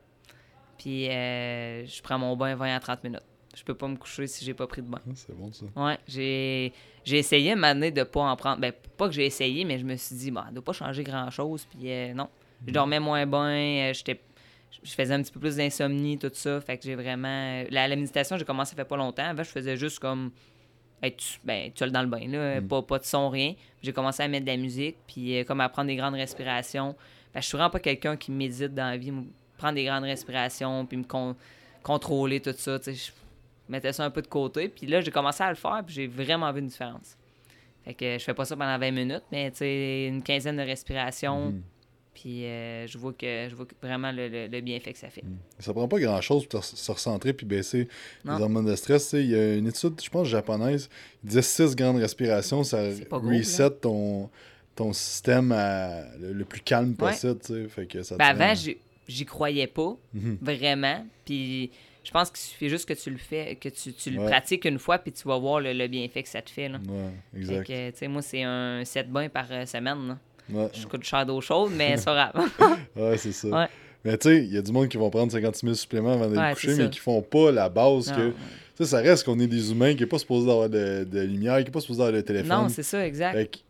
Puis 0.78 1.10
euh, 1.10 1.86
je 1.86 2.02
prends 2.02 2.20
mon 2.20 2.36
bain 2.38 2.56
20 2.56 2.76
à 2.76 2.80
30 2.80 3.04
minutes. 3.04 3.24
Je 3.56 3.64
peux 3.64 3.76
pas 3.76 3.88
me 3.88 3.96
coucher 3.96 4.26
si 4.26 4.44
j'ai 4.44 4.54
pas 4.54 4.66
pris 4.66 4.82
de 4.82 4.88
bain. 4.88 5.00
C'est 5.14 5.36
bon 5.36 5.52
ça. 5.52 5.66
Ouais, 5.76 5.98
j'ai, 6.08 6.74
j'ai 7.04 7.20
essayé 7.20 7.56
m'amener 7.56 7.92
de 7.92 8.04
pas 8.04 8.22
en 8.22 8.36
prendre. 8.36 8.60
Ben, 8.60 8.74
pas 8.98 9.08
que 9.08 9.14
j'ai 9.14 9.26
essayé, 9.26 9.64
mais 9.64 9.78
je 9.78 9.86
me 9.86 9.96
suis 9.96 10.16
dit, 10.16 10.32
bah, 10.32 10.48
de 10.52 10.60
pas 10.60 10.74
changer 10.74 11.04
grand 11.04 11.30
chose. 11.30 11.68
Puis 11.70 11.92
euh, 11.92 12.14
non. 12.14 12.30
Je 12.66 12.72
mm. 12.72 12.74
dormais 12.74 13.00
moins 13.00 13.26
bien. 13.28 13.90
Euh, 13.90 13.94
j'étais 13.94 14.20
je 14.82 14.92
faisais 14.92 15.14
un 15.14 15.22
petit 15.22 15.32
peu 15.32 15.40
plus 15.40 15.56
d'insomnie, 15.56 16.18
tout 16.18 16.32
ça. 16.34 16.60
Fait 16.60 16.78
que 16.78 16.84
j'ai 16.84 16.96
vraiment. 16.96 17.28
Euh, 17.28 17.66
la, 17.70 17.88
la 17.88 17.96
méditation, 17.96 18.38
j'ai 18.38 18.46
commencé 18.46 18.72
ça 18.72 18.76
fait 18.76 18.88
pas 18.88 18.98
longtemps. 18.98 19.24
Avant, 19.24 19.44
je 19.44 19.50
faisais 19.50 19.78
juste 19.78 20.00
comme 20.00 20.32
être 21.04 21.24
ben, 21.44 21.72
seul 21.76 21.92
dans 21.92 22.02
le 22.02 22.08
bain, 22.08 22.28
là. 22.28 22.60
Mm. 22.60 22.68
Pas, 22.68 22.82
pas 22.82 22.98
de 22.98 23.06
son, 23.06 23.30
rien. 23.30 23.54
J'ai 23.84 23.94
commencé 23.94 24.24
à 24.24 24.28
mettre 24.28 24.46
de 24.46 24.52
la 24.52 24.58
musique, 24.58 24.98
puis 25.06 25.46
comme 25.46 25.62
à 25.62 25.70
prendre 25.70 25.88
des 25.88 25.96
grandes 25.96 26.16
respirations. 26.16 26.96
Ben, 27.36 27.42
je 27.42 27.46
suis 27.46 27.56
vraiment 27.56 27.70
pas 27.70 27.80
quelqu'un 27.80 28.18
qui 28.18 28.32
médite 28.32 28.74
dans 28.74 28.90
la 28.90 28.98
vie. 28.98 29.14
Prendre 29.58 29.76
des 29.76 29.86
grandes 29.86 30.04
respirations, 30.04 30.88
puis 30.88 30.98
me 30.98 31.06
contrôler, 31.84 32.40
tout 32.40 32.56
ça. 32.58 32.80
Je 32.84 33.12
mettais 33.70 33.94
ça 33.94 34.04
un 34.06 34.12
peu 34.12 34.22
de 34.22 34.28
côté. 34.28 34.68
Puis 34.70 34.88
là, 34.88 35.02
j'ai 35.02 35.12
commencé 35.12 35.44
à 35.44 35.50
le 35.50 35.56
faire, 35.56 35.84
puis 35.86 35.96
j'ai 35.96 36.08
vraiment 36.08 36.52
vu 36.52 36.60
une 36.60 36.68
différence. 36.68 37.18
Fait 37.84 37.94
que 37.94 38.18
je 38.18 38.24
fais 38.24 38.34
pas 38.34 38.46
ça 38.46 38.56
pendant 38.56 38.78
20 38.78 38.92
minutes, 38.92 39.24
mais 39.32 39.52
tu 39.52 39.58
sais, 39.58 40.06
une 40.08 40.24
quinzaine 40.24 40.58
de 40.58 40.62
respirations. 40.62 41.52
Mhm. 41.52 41.62
Puis 42.14 42.46
euh, 42.46 42.86
je, 42.88 42.98
vois 42.98 43.12
que, 43.12 43.48
je 43.50 43.56
vois 43.56 43.66
vraiment 43.82 44.12
le, 44.12 44.48
le, 44.48 44.62
bienfait 44.62 44.94
que 44.94 45.00
ça 45.00 45.10
fait. 45.10 45.24
Mhm. 45.24 45.38
Ça 45.60 45.74
prend 45.74 45.88
pas 45.88 46.00
grand-chose 46.00 46.46
pour 46.46 46.64
se 46.64 46.92
recentrer 46.92 47.34
puis 47.34 47.46
baisser 47.46 47.88
les 48.24 48.32
hormones 48.32 48.66
de 48.68 48.76
stress. 48.76 49.14
Il 49.14 49.32
y 49.32 49.36
a 49.36 49.56
une 49.56 49.68
étude, 49.68 50.00
je 50.02 50.10
pense, 50.10 50.28
japonaise, 50.28 50.90
il 51.24 51.30
disait 51.30 51.42
6 51.42 51.76
grandes 51.76 51.98
respirations, 51.98 52.64
ça 52.64 52.84
reset 53.12 53.72
ton, 53.72 54.30
ton 54.76 54.94
système 54.94 55.52
à 55.52 56.04
le, 56.20 56.46
plus 56.46 56.62
calme 56.62 56.96
possible. 56.96 57.40
Fait 57.70 57.88
que 57.88 58.04
ça 58.04 58.16
ben 58.16 58.26
avant, 58.26 58.54
j'y 59.08 59.26
croyais 59.26 59.68
pas, 59.68 59.98
mhm. 60.14 60.38
vraiment. 60.42 61.06
Puis 61.26 61.72
je 62.04 62.12
pense 62.12 62.30
qu'il 62.30 62.40
suffit 62.40 62.70
juste 62.70 62.88
que 62.88 62.94
tu 62.94 63.10
le 63.10 63.18
fais, 63.18 63.56
que 63.56 63.70
tu, 63.70 63.94
tu 63.94 64.12
le 64.12 64.24
pratiques 64.24 64.66
une 64.66 64.80
fois, 64.80 64.98
puis 64.98 65.12
tu 65.12 65.28
vas 65.28 65.38
voir 65.38 65.62
le, 65.62 65.88
bienfait 65.88 66.24
que 66.24 66.30
ça 66.30 66.42
te 66.42 66.50
fait. 66.50 66.70
Là. 66.70 66.80
Ouais, 66.88 67.40
exact. 67.40 67.68
Fait 67.68 67.94
que, 68.00 68.08
moi, 68.08 68.22
c'est 68.22 68.44
un 68.44 68.84
7 68.84 69.10
bains 69.10 69.30
par 69.30 69.46
euh, 69.52 69.66
semaine. 69.66 70.08
Là. 70.08 70.18
Ouais. 70.50 70.70
Je 70.74 70.86
coûte 70.86 71.04
cher 71.04 71.26
d'eau 71.26 71.40
chaude, 71.40 71.72
mais 71.76 71.96
pas 72.04 72.32
grave. 72.34 72.50
ouais, 72.96 73.18
c'est 73.18 73.32
ça. 73.32 73.48
Ouais. 73.48 73.68
Mais 74.04 74.18
tu 74.18 74.28
sais, 74.28 74.44
il 74.44 74.54
y 74.54 74.58
a 74.58 74.62
du 74.62 74.74
monde 74.74 74.90
qui 74.90 74.98
vont 74.98 75.10
prendre 75.10 75.32
50 75.32 75.56
000 75.56 75.74
suppléments 75.76 76.14
avant 76.14 76.28
d'aller 76.28 76.54
coucher, 76.54 76.76
mais 76.76 76.90
qui 76.90 77.00
font 77.00 77.22
pas 77.22 77.52
la 77.52 77.70
base 77.70 78.12
que. 78.12 78.32
Tu 78.76 78.84
sais, 78.84 78.86
ça 78.86 78.98
reste 78.98 79.24
qu'on 79.24 79.40
est 79.40 79.48
des 79.48 79.72
humains 79.72 79.94
qui 79.94 80.02
n'est 80.02 80.08
pas 80.08 80.18
supposé 80.18 80.50
avoir 80.50 80.68
de, 80.68 81.04
de, 81.04 81.20
lumière, 81.22 81.60
qui 81.60 81.66
n'est 81.66 81.72
pas 81.72 81.80
supposé 81.80 82.02
avoir 82.02 82.14
de 82.16 82.22
téléphone. 82.22 82.64
Non, 82.64 82.70
c'est 82.70 82.84
ça, 82.84 83.06
exact 83.06 83.64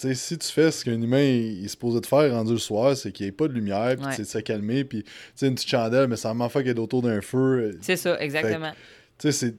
si 0.00 0.38
tu 0.38 0.48
fais 0.48 0.70
ce 0.70 0.84
qu'un 0.84 1.00
humain 1.00 1.22
il, 1.22 1.64
est 1.64 1.68
supposé 1.68 2.00
de 2.00 2.06
faire 2.06 2.32
rendu 2.32 2.52
le 2.52 2.58
soir, 2.58 2.96
c'est 2.96 3.12
qu'il 3.12 3.26
n'y 3.26 3.28
ait 3.28 3.32
pas 3.32 3.48
de 3.48 3.52
lumière, 3.52 3.96
puis 3.96 4.06
c'est 4.12 4.22
de 4.22 4.26
se 4.26 4.38
calmer, 4.38 4.84
puis 4.84 5.04
une 5.42 5.54
petite 5.54 5.68
chandelle, 5.68 6.08
mais 6.08 6.16
ça 6.16 6.32
m'en 6.34 6.48
fait 6.48 6.64
qu'elle 6.64 6.76
est 6.76 6.80
autour 6.80 7.02
d'un 7.02 7.20
feu. 7.20 7.38
Euh, 7.38 7.78
c'est 7.80 7.96
ça, 7.96 8.18
exactement. 8.20 8.72
C'est 9.18 9.54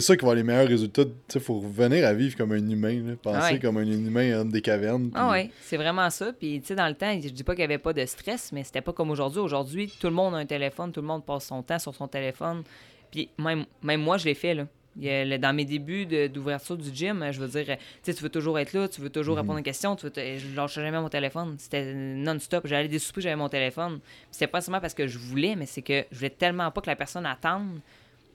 ça 0.00 0.14
qui 0.16 0.20
va 0.20 0.30
avoir 0.30 0.34
les 0.36 0.44
meilleurs 0.44 0.68
résultats. 0.68 1.02
Il 1.34 1.40
faut 1.40 1.58
revenir 1.58 2.06
à 2.06 2.14
vivre 2.14 2.36
comme 2.36 2.52
un 2.52 2.70
humain, 2.70 3.16
penser 3.20 3.58
comme 3.58 3.78
un 3.78 3.86
humain 3.86 4.40
homme 4.40 4.52
des 4.52 4.62
cavernes. 4.62 5.10
Ah 5.14 5.30
oui, 5.32 5.50
c'est 5.62 5.76
vraiment 5.76 6.08
ça. 6.10 6.32
Puis 6.32 6.60
dans 6.76 6.86
le 6.86 6.94
temps, 6.94 7.12
je 7.20 7.28
dis 7.28 7.42
pas 7.42 7.54
qu'il 7.54 7.62
n'y 7.62 7.72
avait 7.72 7.78
pas 7.78 7.92
de 7.92 8.06
stress, 8.06 8.52
mais 8.52 8.62
c'était 8.62 8.82
pas 8.82 8.92
comme 8.92 9.10
aujourd'hui. 9.10 9.40
Aujourd'hui, 9.40 9.92
tout 10.00 10.06
le 10.06 10.12
monde 10.12 10.34
a 10.34 10.38
un 10.38 10.46
téléphone, 10.46 10.92
tout 10.92 11.00
le 11.00 11.06
monde 11.08 11.24
passe 11.24 11.46
son 11.46 11.62
temps 11.62 11.80
sur 11.80 11.94
son 11.94 12.06
téléphone. 12.06 12.62
Puis 13.10 13.28
même, 13.38 13.64
même 13.82 14.02
moi, 14.02 14.18
je 14.18 14.26
l'ai 14.26 14.34
fait. 14.34 14.54
Là 14.54 14.66
dans 14.96 15.54
mes 15.54 15.64
débuts 15.64 16.06
d'ouverture 16.28 16.76
du 16.76 16.94
gym, 16.94 17.26
je 17.30 17.40
veux 17.40 17.48
dire, 17.48 17.76
tu 18.02 18.12
veux 18.12 18.28
toujours 18.28 18.58
être 18.58 18.72
là, 18.72 18.88
tu 18.88 19.00
veux 19.00 19.10
toujours 19.10 19.36
mhm. 19.36 19.42
répondre 19.42 19.60
aux 19.60 19.62
questions, 19.62 19.96
tu 19.96 20.06
veux 20.06 20.12
je 20.16 20.56
lâchais 20.56 20.80
jamais 20.80 21.00
mon 21.00 21.08
téléphone. 21.08 21.56
C'était 21.58 21.92
non-stop. 21.94 22.66
J'allais 22.66 22.88
des 22.88 22.98
soupers, 22.98 23.22
j'avais 23.22 23.36
mon 23.36 23.48
téléphone. 23.48 24.00
C'était 24.30 24.46
pas 24.46 24.60
seulement 24.60 24.80
parce 24.80 24.94
que 24.94 25.06
je 25.06 25.18
voulais, 25.18 25.56
mais 25.56 25.66
c'est 25.66 25.82
que 25.82 26.04
je 26.10 26.16
voulais 26.16 26.30
tellement 26.30 26.70
pas 26.70 26.80
que 26.80 26.88
la 26.88 26.96
personne 26.96 27.26
attende 27.26 27.80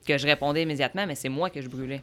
que 0.06 0.18
je 0.18 0.26
répondais 0.26 0.62
immédiatement, 0.62 1.06
mais 1.06 1.14
c'est 1.14 1.28
moi 1.28 1.50
que 1.50 1.60
je 1.60 1.68
brûlais. 1.68 2.02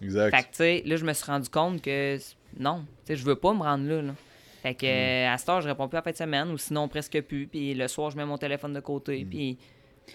Exact. 0.00 0.34
Fait 0.34 0.42
que, 0.42 0.48
tu 0.48 0.56
sais, 0.56 0.82
là, 0.84 0.96
je 0.96 1.04
me 1.04 1.12
suis 1.12 1.24
rendu 1.24 1.48
compte 1.48 1.82
que 1.82 2.18
non, 2.58 2.84
tu 3.04 3.08
sais, 3.08 3.16
je 3.16 3.24
veux 3.24 3.36
pas 3.36 3.52
me 3.52 3.62
rendre 3.62 3.88
là. 3.88 4.02
là. 4.02 4.14
Fait 4.62 4.74
que, 4.74 4.86
euh, 4.86 5.32
à 5.32 5.38
cette 5.38 5.48
heure, 5.48 5.60
je 5.60 5.68
réponds 5.68 5.88
plus 5.88 5.98
à 5.98 6.02
fin 6.02 6.12
de 6.12 6.16
semaine, 6.16 6.50
ou 6.50 6.58
sinon 6.58 6.86
presque 6.88 7.20
plus. 7.22 7.46
Puis 7.46 7.74
le 7.74 7.88
soir, 7.88 8.10
je 8.10 8.16
mets 8.16 8.24
mon 8.24 8.38
téléphone 8.38 8.72
de 8.72 8.80
côté. 8.80 9.26
Puis 9.28 9.58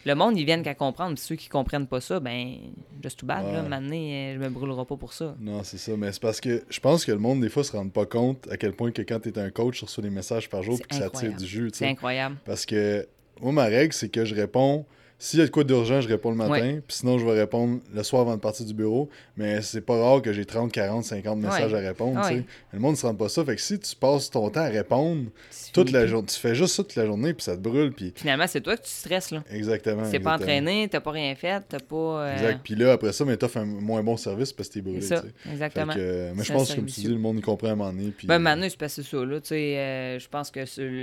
le 0.05 0.15
monde, 0.15 0.37
ils 0.37 0.45
viennent 0.45 0.63
qu'à 0.63 0.75
comprendre. 0.75 1.15
Puis 1.15 1.23
ceux 1.23 1.35
qui 1.35 1.49
comprennent 1.49 1.87
pas 1.87 2.01
ça, 2.01 2.19
ben, 2.19 2.55
just 3.03 3.19
too 3.19 3.25
bad, 3.25 3.45
là. 3.45 3.61
Ouais. 3.61 3.69
Maintenant, 3.69 3.95
euh, 3.95 4.33
je 4.35 4.39
me 4.39 4.49
brûlerai 4.49 4.85
pas 4.85 4.95
pour 4.95 5.13
ça. 5.13 5.35
Non, 5.39 5.63
c'est 5.63 5.77
ça. 5.77 5.95
Mais 5.97 6.11
c'est 6.11 6.21
parce 6.21 6.41
que 6.41 6.63
je 6.69 6.79
pense 6.79 7.05
que 7.05 7.11
le 7.11 7.19
monde, 7.19 7.41
des 7.41 7.49
fois, 7.49 7.63
se 7.63 7.71
rend 7.71 7.87
pas 7.89 8.05
compte 8.05 8.47
à 8.51 8.57
quel 8.57 8.73
point 8.73 8.91
que 8.91 9.01
quand 9.01 9.19
tu 9.19 9.29
es 9.29 9.39
un 9.39 9.49
coach, 9.49 9.79
tu 9.79 9.85
reçois 9.85 10.03
des 10.03 10.09
messages 10.09 10.49
par 10.49 10.63
jour 10.63 10.77
puis 10.77 10.87
que 10.87 10.95
ça 10.95 11.09
tire 11.09 11.35
du 11.35 11.45
jus. 11.45 11.71
tu 11.71 11.79
C'est 11.79 11.87
incroyable. 11.87 12.37
Parce 12.45 12.65
que 12.65 13.07
moi, 13.41 13.51
ma 13.51 13.65
règle, 13.65 13.93
c'est 13.93 14.09
que 14.09 14.25
je 14.25 14.35
réponds. 14.35 14.85
S'il 15.19 15.39
y 15.39 15.41
a 15.41 15.45
de 15.45 15.51
quoi 15.51 15.63
d'urgent, 15.63 15.99
je 15.99 16.07
réponds 16.07 16.29
le 16.29 16.35
matin. 16.37 16.51
Ouais. 16.51 16.81
Puis 16.87 16.97
sinon, 16.97 17.17
je 17.17 17.25
vais 17.25 17.39
répondre 17.39 17.79
le 17.91 18.03
soir 18.03 18.21
avant 18.21 18.35
de 18.35 18.39
partir 18.39 18.65
du 18.67 18.73
bureau. 18.75 19.09
Mais 19.35 19.63
c'est 19.63 19.81
pas 19.81 19.97
rare 19.99 20.21
que 20.21 20.31
j'ai 20.31 20.45
30, 20.45 20.71
40, 20.71 21.03
50 21.03 21.39
messages 21.39 21.73
Ouais. 21.73 21.79
à 21.83 21.87
répondre. 21.87 22.21
Ouais. 22.23 22.43
Le 22.71 22.79
monde 22.79 22.91
ne 22.91 22.97
se 22.97 23.05
rend 23.07 23.15
pas 23.15 23.27
ça. 23.27 23.43
Fait 23.43 23.55
que 23.55 23.61
si 23.61 23.79
tu 23.79 23.95
passes 23.95 24.29
ton 24.29 24.47
temps 24.51 24.59
à 24.61 24.67
répondre 24.69 25.25
Tu 25.65 25.71
toute 25.71 25.91
la 25.91 26.05
journée, 26.05 26.27
tu 26.27 26.39
fais 26.39 26.53
juste 26.53 26.75
ça 26.75 26.83
toute 26.83 26.95
la 26.95 27.05
journée, 27.07 27.33
puis 27.33 27.43
ça 27.43 27.55
te 27.55 27.61
brûle. 27.61 27.93
Puis 27.93 28.13
Finalement, 28.15 28.45
c'est 28.45 28.61
toi 28.61 28.77
que 28.77 28.83
tu 28.83 28.89
stresses, 28.91 29.31
là. 29.31 29.43
exactement. 29.49 30.03
Tu 30.09 30.19
pas 30.19 30.35
entraîné, 30.35 30.87
t'as 30.87 30.99
pas 30.99 31.11
rien 31.11 31.33
fait, 31.35 31.63
t'as 31.67 31.79
pas. 31.79 31.95
euh, 31.95 32.33
Exact. 32.33 32.59
Puis 32.63 32.75
là, 32.75 32.91
après 32.91 33.11
ça, 33.11 33.25
mais 33.25 33.37
t'offres 33.37 33.57
un 33.57 33.65
moins 33.65 34.03
bon 34.03 34.17
service 34.17 34.53
parce 34.53 34.69
que 34.69 34.75
t'es 34.75 34.81
brûlé. 34.81 35.01
Ça, 35.01 35.23
exactement. 35.51 35.93
Fait 35.93 35.99
que, 35.99 36.03
euh, 36.03 36.33
mais 36.35 36.43
je 36.43 36.53
pense 36.53 36.69
que, 36.69 36.75
comme 36.75 36.85
tu 36.85 37.01
dis, 37.01 37.07
le 37.07 37.17
monde 37.17 37.39
y 37.39 37.41
comprend 37.41 37.69
à 37.69 37.71
un 37.71 37.75
moment 37.75 37.91
donné. 37.91 38.11
Puis, 38.15 38.27
Ben, 38.27 38.37
maintenant, 38.37 38.67
c'est 38.69 38.77
passé 38.77 39.01
ça, 39.01 39.17
là. 39.17 39.39
Euh, 39.51 40.19
je 40.19 40.27
pense 40.29 40.51
que 40.51 40.59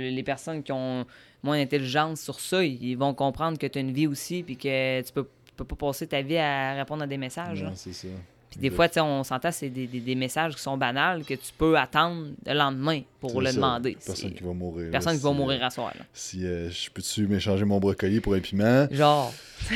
les 0.09 0.23
personnes 0.23 0.63
qui 0.63 0.71
ont 0.71 1.05
moins 1.43 1.57
d'intelligence 1.57 2.21
sur 2.21 2.39
ça, 2.39 2.63
ils 2.63 2.95
vont 2.95 3.13
comprendre 3.13 3.57
que 3.57 3.67
tu 3.67 3.77
as 3.77 3.81
une 3.81 3.91
vie 3.93 4.07
aussi, 4.07 4.43
puis 4.43 4.57
que 4.57 5.01
tu 5.01 5.11
peux, 5.13 5.23
tu 5.45 5.53
peux 5.55 5.65
pas 5.65 5.75
passer 5.87 6.07
ta 6.07 6.21
vie 6.21 6.37
à 6.37 6.73
répondre 6.75 7.03
à 7.03 7.07
des 7.07 7.17
messages. 7.17 7.61
non, 7.63 7.69
là. 7.69 7.75
c'est 7.75 7.93
ça. 7.93 8.07
Puis 8.49 8.61
des 8.61 8.69
fois, 8.69 8.87
on 9.03 9.23
s'entend, 9.25 9.51
c'est 9.51 9.67
des, 9.69 9.85
des- 9.85 9.99
des 9.99 10.15
messages 10.15 10.55
qui 10.55 10.61
sont 10.61 10.77
banals 10.77 11.25
que 11.25 11.33
tu 11.33 11.51
peux 11.57 11.77
attendre 11.77 12.27
le 12.45 12.53
lendemain 12.53 13.01
pour 13.19 13.41
le 13.41 13.47
ça. 13.47 13.53
demander. 13.55 13.97
Personne 14.05 14.31
qui 14.33 14.43
va 14.43 14.53
mourir. 14.53 14.85
là, 14.85 14.91
personne 14.91 15.17
qui 15.17 15.23
va 15.23 15.31
mourir 15.33 15.61
à 15.61 15.69
soir. 15.69 15.91
là. 15.99 16.05
Si 16.13 16.45
euh, 16.45 16.69
je 16.69 16.89
peux-tu 16.89 17.27
m'échanger 17.27 17.65
mon 17.65 17.79
brocoli 17.79 18.21
pour 18.21 18.33
un 18.33 18.39
piment? 18.39 18.87
Genre, 18.91 19.33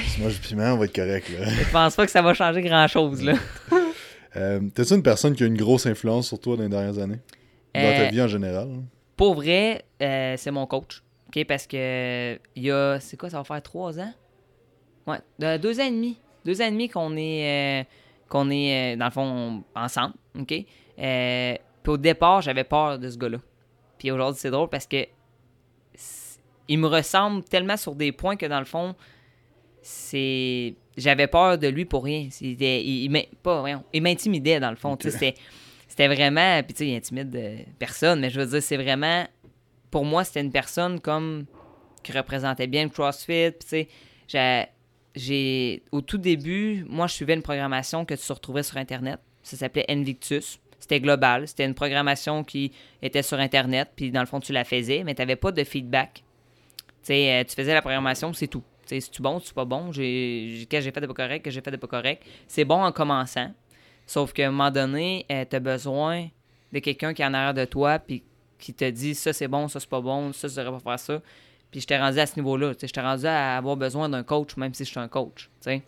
si 0.07 0.21
moi 0.21 0.29
j'ai 0.29 0.39
piment, 0.39 0.73
on 0.73 0.77
va 0.77 0.85
être 0.85 0.95
correct. 0.95 1.27
Là. 1.37 1.49
je 1.49 1.71
pense 1.73 1.95
pas 1.97 2.05
que 2.05 2.11
ça 2.11 2.21
va 2.21 2.33
changer 2.33 2.61
grand-chose. 2.61 3.21
là. 3.21 3.33
Euh, 4.35 4.59
T'es-tu 4.75 4.93
une 4.93 5.01
personne 5.01 5.35
qui 5.35 5.43
a 5.43 5.47
une 5.47 5.57
grosse 5.57 5.87
influence 5.87 6.27
sur 6.27 6.39
toi 6.39 6.55
dans 6.55 6.61
les 6.61 6.69
dernières 6.69 6.99
années? 6.99 7.17
Dans 7.73 7.81
ta 7.81 8.01
Euh, 8.03 8.09
vie 8.09 8.21
en 8.21 8.27
général? 8.27 8.67
hein? 8.71 8.83
Pour 9.17 9.33
vrai, 9.33 9.83
euh, 10.03 10.35
c'est 10.37 10.51
mon 10.51 10.67
coach. 10.67 11.01
OK? 11.29 11.45
Parce 11.45 11.65
que 11.67 12.39
il 12.55 12.63
y 12.63 12.71
a. 12.71 12.99
C'est 12.99 13.17
quoi, 13.17 13.29
ça 13.29 13.37
va 13.37 13.43
faire 13.43 13.61
trois 13.61 13.99
ans? 13.99 14.13
Ouais, 15.07 15.19
de- 15.39 15.57
deux 15.57 15.79
ans 15.79 15.85
et 15.85 15.91
demi. 15.91 16.17
Deux 16.45 16.61
ans 16.61 16.65
et 16.65 16.71
demi 16.71 16.89
qu'on 16.89 17.15
est, 17.17 17.81
euh, 17.81 17.83
qu'on 18.29 18.49
est 18.49 18.93
euh, 18.93 18.97
dans 18.97 19.05
le 19.05 19.11
fond, 19.11 19.63
ensemble. 19.75 20.13
OK? 20.39 20.53
Euh, 20.99 21.55
puis 21.83 21.91
au 21.91 21.97
départ, 21.97 22.41
j'avais 22.41 22.63
peur 22.63 22.97
de 22.99 23.09
ce 23.09 23.17
gars-là. 23.17 23.37
Puis 23.97 24.11
aujourd'hui, 24.11 24.39
c'est 24.39 24.51
drôle 24.51 24.69
parce 24.69 24.87
que 24.87 25.05
il 26.67 26.77
me 26.77 26.87
ressemble 26.87 27.43
tellement 27.43 27.77
sur 27.77 27.95
des 27.95 28.11
points 28.11 28.35
que 28.35 28.45
dans 28.45 28.59
le 28.59 28.65
fond, 28.65 28.95
c'est. 29.81 30.75
J'avais 30.97 31.27
peur 31.27 31.57
de 31.57 31.67
lui 31.67 31.85
pour 31.85 32.03
rien. 32.03 32.27
Il, 32.41 32.61
il 32.61 33.09
m'in- 33.09 33.21
pas, 33.41 33.59
voyons, 33.61 33.83
il 33.93 34.01
m'intimidait 34.01 34.59
dans 34.59 34.69
le 34.69 34.75
fond. 34.75 34.97
C'était 35.87 36.07
vraiment. 36.07 36.61
Puis 36.63 36.73
tu 36.73 36.77
sais, 36.79 36.87
il 36.89 36.95
intimide 36.95 37.65
personne, 37.79 38.19
mais 38.19 38.29
je 38.29 38.39
veux 38.39 38.45
dire, 38.47 38.61
c'est 38.61 38.77
vraiment. 38.77 39.25
Pour 39.91 40.05
moi, 40.05 40.23
c'était 40.23 40.41
une 40.41 40.51
personne 40.51 40.99
comme. 40.99 41.45
qui 42.03 42.11
représentait 42.11 42.67
bien 42.67 42.83
le 42.83 42.89
CrossFit. 42.89 43.53
Tu 43.67 43.87
j'ai-. 45.15 45.83
Au 45.91 46.01
tout 46.01 46.17
début, 46.17 46.85
moi, 46.87 47.07
je 47.07 47.13
suivais 47.13 47.33
une 47.33 47.41
programmation 47.41 48.05
que 48.05 48.13
tu 48.13 48.31
retrouvais 48.31 48.63
sur 48.63 48.77
Internet. 48.77 49.19
Ça 49.43 49.57
s'appelait 49.57 49.85
Invictus. 49.89 50.59
C'était 50.79 50.99
global. 50.99 51.47
C'était 51.47 51.65
une 51.65 51.73
programmation 51.73 52.43
qui 52.43 52.71
était 53.01 53.23
sur 53.23 53.39
Internet. 53.39 53.89
Puis 53.95 54.11
dans 54.11 54.21
le 54.21 54.25
fond, 54.25 54.39
tu 54.39 54.53
la 54.53 54.63
faisais, 54.63 55.03
mais 55.03 55.15
tu 55.15 55.21
n'avais 55.21 55.35
pas 55.35 55.51
de 55.51 55.63
feedback. 55.63 56.23
Tu 57.03 57.13
euh, 57.13 57.43
tu 57.43 57.55
faisais 57.55 57.73
la 57.73 57.81
programmation, 57.81 58.33
c'est 58.33 58.47
tout. 58.47 58.63
Tu 58.83 58.95
sais, 58.95 59.01
c'est-tu 59.01 59.21
bon, 59.21 59.39
c'est 59.43 59.53
pas 59.53 59.65
bon? 59.65 59.91
J'ai, 59.91 60.67
que 60.69 60.81
j'ai 60.81 60.91
fait 60.91 61.01
de 61.01 61.07
pas 61.07 61.13
correct, 61.13 61.43
que 61.43 61.51
j'ai 61.51 61.61
fait 61.61 61.71
de 61.71 61.77
pas 61.77 61.87
correct? 61.87 62.23
C'est 62.47 62.65
bon 62.65 62.83
en 62.83 62.91
commençant. 62.91 63.51
Sauf 64.05 64.33
qu'à 64.33 64.47
un 64.47 64.51
moment 64.51 64.71
donné, 64.71 65.25
tu 65.27 65.55
as 65.55 65.59
besoin 65.59 66.27
de 66.71 66.79
quelqu'un 66.79 67.13
qui 67.13 67.21
est 67.21 67.25
en 67.25 67.33
arrière 67.33 67.53
de 67.53 67.65
toi, 67.65 67.99
puis 67.99 68.23
qui 68.59 68.73
te 68.73 68.89
dit 68.89 69.15
ça 69.15 69.33
c'est 69.33 69.47
bon, 69.47 69.67
ça 69.67 69.79
c'est 69.79 69.89
pas 69.89 70.01
bon, 70.01 70.33
ça 70.33 70.49
tu 70.49 70.55
devrais 70.55 70.79
pas 70.79 70.91
faire 70.91 70.99
ça. 70.99 71.21
Puis 71.71 71.81
je 71.81 71.87
t'ai 71.87 71.97
rendu 71.97 72.19
à 72.19 72.25
ce 72.25 72.35
niveau-là. 72.35 72.73
T'ai 72.75 72.87
rendu 73.01 73.25
à 73.25 73.57
avoir 73.57 73.77
besoin 73.77 74.09
d'un 74.09 74.23
coach, 74.23 74.57
même 74.57 74.73
si 74.73 74.85
je 74.85 74.89
suis 74.89 74.99
un 74.99 75.07
coach. 75.07 75.49
Fait 75.61 75.81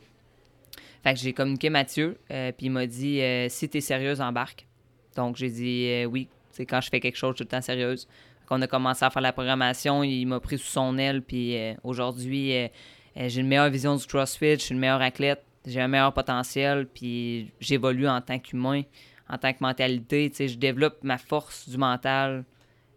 que 1.04 1.20
j'ai 1.20 1.34
communiqué 1.34 1.70
Mathieu, 1.70 2.18
euh, 2.30 2.52
puis 2.52 2.68
il 2.68 2.70
m'a 2.70 2.86
dit 2.86 3.22
euh, 3.22 3.50
si 3.50 3.68
t'es 3.68 3.82
sérieuse, 3.82 4.22
embarque. 4.22 4.68
Donc 5.16 5.36
j'ai 5.36 5.50
dit 5.50 5.88
euh, 5.88 6.06
oui. 6.06 6.28
Sais, 6.52 6.66
quand 6.66 6.82
je 6.82 6.90
fais 6.90 7.00
quelque 7.00 7.16
chose, 7.16 7.32
je 7.32 7.38
suis 7.38 7.46
tout 7.46 7.56
le 7.56 7.58
temps 7.58 7.62
sérieuse. 7.62 8.08
Quand 8.46 8.60
on 8.60 8.62
a 8.62 8.68
commencé 8.68 9.06
à 9.06 9.10
faire 9.10 9.22
la 9.22 9.32
programmation, 9.32 10.04
il 10.04 10.26
m'a 10.26 10.40
pris 10.40 10.58
sous 10.58 10.68
son 10.68 10.98
aile, 10.98 11.22
puis 11.22 11.56
aujourd'hui, 11.86 12.70
j'ai 13.16 13.40
une 13.40 13.48
meilleure 13.48 13.70
vision 13.70 13.96
du 13.96 14.06
CrossFit, 14.06 14.56
je 14.56 14.64
suis 14.66 14.74
une 14.74 14.80
meilleure 14.82 15.02
athlète, 15.02 15.42
j'ai 15.66 15.80
un 15.80 15.88
meilleur 15.88 16.14
potentiel, 16.14 16.88
puis 16.94 17.54
j'évolue 17.62 18.10
en 18.10 18.20
tant 18.20 18.38
qu'humain, 18.38 18.82
en 19.30 19.38
tant 19.38 19.54
que 19.54 19.60
mentalité. 19.62 20.30
Je 20.38 20.58
développe 20.58 21.02
ma 21.04 21.18
force 21.18 21.70
du 21.70 21.78
mental 21.78 22.44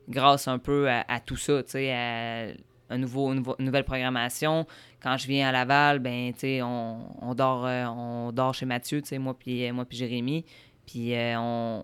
grâce 0.09 0.48
un 0.48 0.59
peu 0.59 0.88
à, 0.88 1.05
à 1.09 1.20
tout 1.20 1.36
ça, 1.36 1.62
tu 1.62 1.70
sais, 1.70 1.92
à 1.92 2.48
un 2.90 2.98
nouveau, 2.98 3.32
une, 3.32 3.44
nouvelle 3.59 3.84
programmation. 3.84 4.66
Quand 5.02 5.16
je 5.16 5.26
viens 5.26 5.48
à 5.48 5.52
Laval, 5.52 5.98
ben, 5.98 6.32
tu 6.32 6.40
sais, 6.40 6.62
on, 6.62 6.98
on 7.22 7.34
dort, 7.34 7.66
euh, 7.66 7.84
on 7.86 8.32
dort 8.32 8.55
chez 8.55 8.66
Mathieu, 8.66 9.02
tu 9.02 9.09
sais, 9.09 9.18
moi 9.18 9.36
puis 9.38 9.70
moi 9.72 9.84
puis 9.84 9.98
Jérémy, 9.98 10.44
puis 10.86 11.14
euh, 11.14 11.34
on, 11.38 11.82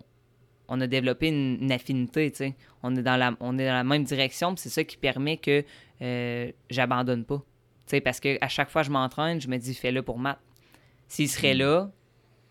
on 0.68 0.80
a 0.80 0.86
développé 0.86 1.28
une, 1.28 1.58
une 1.60 1.72
affinité, 1.72 2.30
tu 2.30 2.36
sais. 2.38 2.54
On 2.82 2.94
est 2.96 3.02
dans 3.02 3.16
la, 3.16 3.34
on 3.40 3.58
est 3.58 3.66
dans 3.66 3.74
la 3.74 3.84
même 3.84 4.04
direction, 4.04 4.54
c'est 4.56 4.68
ça 4.68 4.84
qui 4.84 4.96
permet 4.96 5.36
que 5.36 5.64
euh, 6.02 6.50
j'abandonne 6.70 7.24
pas, 7.24 7.38
tu 7.38 7.42
sais, 7.86 8.00
parce 8.00 8.20
que 8.20 8.38
à 8.40 8.48
chaque 8.48 8.70
fois 8.70 8.82
que 8.82 8.88
je 8.88 8.92
m'entraîne, 8.92 9.40
je 9.40 9.48
me 9.48 9.56
dis 9.56 9.74
fais-le 9.74 10.02
pour 10.02 10.18
Matt. 10.18 10.38
S'il 11.08 11.28
serait 11.28 11.54
là, 11.54 11.90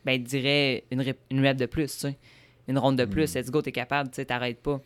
ben, 0.06 0.14
il 0.14 0.24
dirait 0.24 0.84
une, 0.92 1.02
rep, 1.02 1.18
une 1.32 1.46
rep 1.46 1.56
de 1.56 1.66
plus, 1.66 1.94
tu 1.94 2.00
sais. 2.00 2.18
Une 2.68 2.78
ronde 2.78 2.98
de 2.98 3.06
plus, 3.06 3.34
let's 3.34 3.50
go, 3.50 3.64
t'es 3.64 3.72
capable, 3.72 4.10
tu 4.10 4.18
sais, 4.18 4.26
t'arrêtes 4.26 4.62
pas. 4.62 4.80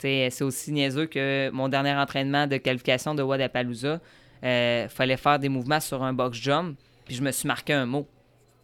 C'est 0.00 0.42
aussi 0.42 0.72
niaiseux 0.72 1.06
que 1.06 1.50
mon 1.52 1.68
dernier 1.68 1.92
entraînement 1.94 2.46
de 2.46 2.56
qualification 2.56 3.14
de 3.14 3.22
Wadapalooza, 3.22 4.00
euh, 4.42 4.88
fallait 4.88 5.16
faire 5.18 5.38
des 5.38 5.48
mouvements 5.50 5.80
sur 5.80 6.02
un 6.02 6.12
box 6.14 6.38
jump, 6.38 6.78
puis 7.04 7.14
je 7.14 7.22
me 7.22 7.30
suis 7.30 7.46
marqué 7.46 7.74
un 7.74 7.84
mot. 7.86 8.06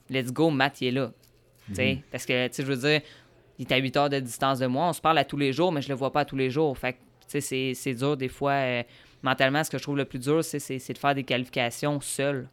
Let's 0.08 0.32
go, 0.32 0.50
Matt, 0.50 0.80
il 0.80 0.88
est 0.88 0.90
là. 0.92 1.12
Sais, 1.74 1.98
Parce 2.10 2.24
que, 2.24 2.48
je 2.56 2.62
veux 2.62 2.76
dire, 2.76 3.00
il 3.58 3.66
est 3.66 3.72
à 3.72 3.76
8 3.76 3.96
heures 3.96 4.08
de 4.08 4.20
distance 4.20 4.60
de 4.60 4.66
moi, 4.66 4.88
on 4.88 4.92
se 4.92 5.00
parle 5.00 5.18
à 5.18 5.24
tous 5.24 5.36
les 5.36 5.52
jours, 5.52 5.72
mais 5.72 5.82
je 5.82 5.88
le 5.88 5.94
vois 5.94 6.12
pas 6.12 6.20
à 6.20 6.24
tous 6.24 6.36
les 6.36 6.48
jours. 6.50 6.76
Fait 6.78 6.96
c'est- 7.26 7.74
c'est 7.74 7.94
dur 7.94 8.16
des 8.16 8.28
fois. 8.28 8.52
euh, 8.52 8.82
mentalement, 9.22 9.64
ce 9.64 9.70
que 9.70 9.76
je 9.78 9.82
trouve 9.82 9.96
le 9.96 10.04
plus 10.04 10.20
dur, 10.20 10.44
c'est 10.44 10.58
de 10.92 10.98
faire 10.98 11.14
des 11.14 11.24
qualifications 11.24 12.00
seul. 12.00 12.48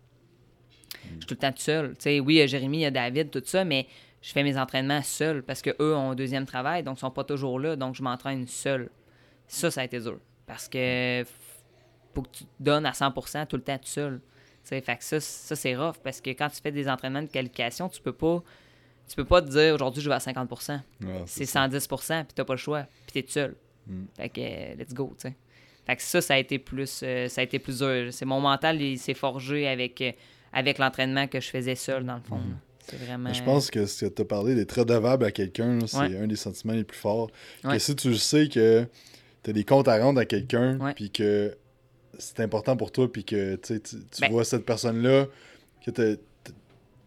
Je 1.04 1.10
suis 1.10 1.20
tout 1.28 1.34
le 1.36 1.38
temps 1.38 1.52
tout 1.52 1.62
seul. 1.62 1.94
Oui, 2.06 2.36
il 2.36 2.38
y 2.38 2.42
a 2.42 2.48
Jérémy, 2.48 2.78
il 2.80 2.82
y 2.82 2.86
a 2.86 2.92
David, 2.92 3.30
tout 3.30 3.42
ça, 3.46 3.64
mais 3.64 3.86
je 4.24 4.32
fais 4.32 4.42
mes 4.42 4.58
entraînements 4.58 5.02
seul 5.04 5.44
parce 5.44 5.62
que 5.62 5.70
eux 5.82 5.96
ont 5.96 6.12
un 6.12 6.16
deuxième 6.16 6.46
travail, 6.46 6.82
donc 6.82 6.98
ils 6.98 7.02
sont 7.02 7.12
pas 7.12 7.26
toujours 7.26 7.60
là, 7.60 7.76
donc 7.76 7.94
je 7.94 8.02
m'entraîne 8.02 8.48
seul. 8.48 8.90
Ça, 9.48 9.70
ça 9.70 9.82
a 9.82 9.84
été 9.84 10.00
dur. 10.00 10.18
Parce 10.48 10.70
que 10.70 11.26
faut 12.16 12.22
que 12.22 12.30
tu 12.32 12.46
te 12.46 12.50
donnes 12.60 12.86
à 12.86 12.92
100% 12.92 13.48
tout 13.48 13.58
le 13.58 13.64
temps 13.64 13.78
tout 13.78 13.88
seul. 13.88 14.22
Fait 14.64 14.82
que 14.82 15.04
ça, 15.04 15.20
ça 15.20 15.58
c'est 15.58 15.76
rough 15.76 15.98
parce 16.02 16.22
que 16.22 16.30
quand 16.30 16.48
tu 16.48 16.62
fais 16.62 16.72
des 16.72 16.88
entraînements 16.88 17.22
de 17.22 17.28
qualification, 17.28 17.90
tu 17.90 18.02
peux 18.02 18.14
pas 18.14 18.42
tu 19.10 19.18
peux 19.18 19.26
pas 19.26 19.42
te 19.42 19.50
dire 19.50 19.76
aujourd'hui 19.76 20.02
je 20.02 20.08
vais 20.08 20.16
à 20.16 20.20
50%. 20.20 20.80
Ouais, 21.02 21.24
C'est 21.26 21.46
ça. 21.46 21.68
110%, 21.68 22.24
puis 22.24 22.34
t'as 22.34 22.46
pas 22.46 22.54
le 22.54 22.58
choix, 22.58 22.84
puis 23.06 23.14
t'es 23.14 23.24
tout 23.24 23.32
seul. 23.32 23.56
Mm. 23.88 24.04
Fait 24.16 24.30
que 24.30 24.42
euh, 24.42 24.76
let's 24.76 24.94
go, 24.94 25.14
tu 25.20 25.28
sais. 25.28 25.36
Fait 25.86 25.98
que 25.98 26.02
ça, 26.02 26.22
ça 26.22 26.36
a 26.36 26.38
été 26.38 26.60
plus, 26.60 27.02
euh, 27.04 27.28
ça 27.28 27.42
a 27.42 27.44
été 27.44 27.60
plus 27.60 27.80
dur. 27.80 28.14
C'est 28.14 28.24
mon 28.24 28.40
mental, 28.40 28.82
il 28.82 28.98
s'est 28.98 29.14
forgé 29.14 29.68
avec, 29.68 30.00
euh, 30.00 30.14
avec 30.54 30.78
l'entraînement 30.78 31.28
que 31.28 31.42
je 31.42 31.50
faisais 31.50 31.76
seul, 31.76 32.06
dans 32.06 32.16
le 32.16 32.22
fond. 32.22 32.38
là. 32.38 32.56
C'est 32.88 32.98
vraiment... 32.98 33.18
Mm. 33.30 33.32
Mais 33.32 33.34
je 33.34 33.44
pense 33.44 33.72
que 33.72 33.86
ce 33.86 34.06
que 34.06 34.10
tu 34.14 34.22
as 34.22 34.26
parlé 34.26 34.56
d'être 34.56 34.80
redevable 34.80 35.26
à 35.26 35.32
quelqu'un, 35.32 35.80
c'est 35.88 35.98
Ouais. 35.98 36.18
un 36.18 36.28
des 36.28 36.36
sentiments 36.36 36.74
les 36.74 36.84
plus 36.84 36.98
forts. 36.98 37.30
Que 37.64 37.68
Ouais. 37.70 37.80
si 37.80 37.96
tu 37.96 38.16
sais 38.16 38.48
que 38.50 38.86
tu 39.44 39.50
as 39.50 39.54
des 39.54 39.64
comptes 39.64 39.88
à 39.88 39.98
rendre 39.98 40.20
à 40.20 40.26
quelqu'un, 40.26 40.78
puis 40.96 41.10
que 41.12 41.56
c'est 42.18 42.40
important 42.42 42.78
pour 42.78 42.92
toi, 42.92 43.12
puis 43.12 43.24
que 43.24 43.56
tu 43.56 43.80
Ben- 44.22 44.32
vois 44.32 44.44
cette 44.46 44.66
personne-là, 44.66 45.26
que 45.86 46.20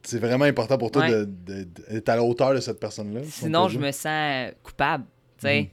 c'est 0.02 0.18
vraiment 0.18 0.44
important 0.44 0.78
pour 0.78 0.90
toi 0.90 1.06
d'être 1.24 2.08
à 2.08 2.16
la 2.16 2.22
hauteur 2.22 2.54
de 2.54 2.60
cette 2.60 2.78
personne-là. 2.80 3.22
si 3.24 3.42
on 3.42 3.46
Sinon, 3.46 3.68
je 3.68 3.78
me 3.78 3.90
sens 3.92 4.52
coupable. 4.62 5.04
Tu 5.38 5.46
sais, 5.46 5.60
Mhm. 5.62 5.68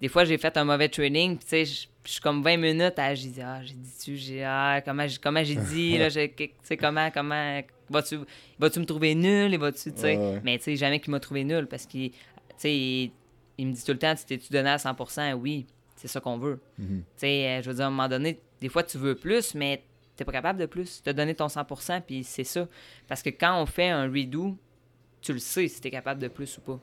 des 0.00 0.08
fois, 0.08 0.24
j'ai 0.24 0.38
fait 0.38 0.56
un 0.56 0.64
mauvais 0.64 0.88
training, 0.88 1.36
puis 1.36 1.44
tu 1.44 1.50
sais, 1.50 1.64
je 1.64 1.86
je 2.06 2.12
suis 2.12 2.20
comme 2.20 2.42
20 2.42 2.58
minutes 2.58 2.98
à 2.98 3.14
j'ai 3.14 3.28
dit 3.30 3.40
ah, 3.40 3.60
j'ai 3.64 3.72
dit 3.72 3.90
tu 3.98 4.16
j'ai 4.18 4.44
ah, 4.44 4.82
comment 4.84 5.08
j'ai 5.08 5.16
comment 5.16 5.42
j'ai 5.42 5.56
dit 5.56 5.96
là, 5.96 6.08
j'ai- 6.10 6.30
tu 6.36 6.50
sais 6.62 6.76
comment 6.76 7.10
comment 7.10 7.62
vas-tu 7.90 8.18
vas-tu 8.58 8.80
me 8.80 8.84
trouver 8.86 9.14
nul 9.14 9.52
et 9.52 9.56
vas-tu 9.56 9.92
tu 9.92 10.00
sais, 10.00 10.16
Ouais, 10.16 10.32
ouais. 10.34 10.40
mais 10.44 10.58
tu 10.58 10.64
sais 10.64 10.76
jamais 10.76 11.00
qu'il 11.00 11.10
m'a 11.10 11.20
trouvé 11.20 11.44
nul 11.44 11.66
parce 11.66 11.86
qu'il 11.86 12.10
tu 12.10 12.16
sais 12.56 12.74
il, 12.76 13.12
il 13.58 13.66
me 13.68 13.72
dit 13.72 13.84
tout 13.84 13.92
le 13.92 13.98
temps 13.98 14.14
tu 14.14 14.24
t'es-tu 14.24 14.52
donné 14.52 14.70
à 14.70 14.76
100% 14.76 15.34
oui, 15.34 15.66
c'est 15.96 16.08
ça 16.08 16.20
qu'on 16.20 16.38
veut. 16.38 16.60
Mhm. 16.78 16.98
Tu 17.00 17.04
sais, 17.16 17.46
euh, 17.48 17.62
je 17.62 17.68
veux 17.70 17.76
dire, 17.76 17.84
à 17.84 17.88
un 17.88 17.90
moment 17.90 18.08
donné, 18.08 18.40
des 18.60 18.68
fois, 18.68 18.82
tu 18.82 18.98
veux 18.98 19.14
plus, 19.14 19.54
mais 19.54 19.82
t'es 20.16 20.24
pas 20.24 20.32
capable 20.32 20.58
de 20.58 20.66
plus. 20.66 21.00
T'as 21.02 21.12
donné 21.12 21.34
ton 21.34 21.46
100%, 21.46 22.00
puis 22.02 22.24
c'est 22.24 22.44
ça. 22.44 22.66
Parce 23.06 23.22
que 23.22 23.30
quand 23.30 23.60
on 23.62 23.64
fait 23.66 23.88
un 23.90 24.04
redo, 24.10 24.56
tu 25.20 25.32
le 25.32 25.38
sais 25.38 25.68
si 25.68 25.80
t'es 25.80 25.90
capable 25.90 26.20
de 26.20 26.28
plus 26.28 26.58
ou 26.58 26.60
pas. 26.62 26.80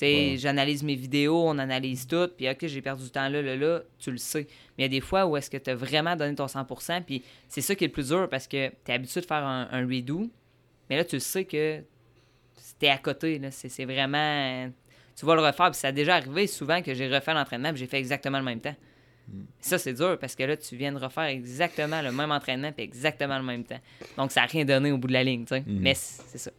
J'analyse 0.00 0.82
mes 0.82 0.94
vidéos, 0.94 1.42
on 1.46 1.58
analyse 1.58 2.06
tout, 2.06 2.28
puis 2.36 2.48
OK, 2.48 2.66
j'ai 2.66 2.82
perdu 2.82 3.04
du 3.04 3.10
temps 3.10 3.28
là, 3.28 3.42
là, 3.42 3.56
là, 3.56 3.82
tu 3.98 4.10
le 4.10 4.16
sais. 4.16 4.46
Mais 4.76 4.78
il 4.78 4.82
y 4.82 4.84
a 4.84 4.88
des 4.88 5.00
fois 5.00 5.26
où 5.26 5.36
est-ce 5.36 5.50
que 5.50 5.56
tu 5.56 5.70
as 5.70 5.74
vraiment 5.74 6.14
donné 6.14 6.34
ton 6.34 6.46
100%, 6.46 7.02
puis 7.02 7.22
c'est 7.48 7.60
ça 7.60 7.74
qui 7.74 7.84
est 7.84 7.88
le 7.88 7.92
plus 7.92 8.08
dur 8.08 8.28
parce 8.28 8.46
que 8.46 8.68
tu 8.68 8.90
es 8.90 8.94
habitué 8.94 9.20
de 9.20 9.26
faire 9.26 9.44
un, 9.44 9.86
redo, 9.86 10.28
mais 10.88 10.96
là, 10.96 11.04
tu 11.04 11.18
sais 11.20 11.44
que 11.44 11.82
t'es 12.78 12.88
à 12.88 12.98
côté, 12.98 13.38
là. 13.38 13.50
C'est 13.50 13.84
vraiment. 13.84 14.70
Tu 15.16 15.26
vas 15.26 15.34
le 15.34 15.42
refaire, 15.42 15.70
puis 15.70 15.80
ça 15.80 15.88
a 15.88 15.92
déjà 15.92 16.14
arrivé 16.14 16.46
souvent 16.46 16.80
que 16.80 16.94
j'ai 16.94 17.12
refait 17.12 17.34
l'entraînement, 17.34 17.70
puis 17.70 17.78
j'ai 17.78 17.86
fait 17.88 17.98
exactement 17.98 18.38
le 18.38 18.44
même 18.44 18.60
temps. 18.60 18.76
Hmm. 19.28 19.42
Ça, 19.60 19.78
c'est 19.78 19.92
dur 19.92 20.16
parce 20.18 20.34
que 20.36 20.44
là, 20.44 20.56
tu 20.56 20.76
viens 20.76 20.92
de 20.92 20.98
refaire 20.98 21.24
exactement 21.24 22.00
le 22.00 22.12
même 22.12 22.30
entraînement, 22.30 22.70
puis 22.70 22.84
exactement 22.84 23.36
le 23.36 23.44
même 23.44 23.64
temps. 23.64 23.80
Donc, 24.16 24.30
ça 24.30 24.42
n'a 24.42 24.46
rien 24.46 24.64
donné 24.64 24.92
au 24.92 24.98
bout 24.98 25.08
de 25.08 25.12
la 25.12 25.24
ligne, 25.24 25.44
tu 25.44 25.56
sais. 25.56 25.60
Hmm. 25.60 25.78
Mais 25.80 25.94
c'est 25.94 26.38
ça. 26.38 26.52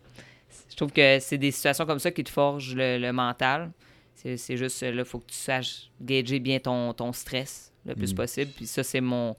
Je 0.70 0.76
trouve 0.76 0.92
que 0.92 1.20
c'est 1.20 1.38
des 1.38 1.52
situations 1.52 1.86
comme 1.86 2.00
ça 2.00 2.12
qui 2.12 2.24
te 2.24 2.30
forgent 2.30 2.76
le, 2.76 3.12
mental. 3.12 3.72
C'est 4.16 4.58
juste, 4.58 4.82
là, 4.82 4.92
il 4.92 5.06
faut 5.06 5.20
que 5.20 5.28
tu 5.28 5.38
saches 5.38 5.90
gager 6.02 6.40
bien 6.40 6.60
ton, 6.60 6.94
ton 6.94 7.14
stress 7.14 7.74
le 7.86 7.96
plus 7.96 8.14
mm. 8.14 8.16
possible. 8.16 8.52
Puis 8.56 8.68
ça, 8.68 8.84
c'est 8.84 9.02
mon. 9.02 9.36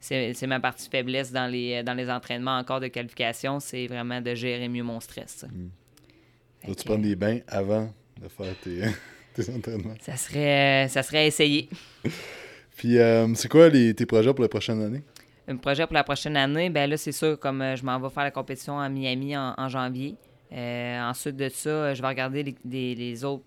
C'est 0.00 0.46
ma 0.46 0.60
partie 0.60 0.90
faiblesse 0.90 1.32
dans 1.32 1.50
les, 1.50 1.82
dans 1.82 1.94
les 1.94 2.10
entraînements 2.10 2.58
encore 2.58 2.78
de 2.78 2.88
qualification, 2.88 3.58
c'est 3.58 3.86
vraiment 3.86 4.20
de 4.20 4.34
gérer 4.34 4.68
mieux 4.68 4.82
mon 4.82 5.00
stress. 5.00 5.46
Mm. 5.50 6.74
tu 6.74 6.84
prendre 6.84 7.02
des 7.02 7.16
bains 7.16 7.38
avant 7.48 7.90
de 8.20 8.28
faire 8.28 8.54
tes, 8.62 8.82
tes 9.34 9.50
entraînements? 9.50 9.94
Ça 10.02 10.18
serait, 10.18 10.88
ça 10.88 11.02
serait 11.02 11.26
essayer. 11.26 11.70
Puis, 12.76 12.98
euh, 12.98 13.32
c'est 13.34 13.48
quoi 13.48 13.70
les, 13.70 13.94
tes 13.94 14.04
projets 14.04 14.34
pour 14.34 14.42
la 14.42 14.48
prochaine 14.50 14.82
année? 14.82 15.02
Un 15.48 15.56
projet 15.56 15.86
pour 15.86 15.94
la 15.94 16.04
prochaine 16.04 16.36
année, 16.36 16.68
ben 16.68 16.90
là, 16.90 16.98
c'est 16.98 17.12
sûr, 17.12 17.40
comme 17.40 17.62
euh, 17.62 17.74
je 17.74 17.84
m'en 17.86 17.98
vais 17.98 18.10
faire 18.10 18.24
la 18.24 18.30
compétition 18.30 18.78
à 18.78 18.90
Miami 18.90 19.34
en 19.38 19.68
janvier. 19.70 20.16
Euh, 20.54 21.00
ensuite 21.00 21.36
de 21.36 21.48
ça, 21.48 21.94
je 21.94 22.02
vais 22.02 22.08
regarder 22.08 22.54
les, 22.64 23.24
autres 23.24 23.44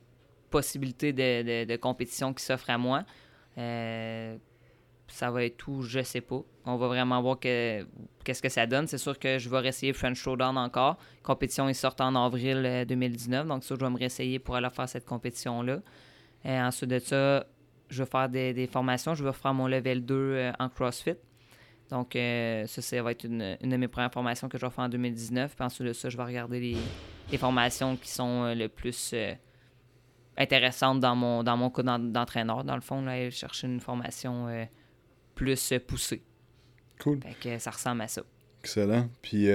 possibilités 0.49 1.13
de, 1.13 1.75
compétition 1.77 2.33
qui 2.33 2.43
s'offrent 2.43 2.69
à 2.69 2.77
moi. 2.77 3.03
Euh, 3.57 4.35
ça 5.07 5.31
va 5.31 5.45
être 5.45 5.57
tout, 5.57 5.83
je 5.83 6.03
sais 6.03 6.19
pas. 6.19 6.41
On 6.65 6.75
va 6.75 6.87
vraiment 6.87 7.21
voir 7.21 7.39
qu'est-ce 7.39 8.41
que 8.41 8.49
ça 8.49 8.65
donne. 8.65 8.87
C'est 8.87 8.97
sûr 8.97 9.17
que 9.17 9.37
je 9.37 9.49
vais 9.49 9.59
réessayer 9.59 9.93
French 9.93 10.17
Showdown 10.17 10.57
encore. 10.57 10.97
La 11.15 11.23
compétition 11.23 11.69
est 11.69 11.73
sortie 11.73 12.03
en 12.03 12.15
avril 12.15 12.85
2019, 12.87 13.45
euh, 13.45 13.47
donc 13.47 13.63
ça, 13.63 13.75
je 13.75 13.79
vais 13.79 13.89
me 13.89 13.97
réessayer 13.97 14.39
pour 14.39 14.55
aller 14.57 14.69
faire 14.69 14.89
cette 14.89 15.05
compétition-là. 15.05 15.79
ensuite 16.45 16.89
de 16.89 16.99
ça, 16.99 17.45
je 17.89 18.03
vais 18.03 18.09
faire 18.09 18.27
des, 18.27 18.53
des, 18.53 18.67
formations. 18.67 19.15
Je 19.15 19.23
vais 19.23 19.31
faire 19.31 19.53
mon 19.53 19.67
level 19.67 20.05
2 20.05 20.51
en 20.59 20.67
CrossFit. 20.67 21.15
Donc, 21.89 22.15
euh, 22.15 22.65
ça, 22.67 22.81
ça 22.81 23.01
va 23.01 23.11
être 23.11 23.23
une, 23.23 23.57
de 23.61 23.77
mes 23.77 23.87
premières 23.87 24.11
formations 24.11 24.49
que 24.49 24.57
je 24.57 24.65
vais 24.65 24.71
faire 24.71 24.85
en 24.85 24.89
2019. 24.89 25.55
Puis 25.55 25.65
ensuite 25.65 25.87
de 25.87 25.93
ça, 25.93 26.09
je 26.09 26.17
vais 26.17 26.23
regarder 26.23 26.59
les, 26.59 27.37
formations 27.37 27.95
qui 27.95 28.09
sont 28.09 28.43
euh, 28.43 28.55
le 28.55 28.67
plus 28.67 29.11
euh, 29.13 29.33
intéressantes 30.37 30.99
dans 30.99 31.15
mon, 31.15 31.43
dans 31.43 31.55
mon 31.55 31.69
cas 31.69 31.83
d'entraîneur. 31.83 32.63
Dans 32.63 32.75
le 32.75 32.81
fond, 32.81 33.01
là, 33.01 33.13
aller 33.13 33.31
chercher 33.31 33.67
une 33.67 33.79
formation 33.79 34.47
plus 35.33 35.73
poussée. 35.87 36.23
Cool. 36.99 37.19
Fait 37.21 37.35
que 37.39 37.59
ça 37.59 37.71
ressemble 37.71 38.01
à 38.01 38.07
ça. 38.07 38.23
Excellent. 38.61 39.07
Puis, 39.21 39.47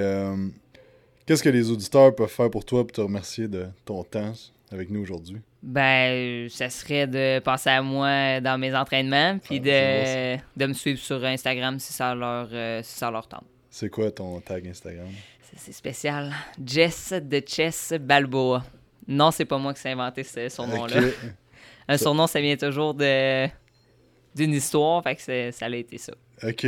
qu'est-ce 1.27 1.43
que 1.43 1.49
les 1.49 1.71
auditeurs 1.71 2.15
peuvent 2.15 2.29
faire 2.29 2.51
pour 2.51 2.65
toi 2.65 2.83
pour 2.87 2.93
te 2.93 3.01
remercier 3.01 3.49
de 3.49 3.67
ton 3.85 4.05
temps 4.05 4.33
avec 4.71 4.91
nous 4.91 5.01
aujourd'hui? 5.01 5.41
Ben, 5.63 6.49
ça 6.49 6.69
serait 6.71 7.07
de 7.07 7.39
passer 7.39 7.71
à 7.71 7.83
moi 7.83 8.41
dans 8.41 8.59
mes 8.59 8.75
entraînements, 8.75 9.39
puis 9.39 9.61
ah, 9.65 10.37
de, 10.37 10.61
de, 10.61 10.67
me 10.67 10.73
suivre 10.73 10.99
sur 10.99 11.25
Instagram 11.25 11.79
si 11.79 11.93
ça 11.93 12.15
leur, 12.17 12.49
euh, 12.53 12.83
si 12.83 12.99
ça 12.99 13.11
leur 13.11 13.29
tente. 13.29 13.45
C'est 13.71 13.89
quoi 13.89 14.11
ton 14.11 14.41
tag 14.41 14.67
Instagram? 14.67 15.09
C'est 15.57 15.73
spécial. 15.73 16.33
Jess 16.65 17.13
de 17.13 17.43
Chess 17.47 17.95
Balboa. 18.01 18.65
Non, 19.07 19.31
c'est 19.31 19.45
pas 19.45 19.59
moi 19.59 19.73
qui 19.75 19.87
ai 19.87 19.93
inventé 19.93 20.25
ce 20.25 20.49
surnom-là. 20.49 21.01
Un 21.89 21.97
surnom, 21.97 22.27
ça 22.27 22.41
vient 22.41 22.57
toujours 22.57 22.95
de 22.95 23.47
d'une 24.35 24.55
histoire, 24.55 25.03
fait 25.03 25.17
que 25.17 25.51
ça 25.51 25.67
a 25.67 25.69
été 25.69 25.99
ça. 25.99 26.15
OK. 26.43 26.67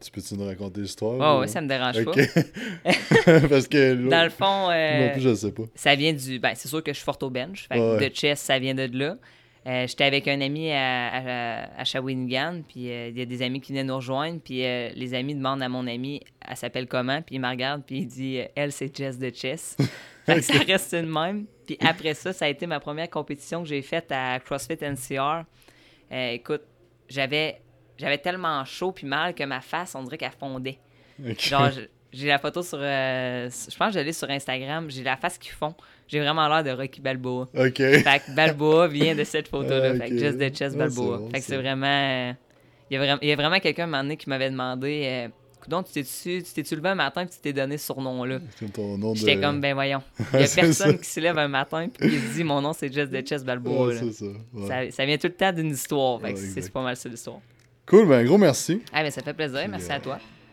Tu 0.00 0.10
peux-tu 0.10 0.34
nous 0.34 0.44
raconter 0.44 0.82
l'histoire? 0.82 1.16
Oh, 1.18 1.40
oui, 1.40 1.48
ça 1.48 1.60
me 1.60 1.68
dérange 1.68 2.04
pas. 2.04 2.12
Parce 3.48 3.66
que. 3.66 3.94
Dans 3.94 4.24
le 4.24 4.30
fond. 4.30 4.70
Euh, 4.70 5.12
plus, 5.12 5.22
je 5.22 5.34
sais 5.34 5.52
pas. 5.52 5.62
Ça 5.74 5.94
vient 5.94 6.12
du. 6.12 6.38
Ben, 6.38 6.52
c'est 6.54 6.68
sûr 6.68 6.82
que 6.82 6.92
je 6.92 6.96
suis 6.96 7.04
fort 7.04 7.18
au 7.22 7.30
bench. 7.30 7.66
Fait 7.68 7.78
que 7.78 8.08
de 8.08 8.14
chess, 8.14 8.40
ça 8.40 8.58
vient 8.58 8.74
de 8.74 8.88
là. 8.92 9.16
Euh, 9.66 9.86
J'étais 9.88 10.04
avec 10.04 10.28
un 10.28 10.40
ami 10.40 10.70
à, 10.70 11.08
à, 11.08 11.80
à 11.80 11.84
Shawinigan, 11.84 12.62
puis 12.68 12.88
euh, 12.88 13.08
il 13.08 13.18
y 13.18 13.22
a 13.22 13.24
des 13.24 13.42
amis 13.42 13.60
qui 13.60 13.72
venaient 13.72 13.82
nous 13.82 13.96
rejoindre, 13.96 14.40
puis 14.40 14.64
euh, 14.64 14.90
les 14.94 15.12
amis 15.12 15.34
demandent 15.34 15.62
à 15.62 15.68
mon 15.68 15.88
ami, 15.88 16.20
elle 16.46 16.56
s'appelle 16.56 16.86
comment, 16.86 17.20
puis 17.20 17.34
il 17.34 17.40
me 17.40 17.48
regarde, 17.48 17.82
puis 17.84 17.98
il 17.98 18.06
dit, 18.06 18.38
elle, 18.54 18.70
c'est 18.70 18.96
Jess 18.96 19.18
de 19.18 19.28
Chess. 19.34 19.76
fait 20.26 20.36
que 20.36 20.40
ça 20.42 20.58
reste 20.58 20.92
une 20.94 21.10
même. 21.10 21.46
Puis 21.66 21.76
après 21.80 22.14
ça, 22.14 22.32
ça 22.32 22.44
a 22.44 22.48
été 22.48 22.68
ma 22.68 22.78
première 22.78 23.10
compétition 23.10 23.62
que 23.62 23.68
j'ai 23.68 23.82
faite 23.82 24.12
à 24.12 24.38
CrossFit 24.38 24.78
NCR. 24.80 25.42
écoute, 26.12 26.62
j'avais 27.08 27.60
j'avais 27.98 28.18
tellement 28.18 28.64
chaud 28.64 28.92
puis 28.92 29.06
mal 29.06 29.34
que 29.34 29.44
ma 29.44 29.60
face, 29.60 29.94
on 29.94 30.02
dirait 30.02 30.18
qu'elle 30.18 30.30
fondait. 30.38 30.78
Genre, 31.38 31.70
j'ai 32.12 32.28
la 32.28 32.38
photo 32.38 32.62
sur. 32.62 32.78
Euh, 32.80 33.48
je 33.50 33.76
pense 33.76 33.88
que 33.88 33.94
j'allais 33.94 34.12
sur 34.12 34.30
Instagram, 34.30 34.90
j'ai 34.90 35.02
la 35.02 35.16
face 35.16 35.38
qui 35.38 35.50
fond. 35.50 35.74
J'ai 36.08 36.20
vraiment 36.20 36.48
l'air 36.48 36.62
de 36.62 36.70
Rocky 36.70 37.00
Balboa. 37.00 37.48
OK. 37.54 37.76
Fait 37.76 38.02
que 38.02 38.34
Balboa 38.34 38.88
vient 38.88 39.14
de 39.14 39.24
cette 39.24 39.48
photo-là. 39.48 39.94
Fait 39.96 40.10
que 40.10 40.18
Just 40.18 40.38
the 40.38 40.56
Chess 40.56 40.76
Balboa. 40.76 41.20
fait 41.32 41.40
que 41.40 41.46
c'est 41.46 41.56
vraiment. 41.56 42.34
Il 42.88 42.94
y 42.94 42.96
a 42.96 42.98
vraiment, 43.00 43.42
vraiment 43.42 43.58
quelqu'un 43.58 43.84
un 43.84 43.86
moment 43.86 44.02
donné 44.02 44.16
qui 44.16 44.28
m'avait 44.28 44.50
demandé. 44.50 45.02
Euh, 45.04 45.28
donc, 45.68 45.86
tu 45.92 46.04
t'es-tu 46.04 46.76
levé 46.76 46.90
un 46.90 46.94
matin 46.94 47.22
et 47.22 47.26
tu 47.26 47.38
t'es 47.42 47.52
donné 47.52 47.76
ce 47.76 47.92
nom-là? 47.92 48.38
J'étais 49.14 49.40
comme, 49.40 49.60
ben 49.60 49.74
voyons. 49.74 50.00
Il 50.34 50.40
y 50.40 50.44
a 50.44 50.48
personne 50.48 50.96
qui 50.96 51.10
se 51.10 51.18
lève 51.18 51.36
un 51.38 51.48
matin 51.48 51.88
et 52.00 52.08
qui 52.08 52.18
dit 52.34 52.44
mon 52.44 52.60
nom 52.60 52.72
c'est 52.72 52.92
Just 52.92 53.10
the 53.10 53.28
Chess 53.28 53.44
Balboa. 53.44 53.92
ça. 54.12 54.90
ça. 54.90 55.04
vient 55.04 55.18
tout 55.18 55.26
le 55.26 55.34
temps 55.34 55.52
d'une 55.52 55.72
histoire. 55.72 56.20
Fait 56.20 56.34
que 56.34 56.38
c'est 56.38 56.72
pas 56.72 56.82
mal 56.82 56.96
ça 56.96 57.08
l'histoire. 57.08 57.40
Cool, 57.86 58.08
ben 58.08 58.18
un 58.20 58.24
gros 58.24 58.38
merci. 58.38 58.82
Ah, 58.92 59.02
ben 59.02 59.10
ça 59.10 59.22
fait 59.22 59.34
plaisir. 59.34 59.66
merci 59.68 59.92
à 59.92 60.00
toi. 60.00 60.18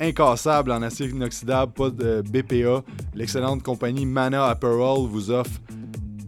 incassable 0.00 0.72
en 0.72 0.82
acier 0.82 1.08
inoxydable, 1.08 1.72
pas 1.72 1.90
de 1.90 2.22
BPA. 2.22 2.82
L'excellente 3.14 3.62
compagnie 3.62 4.06
Mana 4.06 4.46
Apparel 4.46 5.06
vous 5.08 5.30
offre 5.30 5.60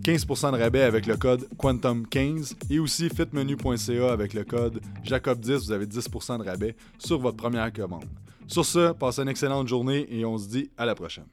15% 0.02 0.52
de 0.52 0.62
rabais 0.62 0.82
avec 0.82 1.06
le 1.06 1.16
code 1.16 1.46
Quantum15 1.58 2.54
et 2.70 2.78
aussi 2.78 3.08
fitmenu.ca 3.10 4.10
avec 4.10 4.32
le 4.32 4.44
code 4.44 4.80
Jacob10, 5.04 5.66
vous 5.66 5.72
avez 5.72 5.86
10% 5.86 6.38
de 6.38 6.44
rabais 6.44 6.76
sur 6.98 7.18
votre 7.18 7.36
première 7.36 7.70
commande. 7.72 8.06
Sur 8.46 8.64
ce, 8.64 8.92
passez 8.92 9.20
une 9.20 9.28
excellente 9.28 9.68
journée 9.68 10.06
et 10.10 10.24
on 10.24 10.38
se 10.38 10.48
dit 10.48 10.70
à 10.78 10.86
la 10.86 10.94
prochaine. 10.94 11.26